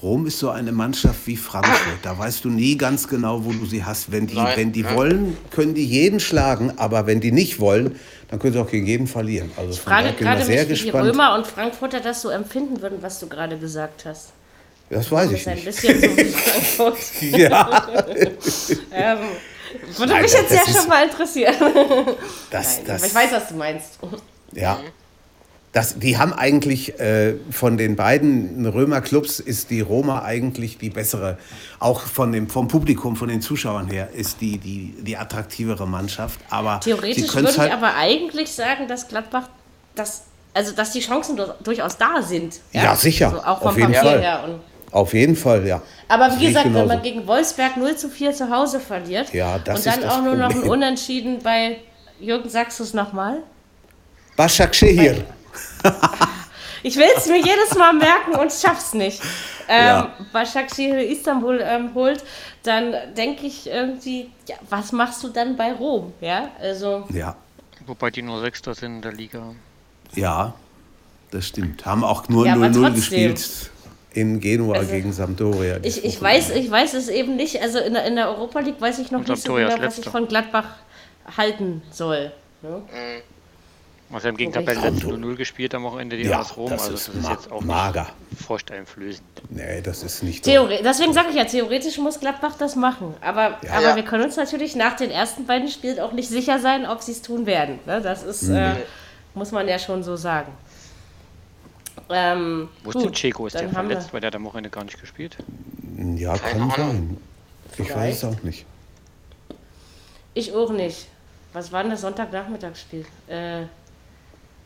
Rom 0.01 0.27
ist 0.27 0.39
so 0.39 0.49
eine 0.49 0.71
Mannschaft 0.71 1.27
wie 1.27 1.35
Frankfurt. 1.35 1.97
Da 2.03 2.17
weißt 2.17 2.45
du 2.45 2.49
nie 2.49 2.77
ganz 2.77 3.07
genau, 3.07 3.43
wo 3.43 3.51
du 3.51 3.65
sie 3.65 3.83
hast. 3.83 4.11
Wenn 4.11 4.27
die, 4.27 4.35
Nein, 4.35 4.53
wenn 4.55 4.71
die 4.71 4.89
wollen, 4.89 5.35
können 5.51 5.73
die 5.73 5.85
jeden 5.85 6.19
schlagen, 6.21 6.71
aber 6.77 7.05
wenn 7.05 7.19
die 7.19 7.31
nicht 7.33 7.59
wollen, 7.59 7.99
dann 8.29 8.39
können 8.39 8.53
sie 8.53 8.59
auch 8.59 8.69
gegen 8.69 8.85
jeden 8.85 9.07
verlieren. 9.07 9.51
Also 9.57 9.71
Ich 9.73 9.79
frage 9.81 10.13
gerade 10.13 10.43
sehr 10.45 10.61
mich, 10.65 10.69
wie 10.69 10.73
die 10.75 10.81
gespannt. 10.83 11.09
Römer 11.09 11.35
und 11.35 11.45
Frankfurter 11.47 11.99
das 11.99 12.21
so 12.21 12.29
empfinden 12.29 12.81
würden, 12.81 12.99
was 13.01 13.19
du 13.19 13.27
gerade 13.27 13.57
gesagt 13.57 14.05
hast. 14.05 14.31
Das 14.89 15.11
weiß 15.11 15.29
Das 15.31 15.33
ich 15.33 15.41
ist 15.41 15.47
ein 15.47 15.55
nicht. 15.55 15.65
bisschen 15.65 16.01
so 16.01 16.17
wie 16.17 16.23
Frankfurt. 16.31 16.97
Ja, 17.37 17.87
ähm, 18.93 19.17
würde 19.97 20.13
Nein, 20.13 20.21
mich 20.23 20.31
jetzt 20.33 20.51
das 20.51 20.67
ja 20.73 20.79
schon 20.79 20.89
mal 20.89 21.03
interessieren. 21.03 21.53
das, 22.49 22.77
Nein, 22.77 22.85
das, 22.87 23.01
aber 23.01 23.05
ich 23.07 23.15
weiß, 23.15 23.31
was 23.33 23.47
du 23.49 23.55
meinst. 23.55 23.99
ja. 24.53 24.79
Das, 25.71 25.99
die 25.99 26.17
haben 26.17 26.33
eigentlich 26.33 26.99
äh, 26.99 27.35
von 27.51 27.77
den 27.77 27.95
beiden 27.95 28.65
Römerclubs 28.65 29.39
ist 29.39 29.69
die 29.69 29.81
Roma 29.81 30.23
eigentlich 30.23 30.79
die 30.79 30.89
bessere, 30.89 31.37
auch 31.79 32.01
von 32.01 32.31
dem, 32.31 32.49
vom 32.49 32.67
Publikum, 32.67 33.15
von 33.15 33.29
den 33.29 33.39
Zuschauern 33.41 33.87
her, 33.87 34.09
ist 34.15 34.41
die, 34.41 34.57
die, 34.57 34.95
die 35.01 35.15
attraktivere 35.15 35.85
Mannschaft. 35.87 36.39
Aber 36.49 36.79
Theoretisch 36.79 37.31
würde 37.35 37.51
ich 37.51 37.59
halt, 37.59 37.71
aber 37.71 37.95
eigentlich 37.95 38.51
sagen, 38.51 38.87
dass 38.87 39.07
Gladbach 39.07 39.47
das, 39.93 40.23
also 40.55 40.71
dass 40.71 40.91
die 40.91 41.01
Chancen 41.01 41.37
dur- 41.37 41.53
durchaus 41.63 41.97
da 41.97 42.19
sind. 42.23 42.59
Ja, 42.71 42.95
sicher. 42.95 43.29
So 43.29 43.37
auch 43.43 43.59
vom 43.59 43.67
Auf 43.67 43.77
jeden 43.77 43.93
Papier 43.93 44.09
Fall. 44.09 44.21
her. 44.21 44.59
Auf 44.91 45.13
jeden 45.13 45.35
Fall, 45.35 45.67
ja. 45.67 45.83
aber 46.07 46.35
wie 46.39 46.47
gesagt, 46.47 46.65
wenn 46.65 46.73
genauso. 46.73 46.87
man 46.95 47.03
gegen 47.03 47.27
Wolfsberg 47.27 47.77
0 47.77 47.95
zu 47.95 48.09
4 48.09 48.33
zu 48.33 48.49
Hause 48.49 48.79
verliert 48.79 49.31
Ja, 49.35 49.59
das 49.59 49.85
und 49.85 49.85
dann 49.85 50.03
auch 50.09 50.23
nur 50.23 50.33
noch 50.35 50.45
ein 50.49 50.51
Problem. 50.53 50.71
Unentschieden 50.71 51.37
bei 51.43 51.77
Jürgen 52.19 52.49
Sachsus 52.49 52.95
nochmal. 52.95 53.43
Başakşehir. 54.35 55.25
Ich 56.81 56.95
will 56.95 57.09
es 57.17 57.27
mir 57.27 57.37
jedes 57.37 57.75
Mal 57.77 57.91
merken 57.93 58.35
und 58.35 58.51
schaff's 58.53 58.93
nicht. 58.93 59.21
Ähm, 59.67 59.85
Ja. 59.85 60.11
Başakşehir 60.33 60.99
Istanbul 61.11 61.59
ähm, 61.61 61.93
holt, 61.93 62.23
dann 62.63 62.95
denke 63.17 63.45
ich 63.47 63.67
irgendwie, 63.67 64.29
ja, 64.47 64.55
was 64.69 64.91
machst 64.93 65.21
du 65.23 65.27
dann 65.27 65.57
bei 65.57 65.73
Rom? 65.73 66.13
Ja, 66.21 66.49
also 66.61 67.03
Ja, 67.09 67.35
Wobei 67.85 68.09
die 68.11 68.21
nur 68.21 68.39
Sechster 68.39 68.73
sind 68.75 68.95
in 68.97 69.01
der 69.01 69.11
Liga. 69.13 69.53
ja, 70.15 70.53
das 71.31 71.47
stimmt. 71.47 71.85
Haben 71.85 72.03
auch 72.03 72.29
nur 72.29 72.45
Ja, 72.45 72.53
aber 72.53 72.65
0-0 72.67 72.73
trotzdem. 72.73 72.93
gespielt 72.95 73.71
in 74.13 74.39
Genua 74.39 74.75
Also, 74.77 74.91
gegen 74.91 75.11
Sampdoria. 75.13 75.77
ich, 75.83 76.03
ich 76.05 76.19
weiß, 76.21 76.51
ich 76.51 76.71
weiß 76.71 76.93
es 76.93 77.09
eben 77.09 77.35
nicht. 77.35 77.61
Also 77.61 77.79
in 77.79 77.93
der, 77.93 78.05
in 78.05 78.15
der 78.15 78.29
Europa 78.29 78.59
League 78.61 78.79
weiß 78.79 78.99
ich 78.99 79.11
noch 79.11 79.19
Und 79.19 79.27
nicht 79.27 79.41
so 79.41 79.47
Sampdoria 79.55 79.75
genau, 79.75 79.87
was 79.87 79.97
ich 79.99 80.05
von 80.09 80.27
Gladbach 80.29 80.65
halten 81.37 81.81
soll. 81.91 82.31
Ne? 82.61 82.81
Also 84.11 84.27
im 84.29 84.37
Gegenteil, 84.37 84.63
Wobei 84.63 84.73
ich- 84.73 84.81
letzten 84.81 85.07
0-0 85.23 85.35
gespielt 85.35 85.75
am 85.75 85.83
Wochenende 85.83 86.17
die 86.17 86.23
Ja, 86.23 86.39
AS 86.39 86.57
Rom. 86.57 86.69
das 86.71 86.81
Also 86.81 86.93
ist 86.95 87.07
das 87.09 87.15
ist 87.15 87.21
ma- 87.21 87.31
jetzt 87.31 87.51
auch 87.51 87.61
mager. 87.61 88.07
nicht 88.31 88.41
furchteinflößend. 88.41 89.23
Nee, 89.51 89.81
das 89.81 90.01
ist 90.01 90.23
nicht 90.23 90.43
so. 90.43 90.49
Theore 90.49 90.79
Deswegen 90.83 91.13
sage 91.13 91.29
ich 91.29 91.35
ja, 91.35 91.45
theoretisch 91.45 91.97
muss 91.99 92.19
Gladbach 92.19 92.55
das 92.57 92.75
machen. 92.75 93.13
Aber, 93.21 93.59
Ja. 93.61 93.73
aber 93.73 93.81
Ja. 93.89 93.95
wir 93.95 94.03
können 94.03 94.23
uns 94.23 94.35
natürlich 94.35 94.75
nach 94.75 94.95
den 94.95 95.11
ersten 95.11 95.45
beiden 95.45 95.67
Spielen 95.69 95.99
auch 95.99 96.11
nicht 96.11 96.27
sicher 96.27 96.59
sein, 96.59 96.87
ob 96.87 97.01
sie 97.03 97.11
es 97.11 97.21
tun 97.21 97.45
werden. 97.45 97.79
Ne? 97.85 98.01
Das 98.01 98.23
ist, 98.23 98.49
äh, 98.49 98.73
muss 99.35 99.51
man 99.51 99.67
ja 99.67 99.77
schon 99.77 100.01
so 100.01 100.15
sagen. 100.15 100.51
Ähm, 102.09 102.69
Wo 102.83 102.89
ist 102.89 102.99
denn 103.03 103.13
Checo? 103.13 103.45
Ist 103.45 103.53
der 103.53 103.63
haben 103.67 103.71
verletzt, 103.73 104.07
wir- 104.07 104.13
weil 104.13 104.21
der 104.21 104.27
hat 104.29 104.35
am 104.35 104.45
Wochenende 104.45 104.71
gar 104.71 104.83
nicht 104.83 104.99
gespielt? 104.99 105.37
Ja, 106.15 106.35
Keine 106.35 106.51
kann 106.51 106.61
Ahnung. 106.61 106.71
sein. 106.77 107.17
Ich 107.77 107.95
weiß 107.95 108.15
es 108.15 108.23
auch 108.23 108.41
nicht. 108.41 108.65
Ich 110.33 110.53
auch 110.53 110.71
nicht. 110.71 111.07
Was 111.53 111.71
war 111.71 111.83
denn 111.83 111.91
das 111.91 112.01
Sonntagnachmittagsspiel? 112.01 113.05
Äh, 113.27 113.63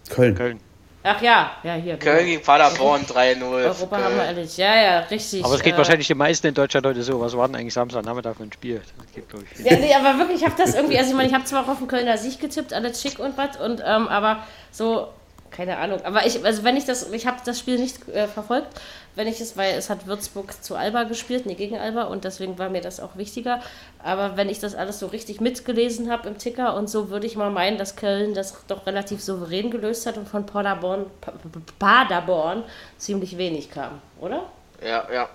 Köln. 0.10 0.36
Köln. 0.36 0.60
ach 1.04 1.22
ja, 1.22 1.51
ja, 1.64 1.74
hier. 1.76 1.97
Köln 1.97 2.18
genau. 2.18 2.30
gegen 2.30 2.41
Paderborn 2.43 3.01
3-0. 3.06 3.41
Europa 3.43 3.97
für 3.97 4.04
haben 4.04 4.16
wir 4.16 4.24
Köln. 4.24 4.38
ehrlich. 4.38 4.58
Ja, 4.58 4.76
ja, 4.76 4.99
richtig. 4.99 5.43
Aber 5.43 5.56
es 5.56 5.62
geht 5.64 5.74
äh, 5.74 5.78
wahrscheinlich 5.78 6.08
den 6.08 6.18
meisten 6.18 6.47
in 6.47 6.54
Deutschland 6.54 6.86
heute 6.86 7.04
so. 7.04 7.20
Was 7.20 7.36
war 7.36 7.47
denn 7.47 7.56
eigentlich 7.56 7.74
Samstagnachmittag 7.74 8.36
für 8.36 8.43
ein 8.43 8.54
Spiel? 8.54 8.82
Das 8.82 9.41
ich, 9.41 9.49
viele. 9.58 9.70
Ja, 9.70 9.78
nee, 9.78 9.93
aber 9.93 10.20
wirklich, 10.20 10.41
ich 10.41 10.45
habe 10.45 10.56
das 10.58 10.76
irgendwie, 10.76 10.97
also 10.97 11.12
ich 11.12 11.16
meine, 11.16 11.30
ich 11.30 11.34
habe 11.34 11.45
zwar 11.45 11.64
auch 11.64 11.70
auf 11.70 11.80
den 11.80 11.88
Kölner 11.88 12.18
Sieg 12.18 12.39
getippt, 12.39 12.74
alles 12.74 13.01
schick 13.01 13.20
und 13.20 13.38
was, 13.38 13.58
und 13.58 13.82
ähm, 13.86 14.08
aber 14.08 14.43
so, 14.72 15.08
keine 15.54 15.78
Ahnung. 15.78 16.01
Aber 16.04 16.26
ich, 16.26 16.43
also 16.43 16.64
wenn 16.66 16.76
ich 16.76 16.86
das, 16.86 17.10
ich 17.12 17.26
habe 17.28 17.38
das 17.45 17.58
Spiel 17.60 17.80
nicht 17.80 18.10
äh, 18.10 18.28
verfolgt, 18.28 18.68
wenn 19.16 19.28
ich 19.28 19.39
es, 19.39 19.56
weil 19.56 19.76
es 19.76 19.89
hat 19.89 20.08
Würzburg 20.08 20.62
zu 20.64 20.76
Alba 20.76 21.04
gespielt, 21.04 21.45
nee, 21.45 21.54
gegen 21.54 21.78
Alba, 21.78 22.04
und 22.06 22.26
deswegen 22.26 22.58
war 22.58 22.70
mir 22.70 22.82
das 22.82 22.99
auch 22.99 23.16
wichtiger. 23.16 23.62
Aber 24.04 24.36
wenn 24.38 24.49
ich 24.49 24.60
das 24.60 24.76
alles 24.76 24.99
so 24.99 25.06
richtig 25.08 25.39
mitgelesen 25.39 26.12
habe 26.12 26.28
im 26.28 26.38
Ticker 26.38 26.76
und 26.76 26.89
so, 26.89 27.10
würde 27.10 27.28
ich 27.28 27.36
mal 27.36 27.51
meinen, 27.51 27.78
dass 27.78 27.95
Köln 27.95 28.34
das 28.34 28.56
doch 28.68 28.86
relativ 28.88 29.24
souverän 29.24 29.72
gelöst 29.72 30.06
hat 30.06 30.18
und 30.18 30.28
von 30.28 30.45
Paderborn, 30.45 31.06
Pa- 31.22 31.32
Pa- 31.32 32.04
Paderborn 32.06 32.64
ziemlich 32.97 33.38
wenig 33.38 33.70
kam, 33.72 34.01
oder? 34.20 34.43
Ja, 34.84 35.08
ja. 35.14 35.30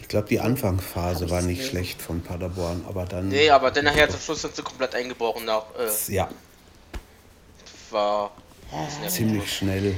Ich 0.00 0.08
glaube, 0.08 0.28
die 0.28 0.40
Anfangsphase 0.40 1.30
war 1.30 1.40
nicht 1.42 1.66
schlecht 1.66 2.02
von 2.02 2.20
Paderborn, 2.22 2.84
aber 2.88 3.04
dann 3.06 3.28
Nee, 3.28 3.48
aber 3.50 3.70
dann 3.70 3.84
nachher 3.84 4.08
zum 4.10 4.20
Schluss 4.20 4.42
sind 4.42 4.54
sie 4.54 4.62
komplett 4.62 4.94
eingebrochen. 4.94 5.44
Nach, 5.46 5.64
äh, 5.78 6.12
ja, 6.12 6.28
war. 7.90 8.30
Ziemlich 9.08 9.52
schnell. 9.56 9.94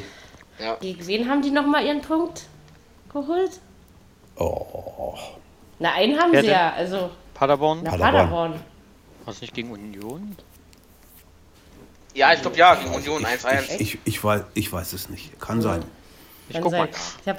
Ja. 0.59 0.75
Gegen 0.77 1.07
wen 1.07 1.29
haben 1.31 1.43
die 1.43 1.51
nochmal 1.51 1.85
ihren 1.87 2.01
Punkt 2.03 2.43
geholt? 3.12 3.61
Oh, 4.37 5.14
Na, 5.79 5.93
einen 5.95 6.19
haben 6.19 6.33
Wer 6.33 6.41
sie 6.41 6.47
denn? 6.49 6.57
ja, 6.57 6.73
also 6.73 7.11
Paderborn? 7.35 7.83
nach 7.83 7.93
Paderborn. 7.93 8.12
Paderborn. 8.53 8.61
War 9.25 9.35
es 9.35 9.41
nicht 9.41 9.55
gegen 9.55 9.71
Union? 9.71 10.37
ja, 12.14 12.33
ich 12.33 12.41
glaube 12.43 12.57
ja, 12.57 12.75
gegen 12.75 12.95
Union 12.95 13.23
ich, 13.23 13.29
1-1. 13.29 13.62
ich, 13.75 13.81
ich, 13.81 13.99
ich, 14.05 14.25
weiß, 14.25 14.43
ich 14.55 14.73
weiß 14.73 14.93
es 14.93 15.09
nicht. 15.09 15.39
Kann 15.41 15.61
sein. 15.62 15.85
Ich 16.49 16.55
Kann 16.55 16.62
guck 16.62 16.73
sein. 16.73 16.81
mal. 16.83 16.89
Ich 17.23 17.29
hab, 17.29 17.39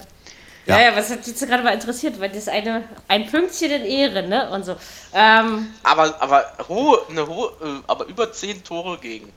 Ja. 0.66 0.80
ja. 0.80 0.90
ja, 0.92 0.96
was 0.96 1.10
hat 1.10 1.26
dich 1.26 1.36
gerade 1.38 1.64
mal 1.64 1.74
interessiert, 1.74 2.20
weil 2.20 2.30
das 2.30 2.48
eine 2.48 2.84
ein 3.08 3.28
Pünktchen 3.28 3.72
in 3.72 3.84
Ehre, 3.86 4.24
ne? 4.28 4.50
Und 4.52 4.64
so. 4.64 4.76
Ähm, 5.14 5.68
Aber, 5.84 6.22
aber 6.22 6.46
hohe, 6.70 7.00
eine 7.10 7.28
hohe, 7.28 7.50
äh, 7.62 7.82
aber 7.88 8.06
über 8.06 8.32
10 8.32 8.64
Tore 8.64 8.98
gegen. 9.00 9.32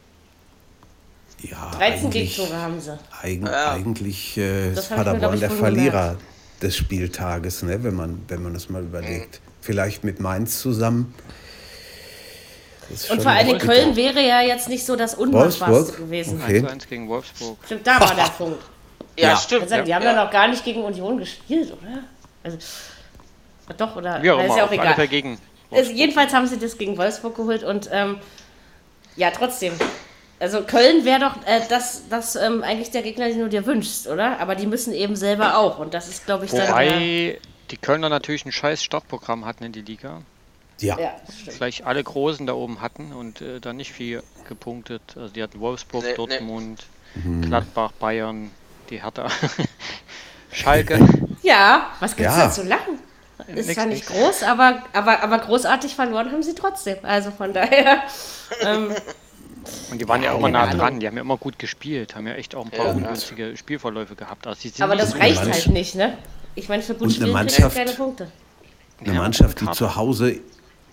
Ja, 1.43 1.71
13 1.73 2.07
eigentlich, 2.07 2.37
Gegentore 2.37 2.61
haben 2.61 2.81
sie. 2.81 2.99
eigen, 3.21 3.47
Ja. 3.47 3.73
eigentlich 3.73 4.37
äh, 4.39 4.71
Das 4.75 4.85
ist 4.85 4.91
mir, 4.91 4.97
Paderborn 4.97 5.35
ich, 5.35 5.41
der 5.41 5.51
Verlierer 5.51 6.17
des 6.61 6.77
Spieltages, 6.77 7.63
ne, 7.63 7.83
wenn, 7.83 7.95
man, 7.95 8.23
wenn 8.29 8.43
man 8.43 8.55
das 8.55 8.69
mal 8.71 8.83
überlegt. 8.83 9.41
Vielleicht 9.61 10.05
mit 10.05 10.21
Mainz 10.21 10.61
zusammen. 10.61 11.15
Ist 12.91 13.11
Und 13.11 13.23
vor 13.23 13.33
bitter. 13.33 13.59
Köln 13.59 13.97
wäre 13.97 14.21
ja 14.27 14.41
jetzt 14.43 14.69
nicht 14.69 14.85
so 14.85 14.97
das 14.97 15.15
Unmachbarste 15.15 15.93
gewesen. 15.99 16.41
Okay. 16.43 16.61
1-1 16.61 16.89
gegen 16.89 17.09
Wolfsburg. 17.09 17.59
Stimmt, 17.65 17.87
da 17.87 18.01
war 18.01 18.15
der 18.15 18.23
Punkt. 18.39 18.63
Ja, 19.17 19.31
Ja. 19.31 19.37
stimmt. 19.37 19.69
Sagen, 19.69 19.85
die 19.85 19.95
haben 19.95 20.03
ja. 20.03 20.13
ja 20.15 20.25
noch 20.25 20.31
gar 20.31 20.49
nicht 20.49 20.65
gegen 20.65 20.83
Union 20.83 21.19
gespielt, 21.19 21.73
oder? 21.73 22.03
Also, 22.43 22.59
doch, 23.77 23.97
oder? 23.97 24.23
Immer, 24.23 24.45
ist 24.47 24.57
ja 24.57 24.65
auch 24.67 24.73
egal. 24.73 25.09
gegen 25.09 25.39
Also, 25.71 25.91
jedenfalls 25.93 26.33
haben 26.35 26.47
sie 26.47 26.59
das 26.59 26.77
gegen 26.77 26.97
Wolfsburg 26.99 27.35
geholt 27.37 27.63
und 27.63 27.89
ähm, 27.93 28.19
ja, 29.17 29.31
trotzdem. 29.31 29.73
Also 30.43 30.63
Köln 30.63 31.05
wäre 31.05 31.21
doch 31.21 31.37
äh, 31.47 31.61
das, 31.69 32.03
das 32.11 32.35
ähm, 32.37 32.63
eigentlich 32.65 32.91
der 32.91 33.03
Gegner, 33.03 33.29
den 33.29 33.39
du 33.39 33.49
dir 33.49 33.65
wünschst, 33.65 34.09
oder? 34.09 34.41
Aber 34.41 34.57
die 34.57 34.67
müssen 34.67 34.93
eben 34.93 35.15
selber 35.15 35.57
auch 35.57 35.79
und 35.79 35.95
das 35.95 36.09
ist, 36.09 36.27
glaube 36.27 36.45
ich, 36.45 36.51
dann 36.51 36.61
der, 36.63 36.71
Wobei 36.71 37.39
die 37.71 37.77
Kölner 37.77 38.09
natürlich 38.09 38.45
ein 38.45 38.53
scheiß 38.53 38.83
Startprogramm 38.83 39.45
hatten 39.47 39.65
in 39.65 39.73
die 39.73 39.83
Liga. 39.83 40.23
Ja, 40.81 40.99
ja. 40.99 41.15
Vielleicht 41.49 41.87
alle 41.87 42.03
Großen 42.03 42.45
da 42.47 42.55
oben 42.55 42.81
hatten 42.81 43.13
und 43.13 43.41
äh, 43.41 43.61
da 43.61 43.73
nicht 43.73 43.93
viel 43.93 44.23
gepunktet. 44.49 45.03
Also 45.17 45.29
die 45.29 45.43
hatten 45.43 45.61
Wolfsburg, 45.61 46.03
Nee, 46.03 46.11
nee. 46.11 46.17
Dortmund, 46.17 46.87
Mhm. 47.15 47.43
Gladbach, 47.43 47.93
Bayern, 47.93 48.51
die 48.91 49.01
Hertha, 49.03 49.29
Schalke. 50.51 50.99
ja, 51.43 51.89
was 52.01 52.17
gibt's 52.17 52.37
Ja. 52.37 52.45
da 52.47 52.51
zu 52.51 52.63
lachen? 52.65 52.99
Ist 53.49 53.67
Nix, 53.67 53.75
zwar 53.75 53.87
nicht 53.87 54.09
nix. 54.11 54.21
groß, 54.21 54.43
aber, 54.45 54.83
aber, 54.93 55.23
aber 55.23 55.39
großartig 55.41 55.95
verloren 55.95 56.31
haben 56.31 56.43
sie 56.43 56.55
trotzdem. 56.55 56.97
Also 57.03 57.31
von 57.33 57.53
daher. 57.53 58.03
ähm, 58.63 58.95
Und 59.91 60.01
die 60.01 60.09
waren 60.09 60.21
ja, 60.23 60.31
Ja, 60.31 60.33
auch 60.35 60.39
immer 60.39 60.51
nah 60.51 60.67
dran, 60.73 61.01
die 61.01 61.07
haben 61.07 61.17
ja 61.17 61.23
immer 61.23 61.37
gut 61.37 61.59
gespielt, 61.59 62.15
haben 62.17 62.27
ja 62.27 62.35
echt 62.35 62.55
auch 62.55 62.65
ein 62.65 62.71
paar 62.71 62.87
Ja. 62.87 62.93
ungünstige 62.93 63.57
Spielverläufe 63.57 64.15
gehabt. 64.15 64.47
Also 64.47 64.69
aber 64.81 64.95
nicht 64.95 65.03
das 65.05 65.11
so 65.13 65.19
reicht 65.19 65.37
Mannschaft- 65.45 65.67
halt 65.67 65.75
nicht, 65.75 65.95
ne? 65.95 66.19
Ich 66.55 66.69
meine, 66.69 66.83
für 66.83 66.95
gut 66.95 67.13
Spielen 67.13 67.33
Mannschaft- 67.33 67.77
keine 67.77 67.93
Punkte. 67.93 68.31
eine 69.01 69.15
Ja, 69.15 69.21
Mannschaft, 69.21 69.61
die 69.61 69.71
zu 69.73 69.97
Hause 69.97 70.41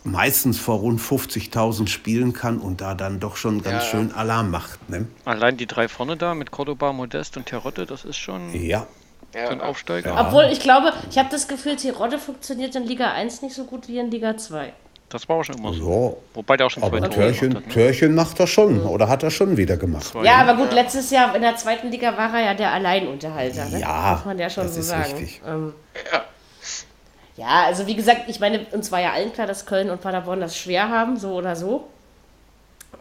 meistens 0.03 0.57
vor 0.57 0.77
rund 0.79 0.99
50.000 1.01 1.89
spielen 1.89 2.33
kann 2.33 2.57
und 2.59 2.79
da 2.81 2.95
dann 2.95 3.19
doch 3.19 3.35
schon 3.35 3.61
ganz 3.61 3.83
Ja. 3.83 3.89
schön 3.91 4.11
Alarm 4.13 4.49
macht. 4.49 4.89
Ne? 4.89 5.07
Allein 5.25 5.57
die 5.57 5.65
drei 5.67 5.87
vorne 5.87 6.15
da 6.17 6.33
mit 6.33 6.51
Cordoba, 6.51 6.93
Modest 6.93 7.35
und 7.37 7.45
Terotte, 7.47 7.85
das 7.85 8.05
ist 8.05 8.17
schon 8.17 8.53
Ja, 8.53 8.87
so 9.33 9.39
ein 9.39 9.59
Ja. 9.59 9.65
Aufsteiger. 9.65 10.15
Obwohl, 10.19 10.45
ich 10.51 10.61
glaube, 10.61 10.93
ich 11.11 11.17
habe 11.17 11.27
das 11.29 11.47
Gefühl, 11.49 11.75
Tirode 11.75 12.17
funktioniert 12.17 12.75
in 12.75 12.85
Liga 12.85 13.11
1 13.11 13.41
nicht 13.41 13.53
so 13.53 13.65
gut 13.65 13.87
wie 13.89 13.99
in 13.99 14.09
Liga 14.09 14.37
2. 14.37 14.73
Das 15.09 15.27
war 15.27 15.37
auch 15.37 15.43
schon 15.43 15.57
immer 15.57 15.73
so. 15.73 16.21
Wobei 16.35 16.55
der 16.55 16.67
auch 16.67 16.69
schon 16.69 16.83
zwei 16.83 16.87
aber 16.87 16.99
Tore 17.01 17.09
Törchen, 17.31 17.55
hat. 17.55 17.65
Ne? 17.67 17.73
Törchen 17.73 18.15
macht 18.15 18.39
er 18.39 18.45
schon 18.47 18.81
oder 18.85 19.07
hat 19.09 19.23
er 19.23 19.31
schon 19.31 19.57
wieder 19.57 19.75
gemacht. 19.75 20.03
Zwei. 20.05 20.23
Ja, 20.23 20.35
aber 20.37 20.55
gut, 20.55 20.71
letztes 20.71 21.09
Jahr 21.09 21.35
in 21.35 21.41
der 21.41 21.55
zweiten 21.55 21.89
Liga 21.89 22.15
war 22.15 22.31
er 22.35 22.45
ja 22.45 22.53
der 22.53 22.71
Alleinunterhalter. 22.71 23.65
Ne? 23.69 23.79
Ja, 23.79 24.13
Muss 24.17 24.25
man 24.25 24.37
ja 24.39 24.49
schon 24.49 24.65
das 24.65 24.75
so 24.75 24.79
ist 24.81 24.87
sagen. 24.89 25.11
richtig. 25.13 25.41
Ähm, 25.47 25.73
Ja. 26.13 26.23
ja, 27.37 27.63
also 27.65 27.87
wie 27.87 27.95
gesagt, 27.95 28.23
ich 28.27 28.39
meine, 28.39 28.65
uns 28.71 28.91
war 28.91 29.01
ja 29.01 29.11
allen 29.13 29.33
klar, 29.33 29.47
dass 29.47 29.65
Köln 29.65 29.89
und 29.89 29.99
Paderborn 29.99 30.41
das 30.41 30.55
schwer 30.55 30.89
haben, 30.89 31.17
so 31.17 31.33
oder 31.33 31.55
so. 31.55 31.87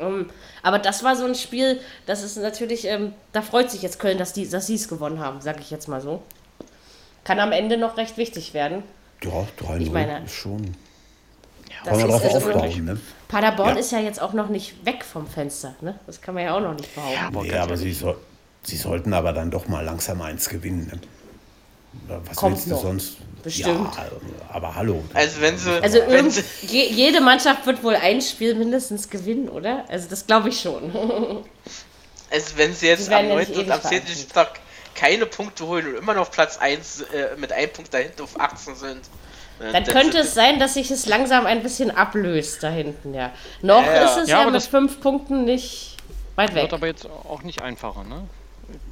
Ähm, 0.01 0.31
aber 0.63 0.79
das 0.79 1.03
war 1.05 1.15
so 1.17 1.25
ein 1.27 1.35
Spiel, 1.35 1.81
das 2.07 2.23
ist 2.23 2.37
natürlich, 2.39 2.87
ähm, 2.87 3.13
da 3.33 3.43
freut 3.43 3.71
sich 3.71 3.83
jetzt 3.83 3.99
Köln, 3.99 4.17
dass 4.17 4.33
die 4.33 4.49
dass 4.49 4.67
sie 4.67 4.77
es 4.77 4.89
gewonnen 4.89 5.21
haben, 5.21 5.41
sag 5.41 5.61
ich 5.61 5.71
jetzt 5.71 5.89
mal 5.89 6.01
so. 6.01 6.23
Kann 7.25 7.39
am 7.41 7.53
Ende 7.53 7.77
noch 7.77 7.97
recht 7.99 8.17
wichtig 8.17 8.55
werden. 8.55 8.83
Ja, 9.23 9.31
3-0 9.61 9.81
Ich 9.83 9.91
meine- 9.93 10.25
ist 10.25 10.33
schon. 10.35 10.75
Das 11.91 11.99
Kann 11.99 12.09
man 12.11 12.21
drauf 12.21 12.35
also 12.35 12.49
aufbauen. 12.49 12.85
Ne? 12.85 13.01
Paderborn 13.29 13.75
Ja. 13.75 13.81
ist 13.81 13.93
ja 13.93 14.01
jetzt 14.01 14.21
auch 14.21 14.33
noch 14.33 14.49
nicht 14.49 14.85
weg 14.85 15.05
vom 15.05 15.27
Fenster. 15.27 15.75
Ne? 15.81 15.99
Das 16.07 16.21
kann 16.21 16.35
man 16.35 16.45
ja 16.45 16.55
auch 16.57 16.61
noch 16.61 16.75
nicht 16.75 16.95
behaupten. 16.95 17.19
aber 17.37 17.43
Nee, 17.43 17.55
aber 17.57 17.77
sie, 17.77 17.93
soll, 17.93 18.17
sie 18.63 18.77
sollten 18.77 19.13
aber 19.15 19.33
dann 19.33 19.51
doch 19.51 19.69
mal 19.69 19.85
langsam 19.85 20.21
eins 20.23 20.49
gewinnen. 20.49 20.87
Ne? 20.93 21.01
Was 22.27 22.37
Kommt 22.37 22.57
willst 22.57 22.67
du 22.67 22.71
noch. 22.71 22.83
sonst? 22.83 23.17
Bestimmt. 23.43 23.95
Ja, 23.97 24.07
aber 24.53 24.75
hallo. 24.75 25.03
Also 25.15 25.41
wenn 25.41 25.57
sie, 25.57 25.71
Also 25.83 25.99
wenn 26.09 26.31
sie, 26.31 26.43
je, 26.63 26.87
jede 26.91 27.21
Mannschaft 27.21 27.65
wird 27.67 27.83
wohl 27.85 27.95
ein 27.95 28.21
Spiel 28.21 28.55
mindestens 28.55 29.09
gewinnen, 29.09 29.49
oder? 29.49 29.85
Also 29.89 30.09
das 30.09 30.27
glaube 30.27 30.49
ich 30.51 30.61
schon. 30.61 30.93
also 32.31 32.47
wenn 32.57 32.75
sie 32.75 32.87
jetzt 32.89 33.11
am 33.13 33.25
ja 33.27 33.35
9. 33.35 33.39
nicht 33.39 33.57
und 33.57 33.71
am 33.71 33.81
10. 33.81 33.91
verabschiedet. 33.91 34.09
Spieltag 34.11 34.61
keine 34.95 35.27
Punkte 35.27 35.67
holen 35.67 35.87
und 35.87 35.95
immer 35.95 36.15
noch 36.15 36.31
Platz 36.31 36.59
1 36.59 37.03
äh, 37.03 37.37
mit 37.37 37.53
einem 37.53 37.73
Punkt 37.73 37.95
dahinter 37.95 38.25
auf 38.25 38.39
18 38.39 38.75
sind. 38.75 39.01
Dann 39.61 39.85
das 39.85 39.93
könnte 39.93 40.19
es 40.19 40.35
sein, 40.35 40.59
dass 40.59 40.75
sich 40.75 40.91
es 40.91 41.07
langsam 41.07 41.47
ein 41.47 41.63
bisschen 41.63 41.91
ablöst 41.91 42.63
da 42.63 42.69
hinten, 42.69 43.15
ja. 43.15 43.31
Noch 43.63 43.85
Ja, 43.85 44.05
ist 44.05 44.17
es 44.25 44.29
Ja, 44.29 44.43
ja, 44.45 44.51
mit 44.51 44.63
fünf 44.63 45.01
Punkten 45.01 45.45
nicht 45.45 45.97
weit 46.37 46.55
weg. 46.55 46.63
wird 46.63 46.75
aber 46.75 46.87
jetzt 46.87 47.07
auch 47.07 47.43
nicht 47.43 47.61
einfacher, 47.63 48.05
ne? 48.05 48.23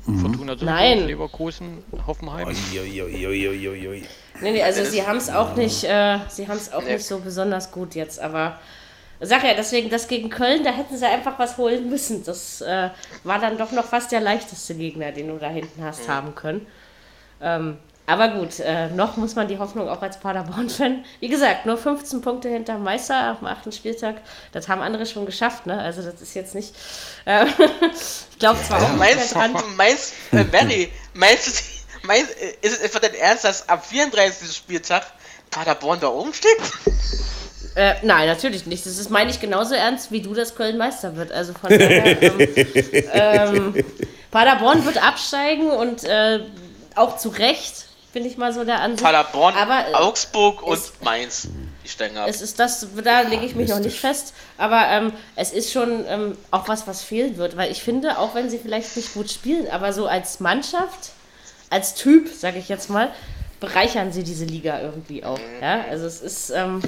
Mhm. 0.06 0.18
Fortuna 0.20 0.56
Nein. 0.60 1.06
Leverkusen, 1.06 1.84
Hoffenheim. 2.06 2.48
Ui, 2.48 2.80
ui, 2.80 3.88
ui. 3.88 4.05
Nee, 4.40 4.51
nee, 4.52 4.62
also 4.62 4.84
sie 4.84 5.06
haben 5.06 5.16
es 5.18 5.30
auch 5.30 5.55
nicht, 5.55 5.84
äh, 5.84 6.18
sie 6.28 6.48
haben 6.48 6.56
es 6.56 6.72
auch 6.72 6.82
Nee. 6.82 6.94
nicht 6.94 7.06
so 7.06 7.18
besonders 7.18 7.70
gut 7.70 7.94
jetzt, 7.94 8.18
aber 8.20 8.59
Sag 9.18 9.44
ja, 9.44 9.55
deswegen, 9.56 9.88
das 9.88 10.09
gegen 10.09 10.28
Köln, 10.28 10.62
da 10.62 10.70
hätten 10.70 10.94
sie 10.94 11.06
einfach 11.06 11.38
was 11.38 11.56
holen 11.56 11.88
müssen. 11.88 12.22
Das 12.24 12.60
äh, 12.60 12.90
war 13.24 13.38
dann 13.38 13.56
doch 13.56 13.72
noch 13.72 13.86
fast 13.86 14.12
der 14.12 14.20
leichteste 14.20 14.74
Gegner, 14.74 15.10
den 15.10 15.28
du 15.28 15.38
da 15.38 15.48
hinten 15.48 15.82
hast 15.82 16.06
haben 16.06 16.34
können. 16.34 16.66
Ähm, 17.40 17.78
aber 18.06 18.28
gut, 18.28 18.60
äh, 18.60 18.88
noch 18.88 19.16
muss 19.16 19.34
man 19.34 19.48
die 19.48 19.58
Hoffnung 19.58 19.88
auch 19.88 20.00
als 20.00 20.18
Paderborn-Fan. 20.20 21.04
Wie 21.20 21.28
gesagt, 21.28 21.66
nur 21.66 21.76
15 21.76 22.20
Punkte 22.20 22.48
hinter 22.48 22.78
Meister 22.78 23.36
dem 23.40 23.46
achten 23.46 23.72
Spieltag. 23.72 24.16
Das 24.52 24.68
haben 24.68 24.80
andere 24.80 25.06
schon 25.06 25.26
geschafft, 25.26 25.66
ne? 25.66 25.78
Also 25.78 26.02
das 26.02 26.20
ist 26.22 26.34
jetzt 26.34 26.54
nicht. 26.54 26.74
Äh, 27.24 27.46
ich 28.30 28.38
glaube 28.38 28.62
zwar 28.62 28.82
auch 28.82 28.88
nicht 28.90 28.98
Meinst, 28.98 29.34
dran. 29.34 29.54
meinst, 29.76 30.14
äh, 30.30 30.44
Benny, 30.44 30.88
meinst 31.14 31.48
du, 32.02 32.06
meinst, 32.06 32.30
ist 32.60 32.74
es 32.74 32.78
etwa 32.78 33.00
dein 33.00 33.14
Ernst, 33.14 33.44
dass 33.44 33.68
ab 33.68 33.84
34. 33.84 34.54
Spieltag 34.54 35.04
Paderborn 35.50 35.98
da 36.00 36.08
oben 36.08 36.32
steht? 36.32 36.58
Äh, 37.74 37.94
nein, 38.02 38.26
natürlich 38.26 38.66
nicht. 38.66 38.86
Das 38.86 38.96
ist, 38.98 39.10
meine 39.10 39.30
ich, 39.30 39.38
genauso 39.40 39.74
ernst, 39.74 40.10
wie 40.10 40.22
du, 40.22 40.32
dass 40.32 40.54
Köln 40.54 40.78
Meister 40.78 41.14
wird. 41.16 41.30
Also 41.30 41.52
von 41.52 41.70
daher, 41.70 42.22
ähm, 42.22 43.74
ähm, 43.74 43.84
Paderborn 44.30 44.84
wird 44.84 45.02
absteigen 45.02 45.70
und 45.70 46.04
äh, 46.04 46.40
auch 46.94 47.18
zu 47.18 47.28
Recht, 47.28 47.86
bin 48.16 48.24
ich 48.24 48.38
mal 48.38 48.51
so 48.51 48.64
der 48.64 48.80
Ansicht. 48.80 49.05
Paderborn, 49.05 49.55
Aber, 49.56 49.90
äh, 49.90 49.93
Augsburg 49.93 50.62
und 50.62 50.80
Mainz. 51.02 51.48
Die 51.84 51.88
steigen 51.90 52.16
ab. 52.16 52.26
Es 52.30 52.40
ist 52.40 52.59
das, 52.59 52.86
da 53.05 53.20
lege 53.20 53.44
ich 53.44 53.55
mich 53.55 53.68
noch 53.68 53.78
nicht 53.78 54.01
fest, 54.01 54.32
aber 54.56 54.86
ähm, 54.88 55.12
es 55.34 55.52
ist 55.52 55.70
schon 55.70 56.02
ähm, 56.09 56.38
auch 56.51 56.66
was, 56.66 56.86
was 56.86 57.02
fehlen 57.02 57.36
wird, 57.36 57.59
weil 57.59 57.70
ich 57.70 57.82
finde, 57.82 58.16
auch 58.18 58.34
wenn 58.34 58.48
sie 58.48 58.56
vielleicht 58.59 58.97
nicht 58.97 59.12
gut 59.12 59.30
spielen, 59.30 59.68
aber 59.70 59.93
so 59.93 60.06
als 60.06 60.40
Mannschaft, 60.40 61.10
als 61.68 61.93
Typ, 61.94 62.32
sage 62.32 62.56
ich 62.59 62.70
jetzt 62.70 62.88
mal, 62.88 63.12
bereichern 63.60 64.12
sie 64.12 64.22
diese 64.22 64.47
Liga 64.47 64.80
irgendwie 64.80 65.22
auch. 65.22 65.38
Ja? 65.60 65.84
Also 65.90 66.06
es 66.06 66.22
ist 66.22 66.48
ähm, 66.48 66.80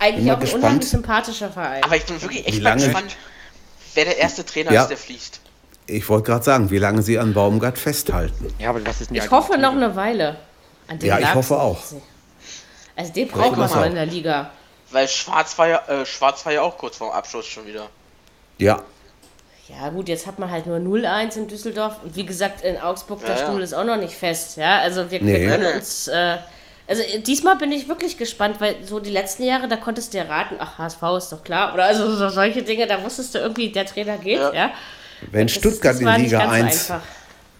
eigentlich 0.00 0.32
auch 0.32 0.34
ein 0.34 0.40
gespannt. 0.40 0.64
unheimlich 0.64 0.88
sympathischer 0.88 1.52
Verein. 1.52 1.84
Aber 1.84 1.94
ich 1.94 2.06
bin 2.06 2.20
wirklich 2.20 2.44
echt 2.44 2.60
mal 2.60 2.74
gespannt, 2.74 3.16
wer 3.94 4.06
der 4.06 4.18
erste 4.18 4.44
Trainer 4.44 4.72
Ja. 4.72 4.82
ist, 4.82 4.88
der 4.88 4.96
fliegt. 4.96 5.38
Ich 5.86 6.08
wollte 6.08 6.26
gerade 6.26 6.44
sagen, 6.44 6.70
wie 6.72 6.78
lange 6.78 7.02
sie 7.02 7.20
an 7.20 7.34
Baumgart 7.34 7.78
festhalten. 7.78 8.52
Ja, 8.58 8.70
aber 8.70 8.84
was 8.84 9.00
ist 9.00 9.12
Ich 9.12 9.30
hoffe 9.30 9.58
noch 9.58 9.76
eine 9.76 9.94
Weile. 9.94 10.38
Ja, 11.00 11.18
ich 11.18 11.34
hoffe 11.34 11.58
auch. 11.60 11.78
Also 12.96 13.12
den 13.12 13.28
braucht 13.28 13.56
man 13.56 13.68
so 13.68 13.76
auch. 13.76 13.84
in 13.86 13.94
der 13.94 14.06
Liga. 14.06 14.50
Weil 14.90 15.08
Schwarz 15.08 15.56
war 15.58 15.68
ja, 15.68 15.82
äh, 15.88 16.04
Schwarz 16.04 16.44
war 16.44 16.52
ja 16.52 16.62
auch 16.62 16.76
kurz 16.76 16.96
vorm 16.96 17.10
Abschluss 17.12 17.46
schon 17.46 17.66
wieder. 17.66 17.88
Ja, 18.58 18.82
Ja 19.68 19.88
gut, 19.88 20.08
jetzt 20.08 20.26
hat 20.26 20.38
man 20.38 20.50
halt 20.50 20.66
nur 20.66 20.76
0-1 20.78 21.36
in 21.38 21.48
Düsseldorf. 21.48 21.96
Und 22.04 22.14
wie 22.14 22.26
gesagt, 22.26 22.62
in 22.62 22.78
Augsburg, 22.78 23.20
der 23.20 23.30
Ja, 23.30 23.40
ja. 23.40 23.46
Stuhl 23.46 23.62
ist 23.62 23.72
auch 23.72 23.84
noch 23.84 23.96
nicht 23.96 24.14
fest. 24.14 24.56
Ja, 24.58 24.80
also 24.80 25.10
wir, 25.10 25.22
Nee. 25.22 25.40
wir 25.40 25.48
können 25.48 25.74
uns... 25.76 26.08
Äh, 26.08 26.36
also 26.86 27.02
äh, 27.02 27.20
diesmal 27.20 27.56
bin 27.56 27.72
ich 27.72 27.88
wirklich 27.88 28.18
gespannt, 28.18 28.56
weil 28.60 28.74
so 28.84 29.00
die 29.00 29.10
letzten 29.10 29.44
Jahre, 29.44 29.68
da 29.68 29.76
konntest 29.76 30.12
du 30.12 30.18
ja 30.18 30.24
raten, 30.24 30.56
ach, 30.58 30.76
HSV 30.78 31.02
ist 31.16 31.32
doch 31.32 31.42
klar. 31.42 31.72
Oder 31.72 31.84
also 31.84 32.14
so 32.14 32.28
solche 32.28 32.62
Dinge, 32.62 32.86
da 32.86 33.02
wusstest 33.02 33.34
du 33.34 33.38
irgendwie, 33.38 33.70
der 33.72 33.86
Trainer 33.86 34.18
geht, 34.18 34.38
ja. 34.40 34.52
Ja. 34.52 34.70
wenn 35.30 35.46
Das- 35.46 35.54
Stuttgart 35.56 35.94
das 35.94 36.00
in 36.02 36.22
Liga 36.22 36.38
ganz 36.40 36.50
so 36.50 36.54
1, 36.64 36.90
einfach. 36.90 37.06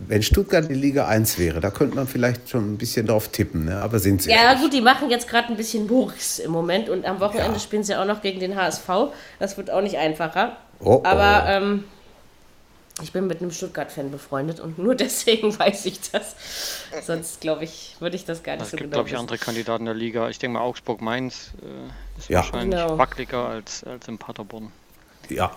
Wenn 0.09 0.23
Stuttgart 0.23 0.69
in 0.69 0.75
Liga 0.77 1.07
1 1.07 1.39
wäre, 1.39 1.61
da 1.61 1.71
könnte 1.71 1.97
man 1.97 2.07
vielleicht 2.07 2.49
schon 2.49 2.73
ein 2.75 2.79
bisschen 2.79 3.07
drauf 3.07 3.29
tippen, 3.29 3.65
ne? 3.67 3.81
aber 3.83 3.99
sind 3.99 4.23
sie 4.23 4.31
Ja, 4.31 4.55
gut, 4.55 4.73
die 4.73 4.81
machen 4.81 5.11
jetzt 5.11 5.29
gerade 5.29 5.49
ein 5.49 5.57
bisschen 5.57 5.87
Murks 5.87 6.39
im 6.39 6.51
Moment 6.51 6.89
und 6.89 7.05
am 7.05 7.21
Wochenende 7.21 7.55
Ja. 7.55 7.59
spielen 7.59 7.85
sie 7.85 7.95
auch 7.97 8.05
noch 8.05 8.23
gegen 8.23 8.41
den 8.41 8.57
HSV. 8.57 8.89
Das 9.39 9.57
wird 9.57 9.71
auch 9.71 9.83
nicht 9.83 9.97
einfacher. 9.99 10.57
Oh, 10.81 10.97
oh. 10.97 11.03
Aber 11.05 11.49
ähm, 11.49 11.85
ich 13.03 13.13
bin 13.13 13.27
mit 13.27 13.41
einem 13.41 13.51
Stuttgart-Fan 13.51 14.11
befreundet 14.11 14.61
und 14.61 14.79
nur 14.79 14.95
deswegen 14.97 15.59
weiß 15.59 15.87
ich 15.87 15.99
das. 16.11 16.37
Sonst, 17.07 17.41
glaube 17.41 17.65
ich, 17.65 17.97
würde 18.01 18.17
ich 18.17 18.25
das 18.25 18.43
gar 18.43 18.55
nicht 18.55 18.65
Es 18.65 18.71
so 18.71 18.77
gibt, 18.77 18.91
genau 18.91 19.03
glaube 19.03 19.09
ich, 19.09 19.17
andere 19.19 19.39
Kandidaten 19.39 19.85
der 19.87 19.95
Liga. 19.95 20.29
Ich 20.29 20.39
denke 20.39 20.59
mal, 20.59 20.65
Augsburg-Mainz 20.65 21.53
äh, 21.63 22.19
ist 22.19 22.29
Ja. 22.29 22.39
wahrscheinlich 22.41 22.81
Genau. 22.81 22.99
wackeliger 22.99 23.47
als, 23.49 23.83
als 23.85 24.09
in 24.09 24.19
Paderborn. 24.19 24.73
Ja, 25.29 25.53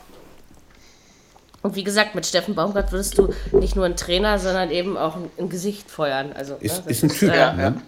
Und 1.65 1.75
wie 1.75 1.83
gesagt, 1.83 2.13
mit 2.13 2.27
Steffen 2.27 2.53
Baumgart 2.53 2.91
würdest 2.91 3.17
du 3.17 3.33
nicht 3.51 3.75
nur 3.75 3.85
einen 3.85 3.95
Trainer, 3.95 4.37
sondern 4.37 4.69
eben 4.69 4.97
auch 4.97 5.15
ein, 5.15 5.31
ein 5.39 5.49
Gesicht 5.49 5.89
feuern. 5.89 6.31
Also, 6.37 6.57
ist, 6.59 6.85
ne, 6.85 6.91
ist 6.91 7.01
ein 7.03 7.09
Typ. 7.09 7.31
äh, 7.33 7.37
Ja, 7.39 7.53
ne? 7.53 7.81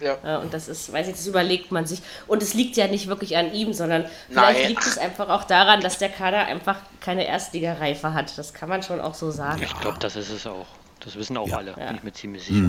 Ja, 0.00 0.38
und 0.38 0.54
das 0.54 0.68
ist, 0.68 0.92
weiß 0.92 1.08
ich, 1.08 1.14
das 1.14 1.26
überlegt 1.26 1.72
man 1.72 1.84
sich. 1.84 2.00
Und 2.28 2.44
es 2.44 2.54
liegt 2.54 2.76
ja 2.76 2.86
nicht 2.86 3.08
wirklich 3.08 3.36
an 3.36 3.52
ihm, 3.52 3.72
sondern 3.72 4.04
vielleicht 4.28 4.60
Nein. 4.60 4.68
liegt 4.68 4.86
es 4.86 4.98
einfach 4.98 5.28
auch 5.30 5.42
daran, 5.42 5.80
dass 5.80 5.98
der 5.98 6.10
Kader 6.10 6.46
einfach 6.46 6.76
keine 7.00 7.26
Erstligareife 7.26 8.14
hat. 8.14 8.38
Das 8.38 8.54
kann 8.54 8.68
man 8.68 8.84
schon 8.84 9.00
auch 9.00 9.14
so 9.14 9.32
sagen. 9.32 9.60
Ich 9.64 9.80
glaube, 9.80 9.98
das 9.98 10.14
ist 10.14 10.30
es 10.30 10.46
auch. 10.46 10.66
Das 11.00 11.16
wissen 11.16 11.36
auch 11.36 11.48
Ja. 11.48 11.56
alle, 11.56 11.70
Ja. 11.76 11.88
bin 11.88 11.96
ich 11.96 12.02
mir 12.04 12.12
ziemlich 12.12 12.44
sicher. 12.44 12.66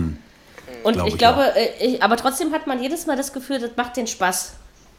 Und 0.82 0.94
Glaub 0.94 1.06
ich 1.06 1.12
ich 1.12 1.18
glaube, 1.18 1.42
äh, 1.54 1.86
ich, 1.86 2.02
aber 2.02 2.16
trotzdem 2.16 2.52
hat 2.52 2.66
man 2.66 2.82
jedes 2.82 3.06
Mal 3.06 3.16
das 3.16 3.32
Gefühl, 3.32 3.60
das 3.60 3.70
macht 3.76 3.96
den 3.96 4.08
Spaß, 4.08 4.54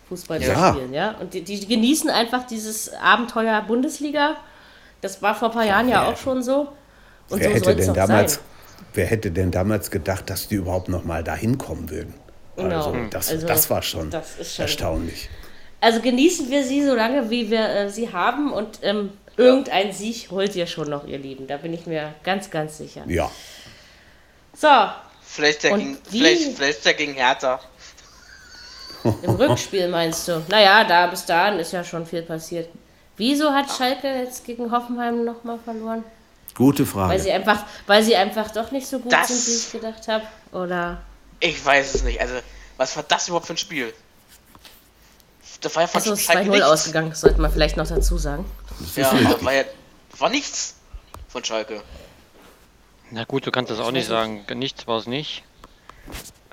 Fußball 0.07 0.39
zu 0.41 0.48
Ja. 0.48 0.72
spielen. 0.73 0.94
Ja? 0.94 1.15
Und 1.19 1.34
die, 1.34 1.41
die 1.44 1.68
genießen 1.68 2.10
einfach 2.10 2.48
dieses 2.48 2.94
Abenteuer 2.94 3.61
Bundesliga. 3.64 4.38
Das 5.02 5.22
war 5.22 5.36
vor 5.36 5.49
ein 5.49 5.53
paar 5.53 5.65
Jahren 5.65 5.88
ja 5.90 6.02
wer- 6.02 6.07
auch 6.10 6.18
schon 6.18 6.41
so. 6.44 6.69
Und 7.30 7.40
Wer 7.40 7.49
so 7.49 7.56
hätte 7.56 7.76
denn 7.76 7.94
damals, 7.94 8.36
sein. 8.36 8.44
wer 8.94 9.06
hätte 9.06 9.32
denn 9.32 9.52
damals 9.52 9.91
gedacht, 9.91 10.30
dass 10.30 10.48
die 10.48 10.56
überhaupt 10.56 10.90
noch 10.90 11.03
mal 11.03 11.24
dahin 11.24 11.57
kommen 11.57 11.90
würden? 11.90 12.14
Also, 12.56 12.91
Genau. 12.91 13.07
das, 13.11 13.30
Also, 13.30 13.45
das 13.48 13.69
war 13.69 13.82
schon, 13.84 14.10
das 14.10 14.38
ist 14.40 14.56
schon- 14.56 14.64
erstaunlich. 14.64 15.30
Also 15.80 16.02
genießen 16.02 16.49
wir 16.49 16.64
sie 16.64 16.84
so 16.84 16.95
lange, 16.95 17.30
wie 17.30 17.52
wir 17.52 17.68
äh, 17.69 17.90
sie 17.90 18.11
haben. 18.11 18.52
Und 18.52 18.80
ähm, 18.82 19.11
irgendein 19.36 19.91
Sieg 19.94 20.32
holt 20.32 20.56
ihr 20.56 20.65
schon 20.65 20.90
noch, 20.90 21.06
ihr 21.06 21.19
Lieben. 21.19 21.45
Da 21.45 21.57
bin 21.57 21.72
ich 21.74 21.86
mir 21.86 22.15
ganz, 22.24 22.49
ganz 22.49 22.78
sicher. 22.80 23.03
Ja, 23.07 23.30
So, 24.53 24.68
Vielleicht 25.30 25.64
der, 25.64 25.74
Und 25.74 25.80
gegen, 25.80 25.98
wie- 26.10 26.18
vielleicht, 26.19 26.57
vielleicht 26.57 26.86
der 26.86 26.94
gegen 26.95 27.14
Hertha. 27.14 27.60
im 29.03 29.30
Rückspiel 29.36 29.88
meinst 29.90 30.28
du? 30.28 30.41
Naja, 30.49 30.84
da 30.86 31.07
bis 31.07 31.26
dahin 31.26 31.60
ist 31.60 31.74
ja 31.74 31.84
schon 31.84 32.06
viel 32.06 32.24
passiert. 32.24 32.69
Wieso 33.18 33.52
hat 33.52 33.69
Schalke 33.76 34.07
jetzt 34.07 34.45
gegen 34.45 34.72
Hoffenheim 34.72 35.26
nochmal 35.26 35.60
verloren? 35.60 36.03
gute 36.56 36.84
Weil 36.85 36.91
Frage. 37.07 37.19
sie 37.19 37.31
einfach, 37.31 37.65
weil 37.85 38.02
sie 38.03 38.15
einfach 38.15 38.49
doch 38.52 38.72
nicht 38.72 38.88
so 38.88 38.98
gut 38.99 39.11
Das- 39.11 39.27
sind, 39.27 39.45
wie 39.48 39.57
ich 39.57 39.72
gedacht 39.72 40.07
habe. 40.07 40.26
Oder 40.52 41.02
Ich 41.39 41.64
weiß 41.64 41.94
es 41.95 42.03
nicht. 42.03 42.19
Also, 42.19 42.35
was 42.77 42.95
war 42.95 43.03
das 43.03 43.27
überhaupt 43.27 43.45
für 43.45 43.53
ein 43.53 43.57
Spiel? 43.57 43.94
Das 45.61 45.76
war 45.76 45.84
ja 45.84 45.88
ist 45.88 45.94
Schalke 46.23 46.49
2-0 46.49 46.49
nichts. 46.52 46.65
ausgegangen, 46.65 47.10
das 47.11 47.22
sollte 47.22 47.39
man 47.41 47.52
vielleicht 47.52 47.77
noch 47.77 47.88
dazu 47.88 48.18
sagen. 48.18 48.45
Ja, 48.95 49.10
aber 49.11 49.41
war 49.44 49.53
ja 49.53 49.64
war 50.18 50.30
nichts 50.30 50.76
von 51.27 51.44
Schalke. 51.44 51.81
Na 53.11 53.23
gut, 53.23 53.45
du 53.45 53.52
kannst 53.52 53.72
das 53.72 53.80
auch 53.80 53.91
nicht 53.91 54.07
sagen. 54.07 54.45
Nichts 54.56 54.88
war 54.88 54.98
es 54.98 55.06
nicht. 55.07 55.44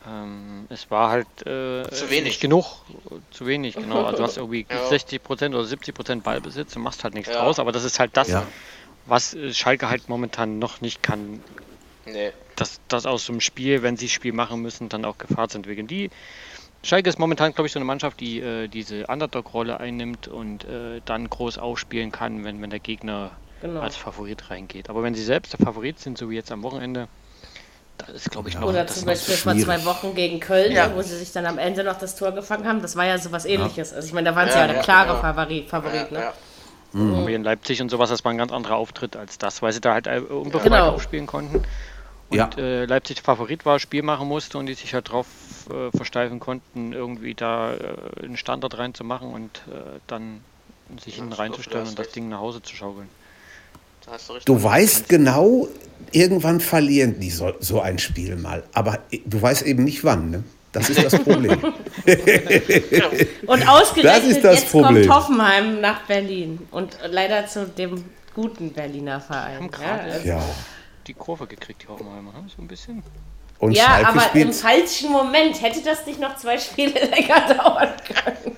Ähm, 0.07 0.67
es 0.69 0.91
war 0.91 1.11
halt 1.11 1.27
äh, 1.47 1.83
Zu 1.91 2.11
wenig. 2.11 2.25
Nicht 2.25 2.41
genug. 2.41 2.67
Zu 3.31 3.47
wenig, 3.47 3.75
genau. 3.75 4.05
Also 4.05 4.19
du 4.19 4.23
hast 4.25 4.37
irgendwie 4.37 4.67
Ja. 4.71 4.89
60% 4.89 5.49
oder 5.51 5.63
70% 5.63 6.23
Ballbesitz 6.23 6.77
und 6.77 6.83
machst 6.83 7.05
halt 7.05 7.15
nichts 7.15 7.33
Ja. 7.33 7.41
draus. 7.41 7.59
Aber 7.59 7.73
das 7.73 7.85
ist 7.85 7.99
halt 8.01 8.11
das, 8.17 8.29
Ja. 8.29 8.47
was 9.07 9.35
äh, 9.35 9.53
Schalke 9.55 9.89
halt 9.89 10.09
momentan 10.09 10.59
noch 10.59 10.81
nicht 10.81 11.03
kann. 11.03 11.43
Nee. 12.07 12.33
Dass 12.57 12.81
das 12.89 13.07
aus 13.07 13.25
so 13.27 13.33
einem 13.33 13.41
Spiel, 13.41 13.83
wenn 13.83 13.97
sie 13.97 14.09
Spiel 14.09 14.33
machen 14.33 14.61
müssen, 14.61 14.89
dann 14.91 15.05
auch 15.05 15.17
Gefahr 15.19 15.49
zu 15.49 15.59
entwickeln. 15.59 15.87
Die 15.87 16.11
Schalke 16.83 17.09
ist 17.09 17.19
momentan, 17.19 17.55
glaube 17.55 17.67
ich, 17.67 17.73
so 17.73 17.79
eine 17.79 17.87
Mannschaft, 17.87 18.21
die 18.21 18.41
äh, 18.41 18.69
diese 18.69 19.07
Underdog-Rolle 19.07 19.81
einnimmt 19.81 20.29
und 20.29 20.65
äh, 20.65 21.01
dann 21.07 21.31
groß 21.31 21.57
aufspielen 21.57 22.13
kann, 22.13 22.45
wenn, 22.45 22.61
wenn 22.61 22.71
der 22.71 22.81
Gegner 22.81 23.31
Genau. 23.63 23.81
als 23.81 23.97
Favorit 23.97 24.51
reingeht. 24.51 24.91
Aber 24.91 25.03
wenn 25.03 25.15
sie 25.15 25.23
selbst 25.25 25.55
der 25.55 25.61
Favorit 25.65 25.99
sind, 25.99 26.19
so 26.19 26.29
wie 26.29 26.35
jetzt 26.35 26.53
am 26.53 26.63
Wochenende, 26.63 27.09
das 27.99 28.09
ist, 28.11 28.31
glaube 28.31 28.49
ich, 28.49 28.55
noch 28.59 28.69
Oder 28.69 28.85
das 28.85 28.97
zum 28.97 29.07
Beispiel 29.07 29.35
vor 29.37 29.57
zwei 29.57 29.85
Wochen 29.85 30.15
gegen 30.15 30.41
Köln, 30.41 30.73
Ja. 30.73 30.95
wo 30.95 31.03
sie 31.03 31.17
sich 31.17 31.33
dann 31.33 31.47
am 31.47 31.59
Ende 31.59 31.85
noch 31.85 31.99
das 31.99 32.17
Tor 32.17 32.33
gefangen 32.33 32.67
haben. 32.67 32.83
Das 32.83 32.97
war 32.97 33.05
ja 33.07 33.19
sowas 33.19 33.45
ähnliches. 33.45 33.93
Also 33.93 34.07
ich 34.07 34.13
meine, 34.13 34.31
da 34.31 34.37
waren 34.37 34.49
sie 34.49 34.55
Ja, 34.55 34.63
ja 34.63 34.67
der 34.69 34.77
ja, 34.77 34.83
klare 34.83 35.15
ja. 35.15 35.21
Favorit, 35.21 35.69
Favorit 35.69 36.11
ne? 36.11 36.19
Ja, 36.21 36.33
Aber 36.95 37.27
hier 37.27 37.37
in 37.37 37.45
Leipzig 37.45 37.81
und 37.83 37.89
sowas, 37.91 38.11
das 38.11 38.25
war 38.25 38.33
ein 38.33 38.39
ganz 38.39 38.53
anderer 38.53 38.77
Auftritt 38.77 39.17
als 39.17 39.39
das, 39.39 39.63
weil 39.63 39.73
sie 39.73 39.81
da 39.81 39.95
halt 39.95 40.07
äh, 40.07 40.19
unbefreit 40.19 40.65
Genau. 40.65 40.91
aufspielen 40.91 41.27
konnten. 41.27 41.63
Und 42.31 42.37
Ja. 42.39 42.51
äh, 42.57 42.85
Leipzig 42.85 43.23
Favorit 43.23 43.65
war, 43.67 43.79
Spiel 43.79 44.03
machen 44.03 44.27
musste 44.29 44.59
und 44.59 44.67
die 44.67 44.75
sich 44.75 44.95
halt 44.95 45.11
drauf 45.11 45.27
äh, 45.71 45.97
versteifen 45.97 46.41
konnten, 46.41 46.93
irgendwie 46.93 47.35
da 47.35 47.75
äh, 47.75 47.79
einen 48.25 48.37
Standard 48.37 48.79
reinzumachen 48.79 49.33
und 49.33 49.59
äh, 49.69 49.99
dann 50.07 50.41
sich 51.03 51.17
hinten 51.17 51.33
reinzustellen 51.33 51.87
und 51.89 51.99
das. 51.99 52.11
Ding 52.11 52.29
nach 52.29 52.41
Hause 52.41 52.63
zu 52.63 52.75
schaukeln. 52.75 53.09
Da 54.07 54.13
hast 54.13 54.29
du 54.29 54.33
richtig. 54.35 54.47
Du 54.47 54.63
weißt 54.63 55.09
genau, 55.09 55.69
irgendwann 56.13 56.61
verlieren 56.61 57.21
die 57.21 57.31
so, 57.31 57.53
so 57.61 57.81
ein 57.81 57.99
Spiel 57.99 58.37
mal. 58.37 58.63
Aber 58.73 58.99
du 59.25 59.41
weißt 59.41 59.63
eben 59.63 59.85
nicht 59.85 60.05
wann. 60.05 60.31
Ne? 60.31 60.45
Das 60.73 60.91
ist 60.91 61.03
das 61.05 61.19
Problem. 61.23 61.59
Und 63.47 63.69
ausgerechnet 63.69 64.05
Das 64.05 64.25
ist 64.25 64.45
das 64.45 64.61
jetzt 64.61 64.71
Problem. 64.71 65.09
kommt 65.09 65.11
Hoffenheim 65.11 65.81
nach 65.81 66.03
Berlin. 66.03 66.59
Und 66.71 66.99
leider 67.07 67.47
zu 67.47 67.67
dem 67.67 68.05
guten 68.35 68.73
Berliner 68.73 69.21
Verein. 69.21 69.57
Haben 69.57 69.71
Ja, 69.73 69.79
gerade 69.79 70.13
also, 70.13 70.29
ja. 70.29 70.43
die 71.07 71.15
Kurve 71.15 71.47
gekriegt, 71.47 71.83
die 71.83 71.89
Hoffenheimer, 71.89 72.33
ne? 72.33 72.47
so 72.55 72.61
ein 72.63 72.69
bisschen. 72.69 73.03
Und 73.61 73.73
ja 73.73 73.85
Schalke 73.85 74.09
aber 74.09 74.21
im 74.23 74.29
spielt 74.29 74.55
falschen 74.57 75.13
Moment 75.13 75.63
hätte 75.63 75.81
das 75.85 76.05
nicht 76.07 76.21
noch 76.21 76.37
zwei 76.37 76.59
Spiele 76.59 76.93
länger 77.11 77.55
dauern 77.55 77.93
können. 78.05 78.57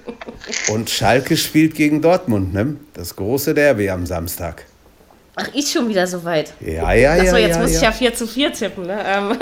und 0.69 0.89
Schalke 0.89 1.37
spielt 1.37 1.75
gegen 1.75 2.01
Dortmund, 2.01 2.55
ne? 2.55 2.77
Das 2.95 3.15
große 3.15 3.53
Derby 3.53 3.91
am 3.91 4.07
Samstag. 4.07 4.65
Ach, 5.39 5.49
ist 5.55 5.71
schon 5.71 5.89
wieder 5.89 6.07
soweit. 6.07 6.53
Ja, 6.61 6.93
ja, 6.95 7.15
ja. 7.17 7.23
Achso, 7.23 7.37
jetzt 7.37 7.57
ja, 7.57 7.63
muss 7.63 7.71
ich 7.73 7.77
ja. 7.77 7.91
ja 7.91 7.93
4 7.93 8.15
zu 8.15 8.27
4 8.27 8.53
tippen, 8.55 8.87
ne? 8.87 9.05
Ähm, 9.07 9.39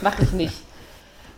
Mach 0.00 0.18
ich 0.20 0.30
nicht. 0.32 0.54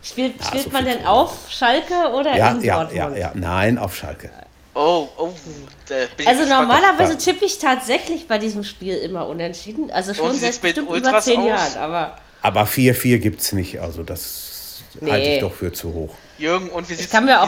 Spielt, 0.03 0.35
spielt 0.45 0.65
so 0.65 0.71
man 0.71 0.85
denn 0.85 1.07
auf 1.07 1.33
Schalke 1.49 1.95
oder 2.15 2.37
Ja, 2.37 2.51
in 2.51 2.63
ja, 2.63 2.85
Dortmund? 2.85 3.17
ja, 3.17 3.17
ja. 3.17 3.33
Nein, 3.35 3.79
auf 3.79 3.97
Schalke. 3.97 4.31
Oh, 4.75 5.09
oh. 5.17 5.31
da 5.89 5.95
bin 5.95 6.07
ich 6.19 6.29
Also 6.29 6.45
normalerweise 6.47 7.17
tippe 7.17 7.45
ich 7.47 7.59
tatsächlich 7.59 8.29
bei 8.29 8.37
diesem 8.39 8.65
Spiel 8.65 8.97
immer 8.97 9.27
unentschieden. 9.27 9.91
Also 9.91 10.13
schon 10.13 10.33
seit 10.35 10.53
mit 10.53 10.61
bestimmt 10.63 10.89
über 10.89 10.97
Ultras 10.97 11.25
zehn 11.25 11.41
aus? 11.41 11.47
Jahren, 11.49 11.77
aber 11.79 12.17
Aber 12.43 12.65
4-4 12.65 13.19
gibt 13.19 13.41
es 13.41 13.53
nicht, 13.53 13.81
also 13.81 14.03
das 14.03 14.83
Nee. 15.01 15.11
halte 15.11 15.27
ich 15.29 15.41
doch 15.41 15.53
für 15.55 15.73
zu 15.73 15.95
hoch. 15.95 16.15
Jürgen, 16.39 16.69
und 16.69 16.89
wie 16.91 16.99
wie 16.99 17.03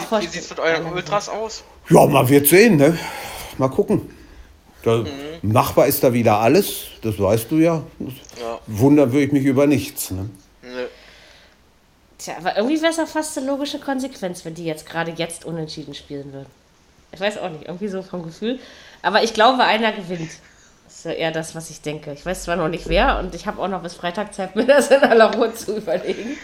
vorstellen- 0.07 0.33
sieht's 0.33 0.49
mit 0.51 0.59
euren 0.61 0.87
Ultras 0.93 1.29
aus? 1.29 1.63
Ja, 1.91 2.07
man 2.07 2.29
wird 2.29 2.47
sehen, 2.49 2.77
ne? 2.77 2.97
Mal 3.59 3.69
gucken. 3.69 4.11
Der 4.87 4.95
Mhm. 5.43 5.53
Nachbar 5.53 5.87
ist 5.87 6.03
da 6.03 6.13
wieder 6.13 6.39
alles, 6.39 6.85
das 7.03 7.19
weißt 7.21 7.51
du 7.51 7.57
ja. 7.57 7.83
Ja. 8.41 8.59
Wundern 8.67 9.13
würde 9.13 9.27
ich 9.27 9.33
mich 9.33 9.45
über 9.45 9.67
nichts. 9.67 10.11
Ne? 10.11 10.31
Nö. 10.63 10.69
Tja, 12.19 12.35
aber 12.39 12.57
irgendwie 12.57 12.81
wäre 12.81 12.91
es 12.91 12.97
ja 12.97 13.07
fast 13.07 13.37
eine 13.37 13.47
logische 13.47 13.79
Konsequenz, 13.79 14.45
wenn 14.45 14.55
die 14.55 14.65
jetzt 14.65 14.87
gerade 14.89 15.13
jetzt 15.17 15.45
unentschieden 15.45 15.95
spielen 15.95 16.33
würden. 16.33 16.47
Ich 17.13 17.21
weiß 17.21 17.39
auch 17.39 17.51
nicht, 17.51 17.65
irgendwie 17.67 17.89
so 17.89 18.03
vom 18.03 18.23
Gefühl. 18.25 18.59
Aber 19.03 19.23
ich 19.23 19.35
glaube, 19.35 19.63
einer 19.65 19.93
gewinnt. 19.93 20.31
Das 20.87 20.97
ist 20.99 21.05
ja 21.05 21.11
eher 21.13 21.33
das, 21.33 21.55
was 21.55 21.69
ich 21.71 21.83
denke. 21.83 22.13
Ich 22.13 22.25
weiß 22.25 22.45
zwar 22.45 22.57
noch 22.57 22.69
nicht 22.69 22.89
wer 22.89 23.19
und 23.19 23.35
ich 23.35 23.47
habe 23.47 23.61
auch 23.61 23.69
noch 23.69 23.83
bis 23.83 23.95
Freitag 23.95 24.35
Zeit, 24.35 24.57
mir 24.57 24.65
das 24.67 24.89
in 24.91 25.01
aller 25.01 25.35
Ruhe 25.35 25.53
zu 25.53 25.77
überlegen. 25.77 26.37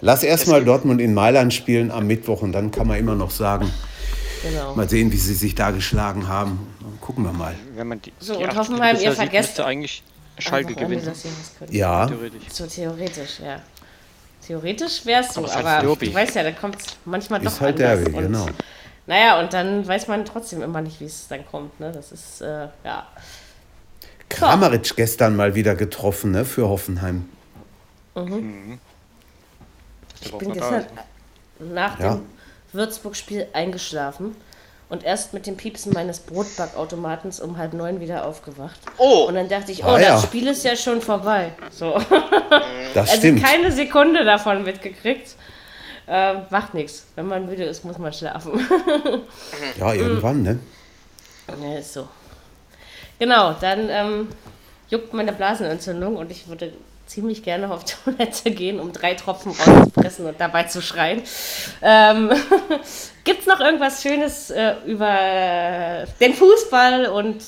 Lass 0.00 0.22
erstmal 0.22 0.64
Dortmund 0.64 1.00
in 1.00 1.14
Mailand 1.14 1.52
spielen 1.52 1.90
am 1.90 2.06
Mittwoch 2.06 2.42
und 2.42 2.52
dann 2.52 2.70
kann 2.70 2.86
man 2.86 2.98
immer 2.98 3.14
noch 3.14 3.30
sagen, 3.30 3.72
Genau. 4.42 4.74
mal 4.74 4.88
sehen, 4.88 5.12
wie 5.12 5.18
sie 5.18 5.34
sich 5.34 5.54
da 5.54 5.70
geschlagen 5.70 6.26
haben. 6.28 6.66
Gucken 7.00 7.24
wir 7.24 7.32
mal. 7.32 7.54
Wenn 7.74 7.88
man 7.88 8.00
die, 8.02 8.12
So, 8.20 8.36
die 8.36 8.44
und 8.44 8.56
Hoffenheim, 8.56 8.96
ihr 8.96 9.10
sieht, 9.12 9.20
vergesst- 9.20 9.48
müsste 9.50 9.64
eigentlich 9.66 10.02
Schalke 10.38 10.72
irgendwie, 10.72 10.96
gewinnen. 10.96 11.14
Ja, 11.70 12.06
Theoretisch. 12.06 12.42
So 12.52 12.66
theoretisch, 12.66 13.40
ja. 13.40 13.60
Theoretisch 14.46 15.04
wär's 15.06 15.34
so, 15.34 15.40
Aber 15.40 15.48
es 15.48 15.54
halt 15.56 15.66
aber 15.66 15.86
Derby. 15.86 16.06
du 16.08 16.14
weißt 16.14 16.34
ja, 16.34 16.42
da 16.42 16.52
kommt 16.52 16.76
manchmal 17.04 17.40
doch 17.40 17.52
ist 17.52 17.60
halt 17.60 17.80
anders. 17.80 18.00
Derby, 18.04 18.16
und, 18.16 18.22
genau. 18.22 18.46
Naja, 19.06 19.40
und 19.40 19.52
dann 19.52 19.86
weiß 19.86 20.08
man 20.08 20.24
trotzdem 20.24 20.62
immer 20.62 20.80
nicht, 20.80 21.00
wie 21.00 21.04
es 21.04 21.26
dann 21.28 21.46
kommt. 21.46 21.78
Ne? 21.80 21.90
Das 21.92 22.12
ist, 22.12 22.40
äh, 22.40 22.68
ja. 22.84 23.06
Kramaric 24.28 24.94
gestern 24.96 25.36
mal 25.36 25.54
wieder 25.54 25.74
getroffen 25.74 26.30
ne, 26.30 26.44
für 26.44 26.68
Hoffenheim. 26.68 27.28
Ich 30.22 30.32
bin 30.36 30.52
gestern 30.52 30.86
nach 31.58 31.98
Ja. 31.98 32.14
dem 32.16 32.26
Würzburg-Spiel 32.72 33.48
eingeschlafen 33.52 34.36
und 34.90 35.04
erst 35.04 35.32
mit 35.32 35.46
dem 35.46 35.56
Piepsen 35.56 35.92
meines 35.94 36.18
Brotbackautomatens 36.20 37.40
um 37.40 37.56
halb 37.56 37.72
neun 37.72 38.00
wieder 38.00 38.26
aufgewacht. 38.26 38.78
Oh. 38.98 39.24
Und 39.28 39.34
dann 39.36 39.48
dachte 39.48 39.72
ich, 39.72 39.82
oh, 39.84 39.88
Ah, 39.88 39.98
das 39.98 40.06
ja. 40.06 40.18
Spiel 40.20 40.46
ist 40.48 40.64
ja 40.64 40.76
schon 40.76 41.00
vorbei. 41.00 41.52
So. 41.70 41.98
Das 42.92 43.08
Also 43.08 43.20
stimmt. 43.20 43.44
keine 43.44 43.70
Sekunde 43.70 44.24
davon 44.24 44.64
mitgekriegt. 44.64 45.36
Äh, 46.08 46.34
macht 46.50 46.74
nichts. 46.74 47.06
Wenn 47.14 47.26
man 47.28 47.46
müde 47.46 47.62
ist, 47.62 47.84
muss 47.84 47.98
man 47.98 48.12
schlafen. 48.12 48.52
Ja, 49.78 49.94
irgendwann, 49.94 50.42
ne? 50.42 50.58
ja, 51.48 51.78
ist 51.78 51.92
so. 51.92 52.08
Genau, 53.20 53.52
dann 53.60 53.88
ähm, 53.88 54.28
juckt 54.88 55.14
meine 55.14 55.32
Blasenentzündung 55.32 56.16
und 56.16 56.32
ich 56.32 56.48
würde 56.48 56.72
ziemlich 57.10 57.42
gerne 57.42 57.70
auf 57.70 57.84
Toilette 58.04 58.50
gehen, 58.52 58.78
um 58.80 58.92
drei 58.92 59.14
Tropfen 59.14 59.52
rauszupressen 59.52 60.26
und 60.26 60.40
dabei 60.40 60.64
zu 60.64 60.80
schreien. 60.80 61.22
Ähm, 61.82 62.30
Gibt 63.24 63.40
es 63.40 63.46
noch 63.46 63.60
irgendwas 63.60 64.02
Schönes 64.02 64.50
äh, 64.50 64.74
über 64.86 66.06
den 66.20 66.34
Fußball 66.34 67.06
und 67.06 67.42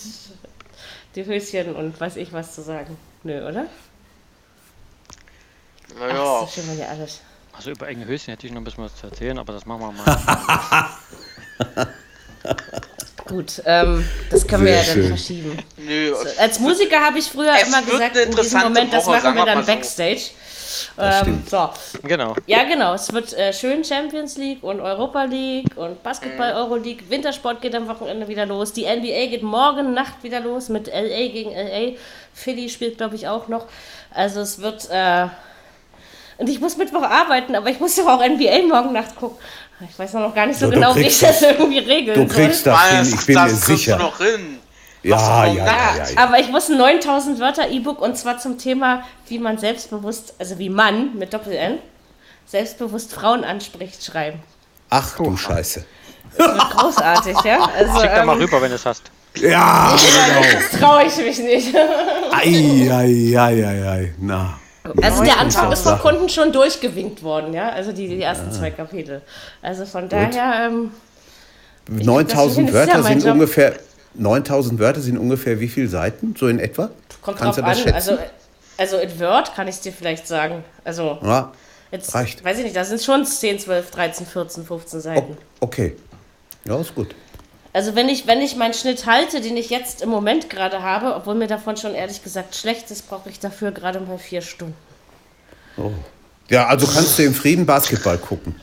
die 1.15 1.25
Höschen 1.25 1.75
und 1.77 1.99
weiß 2.01 2.17
ich 2.17 2.33
was 2.33 2.55
zu 2.55 2.63
sagen? 2.63 2.97
Nö, 3.23 3.47
oder? 3.47 3.67
Ach, 5.95 6.01
Naja. 6.01 6.43
ist 6.45 6.55
so 6.55 6.63
schön, 6.63 6.79
ja 6.79 6.87
alles. 6.89 7.21
Also 7.53 7.71
über 7.71 7.87
enge 7.87 8.07
Höschen 8.07 8.33
hätte 8.33 8.47
ich 8.47 8.53
noch 8.53 8.61
ein 8.61 8.65
bisschen 8.65 8.85
was 8.85 8.97
zu 8.97 9.07
erzählen, 9.07 9.39
aber 9.39 9.53
das 9.53 9.67
machen 9.67 9.81
wir 9.81 9.93
mal. 9.93 10.89
Gut, 13.27 13.63
ähm, 13.67 14.05
das 14.31 14.47
können 14.47 14.65
wir 14.65 14.73
ja 14.73 14.83
Sehr 14.83 14.95
dann 14.95 15.03
schön. 15.03 15.09
verschieben. 15.09 15.59
Nö. 15.87 16.15
Als 16.39 16.59
Musiker 16.59 17.01
habe 17.01 17.19
ich 17.19 17.27
früher 17.27 17.53
Es 17.61 17.69
immer 17.69 17.83
gesagt, 17.83 18.17
in 18.17 18.35
diesem 18.35 18.61
Moment, 18.61 18.93
das 18.93 19.07
Woche, 19.07 19.17
machen 19.17 19.35
wir 19.37 19.45
dann 19.47 19.59
mal 19.59 19.65
so. 19.65 19.73
Backstage. 19.73 20.21
Ähm, 20.99 21.43
so. 21.49 21.71
genau. 22.03 22.35
Ja, 22.47 22.65
genau. 22.65 22.95
Es 22.95 23.13
wird 23.13 23.33
äh, 23.35 23.53
schön 23.53 23.85
Champions 23.85 24.37
League 24.37 24.63
und 24.63 24.81
Europa 24.81 25.25
League 25.25 25.77
und 25.77 26.03
Basketball 26.03 26.53
Euro 26.55 26.77
League. 26.77 27.09
Wintersport 27.11 27.61
geht 27.61 27.75
am 27.75 27.89
Wochenende 27.89 28.27
wieder 28.29 28.47
los. 28.47 28.73
Die 28.73 28.85
NBA 28.85 29.27
geht 29.27 29.43
morgen 29.43 29.95
Nacht 29.95 30.23
wieder 30.23 30.41
los 30.41 30.69
mit 30.69 30.87
LA 30.89 31.29
gegen 31.29 31.51
LA. 31.53 31.97
Philly 32.35 32.69
spielt, 32.69 32.97
glaube 32.99 33.17
ich, 33.17 33.29
auch 33.29 33.49
noch. 33.49 33.67
Also 34.13 34.41
es 34.41 34.61
wird. 34.61 34.89
Äh, 34.91 35.27
und 36.39 36.49
ich 36.49 36.61
muss 36.61 36.77
Mittwoch 36.77 37.03
arbeiten, 37.03 37.55
aber 37.55 37.69
ich 37.71 37.79
muss 37.79 37.95
doch 37.95 38.07
auch 38.07 38.27
NBA 38.27 38.63
morgen 38.67 38.93
Nacht 38.93 39.15
gucken. 39.17 39.39
Ich 39.91 39.99
weiß 39.99 40.15
noch 40.15 40.35
gar 40.35 40.47
nicht 40.47 40.59
so 40.59 40.67
du 40.67 40.73
genau, 40.73 40.95
wie 40.97 41.01
ich 41.03 41.19
das 41.19 41.41
das. 41.41 41.43
irgendwie 41.43 41.79
regeln 41.79 42.27
Du 42.29 42.33
kriegst 42.35 42.65
soll. 42.65 42.73
das 42.73 43.09
hin, 43.09 43.19
ich 43.19 43.27
bin 43.27 43.35
mir 43.35 43.43
das 43.43 43.51
kriegst 43.61 43.67
sicher. 43.85 43.97
du 43.97 44.03
noch 44.05 44.19
hin. 44.19 44.59
Ja, 45.03 45.47
ja, 45.47 45.53
ja, 45.53 45.65
ja, 45.65 45.97
ja. 45.97 46.05
Aber 46.17 46.39
ich 46.39 46.49
muss 46.49 46.69
ein 46.69 46.79
9000 46.79 47.41
Wörter 47.41 47.69
E-Book 47.69 48.01
und 48.01 48.17
zwar 48.17 48.39
zum 48.39 48.59
Thema, 48.59 49.03
wie 49.27 49.39
man 49.39 49.59
selbstbewusst, 49.59 50.35
also 50.39 50.59
wie 50.59 50.69
Mann 50.69 51.17
mit 51.19 51.35
Doppel-N, 51.35 51.79
selbstbewusst 52.47 53.13
Frauen 53.13 53.45
anspricht, 53.45 54.05
schreiben. 54.05 54.41
Ach 54.91 55.17
du 55.17 55.37
Scheiße. 55.37 55.85
Das 56.37 56.47
wird 56.47 56.71
großartig, 56.71 57.37
ja? 57.45 57.69
Also, 57.77 58.01
Schick 58.01 58.11
da 58.15 58.25
mal 58.25 58.37
ähm, 58.37 58.43
rüber, 58.43 58.63
wenn 58.63 58.71
du 58.71 58.77
es 58.77 58.87
hast. 58.87 59.11
Ja, 59.35 59.97
genau. 59.97 60.47
das 60.71 60.81
traue 60.81 61.05
ich 61.05 61.17
mich 61.17 61.39
nicht. 61.39 61.75
Ei, 62.33 62.89
ei, 62.91 63.39
ei, 63.39 63.67
ei, 63.67 63.89
ei. 63.89 64.15
Na. 64.19 64.59
Also 65.01 65.23
der 65.23 65.39
Anfang 65.39 65.71
ist 65.71 65.83
von 65.83 65.93
Sache. 65.93 66.03
Kunden 66.03 66.29
schon 66.29 66.53
durchgewinkt 66.53 67.23
worden, 67.23 67.55
ja? 67.55 67.71
Also 67.71 67.93
die, 67.93 68.09
die 68.09 68.21
ersten 68.21 68.51
zwei 68.51 68.71
Kapitel. 68.71 69.23
Also 69.63 69.87
von 69.87 70.09
daher, 70.09 70.69
ähm, 70.69 70.91
9000 71.89 72.69
das 72.69 72.75
Wörter 72.75 73.03
sind 73.03 73.25
ungefähr 73.25 73.75
9000 74.15 74.79
Wörter 74.79 75.01
sind 75.01 75.19
ungefähr 75.19 75.61
wie 75.61 75.69
viele 75.69 75.89
Seiten? 75.89 76.35
So 76.39 76.49
in 76.49 76.59
etwa? 76.59 76.91
kommt 77.23 77.39
Kannst 77.39 77.57
drauf 77.59 77.65
du 77.65 77.71
das 77.71 77.79
an. 77.79 77.83
schätzen? 77.83 77.95
Also, 77.95 78.19
also 78.79 78.97
in 78.99 79.21
Word 79.21 79.55
kann 79.55 79.69
ich 79.69 79.77
es 79.77 79.81
dir 79.81 79.93
vielleicht 79.93 80.27
sagen. 80.27 80.65
Also 80.85 81.19
Ja, 81.23 81.53
jetzt, 81.91 82.15
reicht. 82.15 82.45
weiß 82.45 82.59
ich 82.59 82.65
nicht, 82.65 82.77
da 82.77 82.85
sind 82.85 83.01
schon 83.03 83.25
10, 83.25 83.59
12, 83.61 83.91
13, 83.91 84.27
14, 84.27 84.65
15 84.65 85.01
Seiten. 85.01 85.37
okay. 85.61 85.97
Ja, 86.65 86.79
ist 86.81 86.95
gut. 86.95 87.15
Also 87.73 87.95
wenn 87.95 88.09
ich, 88.09 88.27
wenn 88.27 88.41
ich 88.43 88.55
meinen 88.57 88.75
Schnitt 88.75 89.07
halte, 89.07 89.41
den 89.41 89.57
ich 89.57 89.71
jetzt 89.71 90.03
im 90.03 90.11
Moment 90.11 90.51
gerade 90.51 90.83
habe, 90.83 91.15
obwohl 91.15 91.35
mir 91.35 91.47
davon 91.47 91.77
schon 91.77 91.95
ehrlich 91.95 92.23
gesagt 92.23 92.55
schlecht 92.55 92.91
ist, 92.91 93.09
brauche 93.09 93.31
ich 93.31 93.41
dafür 93.41 93.73
gerade 93.73 93.99
mal 94.01 94.19
vier 94.19 94.43
Stunden. 94.43 94.75
Ja, 96.51 96.67
also 96.67 96.87
kannst 96.87 97.19
du 97.19 97.23
im 97.23 97.35
Frieden 97.35 97.65
Basketball 97.65 98.19
gucken. 98.19 98.55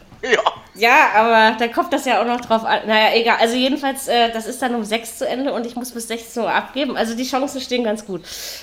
Ja. 0.79 0.89
Ja, 0.89 1.21
aber 1.21 1.57
da 1.59 1.67
kommt 1.67 1.93
das 1.93 2.05
ja 2.05 2.21
auch 2.21 2.25
noch 2.25 2.41
drauf 2.41 2.63
an. 2.65 2.79
Naja, 2.87 3.13
egal. 3.13 3.37
Also 3.39 3.55
jedenfalls, 3.55 4.07
äh, 4.07 4.31
das 4.31 4.47
ist 4.47 4.61
dann 4.61 4.73
um 4.75 4.83
sechs 4.83 5.17
zu 5.17 5.27
Ende 5.27 5.53
und 5.53 5.65
ich 5.65 5.75
muss 5.75 5.91
bis 5.91 6.07
16 6.07 6.43
Uhr 6.43 6.51
abgeben. 6.53 6.97
Also 6.97 7.15
die 7.15 7.25
Chancen 7.25 7.61
stehen 7.61 7.83
ganz 7.83 8.05
gut. 8.05 8.21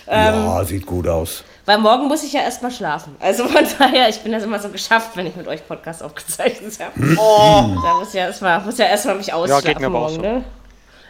Ähm, 0.09 0.45
ja, 0.47 0.65
sieht 0.65 0.87
gut 0.87 1.07
aus. 1.07 1.45
Weil 1.67 1.79
morgen 1.79 2.09
muss 2.09 2.23
ich 2.25 2.33
ja 2.33 2.41
erstmal 2.43 2.71
schlafen. 2.71 3.15
Also 3.21 3.47
von 3.47 3.65
daher, 3.79 4.09
ich 4.09 4.21
bin 4.21 4.33
das 4.33 4.43
immer 4.45 4.59
so 4.59 4.69
geschafft, 4.71 5.11
wenn 5.15 5.27
ich 5.27 5.37
mit 5.37 5.47
euch 5.47 5.67
Podcast 5.69 6.03
aufgezeichnet 6.03 6.73
habe. 6.81 7.17
Oh, 7.19 7.77
Da 7.83 7.95
muss 7.99 8.13
ja 8.13 8.27
erstmal, 8.27 8.61
muss 8.61 8.79
ja 8.79 8.87
erstmal 8.87 9.17
mich 9.17 9.33
ausschlafen 9.33 9.67
geht 9.67 9.81
mir 9.81 9.87
aber 9.87 9.99
auch 9.99 10.11
morgen, 10.11 10.15
so. 10.17 10.21
ne? 10.23 10.45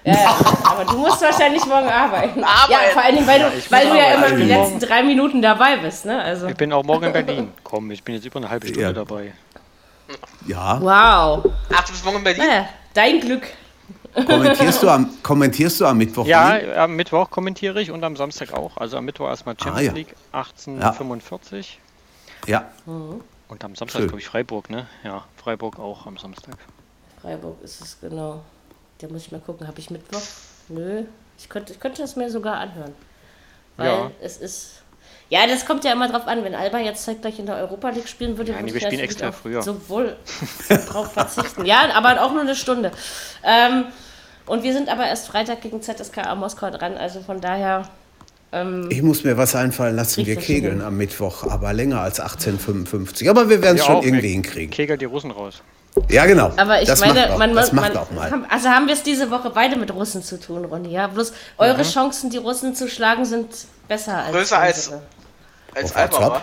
Ja, 0.04 0.12
ja, 0.14 0.36
aber 0.70 0.84
du 0.84 0.98
musst 0.98 1.20
wahrscheinlich 1.20 1.64
morgen 1.66 1.88
arbeiten. 1.88 2.40
Ja, 2.40 2.46
Arbeiten. 2.46 2.92
vor 2.92 3.02
allen 3.04 3.14
Dingen, 3.16 3.26
weil 3.26 3.40
du, 3.40 3.46
ich 3.58 3.70
weil 3.72 3.88
du 3.88 3.96
ja 3.96 4.14
immer 4.14 4.30
die 4.36 4.44
letzten 4.44 4.78
drei 4.78 5.02
Minuten 5.02 5.42
dabei 5.42 5.78
bist, 5.78 6.04
ne? 6.04 6.22
Also, 6.22 6.46
Ich 6.46 6.56
bin 6.56 6.72
auch 6.72 6.84
morgen 6.84 7.06
in 7.06 7.12
Berlin. 7.12 7.52
Komm, 7.64 7.90
ich 7.90 8.04
bin 8.04 8.14
jetzt 8.14 8.24
über 8.24 8.36
eine 8.36 8.48
halbe 8.48 8.66
Stunde 8.68 8.82
Ja. 8.82 8.92
dabei. 8.92 9.32
Ja. 10.46 10.80
wow. 10.80 11.52
ach, 11.74 11.84
du 11.84 11.92
bist 11.92 12.04
morgen 12.04 12.18
in 12.18 12.24
Berlin? 12.24 12.42
Naja, 12.46 12.68
dein 12.94 13.20
Glück. 13.20 13.42
Kommentierst 14.14 14.82
du 14.82 14.88
am, 14.88 15.10
kommentierst 15.22 15.80
du 15.80 15.86
am 15.86 15.98
Mittwoch? 15.98 16.26
Ja, 16.26 16.56
nie? 16.58 16.70
am 16.72 16.96
Mittwoch 16.96 17.28
kommentiere 17.30 17.80
ich 17.82 17.90
und 17.90 18.02
am 18.02 18.16
Samstag 18.16 18.52
auch. 18.54 18.76
Also 18.78 18.96
am 18.96 19.04
Mittwoch 19.04 19.26
erstmal 19.28 19.54
Champions 19.58 19.78
Ah, 19.78 19.82
ja. 19.82 19.92
League 19.92 20.14
1845 20.32 21.78
Ja. 22.46 22.64
und 22.86 23.64
am 23.64 23.74
Samstag 23.74 24.02
glaube 24.02 24.18
ich 24.20 24.26
Freiburg, 24.26 24.70
ne? 24.70 24.86
Ja, 25.04 25.24
Freiburg 25.36 25.78
auch 25.78 26.06
am 26.06 26.16
Samstag. 26.16 26.56
Freiburg 27.20 27.62
ist 27.62 27.80
es 27.82 28.00
genau. 28.00 28.42
Da 28.98 29.08
muss 29.08 29.26
ich 29.26 29.32
mal 29.32 29.40
gucken, 29.40 29.66
habe 29.68 29.78
ich 29.80 29.90
Mittwoch? 29.90 30.22
Nö. 30.68 31.02
Ich 31.38 31.48
könnte, 31.50 31.72
ich 31.74 31.80
könnte 31.80 32.00
das 32.00 32.16
mir 32.16 32.30
sogar 32.30 32.56
anhören. 32.56 32.94
Weil 33.76 33.88
Ja. 33.88 34.10
es 34.22 34.38
ist. 34.38 34.82
Ja, 35.28 35.47
das 35.47 35.66
kommt 35.66 35.85
ja 35.85 35.93
immer 35.93 36.09
drauf 36.09 36.27
an. 36.28 36.44
Wenn 36.44 36.55
Alba 36.55 36.78
jetzt 36.78 37.05
zeitgleich 37.05 37.39
in 37.39 37.47
der 37.47 37.57
Europa 37.57 37.90
League 37.90 38.09
spielen 38.09 38.39
würde, 38.39 38.53
Ja, 38.53 38.59
würde 38.59 38.65
nee, 38.66 38.69
ich 38.70 38.74
wir 38.74 38.81
spielen 38.82 39.01
natürlich 39.01 39.11
extra 39.23 39.32
früher. 39.32 39.62
sowohl 39.62 40.16
drauf 40.89 41.12
verzichten. 41.12 41.65
Ja, 41.65 41.89
aber 41.94 42.23
auch 42.23 42.32
nur 42.32 42.43
eine 42.43 42.55
Stunde. 42.55 42.93
Ähm, 43.43 43.86
und 44.47 44.62
wir 44.62 44.73
sind 44.73 44.89
aber 44.89 45.07
erst 45.07 45.27
Freitag 45.27 45.61
gegen 45.62 45.82
ZSKA 45.82 46.35
Moskau 46.36 46.70
dran. 46.70 46.97
Also 46.97 47.20
von 47.20 47.40
daher. 47.40 47.89
Ähm, 48.53 48.86
Ich 48.90 49.03
muss 49.03 49.24
mir 49.24 49.36
was 49.36 49.57
einfallen 49.57 49.97
lassen. 49.97 50.24
Wir 50.24 50.36
kegeln 50.36 50.81
am 50.81 50.97
Mittwoch, 50.97 51.43
aber 51.43 51.73
länger 51.73 52.01
als 52.01 52.20
1855. 52.20 53.28
Aber 53.28 53.48
wir 53.48 53.61
werden 53.62 53.74
es 53.77 53.81
Ja, 53.82 53.86
schon 53.86 53.97
auch, 53.97 54.05
irgendwie 54.05 54.28
hinkriegen. 54.28 54.70
Kegel 54.70 54.97
die 54.97 55.07
Russen 55.07 55.32
raus. 55.32 55.62
Ja, 56.09 56.27
genau. 56.27 56.52
aber 56.56 56.82
ich 56.82 56.89
das 56.89 57.01
meine, 57.01 57.20
macht 57.20 57.31
auch, 57.31 57.39
man, 57.39 57.55
das 57.55 57.73
macht 57.73 57.94
man 57.94 58.02
auch 58.02 58.10
mal. 58.10 58.31
haben- 58.31 58.47
also 58.48 58.68
haben 58.68 58.86
wir 58.86 58.94
es 58.94 59.02
diese 59.02 59.31
Woche 59.31 59.51
beide 59.51 59.77
mit 59.77 59.93
Russen 59.93 60.23
zu 60.23 60.39
tun, 60.39 60.64
Ronny. 60.64 60.90
Ja, 60.90 61.06
bloß 61.06 61.32
eure 61.59 61.82
Chancen, 61.82 62.31
die 62.31 62.39
Russen 62.39 62.74
zu 62.74 62.89
schlagen, 62.89 63.24
sind 63.24 63.48
besser 63.89 64.18
als 64.18 64.32
Größer 64.32 64.59
als-. 64.59 64.93
Als 65.74 65.90
Auf 65.94 65.97
Alba? 65.97 66.43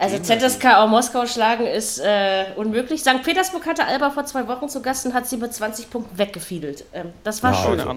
Also 0.00 0.18
ZSK 0.18 0.66
auch 0.76 0.88
Moskau 0.88 1.26
schlagen 1.26 1.66
ist 1.66 1.98
äh, 1.98 2.46
unmöglich. 2.56 3.00
St. 3.00 3.22
Petersburg 3.22 3.66
hatte 3.66 3.86
Alba 3.86 4.10
vor 4.10 4.24
zwei 4.26 4.46
Wochen 4.46 4.68
zu 4.68 4.82
Gast 4.82 5.06
und 5.06 5.14
hat 5.14 5.26
sie 5.26 5.38
mit 5.38 5.52
20 5.52 5.88
Punkten 5.90 6.18
weggefiedelt. 6.18 6.84
Ähm, 6.92 7.12
das 7.24 7.42
war 7.42 7.52
ja, 7.52 7.62
schön. 7.62 7.80
Also. 7.80 7.90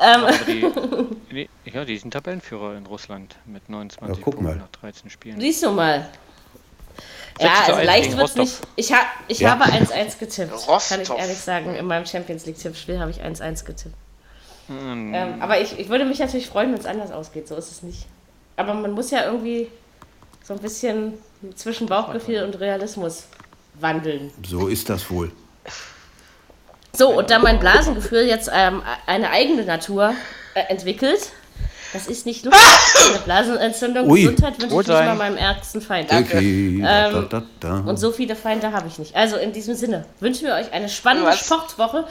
Ähm. 0.00 1.16
Die, 1.30 1.48
ja, 1.66 1.84
die 1.84 1.98
sind 1.98 2.12
Tabellenführer 2.12 2.74
in 2.76 2.86
Russland 2.86 3.36
mit 3.44 3.68
29 3.68 4.16
ja, 4.16 4.24
Punkten 4.24 4.44
mal. 4.44 4.56
nach 4.56 4.68
13 4.80 5.10
Spielen. 5.10 5.38
Siehst 5.38 5.62
du 5.62 5.70
mal. 5.70 6.08
Ja, 7.40 7.64
also 7.66 7.80
leicht 7.80 8.16
wird 8.16 8.28
es 8.28 8.34
nicht. 8.36 8.60
Ich, 8.76 8.92
ha 8.92 8.98
ich 9.28 9.40
ja. 9.40 9.50
habe 9.50 9.64
1-1 9.64 10.18
getippt, 10.18 10.52
Rostov. 10.52 10.88
kann 10.88 11.00
ich 11.00 11.10
ehrlich 11.10 11.38
sagen. 11.38 11.74
In 11.74 11.86
meinem 11.86 12.06
Champions 12.06 12.46
League-Tippspiel 12.46 12.98
habe 12.98 13.10
ich 13.10 13.22
1-1 13.22 13.64
getippt. 13.64 13.94
Mm. 14.68 15.14
Ähm, 15.14 15.42
aber 15.42 15.60
ich, 15.60 15.78
ich 15.78 15.88
würde 15.88 16.04
mich 16.04 16.18
natürlich 16.18 16.48
freuen, 16.48 16.72
wenn 16.72 16.80
es 16.80 16.86
anders 16.86 17.10
ausgeht. 17.10 17.48
So 17.48 17.56
ist 17.56 17.70
es 17.70 17.82
nicht. 17.82 18.06
Aber 18.56 18.74
man 18.74 18.92
muss 18.92 19.10
ja 19.10 19.24
irgendwie 19.24 19.68
so 20.42 20.54
ein 20.54 20.60
bisschen 20.60 21.14
zwischen 21.54 21.86
Bauchgefühl 21.86 22.42
und 22.42 22.58
Realismus 22.58 23.24
wandeln. 23.74 24.32
So 24.46 24.66
ist 24.68 24.88
das 24.90 25.10
wohl. 25.10 25.30
So, 26.92 27.16
und 27.16 27.30
da 27.30 27.38
mein 27.38 27.60
Blasengefühl 27.60 28.26
jetzt 28.26 28.50
ähm, 28.52 28.82
eine 29.06 29.30
eigene 29.30 29.64
Natur 29.64 30.14
äh, 30.54 30.60
entwickelt, 30.68 31.30
das 31.92 32.06
ist 32.06 32.26
nicht 32.26 32.44
lustig. 32.44 32.62
Eine 33.10 33.18
Blasenentzündung, 33.20 34.10
Ui. 34.10 34.20
Gesundheit 34.22 34.60
wünsche 34.60 34.74
ich 34.80 34.86
nicht 34.86 34.88
mal 34.88 35.14
meinem 35.14 35.36
ärgsten 35.36 35.80
Feind. 35.80 36.10
Danke. 36.10 36.36
Okay. 36.36 36.76
Ähm, 36.76 36.82
da, 36.82 37.22
da, 37.22 37.42
da, 37.60 37.80
und 37.80 37.96
so 37.96 38.12
viele 38.12 38.36
Feinde 38.36 38.72
habe 38.72 38.88
ich 38.88 38.98
nicht. 38.98 39.16
Also 39.16 39.36
in 39.36 39.52
diesem 39.52 39.74
Sinne 39.74 40.04
wünschen 40.20 40.46
wir 40.46 40.54
euch 40.54 40.72
eine 40.72 40.88
spannende 40.88 41.30
Was? 41.30 41.38
Sportwoche. 41.38 42.06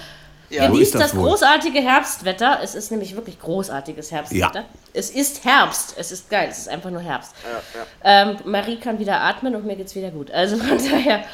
Ja. 0.50 0.68
Genießt 0.68 0.96
das, 0.96 1.02
das 1.02 1.12
großartige 1.12 1.80
Herbstwetter. 1.80 2.60
Es 2.64 2.74
ist 2.74 2.90
nämlich 2.90 3.16
wirklich 3.16 3.40
großartiges 3.40 4.12
Herbstwetter. 4.12 4.60
Ja. 4.60 4.66
Es 4.94 5.10
ist 5.10 5.44
Herbst. 5.44 5.96
Es 5.98 6.12
ist 6.12 6.30
geil. 6.30 6.48
Es 6.50 6.60
ist 6.60 6.70
einfach 6.70 6.90
nur 6.90 7.02
Herbst. 7.02 7.34
Ja, 7.44 7.86
ähm, 8.04 8.38
Marie 8.46 8.78
kann 8.78 8.98
wieder 8.98 9.22
atmen 9.22 9.56
und 9.56 9.66
mir 9.66 9.76
geht 9.76 9.88
es 9.88 9.96
wieder 9.96 10.10
gut. 10.10 10.32
Also 10.32 10.58
von 10.58 10.78
daher, 10.90 11.26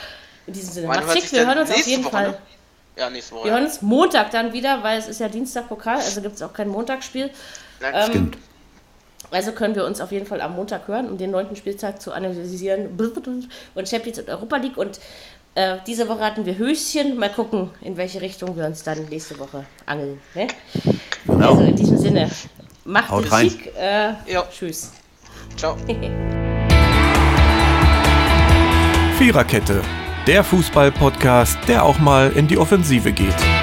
in 0.48 0.54
diesem 0.54 0.74
Sinne. 0.74 0.88
Macht's 0.88 1.14
schick, 1.14 1.32
wir 1.32 1.46
hören 1.46 1.60
uns 1.60 1.70
auf 1.70 1.86
jeden 1.86 2.04
Woche, 2.04 2.12
Fall. 2.12 2.28
Ne? 2.32 2.38
Ja, 2.98 3.10
nächste 3.10 3.36
Woche. 3.36 3.46
Wir 3.46 3.52
hören 3.54 3.66
uns 3.66 3.82
Montag 3.82 4.32
dann 4.32 4.52
wieder, 4.52 4.82
weil 4.82 4.98
es 4.98 5.08
ist 5.08 5.20
ja 5.20 5.28
Dienstagpokal, 5.28 5.98
also 5.98 6.22
gibt 6.22 6.36
es 6.36 6.42
auch 6.42 6.54
kein 6.54 6.68
Montagsspiel. 6.68 7.30
Ähm, 7.84 8.10
Stimmt. 8.10 8.38
Also 9.32 9.52
können 9.52 9.76
wir 9.76 9.86
uns 9.86 10.00
auf 10.00 10.12
jeden 10.12 10.28
Fall 10.28 10.42
am 10.42 10.56
Montag 10.56 10.88
hören, 10.88 11.10
um 11.10 11.18
den 11.18 11.32
neunten 11.32 11.56
Spieltag 11.56 12.02
zu 12.02 12.12
analysieren 12.14 12.90
und 13.76 13.90
Champions 13.90 14.20
und 14.20 14.30
Europa 14.30 14.58
League. 14.58 14.78
Und 14.78 15.00
äh, 15.56 15.78
diese 15.88 16.08
Woche 16.08 16.20
hatten 16.20 16.46
wir 16.46 16.58
Höschen. 16.58 17.18
Mal 17.18 17.30
gucken, 17.30 17.72
in 17.82 17.98
welche 17.98 18.22
Richtung 18.22 18.56
wir 18.56 18.66
uns 18.66 18.84
dann 18.84 19.06
nächste 19.06 19.40
Woche 19.40 19.66
angeln. 19.86 20.20
Ne? 20.36 20.48
Genau. 21.26 21.52
Also 21.52 21.64
in 21.64 21.76
diesem 21.76 21.98
Sinne, 21.98 22.30
macht 22.86 23.10
Haut 23.10 23.26
es 23.26 23.40
schick. 23.40 23.74
Äh, 23.76 24.14
tschüss. 24.52 24.92
Ciao. 25.58 25.78
Viererkette, 29.18 29.82
der 30.28 30.44
Fußball-Podcast, 30.44 31.58
der 31.68 31.84
auch 31.84 31.98
mal 32.00 32.32
in 32.34 32.48
die 32.48 32.58
Offensive 32.58 33.12
geht. 33.12 33.63